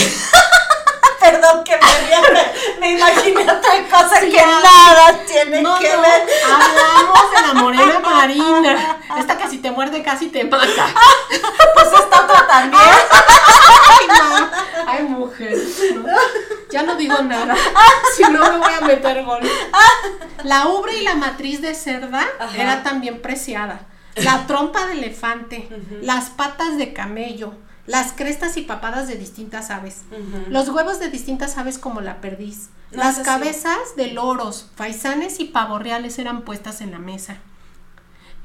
Perdón 1.20 1.64
que 1.64 1.78
me, 1.78 2.80
me 2.80 2.92
imaginé 2.94 3.42
otra 3.42 3.84
cosa 3.90 4.20
que 4.22 4.38
nada 4.38 5.20
tiene 5.26 5.64
que 5.80 5.98
ver. 5.98 6.28
Hablamos 6.46 7.32
de 7.32 7.42
la 7.48 7.54
morena 7.54 8.00
marina. 8.00 8.98
Esta 9.18 9.38
que 9.38 9.48
si 9.50 9.58
te 9.58 9.72
muerde 9.72 10.04
casi 10.04 10.28
te 10.28 10.44
mata. 10.44 10.88
Pues 11.74 11.88
esta 11.88 12.24
otra 12.24 12.48
también. 12.48 12.82
Ay, 13.90 14.08
no. 14.08 14.50
Ay, 14.88 15.04
mujer. 15.04 15.58
Ya 16.70 16.84
no 16.84 16.96
digo 16.96 17.22
nada. 17.24 17.56
Si 18.16 18.24
no 18.24 18.52
me 18.52 18.57
voy 18.68 18.84
a 18.84 18.96
meter 18.96 19.24
gol. 19.24 19.40
La 20.44 20.68
ubre 20.68 20.98
y 21.00 21.04
la 21.04 21.16
matriz 21.16 21.62
de 21.62 21.74
cerda 21.74 22.26
era 22.56 22.84
también 22.84 23.22
preciada. 23.22 23.82
La 24.16 24.48
trompa 24.48 24.88
de 24.88 24.94
elefante, 24.94 25.70
las 26.02 26.30
patas 26.30 26.78
de 26.78 26.94
camello, 26.94 27.54
las 27.86 28.14
crestas 28.14 28.58
y 28.58 28.62
papadas 28.64 29.08
de 29.08 29.16
distintas 29.16 29.70
aves, 29.70 30.04
los 30.50 30.70
huevos 30.70 31.00
de 31.00 31.10
distintas 31.10 31.58
aves 31.58 31.78
como 31.78 32.02
la 32.02 32.20
perdiz, 32.22 32.70
las 32.92 33.20
cabezas 33.20 33.96
de 33.96 34.08
loros, 34.12 34.70
faisanes 34.76 35.40
y 35.40 35.46
pavorreales 35.46 36.20
eran 36.20 36.42
puestas 36.44 36.82
en 36.82 36.92
la 36.92 37.00
mesa. 37.00 37.38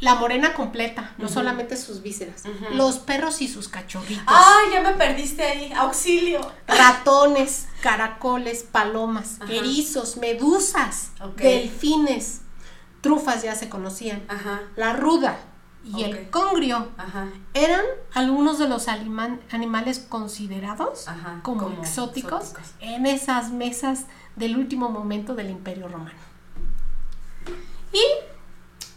La 0.03 0.17
morena 0.17 0.53
completa, 0.53 1.15
no 1.17 1.29
solamente 1.29 1.77
sus 1.77 2.03
vísceras, 2.03 2.43
los 2.73 2.99
perros 2.99 3.41
y 3.41 3.47
sus 3.47 3.69
cachorritos. 3.69 4.25
¡Ay, 4.27 4.73
ya 4.73 4.81
me 4.81 4.95
perdiste 4.95 5.45
ahí! 5.45 5.73
¡Auxilio! 5.73 6.41
Ratones, 6.67 7.69
caracoles, 7.83 8.65
palomas, 8.65 9.39
erizos, 9.49 10.17
medusas, 10.17 11.13
delfines, 11.37 12.41
trufas 13.01 13.45
ya 13.45 13.55
se 13.55 13.69
conocían. 13.69 14.25
La 14.75 14.93
ruda, 14.93 15.39
y 15.85 16.03
el 16.03 16.31
congrio 16.31 16.89
eran 17.55 17.85
algunos 18.13 18.59
de 18.59 18.69
los 18.69 18.89
animales 18.89 20.01
considerados 20.01 21.07
como, 21.45 21.71
exóticos, 21.81 22.55
en 22.81 23.07
esas 23.07 23.53
mesas 23.53 24.07
del 24.35 24.57
último 24.57 24.89
momento 24.89 25.37
del 25.37 25.51
Imperio 25.51 25.87
Romano. 25.87 26.19
Y 27.93 28.03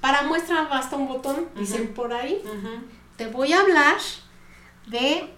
para 0.05 0.21
muestra 0.21 0.65
basta 0.65 0.95
un 0.97 1.07
botón, 1.07 1.49
dicen 1.55 1.91
por 1.95 2.13
ahí, 2.13 2.43
te 3.15 3.25
voy 3.25 3.53
a 3.53 3.61
hablar 3.61 3.97
de 4.85 5.33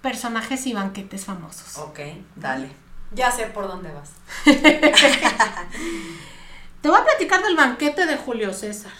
personajes 0.00 0.66
y 0.66 0.72
banquetes 0.72 1.26
famosos. 1.26 1.76
Ok, 1.76 2.00
dale. 2.36 2.70
Ya 3.12 3.30
sé 3.30 3.44
por 3.48 3.68
dónde 3.68 3.92
vas. 3.92 4.12
te 6.80 6.88
voy 6.88 6.98
a 6.98 7.04
platicar 7.04 7.42
del 7.42 7.54
banquete 7.54 8.06
de 8.06 8.16
Julio 8.16 8.54
César. 8.54 8.92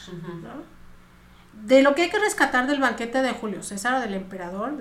¿no? 0.43 0.63
de 1.55 1.81
lo 1.81 1.95
que 1.95 2.03
hay 2.03 2.11
que 2.11 2.19
rescatar 2.19 2.67
del 2.67 2.81
banquete 2.81 3.23
de 3.23 3.33
Julio 3.33 3.63
César, 3.63 4.03
del 4.03 4.13
emperador. 4.13 4.77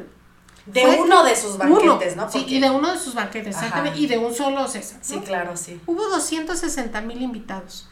De, 0.65 0.85
uno 0.99 1.23
de 1.23 1.37
sus 1.37 1.57
banquetes, 1.57 2.17
¿no? 2.17 2.29
Sí, 2.29 2.43
y 2.49 2.59
de 2.59 2.69
uno 2.69 2.91
de 2.91 2.99
sus 2.99 3.13
banquetes, 3.13 3.55
exactamente, 3.55 3.97
y 3.97 4.07
de 4.07 4.17
un 4.17 4.35
solo 4.35 4.67
César. 4.67 4.99
Sí, 5.01 5.21
claro, 5.21 5.55
sí. 5.55 5.79
Hubo 5.85 6.09
260 6.09 6.99
mil 6.99 7.21
invitados. 7.21 7.88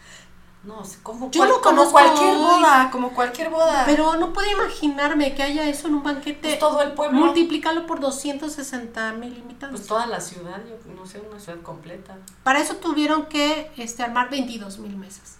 No, 0.67 0.83
como, 1.01 1.31
Yo 1.31 1.61
como 1.61 1.89
cualquier 1.89 2.35
boda, 2.35 2.89
como 2.91 3.11
cualquier 3.11 3.49
boda. 3.49 3.83
Pero 3.85 4.17
no 4.17 4.33
puedo 4.33 4.51
imaginarme 4.51 5.33
que 5.33 5.41
haya 5.41 5.63
eso 5.69 5.87
en 5.87 5.95
un 5.95 6.03
banquete. 6.03 6.49
Pues 6.49 6.59
todo 6.59 6.81
el 6.81 6.91
pueblo. 6.91 7.17
Multiplícalo 7.17 7.87
por 7.87 8.01
260 8.01 9.13
mil 9.13 9.37
invitados. 9.37 9.73
Pues 9.73 9.87
toda 9.87 10.05
la 10.07 10.19
ciudad, 10.19 10.61
yo 10.67 10.75
no 10.93 11.05
sé, 11.05 11.21
una 11.21 11.39
ciudad 11.39 11.61
completa. 11.61 12.17
Para 12.43 12.59
eso 12.59 12.75
tuvieron 12.75 13.27
que 13.27 13.71
este, 13.77 14.03
armar 14.03 14.29
22 14.29 14.79
mil 14.79 14.97
mesas. 14.97 15.37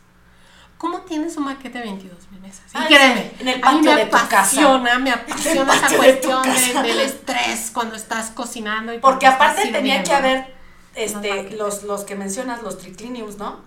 ¿Cómo 0.78 1.02
tienes 1.02 1.36
un 1.36 1.44
maquete 1.44 1.80
de 1.80 1.84
22 1.84 2.32
mil 2.32 2.40
mesas? 2.40 2.64
Y 2.74 2.88
créeme, 2.88 3.34
en 3.40 3.48
el 3.50 3.60
patio 3.60 3.96
me 3.96 4.04
apasiona, 4.04 4.98
me 4.98 5.12
apasiona 5.12 5.76
esa 5.76 5.98
cuestión 5.98 6.42
del 6.84 7.00
estrés 7.02 7.72
cuando 7.74 7.98
estás 7.98 8.30
cocinando. 8.30 8.94
Y 8.94 9.00
Porque 9.00 9.28
aparte 9.28 9.68
tenía 9.74 10.04
que 10.04 10.14
haber 10.14 10.56
este, 10.96 11.52
los, 11.52 11.84
los 11.84 12.06
que 12.06 12.16
mencionas, 12.16 12.64
los 12.64 12.78
tricliniums, 12.78 13.38
¿no? 13.38 13.67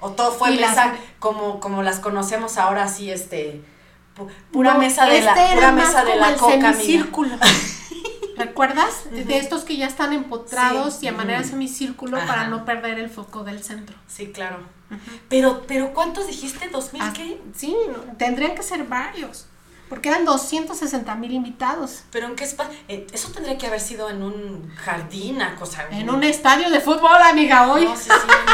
O 0.00 0.10
todo 0.10 0.32
fue 0.32 0.52
mesa 0.52 0.94
como, 1.18 1.60
como 1.60 1.82
las 1.82 2.00
conocemos 2.00 2.58
ahora, 2.58 2.84
así, 2.84 3.10
este, 3.10 3.62
pura 4.52 4.74
mesa 4.74 5.06
de 5.06 5.20
la, 5.20 5.32
este 5.32 5.54
pura 5.54 5.72
mesa 5.72 6.04
de 6.04 6.16
la 6.16 6.34
coca, 6.34 6.72
semicírculo. 6.72 7.36
¿Recuerdas? 8.36 9.10
De 9.10 9.38
estos 9.38 9.64
que 9.64 9.76
ya 9.78 9.86
están 9.86 10.12
empotrados 10.12 11.02
y 11.02 11.08
a 11.08 11.12
manera 11.12 11.42
semicírculo 11.42 12.18
para 12.26 12.48
no 12.48 12.66
perder 12.66 12.98
el 12.98 13.08
foco 13.08 13.44
del 13.44 13.62
centro. 13.62 13.96
Sí, 14.06 14.30
claro. 14.30 14.58
Pero, 15.28 15.62
pero 15.66 15.94
¿cuántos 15.94 16.26
dijiste? 16.26 16.68
¿Dos 16.68 16.92
mil 16.92 17.02
qué? 17.14 17.40
Sí, 17.54 17.74
tendrían 18.18 18.54
que 18.54 18.62
ser 18.62 18.84
varios. 18.84 19.46
Porque 19.88 20.08
eran 20.08 20.24
260 20.24 21.14
mil 21.14 21.32
invitados. 21.32 22.02
Pero 22.10 22.26
en 22.26 22.34
qué 22.34 22.44
espacio. 22.44 22.76
Eh, 22.88 23.06
eso 23.12 23.30
tendría 23.30 23.56
que 23.56 23.68
haber 23.68 23.80
sido 23.80 24.10
en 24.10 24.22
un 24.22 24.68
jardín, 24.74 25.40
a 25.40 25.54
cosa. 25.54 25.86
En 25.90 26.10
un 26.10 26.24
estadio 26.24 26.70
de 26.70 26.80
fútbol, 26.80 27.22
amiga, 27.22 27.70
hoy. 27.70 27.84
No, 27.84 27.96
sí, 27.96 28.10
sí, 28.10 28.45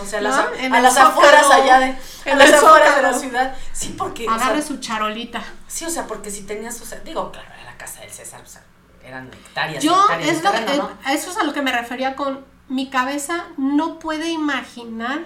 O 0.00 0.04
sea, 0.04 0.18
a 0.18 0.80
las 0.80 0.96
afueras 0.96 1.50
allá 1.50 1.80
de. 1.80 1.96
En 2.24 2.38
las 2.38 2.52
afueras 2.52 2.96
de 2.96 3.02
la 3.02 3.14
ciudad. 3.14 3.56
Sí, 3.72 3.94
porque. 3.96 4.26
Agarre 4.28 4.62
su 4.62 4.78
charolita. 4.78 5.42
Sí, 5.66 5.84
o 5.84 5.90
sea, 5.90 6.06
porque 6.06 6.30
si 6.30 6.42
tenías. 6.42 6.80
O 6.80 6.86
sea, 6.86 7.00
digo, 7.00 7.30
claro, 7.32 7.48
era 7.54 7.64
la 7.64 7.76
casa 7.76 8.00
del 8.00 8.10
César, 8.10 8.40
o 8.42 8.46
sea, 8.46 8.62
eran 9.02 9.28
hectáreas. 9.28 9.82
Yo, 9.82 9.94
hectáreas 10.10 10.36
es 10.36 10.42
lo, 10.76 10.90
eso 11.10 11.30
es 11.30 11.36
a 11.36 11.44
lo 11.44 11.52
que 11.52 11.62
me 11.62 11.72
refería 11.72 12.16
con. 12.16 12.44
Mi 12.68 12.90
cabeza 12.90 13.46
no 13.56 13.98
puede 13.98 14.30
imaginar 14.30 15.20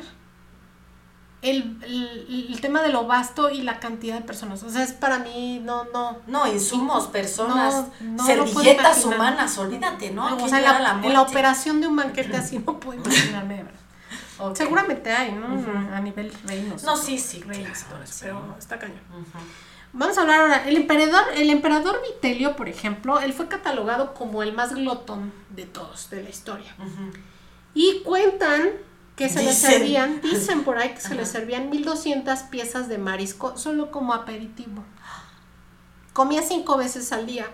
el, 1.42 1.76
el, 2.48 2.60
tema 2.60 2.82
de 2.82 2.90
lo 2.90 3.06
vasto 3.06 3.50
y 3.50 3.62
la 3.62 3.80
cantidad 3.80 4.14
de 4.14 4.22
personas. 4.22 4.62
O 4.62 4.70
sea, 4.70 4.84
es 4.84 4.92
para 4.92 5.18
mí, 5.18 5.60
no, 5.62 5.84
no. 5.92 6.18
No, 6.28 6.46
insumos, 6.46 7.08
personas, 7.08 7.86
servilletas 8.24 9.04
humanas, 9.04 9.58
olvídate, 9.58 10.12
¿no? 10.12 10.36
o 10.36 10.48
sea, 10.48 10.60
la, 10.60 11.00
la, 11.02 11.22
operación 11.22 11.80
de 11.80 11.88
un 11.88 11.96
banquete 11.96 12.36
así 12.36 12.60
no 12.60 12.78
puedo 12.78 13.00
imaginarme, 13.00 13.56
de 13.56 13.62
verdad. 13.64 13.81
Seguramente 14.54 15.10
hay, 15.10 15.32
¿no? 15.32 15.46
A 15.94 16.00
nivel 16.00 16.32
reinos. 16.44 16.82
No, 16.82 16.96
sí, 16.96 17.18
sí. 17.18 17.40
Reinos, 17.42 17.84
pero 18.20 18.56
está 18.58 18.78
cañón. 18.78 19.00
Vamos 19.92 20.16
a 20.16 20.22
hablar 20.22 20.40
ahora. 20.40 20.68
El 20.68 20.76
emperador, 20.76 21.24
el 21.34 21.50
emperador 21.50 22.00
Vitelio, 22.02 22.56
por 22.56 22.68
ejemplo, 22.68 23.20
él 23.20 23.32
fue 23.32 23.48
catalogado 23.48 24.14
como 24.14 24.42
el 24.42 24.52
más 24.52 24.74
glotón 24.74 25.32
de 25.50 25.66
todos 25.66 26.08
de 26.10 26.22
la 26.22 26.30
historia. 26.30 26.74
Y 27.74 28.02
cuentan 28.04 28.70
que 29.16 29.28
se 29.28 29.42
le 29.42 29.52
servían, 29.52 30.20
dicen 30.22 30.64
por 30.64 30.78
ahí 30.78 30.94
que 30.94 31.00
se 31.00 31.14
le 31.14 31.26
servían 31.26 31.68
1200 31.70 32.40
piezas 32.44 32.88
de 32.88 32.98
marisco 32.98 33.56
solo 33.56 33.90
como 33.90 34.14
aperitivo. 34.14 34.82
Comía 36.12 36.42
cinco 36.42 36.76
veces 36.76 37.12
al 37.12 37.26
día. 37.26 37.46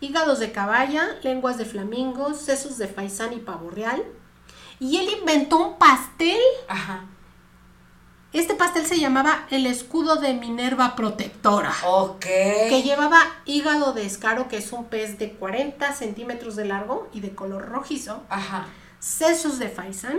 Hígados 0.00 0.40
de 0.40 0.50
caballa, 0.50 1.16
lenguas 1.22 1.58
de 1.58 1.64
flamingo, 1.64 2.34
sesos 2.34 2.76
de 2.78 2.88
faisán 2.88 3.32
y 3.32 3.38
pavo 3.38 3.70
real. 3.70 4.02
Y 4.82 4.96
él 4.96 5.10
inventó 5.20 5.58
un 5.58 5.78
pastel. 5.78 6.40
Ajá. 6.66 7.04
Este 8.32 8.54
pastel 8.54 8.84
se 8.84 8.98
llamaba 8.98 9.46
el 9.50 9.66
escudo 9.66 10.16
de 10.16 10.34
Minerva 10.34 10.96
protectora. 10.96 11.72
Ok. 11.84 12.24
Que 12.24 12.82
llevaba 12.82 13.20
hígado 13.44 13.92
de 13.92 14.04
escaro, 14.04 14.48
que 14.48 14.56
es 14.56 14.72
un 14.72 14.86
pez 14.86 15.20
de 15.20 15.34
40 15.34 15.92
centímetros 15.92 16.56
de 16.56 16.64
largo 16.64 17.08
y 17.12 17.20
de 17.20 17.32
color 17.32 17.68
rojizo. 17.68 18.24
Ajá. 18.28 18.66
Sesos 18.98 19.60
de 19.60 19.68
faisán, 19.68 20.18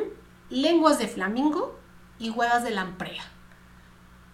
lenguas 0.49 0.97
de 0.97 1.09
flamingo 1.09 1.77
y 2.17 2.29
huevas 2.29 2.63
de 2.63 2.71
lamprea. 2.71 3.23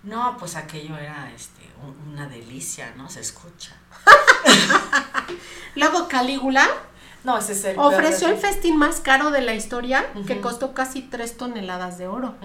No, 0.03 0.37
pues 0.37 0.55
aquello 0.55 0.95
era 0.95 1.31
este, 1.35 1.63
una 2.07 2.29
delicia, 2.29 2.93
¿no? 2.95 3.09
Se 3.09 3.21
escucha. 3.21 3.75
Luego 5.75 6.07
Calígula 6.07 6.67
no, 7.23 7.37
ese 7.37 7.53
es 7.53 7.65
el 7.65 7.79
ofreció 7.79 8.27
el 8.29 8.37
festín 8.37 8.77
más 8.77 8.99
caro 9.01 9.31
de 9.31 9.41
la 9.41 9.53
historia, 9.53 10.05
que 10.25 10.41
costó 10.41 10.73
casi 10.73 11.01
tres 11.01 11.37
toneladas 11.37 11.97
de 11.97 12.07
oro. 12.07 12.35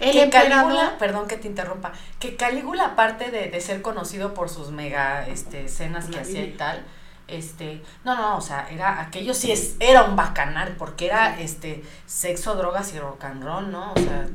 El 0.00 0.18
emperador, 0.18 0.98
perdón 0.98 1.28
que 1.28 1.36
te 1.36 1.48
interrumpa, 1.48 1.92
que 2.18 2.36
Calígula, 2.36 2.86
aparte 2.86 3.30
de, 3.30 3.48
de 3.48 3.60
ser 3.60 3.82
conocido 3.82 4.34
por 4.34 4.48
sus 4.48 4.70
mega 4.70 5.26
este, 5.28 5.64
escenas 5.64 6.06
que 6.06 6.20
hacía 6.20 6.44
y 6.44 6.52
tal, 6.52 6.84
este, 7.28 7.82
no, 8.04 8.16
no, 8.16 8.36
o 8.36 8.40
sea, 8.40 8.68
era, 8.70 9.00
aquello 9.00 9.32
sí 9.32 9.52
es, 9.52 9.76
era 9.80 10.02
un 10.04 10.16
bacanal, 10.16 10.74
porque 10.76 11.06
era, 11.06 11.38
este, 11.40 11.82
sexo, 12.06 12.54
drogas 12.56 12.92
y 12.94 12.98
rock 12.98 13.24
and 13.24 13.42
roll, 13.42 13.70
¿no? 13.70 13.92
O 13.92 13.98
sea, 13.98 14.26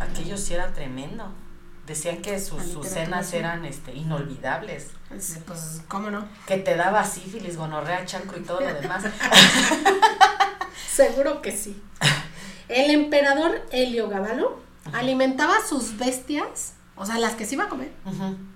aquello 0.00 0.36
sí 0.36 0.54
era 0.54 0.72
tremendo. 0.72 1.32
Decían 1.86 2.22
que 2.22 2.38
sus, 2.38 2.62
sus 2.62 2.86
cenas 2.86 3.32
eran, 3.32 3.64
este, 3.64 3.92
inolvidables. 3.92 4.90
Pues, 5.08 5.40
pues, 5.46 5.82
¿cómo 5.88 6.10
no? 6.10 6.24
Que 6.46 6.58
te 6.58 6.76
daba 6.76 7.04
sífilis, 7.04 7.56
gonorrea, 7.56 8.06
chancro 8.06 8.38
y 8.38 8.42
todo 8.42 8.60
lo 8.60 8.72
demás. 8.74 9.04
Seguro 10.92 11.42
que 11.42 11.50
sí. 11.50 11.82
El 12.68 12.90
emperador 12.90 13.66
Heliogabalo 13.70 14.60
alimentaba 14.92 15.54
sus 15.66 15.98
bestias, 15.98 16.74
o 16.96 17.04
sea, 17.04 17.18
las 17.18 17.34
que 17.34 17.46
se 17.46 17.54
iba 17.54 17.64
a 17.64 17.68
comer, 17.68 17.92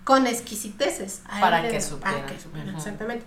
con 0.05 0.27
exquisiteces. 0.27 1.23
Para 1.41 1.69
que 1.69 1.81
supieran. 1.81 2.23
Para 2.23 2.27
que 2.27 2.41
supieran, 2.41 2.75
exactamente. 2.75 3.27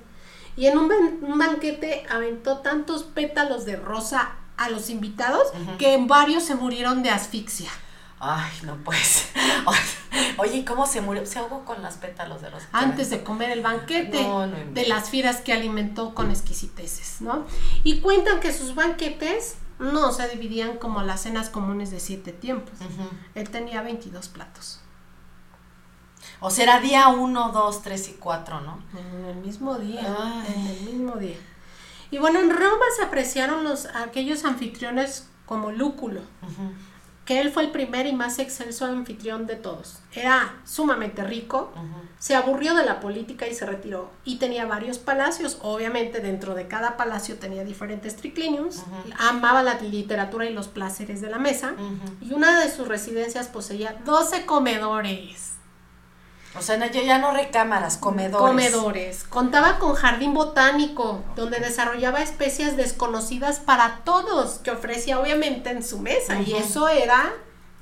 Y 0.55 0.67
en 0.67 0.77
un, 0.77 0.89
banquete 1.37 2.05
aventó 2.09 2.59
tantos 2.59 3.03
pétalos 3.03 3.65
de 3.65 3.75
rosa 3.75 4.35
a 4.57 4.69
los 4.69 4.89
invitados 4.89 5.47
que 5.77 5.97
varios 6.05 6.43
se 6.43 6.55
murieron 6.55 7.01
de 7.01 7.09
asfixia. 7.09 7.69
Ay, 8.19 8.51
no 8.63 8.75
pues. 8.83 9.29
Oye, 10.37 10.65
¿cómo 10.65 10.85
se 10.85 11.01
murió? 11.01 11.25
Se 11.25 11.39
ahogó 11.39 11.63
con 11.65 11.81
las 11.81 11.97
pétalos 11.97 12.41
de 12.41 12.49
los. 12.49 12.63
Antes 12.71 13.09
de 13.09 13.23
comer 13.23 13.51
el 13.51 13.61
banquete 13.61 14.25
de 14.73 14.87
las 14.87 15.09
fieras 15.09 15.37
que 15.37 15.53
alimentó 15.53 16.13
con 16.13 16.29
exquisiteces, 16.29 17.21
¿no? 17.21 17.45
Y 17.83 17.99
cuentan 17.99 18.39
que 18.39 18.53
sus 18.53 18.75
banquetes 18.75 19.55
no 19.79 20.11
se 20.11 20.27
dividían 20.27 20.77
como 20.77 21.01
las 21.01 21.21
cenas 21.21 21.49
comunes 21.49 21.91
de 21.91 21.99
siete 21.99 22.33
tiempos. 22.33 22.77
Él 23.35 23.49
tenía 23.49 23.81
22 23.81 24.27
platos. 24.27 24.81
O 26.41 26.49
sea, 26.49 26.63
era 26.63 26.79
día 26.79 27.07
1, 27.09 27.51
2, 27.51 27.81
3 27.81 28.09
y 28.09 28.13
4, 28.13 28.61
¿no? 28.61 28.79
En 28.97 29.25
el 29.25 29.35
mismo 29.37 29.77
día. 29.77 30.43
En 30.47 30.67
el 30.67 30.81
mismo 30.81 31.15
día. 31.15 31.37
Y 32.11 32.17
bueno, 32.17 32.39
en 32.39 32.49
Roma 32.49 32.85
se 32.95 33.03
apreciaron 33.03 33.63
los, 33.63 33.85
aquellos 33.87 34.45
anfitriones 34.45 35.27
como 35.45 35.71
Lúculo, 35.71 36.21
que 37.29 37.39
él 37.39 37.51
fue 37.51 37.61
el 37.61 37.69
primer 37.69 38.07
y 38.07 38.13
más 38.13 38.39
excelso 38.39 38.85
anfitrión 38.85 39.45
de 39.45 39.55
todos. 39.55 39.99
Era 40.15 40.61
sumamente 40.65 41.23
rico, 41.23 41.71
se 42.17 42.33
aburrió 42.35 42.73
de 42.73 42.83
la 42.83 42.99
política 42.99 43.47
y 43.47 43.53
se 43.53 43.67
retiró. 43.67 44.09
Y 44.25 44.37
tenía 44.37 44.65
varios 44.65 44.97
palacios, 44.97 45.59
obviamente 45.61 46.21
dentro 46.21 46.55
de 46.55 46.67
cada 46.67 46.97
palacio 46.97 47.35
tenía 47.35 47.63
diferentes 47.63 48.15
tricliniums, 48.15 48.83
amaba 49.19 49.61
la 49.61 49.79
literatura 49.79 50.47
y 50.47 50.53
los 50.53 50.69
placeres 50.69 51.21
de 51.21 51.29
la 51.29 51.37
mesa, 51.37 51.75
y 52.19 52.33
una 52.33 52.59
de 52.61 52.71
sus 52.71 52.87
residencias 52.87 53.47
poseía 53.47 54.01
12 54.05 54.47
comedores. 54.47 55.58
O 56.55 56.61
sea, 56.61 56.83
ya 56.87 57.19
no 57.19 57.31
recámaras, 57.31 57.97
comedores. 57.97 58.47
Comedores. 58.47 59.23
Contaba 59.25 59.77
con 59.77 59.93
jardín 59.93 60.33
botánico, 60.33 61.23
donde 61.35 61.59
desarrollaba 61.59 62.21
especies 62.21 62.75
desconocidas 62.75 63.59
para 63.59 63.99
todos, 64.03 64.59
que 64.59 64.71
ofrecía 64.71 65.19
obviamente 65.19 65.69
en 65.69 65.83
su 65.83 65.99
mesa. 65.99 66.41
Y 66.41 66.55
eso 66.55 66.87
era 66.87 67.33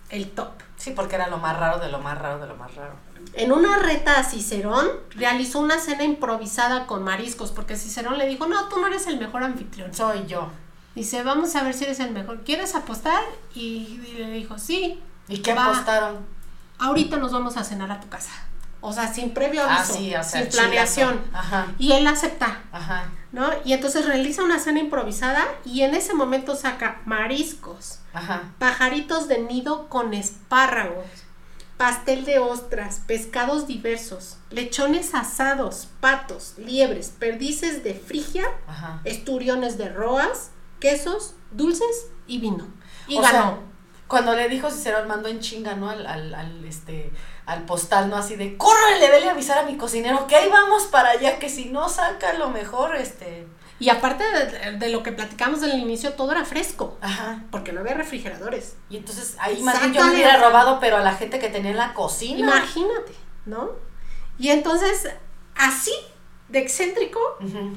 el 0.09 0.31
top. 0.31 0.51
Sí, 0.75 0.91
porque 0.91 1.15
era 1.15 1.27
lo 1.27 1.37
más 1.37 1.57
raro 1.57 1.79
de 1.79 1.89
lo 1.89 1.99
más 1.99 2.17
raro 2.17 2.39
de 2.39 2.47
lo 2.47 2.55
más 2.55 2.75
raro. 2.75 2.93
En 3.33 3.51
una 3.51 3.77
reta 3.77 4.19
a 4.19 4.23
Cicerón, 4.23 4.87
realizó 5.11 5.59
una 5.59 5.79
cena 5.79 6.03
improvisada 6.03 6.87
con 6.87 7.03
mariscos, 7.03 7.51
porque 7.51 7.75
Cicerón 7.75 8.17
le 8.17 8.27
dijo, 8.27 8.47
no, 8.47 8.67
tú 8.67 8.79
no 8.79 8.87
eres 8.87 9.07
el 9.07 9.17
mejor 9.17 9.43
anfitrión. 9.43 9.93
Soy 9.93 10.25
yo. 10.27 10.49
Dice, 10.93 11.23
vamos 11.23 11.55
a 11.55 11.63
ver 11.63 11.73
si 11.73 11.85
eres 11.85 11.99
el 11.99 12.11
mejor. 12.11 12.43
¿Quieres 12.43 12.75
apostar? 12.75 13.23
Y, 13.53 14.01
le 14.17 14.31
dijo, 14.31 14.57
sí. 14.57 15.01
¿Y 15.27 15.39
qué 15.39 15.51
apostaron? 15.51 16.25
Ahorita 16.79 17.17
nos 17.17 17.31
vamos 17.31 17.57
a 17.57 17.63
cenar 17.63 17.91
a 17.91 17.99
tu 17.99 18.09
casa. 18.09 18.31
O 18.81 18.93
sea, 18.93 19.11
sin 19.11 19.33
previo 19.33 19.63
ah, 19.63 19.77
aviso, 19.77 20.23
sin 20.23 20.47
planeación. 20.47 21.19
Y 21.79 21.93
él 21.93 22.05
acepta. 22.07 22.61
¿No? 23.31 23.49
Y 23.65 23.73
entonces 23.73 24.05
realiza 24.05 24.43
una 24.43 24.59
cena 24.59 24.79
improvisada 24.79 25.45
y 25.65 25.81
en 25.81 25.93
ese 25.93 26.13
momento 26.13 26.55
saca 26.55 27.01
mariscos, 27.05 27.99
pajaritos 28.57 29.27
de 29.27 29.39
nido 29.39 29.89
con 29.89 30.13
espárragos, 30.13 31.05
pastel 31.77 32.25
de 32.25 32.39
ostras, 32.39 33.01
pescados 33.05 33.67
diversos, 33.67 34.37
lechones 34.49 35.13
asados, 35.13 35.87
patos, 35.99 36.53
liebres, 36.57 37.13
perdices 37.17 37.83
de 37.83 37.93
frigia, 37.93 38.45
esturiones 39.03 39.77
de 39.77 39.89
roas, 39.89 40.51
quesos, 40.79 41.35
dulces 41.51 42.07
y 42.27 42.39
vino. 42.39 42.67
Y 43.07 43.19
ganó. 43.19 43.59
cuando 44.07 44.35
le 44.35 44.49
dijo 44.49 44.69
Cicerón, 44.69 45.07
mandó 45.07 45.29
en 45.29 45.39
chinga, 45.39 45.75
¿no? 45.75 45.89
Al, 45.89 46.05
al, 46.05 46.33
al 46.33 46.65
este 46.65 47.11
al 47.47 47.63
postal, 47.63 48.09
¿no? 48.09 48.17
Así 48.17 48.35
de, 48.35 48.57
corre, 48.57 48.99
le 48.99 49.09
debe 49.09 49.29
avisar 49.29 49.57
a 49.57 49.63
mi 49.63 49.77
cocinero 49.77 50.27
que 50.27 50.35
ahí 50.35 50.49
vamos 50.49 50.83
para 50.83 51.11
allá, 51.11 51.39
que 51.39 51.49
si 51.49 51.65
no 51.65 51.89
saca 51.89 52.33
lo 52.33 52.49
mejor, 52.49 52.95
este... 52.95 53.47
Y 53.79 53.89
aparte 53.89 54.23
de, 54.73 54.89
lo 54.89 55.03
que 55.03 55.11
platicamos 55.11 55.61
del 55.61 55.77
inicio, 55.77 56.13
todo 56.13 56.31
era 56.31 56.43
fresco. 56.45 56.97
Ajá. 56.99 57.43
Porque 57.51 57.71
no 57.71 57.81
había 57.81 57.93
refrigeradores. 57.93 58.75
Y 58.89 58.97
entonces 58.97 59.37
ahí 59.39 59.61
más 59.61 59.79
bien 59.79 59.93
yo 59.93 60.03
me 60.03 60.13
hubiera 60.13 60.37
robado, 60.37 60.79
pero 60.79 60.97
a 60.97 61.01
la 61.01 61.13
gente 61.13 61.37
que 61.37 61.49
tenía 61.49 61.71
en 61.71 61.77
la 61.77 61.93
cocina. 61.93 62.39
Imagínate, 62.39 63.13
¿no? 63.45 63.69
Y 64.39 64.49
entonces, 64.49 65.07
así 65.55 65.93
de 66.49 66.59
excéntrico, 66.59 67.19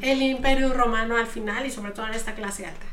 el 0.00 0.22
imperio 0.22 0.72
romano 0.72 1.16
al 1.16 1.26
final 1.26 1.66
y 1.66 1.70
sobre 1.70 1.92
todo 1.92 2.06
en 2.06 2.14
esta 2.14 2.34
clase 2.34 2.64
alta. 2.66 2.86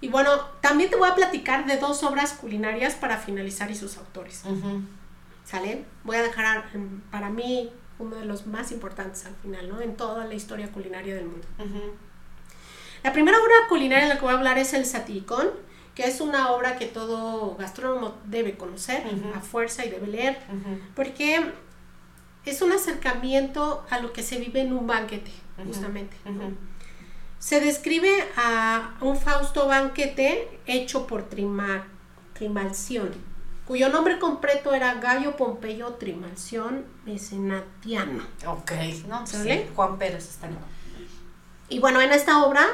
Y 0.00 0.08
bueno, 0.08 0.32
también 0.60 0.90
te 0.90 0.96
voy 0.96 1.08
a 1.08 1.14
platicar 1.14 1.64
de 1.64 1.76
dos 1.76 2.02
obras 2.02 2.32
culinarias 2.32 2.94
para 2.94 3.18
finalizar 3.18 3.70
y 3.70 3.76
sus 3.76 3.98
autores. 3.98 4.42
¿Sale? 5.50 5.84
Voy 6.04 6.16
a 6.16 6.22
dejar 6.22 6.70
para 7.10 7.28
mí 7.28 7.72
uno 7.98 8.14
de 8.14 8.24
los 8.24 8.46
más 8.46 8.70
importantes 8.70 9.26
al 9.26 9.34
final, 9.34 9.68
¿no? 9.68 9.80
En 9.80 9.96
toda 9.96 10.24
la 10.24 10.34
historia 10.34 10.70
culinaria 10.70 11.16
del 11.16 11.26
mundo. 11.26 11.46
La 13.02 13.12
primera 13.12 13.36
obra 13.36 13.54
culinaria 13.68 14.04
de 14.04 14.14
la 14.14 14.20
que 14.20 14.26
voy 14.26 14.34
a 14.34 14.36
hablar 14.38 14.58
es 14.58 14.74
el 14.74 14.86
Satiricón, 14.86 15.48
que 15.96 16.04
es 16.04 16.20
una 16.20 16.52
obra 16.52 16.76
que 16.76 16.86
todo 16.86 17.56
gastrónomo 17.56 18.16
debe 18.26 18.56
conocer 18.56 19.02
a 19.34 19.40
fuerza 19.40 19.84
y 19.84 19.90
debe 19.90 20.06
leer, 20.06 20.38
porque 20.94 21.52
es 22.44 22.62
un 22.62 22.70
acercamiento 22.70 23.84
a 23.90 23.98
lo 23.98 24.12
que 24.12 24.22
se 24.22 24.38
vive 24.38 24.60
en 24.60 24.72
un 24.72 24.86
banquete, 24.86 25.32
justamente. 25.66 26.16
Se 27.40 27.58
describe 27.58 28.24
a 28.36 28.94
un 29.00 29.16
Fausto 29.16 29.66
banquete 29.66 30.60
hecho 30.66 31.08
por 31.08 31.28
Trima, 31.28 31.88
Trimalción 32.34 33.29
cuyo 33.70 33.88
nombre 33.88 34.18
completo 34.18 34.74
era 34.74 34.94
Gallo 34.94 35.36
Pompeyo 35.36 35.92
Trimalción 35.92 36.86
Mecenatiano. 37.04 38.26
Ok, 38.44 38.72
¿no? 39.06 39.24
¿Sale? 39.28 39.68
Juan 39.76 39.96
Pérez 39.96 40.28
está 40.28 40.48
Y 41.68 41.78
bueno, 41.78 42.00
en 42.00 42.10
esta 42.10 42.44
obra, 42.44 42.66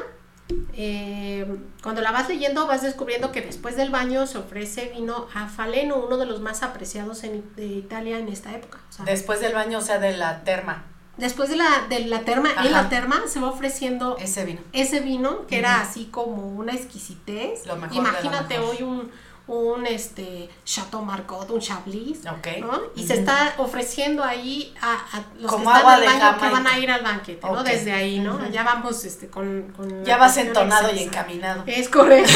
eh, 0.73 1.47
cuando 1.83 2.01
la 2.01 2.13
vas 2.13 2.31
leyendo, 2.31 2.67
vas 2.67 2.81
descubriendo 2.81 3.31
que 3.31 3.43
después 3.43 3.77
del 3.77 3.91
baño 3.91 4.27
se 4.27 4.39
ofrece 4.39 4.89
vino 4.89 5.29
a 5.35 5.49
Faleno, 5.49 5.97
uno 5.97 6.17
de 6.17 6.25
los 6.25 6.41
más 6.41 6.63
apreciados 6.63 7.25
en, 7.25 7.45
de 7.57 7.67
Italia 7.67 8.19
en 8.19 8.29
esta 8.29 8.55
época. 8.55 8.79
después 9.05 9.43
del 9.43 9.53
baño, 9.53 9.81
o 9.81 9.83
sea, 9.83 9.99
de 9.99 10.17
la 10.17 10.45
terma. 10.45 10.87
Después 11.19 11.51
de 11.51 11.57
la, 11.57 11.87
de 11.91 12.07
la 12.07 12.21
terma, 12.21 12.51
en 12.65 12.73
la 12.73 12.89
terma 12.89 13.23
se 13.27 13.39
va 13.39 13.49
ofreciendo 13.49 14.17
ese 14.19 14.47
vino. 14.47 14.61
Ese 14.73 15.01
vino, 15.01 15.47
que 15.47 15.59
era 15.59 15.81
así 15.83 16.07
como 16.07 16.47
una 16.47 16.73
exquisitez. 16.73 17.67
Lo 17.67 17.77
mejor 17.77 17.97
Imagínate 17.97 18.59
hoy 18.59 18.83
un 18.83 19.11
un 19.49 19.87
este 19.87 20.49
Chateau 20.65 21.03
Margaux, 21.03 21.49
un 21.51 21.61
Chablis, 21.61 22.25
¿no? 22.25 22.81
Y 22.97 23.07
se 23.07 23.15
está 23.15 23.55
ofreciendo 23.59 24.25
ahí 24.25 24.75
a, 24.81 25.23
los 25.39 25.55
que 25.55 25.63
están 25.63 26.03
en 26.03 26.09
baño 26.09 26.39
que 26.39 26.49
van 26.49 26.67
a 26.67 26.79
ir 26.79 26.91
al 26.91 27.03
banquete, 27.03 27.47
¿no? 27.47 27.63
Desde 27.63 27.93
ahí, 27.93 28.19
¿no? 28.19 28.49
Ya 28.51 28.65
vamos 28.65 29.05
este 29.05 29.29
con, 29.29 29.73
con 29.77 30.05
Ya 30.05 30.17
vas 30.17 30.37
entonado 30.37 30.93
y 30.93 31.05
encaminado. 31.05 31.63
Es 31.67 31.89
correcto. 31.89 32.33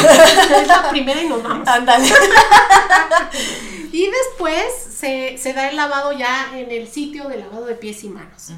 es 0.57 0.69
la 0.69 0.89
primera 0.89 1.21
y 1.21 1.29
nos 1.29 1.43
vamos. 1.43 1.67
Ándale. 1.67 2.09
y 3.93 4.07
después 4.07 4.65
se, 4.73 5.37
se, 5.37 5.53
da 5.53 5.69
el 5.69 5.77
lavado 5.77 6.13
ya 6.13 6.57
en 6.57 6.71
el 6.71 6.87
sitio 6.87 7.29
de 7.29 7.39
lavado 7.39 7.65
de 7.65 7.75
pies 7.75 8.05
y 8.05 8.09
manos. 8.09 8.53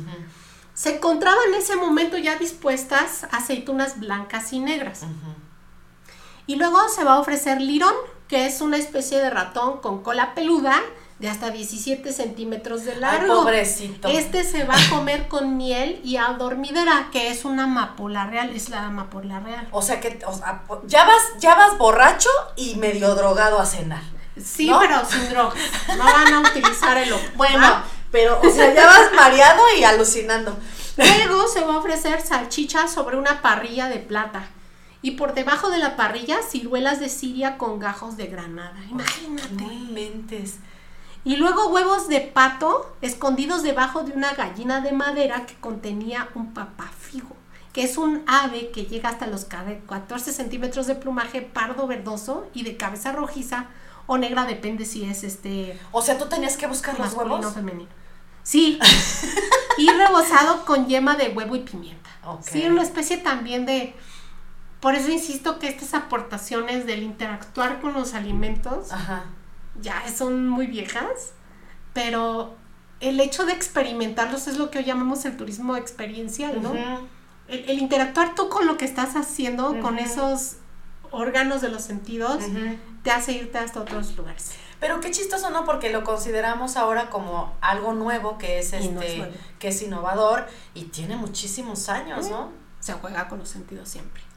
Se 0.74 0.96
encontraban 0.96 1.38
en 1.48 1.54
ese 1.54 1.76
momento 1.76 2.18
ya 2.18 2.36
dispuestas 2.36 3.26
aceitunas 3.30 3.98
blancas 3.98 4.52
y 4.52 4.58
negras. 4.58 5.04
Y 6.46 6.56
luego 6.56 6.88
se 6.88 7.04
va 7.04 7.14
a 7.14 7.20
ofrecer 7.20 7.60
lirón, 7.60 7.94
que 8.32 8.46
es 8.46 8.62
una 8.62 8.78
especie 8.78 9.18
de 9.18 9.28
ratón 9.28 9.82
con 9.82 10.02
cola 10.02 10.34
peluda 10.34 10.80
de 11.18 11.28
hasta 11.28 11.50
17 11.50 12.14
centímetros 12.14 12.86
de 12.86 12.96
largo. 12.96 13.42
pobrecito. 13.42 14.08
Este 14.08 14.42
se 14.42 14.64
va 14.64 14.74
a 14.74 14.88
comer 14.88 15.28
con 15.28 15.58
miel 15.58 16.00
y 16.02 16.16
adormidera, 16.16 17.10
que 17.12 17.28
es 17.28 17.44
una 17.44 17.64
amapola 17.64 18.26
real, 18.26 18.48
es 18.56 18.70
la 18.70 18.86
amapola 18.86 19.38
real. 19.40 19.68
O 19.70 19.82
sea 19.82 20.00
que 20.00 20.18
ya 20.86 21.04
vas, 21.04 21.22
ya 21.40 21.54
vas 21.56 21.76
borracho 21.76 22.30
y 22.56 22.76
medio 22.76 23.14
drogado 23.14 23.60
a 23.60 23.66
cenar. 23.66 24.02
Sí, 24.42 24.72
pero 24.80 25.04
sin 25.04 25.28
drogas. 25.28 25.58
No 25.98 26.02
van 26.02 26.32
a 26.32 26.40
utilizar 26.40 26.96
el 26.96 27.12
Bueno, 27.34 27.82
pero, 28.10 28.40
o 28.42 28.50
sea, 28.50 28.74
ya 28.74 28.86
vas 28.86 29.12
mareado 29.14 29.60
y 29.78 29.84
alucinando. 29.84 30.56
Luego 30.96 31.48
se 31.48 31.60
va 31.60 31.74
a 31.74 31.78
ofrecer 31.80 32.22
salchicha 32.22 32.88
sobre 32.88 33.18
una 33.18 33.42
parrilla 33.42 33.90
de 33.90 33.98
plata 33.98 34.48
y 35.02 35.12
por 35.12 35.34
debajo 35.34 35.68
de 35.68 35.78
la 35.78 35.96
parrilla 35.96 36.42
ciruelas 36.42 37.00
de 37.00 37.08
Siria 37.08 37.58
con 37.58 37.80
gajos 37.80 38.16
de 38.16 38.28
granada. 38.28 38.76
Imagínate. 38.88 39.64
mentes. 39.92 40.58
Y 41.24 41.36
luego 41.36 41.68
huevos 41.68 42.08
de 42.08 42.20
pato 42.20 42.94
escondidos 43.00 43.62
debajo 43.62 44.02
de 44.02 44.12
una 44.12 44.32
gallina 44.34 44.80
de 44.80 44.92
madera 44.92 45.46
que 45.46 45.54
contenía 45.54 46.28
un 46.34 46.54
papafigo, 46.54 47.36
que 47.72 47.82
es 47.82 47.96
un 47.96 48.22
ave 48.26 48.70
que 48.70 48.86
llega 48.86 49.08
hasta 49.08 49.26
los 49.26 49.44
14 49.44 50.32
centímetros 50.32 50.86
de 50.86 50.94
plumaje 50.94 51.42
pardo 51.42 51.86
verdoso 51.86 52.46
y 52.54 52.62
de 52.62 52.76
cabeza 52.76 53.12
rojiza 53.12 53.66
o 54.06 54.18
negra, 54.18 54.44
depende 54.46 54.84
si 54.84 55.04
es 55.04 55.22
este. 55.22 55.78
O 55.92 56.02
sea, 56.02 56.18
tú 56.18 56.26
tenías 56.26 56.56
que 56.56 56.66
buscar 56.66 56.98
los 56.98 57.12
huevos. 57.14 57.54
femenino. 57.54 57.88
Sí. 58.42 58.78
y 59.78 59.88
rebozado 59.90 60.64
con 60.64 60.86
yema 60.86 61.14
de 61.14 61.28
huevo 61.28 61.54
y 61.54 61.60
pimienta. 61.60 62.10
Sí, 62.42 62.66
una 62.66 62.82
especie 62.82 63.18
también 63.18 63.64
de 63.66 63.94
por 64.82 64.96
eso 64.96 65.12
insisto 65.12 65.60
que 65.60 65.68
estas 65.68 65.94
aportaciones 65.94 66.86
del 66.86 67.04
interactuar 67.04 67.80
con 67.80 67.92
los 67.92 68.14
alimentos 68.14 68.88
ya 69.80 70.02
son 70.12 70.48
muy 70.48 70.66
viejas, 70.66 71.34
pero 71.92 72.56
el 72.98 73.20
hecho 73.20 73.46
de 73.46 73.52
experimentarlos 73.52 74.48
es 74.48 74.58
lo 74.58 74.72
que 74.72 74.78
hoy 74.78 74.84
llamamos 74.84 75.24
el 75.24 75.36
turismo 75.36 75.76
experiencial, 75.76 76.60
¿no? 76.60 76.72
el, 77.46 77.78
interactuar 77.78 78.34
tú 78.34 78.48
con 78.48 78.66
lo 78.66 78.76
que 78.76 78.84
estás 78.84 79.14
haciendo, 79.14 79.80
con 79.80 80.00
esos 80.00 80.56
órganos 81.12 81.60
de 81.60 81.68
los 81.68 81.82
sentidos, 81.82 82.42
te 83.04 83.12
hace 83.12 83.34
irte 83.34 83.58
hasta 83.58 83.80
otros 83.80 84.16
lugares. 84.16 84.50
Pero 84.80 84.98
qué 84.98 85.12
chistoso, 85.12 85.50
¿no? 85.50 85.64
Porque 85.64 85.90
lo 85.90 86.02
consideramos 86.02 86.76
ahora 86.76 87.08
como 87.08 87.54
algo 87.60 87.92
nuevo, 87.92 88.36
que 88.36 88.58
es 88.58 88.72
este, 88.72 89.30
que 89.60 89.68
es 89.68 89.80
innovador 89.80 90.48
y 90.74 90.86
tiene 90.86 91.14
muchísimos 91.14 91.88
años, 91.88 92.28
¿no? 92.30 92.50
Se 92.80 92.94
juega 92.94 93.28
con 93.28 93.38
los 93.38 93.48
sentidos 93.48 93.88
siempre. 93.88 94.31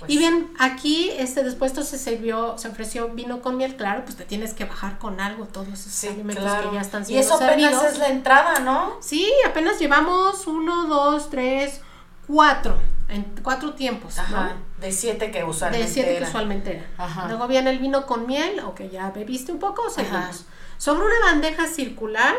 Pues 0.00 0.10
y 0.10 0.16
bien, 0.16 0.50
aquí 0.58 1.10
este 1.18 1.44
después 1.44 1.72
se 1.72 1.98
sirvió, 1.98 2.56
se 2.56 2.68
ofreció 2.68 3.10
vino 3.10 3.42
con 3.42 3.58
miel, 3.58 3.76
claro, 3.76 4.02
pues 4.04 4.16
te 4.16 4.24
tienes 4.24 4.54
que 4.54 4.64
bajar 4.64 4.98
con 4.98 5.20
algo 5.20 5.44
todos 5.44 5.68
esos 5.68 6.10
alimentos 6.10 6.42
que 6.42 6.74
ya 6.74 6.80
están 6.80 7.04
siendo 7.04 7.22
Y 7.22 7.26
eso 7.26 7.34
apenas 7.34 7.84
es 7.84 7.98
la 7.98 8.08
entrada, 8.08 8.60
¿no? 8.60 8.96
Sí, 9.02 9.30
apenas 9.46 9.78
llevamos 9.78 10.46
uno, 10.46 10.86
dos, 10.86 11.28
tres, 11.28 11.82
cuatro, 12.26 12.78
en 13.08 13.24
cuatro 13.42 13.74
tiempos, 13.74 14.18
Ajá, 14.18 14.56
de 14.80 14.90
siete 14.90 15.30
que 15.30 15.44
usualmente 15.44 15.86
De 15.86 15.92
siete 15.92 16.18
que 16.18 16.24
usualmente 16.24 16.76
era. 16.76 16.86
Ajá. 16.96 17.28
Luego 17.28 17.46
viene 17.46 17.70
el 17.70 17.78
vino 17.78 18.06
con 18.06 18.26
miel, 18.26 18.60
o 18.60 18.74
que 18.74 18.88
ya 18.88 19.10
bebiste 19.10 19.52
un 19.52 19.58
poco, 19.58 19.90
seguimos. 19.90 20.46
Sobre 20.78 21.04
una 21.04 21.26
bandeja 21.26 21.66
circular 21.66 22.34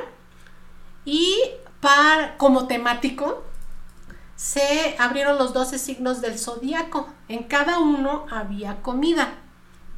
y 1.05 1.38
para, 1.79 2.38
como 2.38 2.65
temático, 2.65 3.43
se 4.41 4.95
abrieron 4.97 5.38
los 5.38 5.53
12 5.53 5.77
signos 5.77 6.19
del 6.19 6.39
zodiaco. 6.39 7.07
En 7.27 7.43
cada 7.43 7.77
uno 7.77 8.26
había 8.31 8.81
comida. 8.81 9.35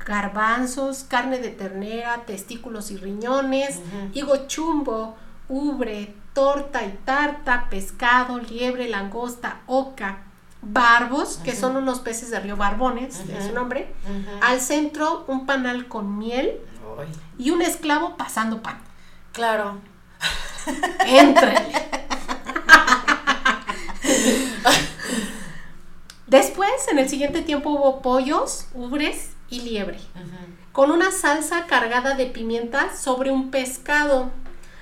Garbanzos, 0.05 1.05
carne 1.05 1.39
de 1.39 1.47
ternera, 1.47 2.25
testículos 2.25 2.91
y 2.91 2.97
riñones, 2.97 3.79
higo 4.13 4.45
chumbo, 4.47 5.15
ubre, 5.47 6.13
torta 6.33 6.83
y 6.83 6.91
tarta, 7.05 7.67
pescado, 7.69 8.37
liebre, 8.37 8.89
langosta, 8.89 9.61
oca, 9.65 10.23
barbos, 10.61 11.37
que 11.37 11.55
son 11.55 11.77
unos 11.77 12.01
peces 12.01 12.29
de 12.29 12.41
río 12.41 12.57
Barbones, 12.57 13.21
es 13.29 13.45
su 13.45 13.53
nombre. 13.53 13.93
Al 14.41 14.59
centro, 14.59 15.23
un 15.29 15.45
panal 15.45 15.87
con 15.87 16.17
miel 16.17 16.59
y 17.37 17.51
un 17.51 17.61
esclavo 17.61 18.17
pasando 18.17 18.61
pan. 18.61 18.81
Claro. 19.31 19.79
Entre. 21.05 22.03
Después, 26.27 26.71
en 26.91 26.99
el 26.99 27.09
siguiente 27.09 27.41
tiempo 27.41 27.69
hubo 27.69 28.01
pollos, 28.01 28.67
ubres 28.73 29.31
y 29.49 29.61
liebre, 29.61 29.99
con 30.71 30.89
una 30.91 31.11
salsa 31.11 31.67
cargada 31.67 32.15
de 32.15 32.25
pimienta 32.25 32.95
sobre 32.95 33.31
un 33.31 33.51
pescado. 33.51 34.31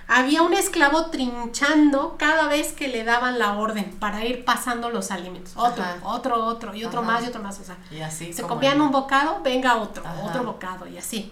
Había 0.08 0.42
un 0.42 0.54
esclavo 0.54 1.06
trinchando 1.06 2.16
cada 2.18 2.48
vez 2.48 2.74
que 2.74 2.90
le 2.90 3.04
daban 3.04 3.40
la 3.40 3.58
orden 3.58 3.96
para 3.98 4.26
ir 4.26 4.44
pasando 4.44 4.90
los 4.90 5.10
alimentos. 5.10 5.54
Otro, 5.56 5.84
otro, 6.04 6.46
otro, 6.46 6.76
y 6.76 6.84
otro 6.84 7.02
más, 7.02 7.24
y 7.24 7.28
otro 7.28 7.42
más. 7.42 7.60
O 7.60 7.64
sea, 7.64 7.78
y 7.90 8.02
así 8.02 8.34
se 8.34 8.44
comían 8.44 8.82
un 8.82 8.92
bocado, 8.92 9.42
venga 9.42 9.78
otro, 9.78 10.04
otro 10.24 10.44
bocado, 10.44 10.88
y 10.88 10.98
así. 10.98 11.32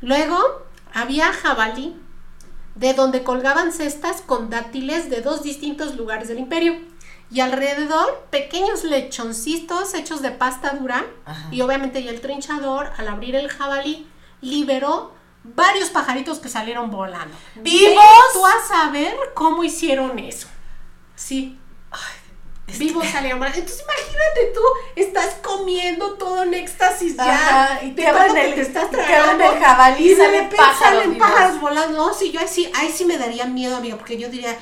Luego 0.00 0.38
había 0.92 1.32
jabalí, 1.32 1.96
de 2.76 2.92
donde 2.92 3.22
colgaban 3.22 3.72
cestas 3.72 4.20
con 4.20 4.50
dátiles 4.50 5.10
de 5.10 5.20
dos 5.20 5.42
distintos 5.42 5.96
lugares 5.96 6.28
del 6.28 6.38
imperio 6.38 6.76
y 7.30 7.40
alrededor 7.40 8.26
pequeños 8.30 8.84
lechoncitos 8.84 9.94
hechos 9.94 10.22
de 10.22 10.30
pasta 10.30 10.70
dura 10.70 11.04
y 11.50 11.60
obviamente 11.62 12.00
y 12.00 12.08
el 12.08 12.20
trinchador 12.20 12.92
al 12.96 13.08
abrir 13.08 13.34
el 13.34 13.48
jabalí 13.48 14.06
liberó 14.40 15.12
varios 15.42 15.90
pajaritos 15.90 16.38
que 16.38 16.48
salieron 16.48 16.90
volando. 16.90 17.36
¿Vivos? 17.56 18.04
tú 18.32 18.44
a 18.46 18.66
saber 18.66 19.14
cómo 19.34 19.62
hicieron 19.64 20.18
eso. 20.18 20.48
Sí. 21.14 21.58
Vivos 22.78 23.06
salieron 23.12 23.38
volando. 23.38 23.58
Entonces 23.58 23.84
imagínate 23.84 24.52
tú, 24.54 24.60
estás 24.96 25.34
comiendo 25.42 26.14
todo 26.14 26.42
en 26.44 26.54
éxtasis 26.54 27.16
ya. 27.16 27.80
y 27.82 27.92
te, 27.92 28.10
van 28.10 28.36
el, 28.36 28.54
te 28.54 28.62
estás 28.62 28.90
tragando. 28.90 29.52
el 29.52 29.58
jabalí 29.58 30.12
y 30.12 30.16
salen 30.16 30.48
pájaros, 30.50 31.04
pájaros 31.18 31.60
volando. 31.60 32.06
No, 32.06 32.14
sí, 32.14 32.32
yo 32.32 32.40
ahí 32.40 32.48
sí, 32.48 32.70
ahí 32.74 32.90
sí 32.90 33.04
me 33.04 33.18
daría 33.18 33.44
miedo, 33.44 33.76
amiga, 33.76 33.96
porque 33.96 34.18
yo 34.18 34.28
diría, 34.28 34.56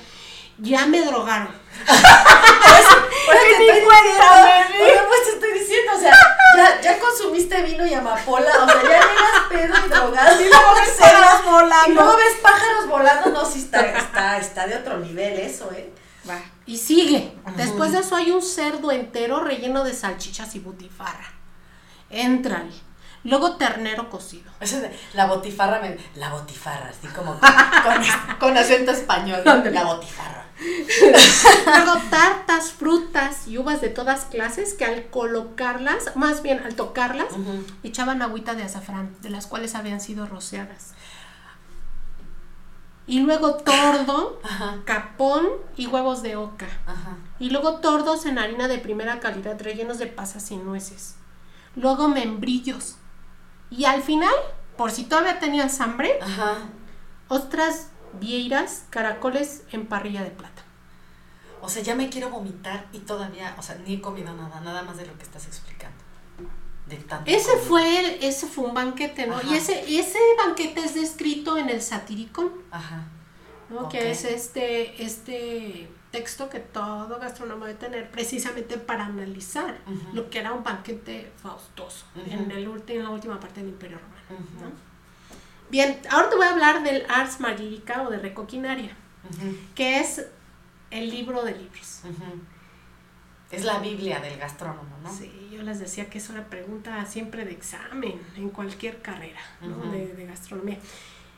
ya 0.62 0.86
me 0.86 1.02
drogaron 1.02 1.62
por 1.84 3.34
eso, 3.34 3.48
te 3.58 3.78
estoy 3.78 3.78
diciendo, 3.78 5.02
pues 5.08 5.24
te 5.24 5.30
estoy 5.32 5.58
diciendo, 5.58 5.92
o 5.96 6.00
sea, 6.00 6.12
ya, 6.56 6.80
ya 6.80 6.98
consumiste 6.98 7.62
vino 7.62 7.86
y 7.86 7.94
amapola, 7.94 8.50
o 8.62 8.66
sea, 8.66 8.82
ya 8.82 8.88
llegas 8.88 9.48
pedo 9.48 9.86
y 9.86 9.88
drogado, 9.88 10.40
y 10.40 10.48
luego 10.48 10.74
ves 10.74 10.96
pájaros 10.98 11.44
volando. 11.44 11.90
Y 11.90 11.94
luego 11.94 12.16
ves 12.16 12.36
pájaros 12.42 12.88
volando, 12.88 13.30
no, 13.30 13.44
sí 13.44 13.60
está, 13.60 13.80
está, 13.80 14.38
está 14.38 14.66
de 14.66 14.76
otro 14.76 14.98
nivel 14.98 15.38
eso, 15.38 15.70
eh. 15.72 15.92
Va. 16.28 16.40
Y 16.66 16.76
sigue. 16.78 17.36
Después 17.56 17.92
de 17.92 17.98
eso 17.98 18.14
hay 18.14 18.30
un 18.30 18.42
cerdo 18.42 18.92
entero 18.92 19.40
relleno 19.40 19.82
de 19.82 19.92
salchichas 19.92 20.54
y 20.54 20.60
butifarra. 20.60 21.32
Entran. 22.10 22.70
Luego 23.24 23.56
ternero 23.56 24.10
cocido. 24.10 24.50
la 25.14 25.26
botifarra, 25.26 25.80
la 26.16 26.30
botifarra, 26.30 26.90
así 26.90 27.06
como 27.08 27.38
con, 27.38 28.38
con 28.40 28.56
acento 28.56 28.92
español. 28.92 29.42
La 29.44 29.84
botifarra. 29.84 30.42
Luego 31.66 32.00
tartas, 32.10 32.72
frutas 32.72 33.48
y 33.48 33.58
uvas 33.58 33.80
de 33.80 33.88
todas 33.88 34.24
clases 34.26 34.74
que 34.74 34.84
al 34.84 35.06
colocarlas, 35.06 36.14
más 36.16 36.42
bien 36.42 36.60
al 36.64 36.74
tocarlas, 36.74 37.28
echaban 37.82 38.22
agüita 38.22 38.54
de 38.54 38.62
azafrán, 38.62 39.14
de 39.22 39.30
las 39.30 39.46
cuales 39.46 39.74
habían 39.74 40.00
sido 40.00 40.26
rociadas. 40.26 40.94
Y 43.06 43.20
luego 43.20 43.54
tordo, 43.54 44.40
capón 44.84 45.48
y 45.76 45.86
huevos 45.86 46.22
de 46.22 46.36
oca. 46.36 46.68
Y 47.38 47.50
luego 47.50 47.80
tordos 47.80 48.26
en 48.26 48.38
harina 48.38 48.68
de 48.68 48.78
primera 48.78 49.18
calidad 49.20 49.60
rellenos 49.60 49.98
de 49.98 50.06
pasas 50.06 50.50
y 50.50 50.56
nueces. 50.56 51.16
Luego 51.74 52.08
membrillos. 52.08 52.96
Y 53.72 53.84
al 53.86 54.02
final, 54.02 54.34
por 54.76 54.90
si 54.90 55.04
todavía 55.04 55.38
tenías 55.38 55.80
hambre, 55.80 56.18
ostras 57.28 57.88
vieiras, 58.20 58.84
caracoles 58.90 59.62
en 59.72 59.86
parrilla 59.86 60.22
de 60.22 60.30
plata. 60.30 60.62
O 61.62 61.68
sea, 61.68 61.82
ya 61.82 61.94
me 61.94 62.10
quiero 62.10 62.28
vomitar 62.28 62.86
y 62.92 62.98
todavía, 63.00 63.54
o 63.58 63.62
sea, 63.62 63.76
ni 63.76 63.94
he 63.94 64.00
comido 64.00 64.34
nada, 64.34 64.60
nada 64.60 64.82
más 64.82 64.96
de 64.96 65.06
lo 65.06 65.16
que 65.16 65.22
estás 65.22 65.46
explicando. 65.46 65.96
De 66.86 66.96
tanto 66.96 67.30
ese 67.30 67.56
fue 67.56 68.26
ese 68.26 68.46
fue 68.46 68.64
un 68.64 68.74
banquete, 68.74 69.26
¿no? 69.26 69.40
Y 69.42 69.54
ese, 69.54 69.84
ese 69.98 70.18
banquete 70.36 70.84
es 70.84 70.94
descrito 70.94 71.56
en 71.56 71.70
el 71.70 71.80
Satiricón. 71.80 72.50
Ajá. 72.70 73.06
¿no? 73.70 73.88
Que 73.88 74.10
es 74.10 74.24
este, 74.24 75.02
este 75.02 75.88
texto 76.12 76.48
que 76.48 76.60
todo 76.60 77.18
gastrónomo 77.18 77.64
debe 77.64 77.78
tener 77.78 78.10
precisamente 78.10 78.78
para 78.78 79.06
analizar 79.06 79.78
lo 80.12 80.30
que 80.30 80.38
era 80.38 80.52
un 80.52 80.62
banquete 80.62 81.32
faustoso 81.42 82.06
en, 82.26 82.50
el, 82.52 82.70
en 82.86 83.02
la 83.02 83.10
última 83.10 83.40
parte 83.40 83.60
del 83.60 83.70
Imperio 83.70 83.98
Romano. 83.98 84.46
¿no? 84.60 84.92
Bien, 85.70 85.98
ahora 86.10 86.28
te 86.28 86.36
voy 86.36 86.46
a 86.46 86.50
hablar 86.50 86.82
del 86.82 87.06
Ars 87.08 87.40
Magica 87.40 88.02
o 88.02 88.10
de 88.10 88.18
Recoquinaria, 88.18 88.94
que 89.74 90.00
es 90.00 90.26
el 90.90 91.08
libro 91.08 91.42
de 91.44 91.52
libros. 91.52 92.02
Es 93.50 93.64
la 93.64 93.78
Biblia 93.78 94.20
del 94.20 94.38
gastrónomo, 94.38 94.98
¿no? 95.02 95.12
Sí, 95.12 95.50
yo 95.50 95.62
les 95.62 95.78
decía 95.78 96.08
que 96.08 96.18
es 96.18 96.28
una 96.28 96.44
pregunta 96.44 97.04
siempre 97.06 97.44
de 97.44 97.52
examen 97.52 98.20
en 98.36 98.50
cualquier 98.50 99.00
carrera 99.00 99.40
de, 99.60 100.26
gastronomía. 100.26 100.78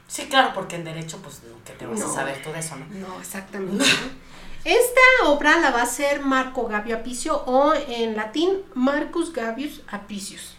Sí, 0.09 0.27
claro, 0.27 0.53
porque 0.53 0.77
en 0.77 0.85
derecho, 0.85 1.19
pues, 1.23 1.43
¿qué 1.65 1.73
te 1.73 1.87
vas 1.87 2.03
a 2.03 2.09
saber 2.09 2.43
todo 2.43 2.55
eso, 2.57 2.77
no? 2.77 2.87
No, 2.87 3.21
exactamente. 3.21 3.85
Esta 4.65 5.29
obra 5.29 5.59
la 5.61 5.71
va 5.71 5.81
a 5.81 5.85
hacer 5.85 6.21
Marco 6.21 6.67
Gabio 6.67 6.97
Apicio 6.97 7.43
o 7.45 7.75
en 7.75 8.17
latín 8.17 8.51
Marcus 8.75 9.33
Gabius 9.33 9.83
Apicius. 9.89 10.57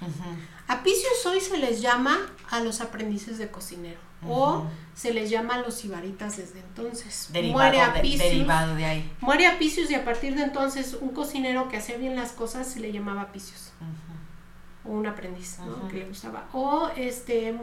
Apicios 0.67 1.25
hoy 1.25 1.39
se 1.39 1.57
les 1.57 1.81
llama 1.81 2.17
a 2.49 2.59
los 2.59 2.81
aprendices 2.81 3.37
de 3.39 3.49
cocinero 3.49 3.99
o 4.27 4.63
se 4.93 5.13
les 5.13 5.29
llama 5.29 5.55
a 5.55 5.59
los 5.59 5.83
ibaritas 5.85 6.37
desde 6.37 6.59
entonces. 6.59 7.29
muere 7.51 7.81
Apicius, 7.81 8.19
de, 8.19 8.29
derivado 8.29 8.75
de 8.75 8.85
ahí. 8.85 9.11
Muere 9.21 9.47
Apicius 9.47 9.89
y 9.89 9.95
a 9.95 10.05
partir 10.05 10.35
de 10.35 10.43
entonces 10.43 10.97
un 10.99 11.09
cocinero 11.09 11.67
que 11.67 11.77
hacía 11.77 11.97
bien 11.97 12.15
las 12.15 12.31
cosas 12.31 12.67
se 12.67 12.79
le 12.79 12.91
llamaba 12.91 13.23
Apicius. 13.23 13.71
O 14.83 14.91
un 14.91 15.07
aprendiz, 15.07 15.57
¿no? 15.59 15.87
Que 15.87 15.97
le 15.97 16.05
gustaba. 16.05 16.47
O 16.53 16.89
este 16.95 17.55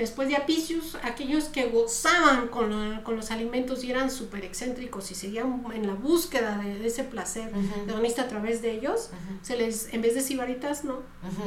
Después 0.00 0.30
de 0.30 0.36
Apicius, 0.36 0.96
aquellos 1.02 1.44
que 1.44 1.66
gozaban 1.66 2.48
con, 2.48 2.70
los 3.04 3.30
alimentos 3.30 3.84
y 3.84 3.90
eran 3.90 4.10
súper 4.10 4.46
excéntricos 4.46 5.10
y 5.10 5.14
seguían 5.14 5.62
en 5.74 5.86
la 5.86 5.92
búsqueda 5.92 6.56
de, 6.56 6.86
ese 6.86 7.04
placer 7.04 7.52
hedonista 7.86 8.22
a 8.22 8.28
través 8.28 8.62
de 8.62 8.72
ellos, 8.72 9.10
se 9.42 9.58
les, 9.58 9.92
en 9.92 10.00
vez 10.00 10.14
de 10.14 10.22
sibaritas, 10.22 10.84
no, 10.84 11.00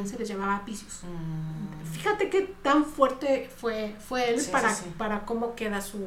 se 0.06 0.20
les 0.20 0.28
llamaba 0.28 0.58
Apicius. 0.58 1.00
Mm. 1.02 1.94
Fíjate 1.96 2.30
qué 2.30 2.54
tan 2.62 2.86
fuerte 2.86 3.50
fue, 3.58 3.96
fue 4.08 4.30
él 4.30 4.40
para, 4.52 4.78
para 5.00 5.26
cómo 5.26 5.56
queda 5.56 5.82
su, 5.82 6.06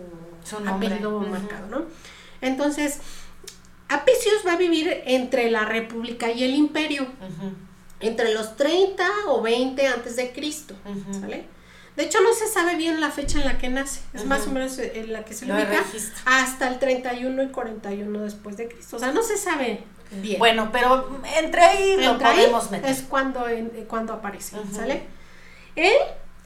apellido 0.69 1.19
marcado, 1.19 1.67
¿no? 1.67 1.83
Entonces, 2.41 3.01
Apicius 3.89 4.47
va 4.47 4.53
a 4.53 4.57
vivir 4.57 5.03
entre 5.05 5.51
la 5.51 5.65
República 5.65 6.31
y 6.31 6.45
el 6.45 6.55
Imperio, 6.55 7.09
entre 7.99 8.33
los 8.33 8.57
30 8.57 9.05
o 9.31 9.43
20 9.43 9.85
antes 9.89 10.15
de 10.15 10.33
Cristo, 10.33 10.77
¿sale? 11.11 11.56
De 11.97 12.05
hecho, 12.05 12.21
no 12.21 12.35
se 12.35 12.47
sabe 12.47 12.77
bien 12.77 13.01
la 13.01 13.11
fecha 13.11 13.39
en 13.39 13.47
la 13.47 13.57
que 13.57 13.71
nace. 13.71 14.01
Es 14.13 14.27
más 14.27 14.47
o 14.47 14.51
menos 14.51 14.79
en 14.79 15.13
la 15.13 15.25
que 15.25 15.33
se 15.33 15.47
lo 15.47 15.55
ubica 15.55 15.83
hasta 16.27 16.69
el 16.69 16.79
31 16.79 17.43
y 17.43 17.49
41 17.49 18.21
después 18.21 18.59
de 18.59 18.69
Cristo. 18.69 18.97
O 18.97 18.99
sea, 18.99 19.13
no 19.13 19.23
se 19.23 19.39
sabe 19.39 19.83
bien. 20.11 20.39
Bueno, 20.39 20.71
pero 20.71 21.21
entre 21.39 21.63
ahí 21.63 21.97
lo 21.97 22.19
podemos 22.19 22.71
meter. 22.71 22.91
Es 22.91 23.03
cuando, 23.03 23.47
cuando 23.89 24.13
aparece, 24.13 24.59
¿sale? 24.73 25.05
Él 25.75 25.95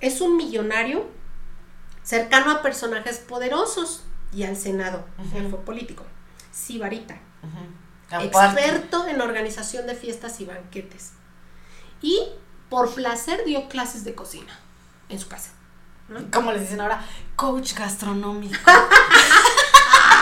es 0.01 0.21
un 0.21 0.37
millonario 0.37 1.05
cercano 2.05 2.53
a 2.53 2.63
personajes 2.63 3.19
poderosos 3.19 4.05
y 4.33 4.45
al 4.45 4.57
Senado, 4.57 5.05
fue 5.51 5.65
político. 5.65 6.05
Sibarita, 6.53 7.19
experto 8.21 9.09
en 9.09 9.21
organización 9.21 9.89
de 9.89 9.97
fiestas 9.97 10.41
y 10.41 10.45
banquetes. 10.45 11.13
Y 12.03 12.21
por 12.69 12.95
placer 12.95 13.45
dio 13.45 13.69
clases 13.69 14.05
de 14.05 14.15
cocina 14.15 14.61
en 15.11 15.19
su 15.19 15.29
casa. 15.29 15.51
Como 16.33 16.51
les 16.51 16.63
dicen 16.63 16.81
ahora, 16.81 17.05
coach 17.37 17.75
gastronómico. 17.75 18.57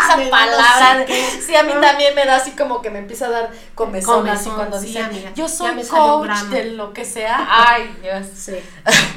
Esa 0.04 0.30
palabra. 0.30 1.06
sí, 1.06 1.54
a 1.54 1.62
mí 1.62 1.72
también 1.80 2.14
me 2.14 2.24
da 2.24 2.36
así 2.36 2.52
como 2.52 2.80
que 2.80 2.90
me 2.90 2.98
empieza 2.98 3.26
a 3.26 3.30
dar 3.30 3.50
comezón, 3.74 4.28
así 4.28 4.48
cuando 4.50 4.80
sí, 4.80 4.96
yo 5.34 5.48
soy 5.48 5.82
coach 5.84 6.38
de 6.50 6.72
lo 6.72 6.92
que 6.92 7.04
sea. 7.04 7.46
Ay, 7.68 7.94
Dios. 8.02 8.26
Sí. 8.34 8.56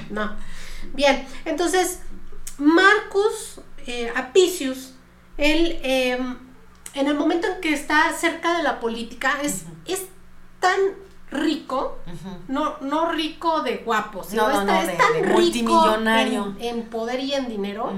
No. 0.10 0.36
Bien, 0.94 1.26
entonces, 1.46 2.00
Marcus 2.58 3.62
eh, 3.88 4.12
Apicius, 4.16 4.94
él, 5.38 5.80
em, 5.84 6.38
en 6.94 7.08
el 7.08 7.16
momento 7.16 7.48
en 7.48 7.62
que 7.62 7.74
está 7.74 8.12
cerca 8.14 8.58
de 8.58 8.64
la 8.64 8.80
política, 8.80 9.38
es, 9.42 9.64
es 9.86 10.04
tan 10.60 10.80
rico, 11.32 11.98
no, 12.50 12.78
no 12.82 13.12
rico 13.12 13.62
de 13.62 13.78
guapo, 13.78 14.24
sino 14.24 14.50
es 14.50 14.98
tan 14.98 15.38
rico 15.38 15.98
En, 16.60 16.84
poder 16.84 17.22
y 17.22 17.34
en 17.34 17.48
dinero, 17.48 17.94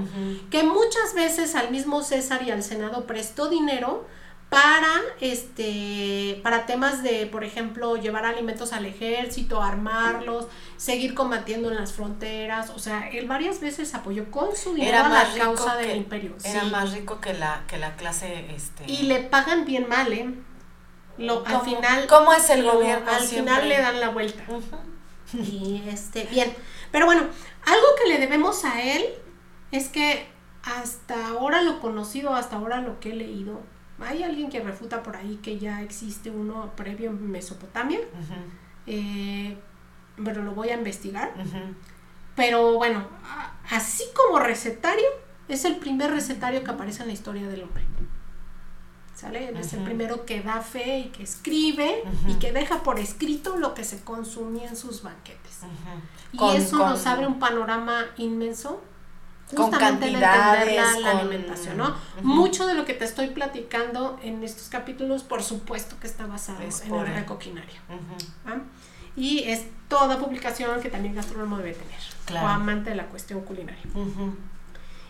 que 0.50 0.62
muchas 0.62 1.14
veces 1.14 1.54
al 1.56 1.70
mismo 1.70 2.02
César 2.02 2.42
y 2.42 2.50
al 2.50 2.62
Senado 2.62 3.06
prestó 3.06 3.48
dinero 3.48 4.06
para 4.50 5.00
este 5.20 6.38
para 6.44 6.64
temas 6.64 7.02
de 7.02 7.26
por 7.26 7.42
ejemplo 7.42 7.96
llevar 7.96 8.24
alimentos 8.24 8.72
al 8.72 8.86
ejército 8.86 9.60
armarlos 9.60 10.46
seguir 10.76 11.14
combatiendo 11.14 11.70
en 11.70 11.76
las 11.76 11.92
fronteras. 11.92 12.70
O 12.70 12.78
sea 12.78 13.08
él 13.08 13.26
varias 13.26 13.60
veces 13.60 13.94
apoyó 13.94 14.30
con 14.30 14.54
su 14.54 14.74
dinero 14.74 14.98
era 14.98 15.08
la 15.08 15.26
causa 15.36 15.74
del 15.76 15.96
imperio 15.96 16.36
era 16.44 16.62
más 16.64 16.92
rico 16.92 17.20
que 17.20 17.34
la 17.34 17.64
que 17.66 17.78
la 17.78 17.96
clase 17.96 18.46
este 18.54 18.84
y 18.86 19.04
le 19.04 19.20
pagan 19.20 19.64
bien 19.64 19.88
mal 19.88 20.12
eh 20.12 20.32
lo, 21.18 21.46
al 21.46 21.60
final. 21.62 22.06
¿Cómo 22.06 22.32
es 22.32 22.48
el 22.50 22.64
gobierno? 22.64 23.10
Al 23.10 23.22
final 23.22 23.68
le 23.68 23.78
dan 23.78 24.00
la 24.00 24.10
vuelta. 24.10 24.44
Y 25.32 25.82
este, 25.88 26.24
bien. 26.24 26.52
Pero 26.92 27.06
bueno, 27.06 27.22
algo 27.64 27.86
que 28.02 28.08
le 28.08 28.18
debemos 28.18 28.64
a 28.64 28.82
él 28.82 29.04
es 29.72 29.88
que 29.88 30.26
hasta 30.62 31.28
ahora 31.28 31.62
lo 31.62 31.80
conocido, 31.80 32.34
hasta 32.34 32.56
ahora 32.56 32.80
lo 32.80 33.00
que 33.00 33.10
he 33.10 33.14
leído, 33.16 33.60
hay 34.00 34.22
alguien 34.22 34.50
que 34.50 34.60
refuta 34.60 35.02
por 35.02 35.16
ahí 35.16 35.38
que 35.42 35.58
ya 35.58 35.82
existe 35.82 36.30
uno 36.30 36.72
previo 36.76 37.10
en 37.10 37.30
Mesopotamia. 37.30 38.00
Eh, 38.86 39.56
pero 40.22 40.42
lo 40.42 40.52
voy 40.52 40.70
a 40.70 40.74
investigar. 40.74 41.32
Pero 42.36 42.74
bueno, 42.74 43.06
así 43.70 44.04
como 44.14 44.38
recetario, 44.38 45.06
es 45.48 45.64
el 45.64 45.76
primer 45.76 46.10
recetario 46.10 46.64
que 46.64 46.70
aparece 46.70 47.02
en 47.02 47.08
la 47.08 47.14
historia 47.14 47.46
del 47.48 47.62
hombre. 47.62 47.84
¿Sale? 49.24 49.58
es 49.58 49.72
el 49.72 49.80
primero 49.80 50.24
que 50.26 50.42
da 50.42 50.60
fe 50.60 50.98
y 50.98 51.08
que 51.08 51.22
escribe 51.22 52.02
y 52.28 52.34
que 52.34 52.52
deja 52.52 52.82
por 52.82 52.98
escrito 52.98 53.56
lo 53.56 53.74
que 53.74 53.84
se 53.84 54.02
consumía 54.02 54.68
en 54.68 54.76
sus 54.76 55.02
banquetes. 55.02 55.60
Y 56.32 56.56
eso 56.56 56.78
nos 56.78 57.06
abre 57.06 57.26
un 57.26 57.38
panorama 57.38 58.04
inmenso 58.16 58.82
justamente 59.54 60.08
en 60.08 60.14
entender 60.14 61.00
la, 61.00 61.10
alimentación, 61.18 61.76
¿no? 61.76 61.94
Mucho 62.22 62.66
de 62.66 62.74
lo 62.74 62.84
que 62.84 62.94
te 62.94 63.04
estoy 63.04 63.28
platicando 63.28 64.18
en 64.22 64.42
estos 64.42 64.68
capítulos, 64.68 65.22
por 65.22 65.42
supuesto 65.42 65.96
que 66.00 66.06
está 66.06 66.26
basado 66.26 66.60
en 66.60 66.94
el 66.94 67.14
recoquinario. 67.14 67.80
¿ah? 68.46 68.58
Y 69.16 69.44
es 69.44 69.66
toda 69.88 70.18
publicación 70.18 70.80
que 70.80 70.90
también 70.90 71.14
gastrónomo 71.14 71.58
debe 71.58 71.74
tener, 71.74 72.42
o 72.42 72.46
amante 72.46 72.90
de 72.90 72.96
la 72.96 73.06
cuestión 73.06 73.42
culinaria. 73.42 73.82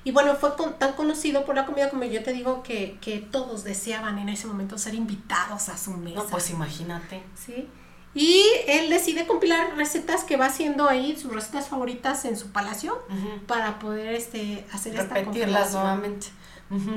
Y 0.05 0.13
bueno, 0.13 0.35
fue 0.37 0.53
tan 0.79 0.93
conocido 0.93 1.47
por 1.47 1.55
la 1.57 1.65
comida 1.65 1.89
como 1.89 2.05
yo 2.05 2.23
te 2.23 2.33
digo 2.33 2.63
que, 2.63 3.27
todos 3.31 3.65
deseaban 3.65 4.19
en 4.19 4.29
ese 4.29 4.47
momento 4.47 4.77
ser 4.77 4.95
invitados 4.95 5.71
a 5.71 5.79
su 5.79 5.93
mesa. 5.93 6.23
No, 6.23 6.27
pues 6.27 6.51
imagínate. 6.51 7.23
Sí. 7.35 7.69
Y 8.15 8.45
él 8.69 8.91
decide 8.91 9.27
compilar 9.27 9.77
recetas 9.77 10.23
que 10.23 10.37
va 10.37 10.47
haciendo 10.47 10.89
ahí, 10.89 11.17
sus 11.17 11.33
recetas 11.33 11.69
favoritas 11.69 12.25
en 12.27 12.37
su 12.37 12.53
palacio, 12.53 13.03
para 13.47 13.79
poder 13.79 14.15
este, 14.15 14.67
hacer 14.73 14.95
esta 14.95 15.25
compilación. 15.25 15.83
nuevamente. 15.83 16.29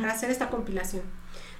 Para 0.01 0.13
hacer 0.13 0.29
esta 0.29 0.49
compilación. 0.49 1.03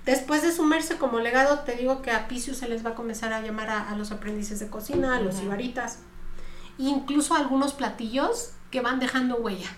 Después 0.06 0.42
de 0.42 0.54
sumerse 0.54 0.98
como 0.98 1.20
legado, 1.20 1.60
te 1.60 1.76
digo 1.76 2.02
que 2.02 2.12
a 2.12 2.28
Picius 2.28 2.58
se 2.58 2.70
les 2.70 2.86
va 2.86 2.92
a 2.92 2.96
comenzar 2.96 3.34
a 3.34 3.42
llamar 3.42 3.70
a, 3.70 3.96
los 3.96 4.12
aprendices 4.12 4.60
de 4.60 4.70
cocina, 4.70 5.18
a 5.18 5.22
los 5.22 5.42
ibaritas. 5.42 6.00
Incluso 6.78 7.36
algunos 7.36 7.74
platillos 7.74 8.52
que 8.72 8.82
van 8.82 9.00
dejando 9.00 9.38
huella. 9.38 9.70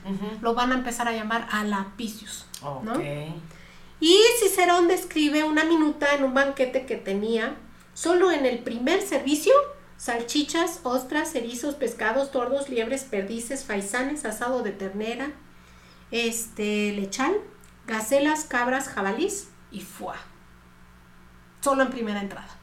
Lo 0.41 0.53
van 0.53 0.71
a 0.71 0.75
empezar 0.75 1.07
a 1.07 1.13
llamar 1.13 1.47
alapicius. 1.51 2.45
Y 3.99 4.17
Cicerón 4.39 4.87
describe 4.87 5.43
una 5.43 5.65
minuta 5.65 6.15
en 6.15 6.23
un 6.23 6.33
banquete 6.33 6.85
que 6.85 6.95
tenía 6.95 7.55
solo 7.93 8.31
en 8.31 8.45
el 8.45 8.59
primer 8.59 9.01
servicio 9.01 9.53
salchichas, 9.99 10.79
ostras, 10.83 11.35
erizos, 11.35 11.75
pescados, 11.75 12.31
tordos, 12.31 12.69
liebres, 12.69 13.03
perdices, 13.03 13.65
faisanes, 13.65 14.23
asado 14.23 14.63
de 14.63 14.71
ternera, 14.71 15.31
este, 16.09 16.93
lechal, 16.93 17.35
gacelas, 17.85 18.45
cabras, 18.45 18.87
jabalís 18.87 19.49
y 19.71 19.81
foie. 19.81 20.17
Solo 21.59 21.83
en 21.83 21.89
primera 21.89 22.21
entrada. 22.21 22.55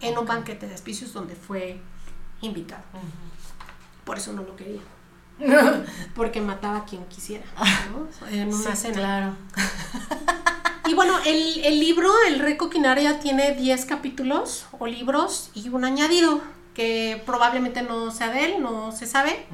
En 0.00 0.18
un 0.18 0.26
banquete 0.26 0.66
de 0.66 0.74
espicios 0.74 1.12
donde 1.12 1.36
fue 1.36 1.80
invitado. 2.40 2.82
Por 4.04 4.18
eso 4.18 4.32
no 4.32 4.42
lo 4.42 4.56
quería. 4.56 4.80
porque 6.14 6.40
mataba 6.40 6.78
a 6.78 6.84
quien 6.84 7.04
quisiera, 7.06 7.44
En 8.30 8.52
una 8.52 8.76
cena. 8.76 8.94
Claro. 8.94 9.36
Y 10.86 10.94
bueno, 10.94 11.14
el, 11.24 11.80
libro, 11.80 12.12
El 12.26 12.40
Rey 12.40 12.56
Coquinaria, 12.56 13.18
tiene 13.18 13.54
10 13.54 13.86
capítulos 13.86 14.66
o 14.78 14.86
libros 14.86 15.50
y 15.54 15.68
un 15.70 15.84
añadido 15.84 16.42
que 16.74 17.22
probablemente 17.24 17.82
no 17.82 18.10
sea 18.10 18.28
de 18.28 18.44
él, 18.44 18.62
no 18.62 18.92
se 18.92 19.06
sabe. 19.06 19.46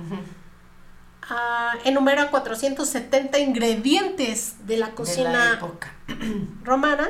Uh, 1.31 1.89
enumera 1.89 2.31
470 2.31 3.39
ingredientes 3.39 4.57
de 4.67 4.79
la 4.79 4.91
cocina 4.91 5.61
romana 6.65 7.09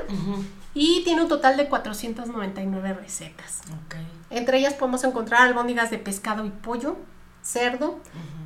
y 0.74 1.02
tiene 1.04 1.22
un 1.22 1.28
total 1.28 1.56
de 1.56 1.68
499 1.68 2.92
recetas. 2.94 3.62
Entre 4.28 4.58
ellas 4.58 4.74
podemos 4.74 5.02
encontrar 5.04 5.42
albóndigas 5.42 5.90
de 5.90 5.96
pescado 5.96 6.44
y 6.44 6.50
pollo, 6.50 6.98
cerdo, 7.42 8.00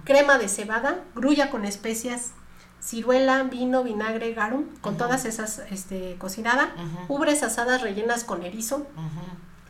crema 0.04 0.38
de 0.38 0.48
cebada, 0.48 1.02
grulla 1.14 1.50
con 1.50 1.64
especias, 1.64 2.32
ciruela, 2.80 3.42
vino, 3.44 3.82
vinagre, 3.82 4.34
garum, 4.34 4.66
con 4.80 4.96
todas 4.96 5.24
esas 5.24 5.60
este, 5.70 6.16
cocinada, 6.18 6.74
ubres 7.08 7.42
asadas 7.42 7.82
rellenas 7.82 8.24
con 8.24 8.42
erizo, 8.42 8.86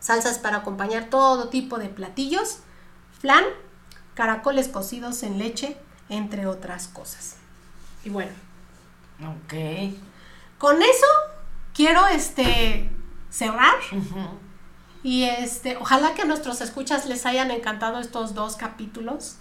salsas 0.01 0.39
para 0.39 0.59
acompañar 0.59 1.05
todo 1.11 1.49
tipo 1.49 1.79
de 1.79 1.89
platillos, 1.89 2.59
flan, 3.21 3.45
caracoles 4.15 4.69
cocidos 4.69 5.23
en 5.23 5.39
leche, 5.39 5.77
entre 6.09 6.47
otras 6.47 6.89
cosas. 6.89 7.37
Y 8.05 8.11
bueno. 8.11 8.33
Ok. 9.21 9.55
Con 10.59 10.83
eso 10.83 11.07
quiero 11.73 12.07
este 12.09 12.91
cerrar. 13.31 13.75
Y 15.05 15.25
este, 15.25 15.77
ojalá 15.77 16.15
que 16.15 16.23
a 16.23 16.25
nuestros 16.25 16.61
escuchas 16.61 17.07
les 17.07 17.27
hayan 17.27 17.53
encantado 17.53 18.01
estos 18.01 18.35
dos 18.35 18.57
capítulos. 18.57 19.37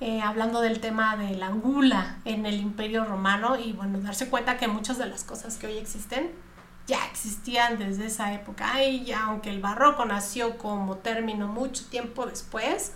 Eh, 0.00 0.20
hablando 0.20 0.60
del 0.60 0.80
tema 0.80 1.16
de 1.16 1.36
la 1.36 1.50
gula 1.50 2.16
en 2.24 2.44
el 2.44 2.56
Imperio 2.56 3.04
Romano 3.04 3.56
y 3.56 3.72
bueno, 3.72 4.00
darse 4.00 4.28
cuenta 4.28 4.56
que 4.56 4.66
muchas 4.66 4.98
de 4.98 5.06
las 5.06 5.22
cosas 5.22 5.58
que 5.58 5.68
hoy 5.68 5.76
existen 5.76 6.32
ya 6.88 7.06
existían 7.06 7.78
desde 7.78 8.06
esa 8.06 8.32
época 8.34 8.82
y 8.82 9.04
ya 9.04 9.26
aunque 9.26 9.50
el 9.50 9.60
barroco 9.60 10.04
nació 10.04 10.58
como 10.58 10.96
término 10.96 11.46
mucho 11.46 11.84
tiempo 11.86 12.26
después, 12.26 12.92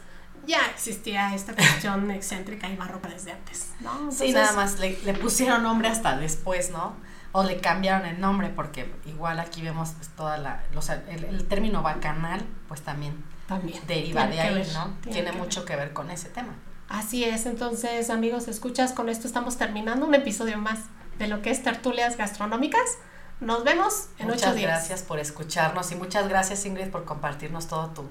ya 0.46 0.58
existía 0.74 1.34
esta 1.34 1.54
cuestión 1.54 2.10
excéntrica 2.12 2.68
y 2.68 2.76
barroca 2.76 3.08
desde 3.08 3.32
antes, 3.32 3.70
¿no? 3.80 4.10
sí, 4.10 4.32
nada 4.32 4.52
más 4.52 4.78
le, 4.78 4.94
pusieron 5.14 5.62
nombre 5.62 5.88
hasta 5.88 6.16
después, 6.16 6.70
¿no? 6.70 6.94
O 7.36 7.44
le 7.44 7.58
cambiaron 7.58 8.06
el 8.06 8.18
nombre 8.18 8.48
porque 8.48 8.90
igual 9.04 9.38
aquí 9.40 9.60
vemos 9.60 9.90
pues, 9.90 10.08
toda 10.08 10.38
la, 10.38 10.64
o 10.74 10.80
sea, 10.80 11.04
el, 11.08 11.44
término 11.46 11.82
bacanal 11.82 12.42
pues 12.66 12.80
también, 12.80 13.22
también 13.46 13.78
deriva 13.86 14.26
de 14.26 14.40
ahí, 14.40 14.66
¿no? 14.72 14.96
Tiene, 15.12 15.32
mucho 15.32 15.66
que 15.66 15.76
ver 15.76 15.92
con 15.92 16.10
ese 16.10 16.30
tema. 16.30 16.54
Así 16.88 17.24
es, 17.24 17.44
entonces 17.44 18.08
amigos, 18.08 18.48
escuchas, 18.48 18.94
con 18.94 19.10
esto 19.10 19.26
estamos 19.26 19.58
terminando 19.58 20.06
un 20.06 20.14
episodio 20.14 20.56
más 20.56 20.78
de 21.18 21.26
lo 21.26 21.42
que 21.42 21.50
es 21.50 21.62
tertulias 21.62 22.16
gastronómicas. 22.16 22.96
Nos 23.40 23.64
vemos 23.64 24.08
en 24.18 24.28
muchas 24.28 24.44
ocho 24.44 24.54
días. 24.54 24.70
Muchas 24.70 24.88
gracias 24.88 25.02
por 25.02 25.18
escucharnos 25.18 25.92
y 25.92 25.96
muchas 25.96 26.28
gracias 26.30 26.64
Ingrid 26.64 26.88
por 26.88 27.04
compartirnos 27.04 27.66
todo 27.66 27.88
tu, 27.88 28.08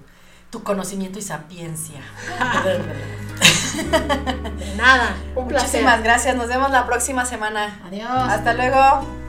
tu 0.50 0.64
conocimiento 0.64 1.20
y 1.20 1.22
sapiencia. 1.22 2.02
de 4.58 4.76
nada, 4.76 5.16
un 5.36 5.48
placer. 5.48 5.68
Muchísimas 5.68 6.04
gracias, 6.04 6.36
nos 6.36 6.48
vemos 6.48 6.72
la 6.72 6.86
próxima 6.86 7.26
semana. 7.26 7.80
Adiós. 7.86 8.10
Hasta 8.10 8.54
luego. 8.54 9.25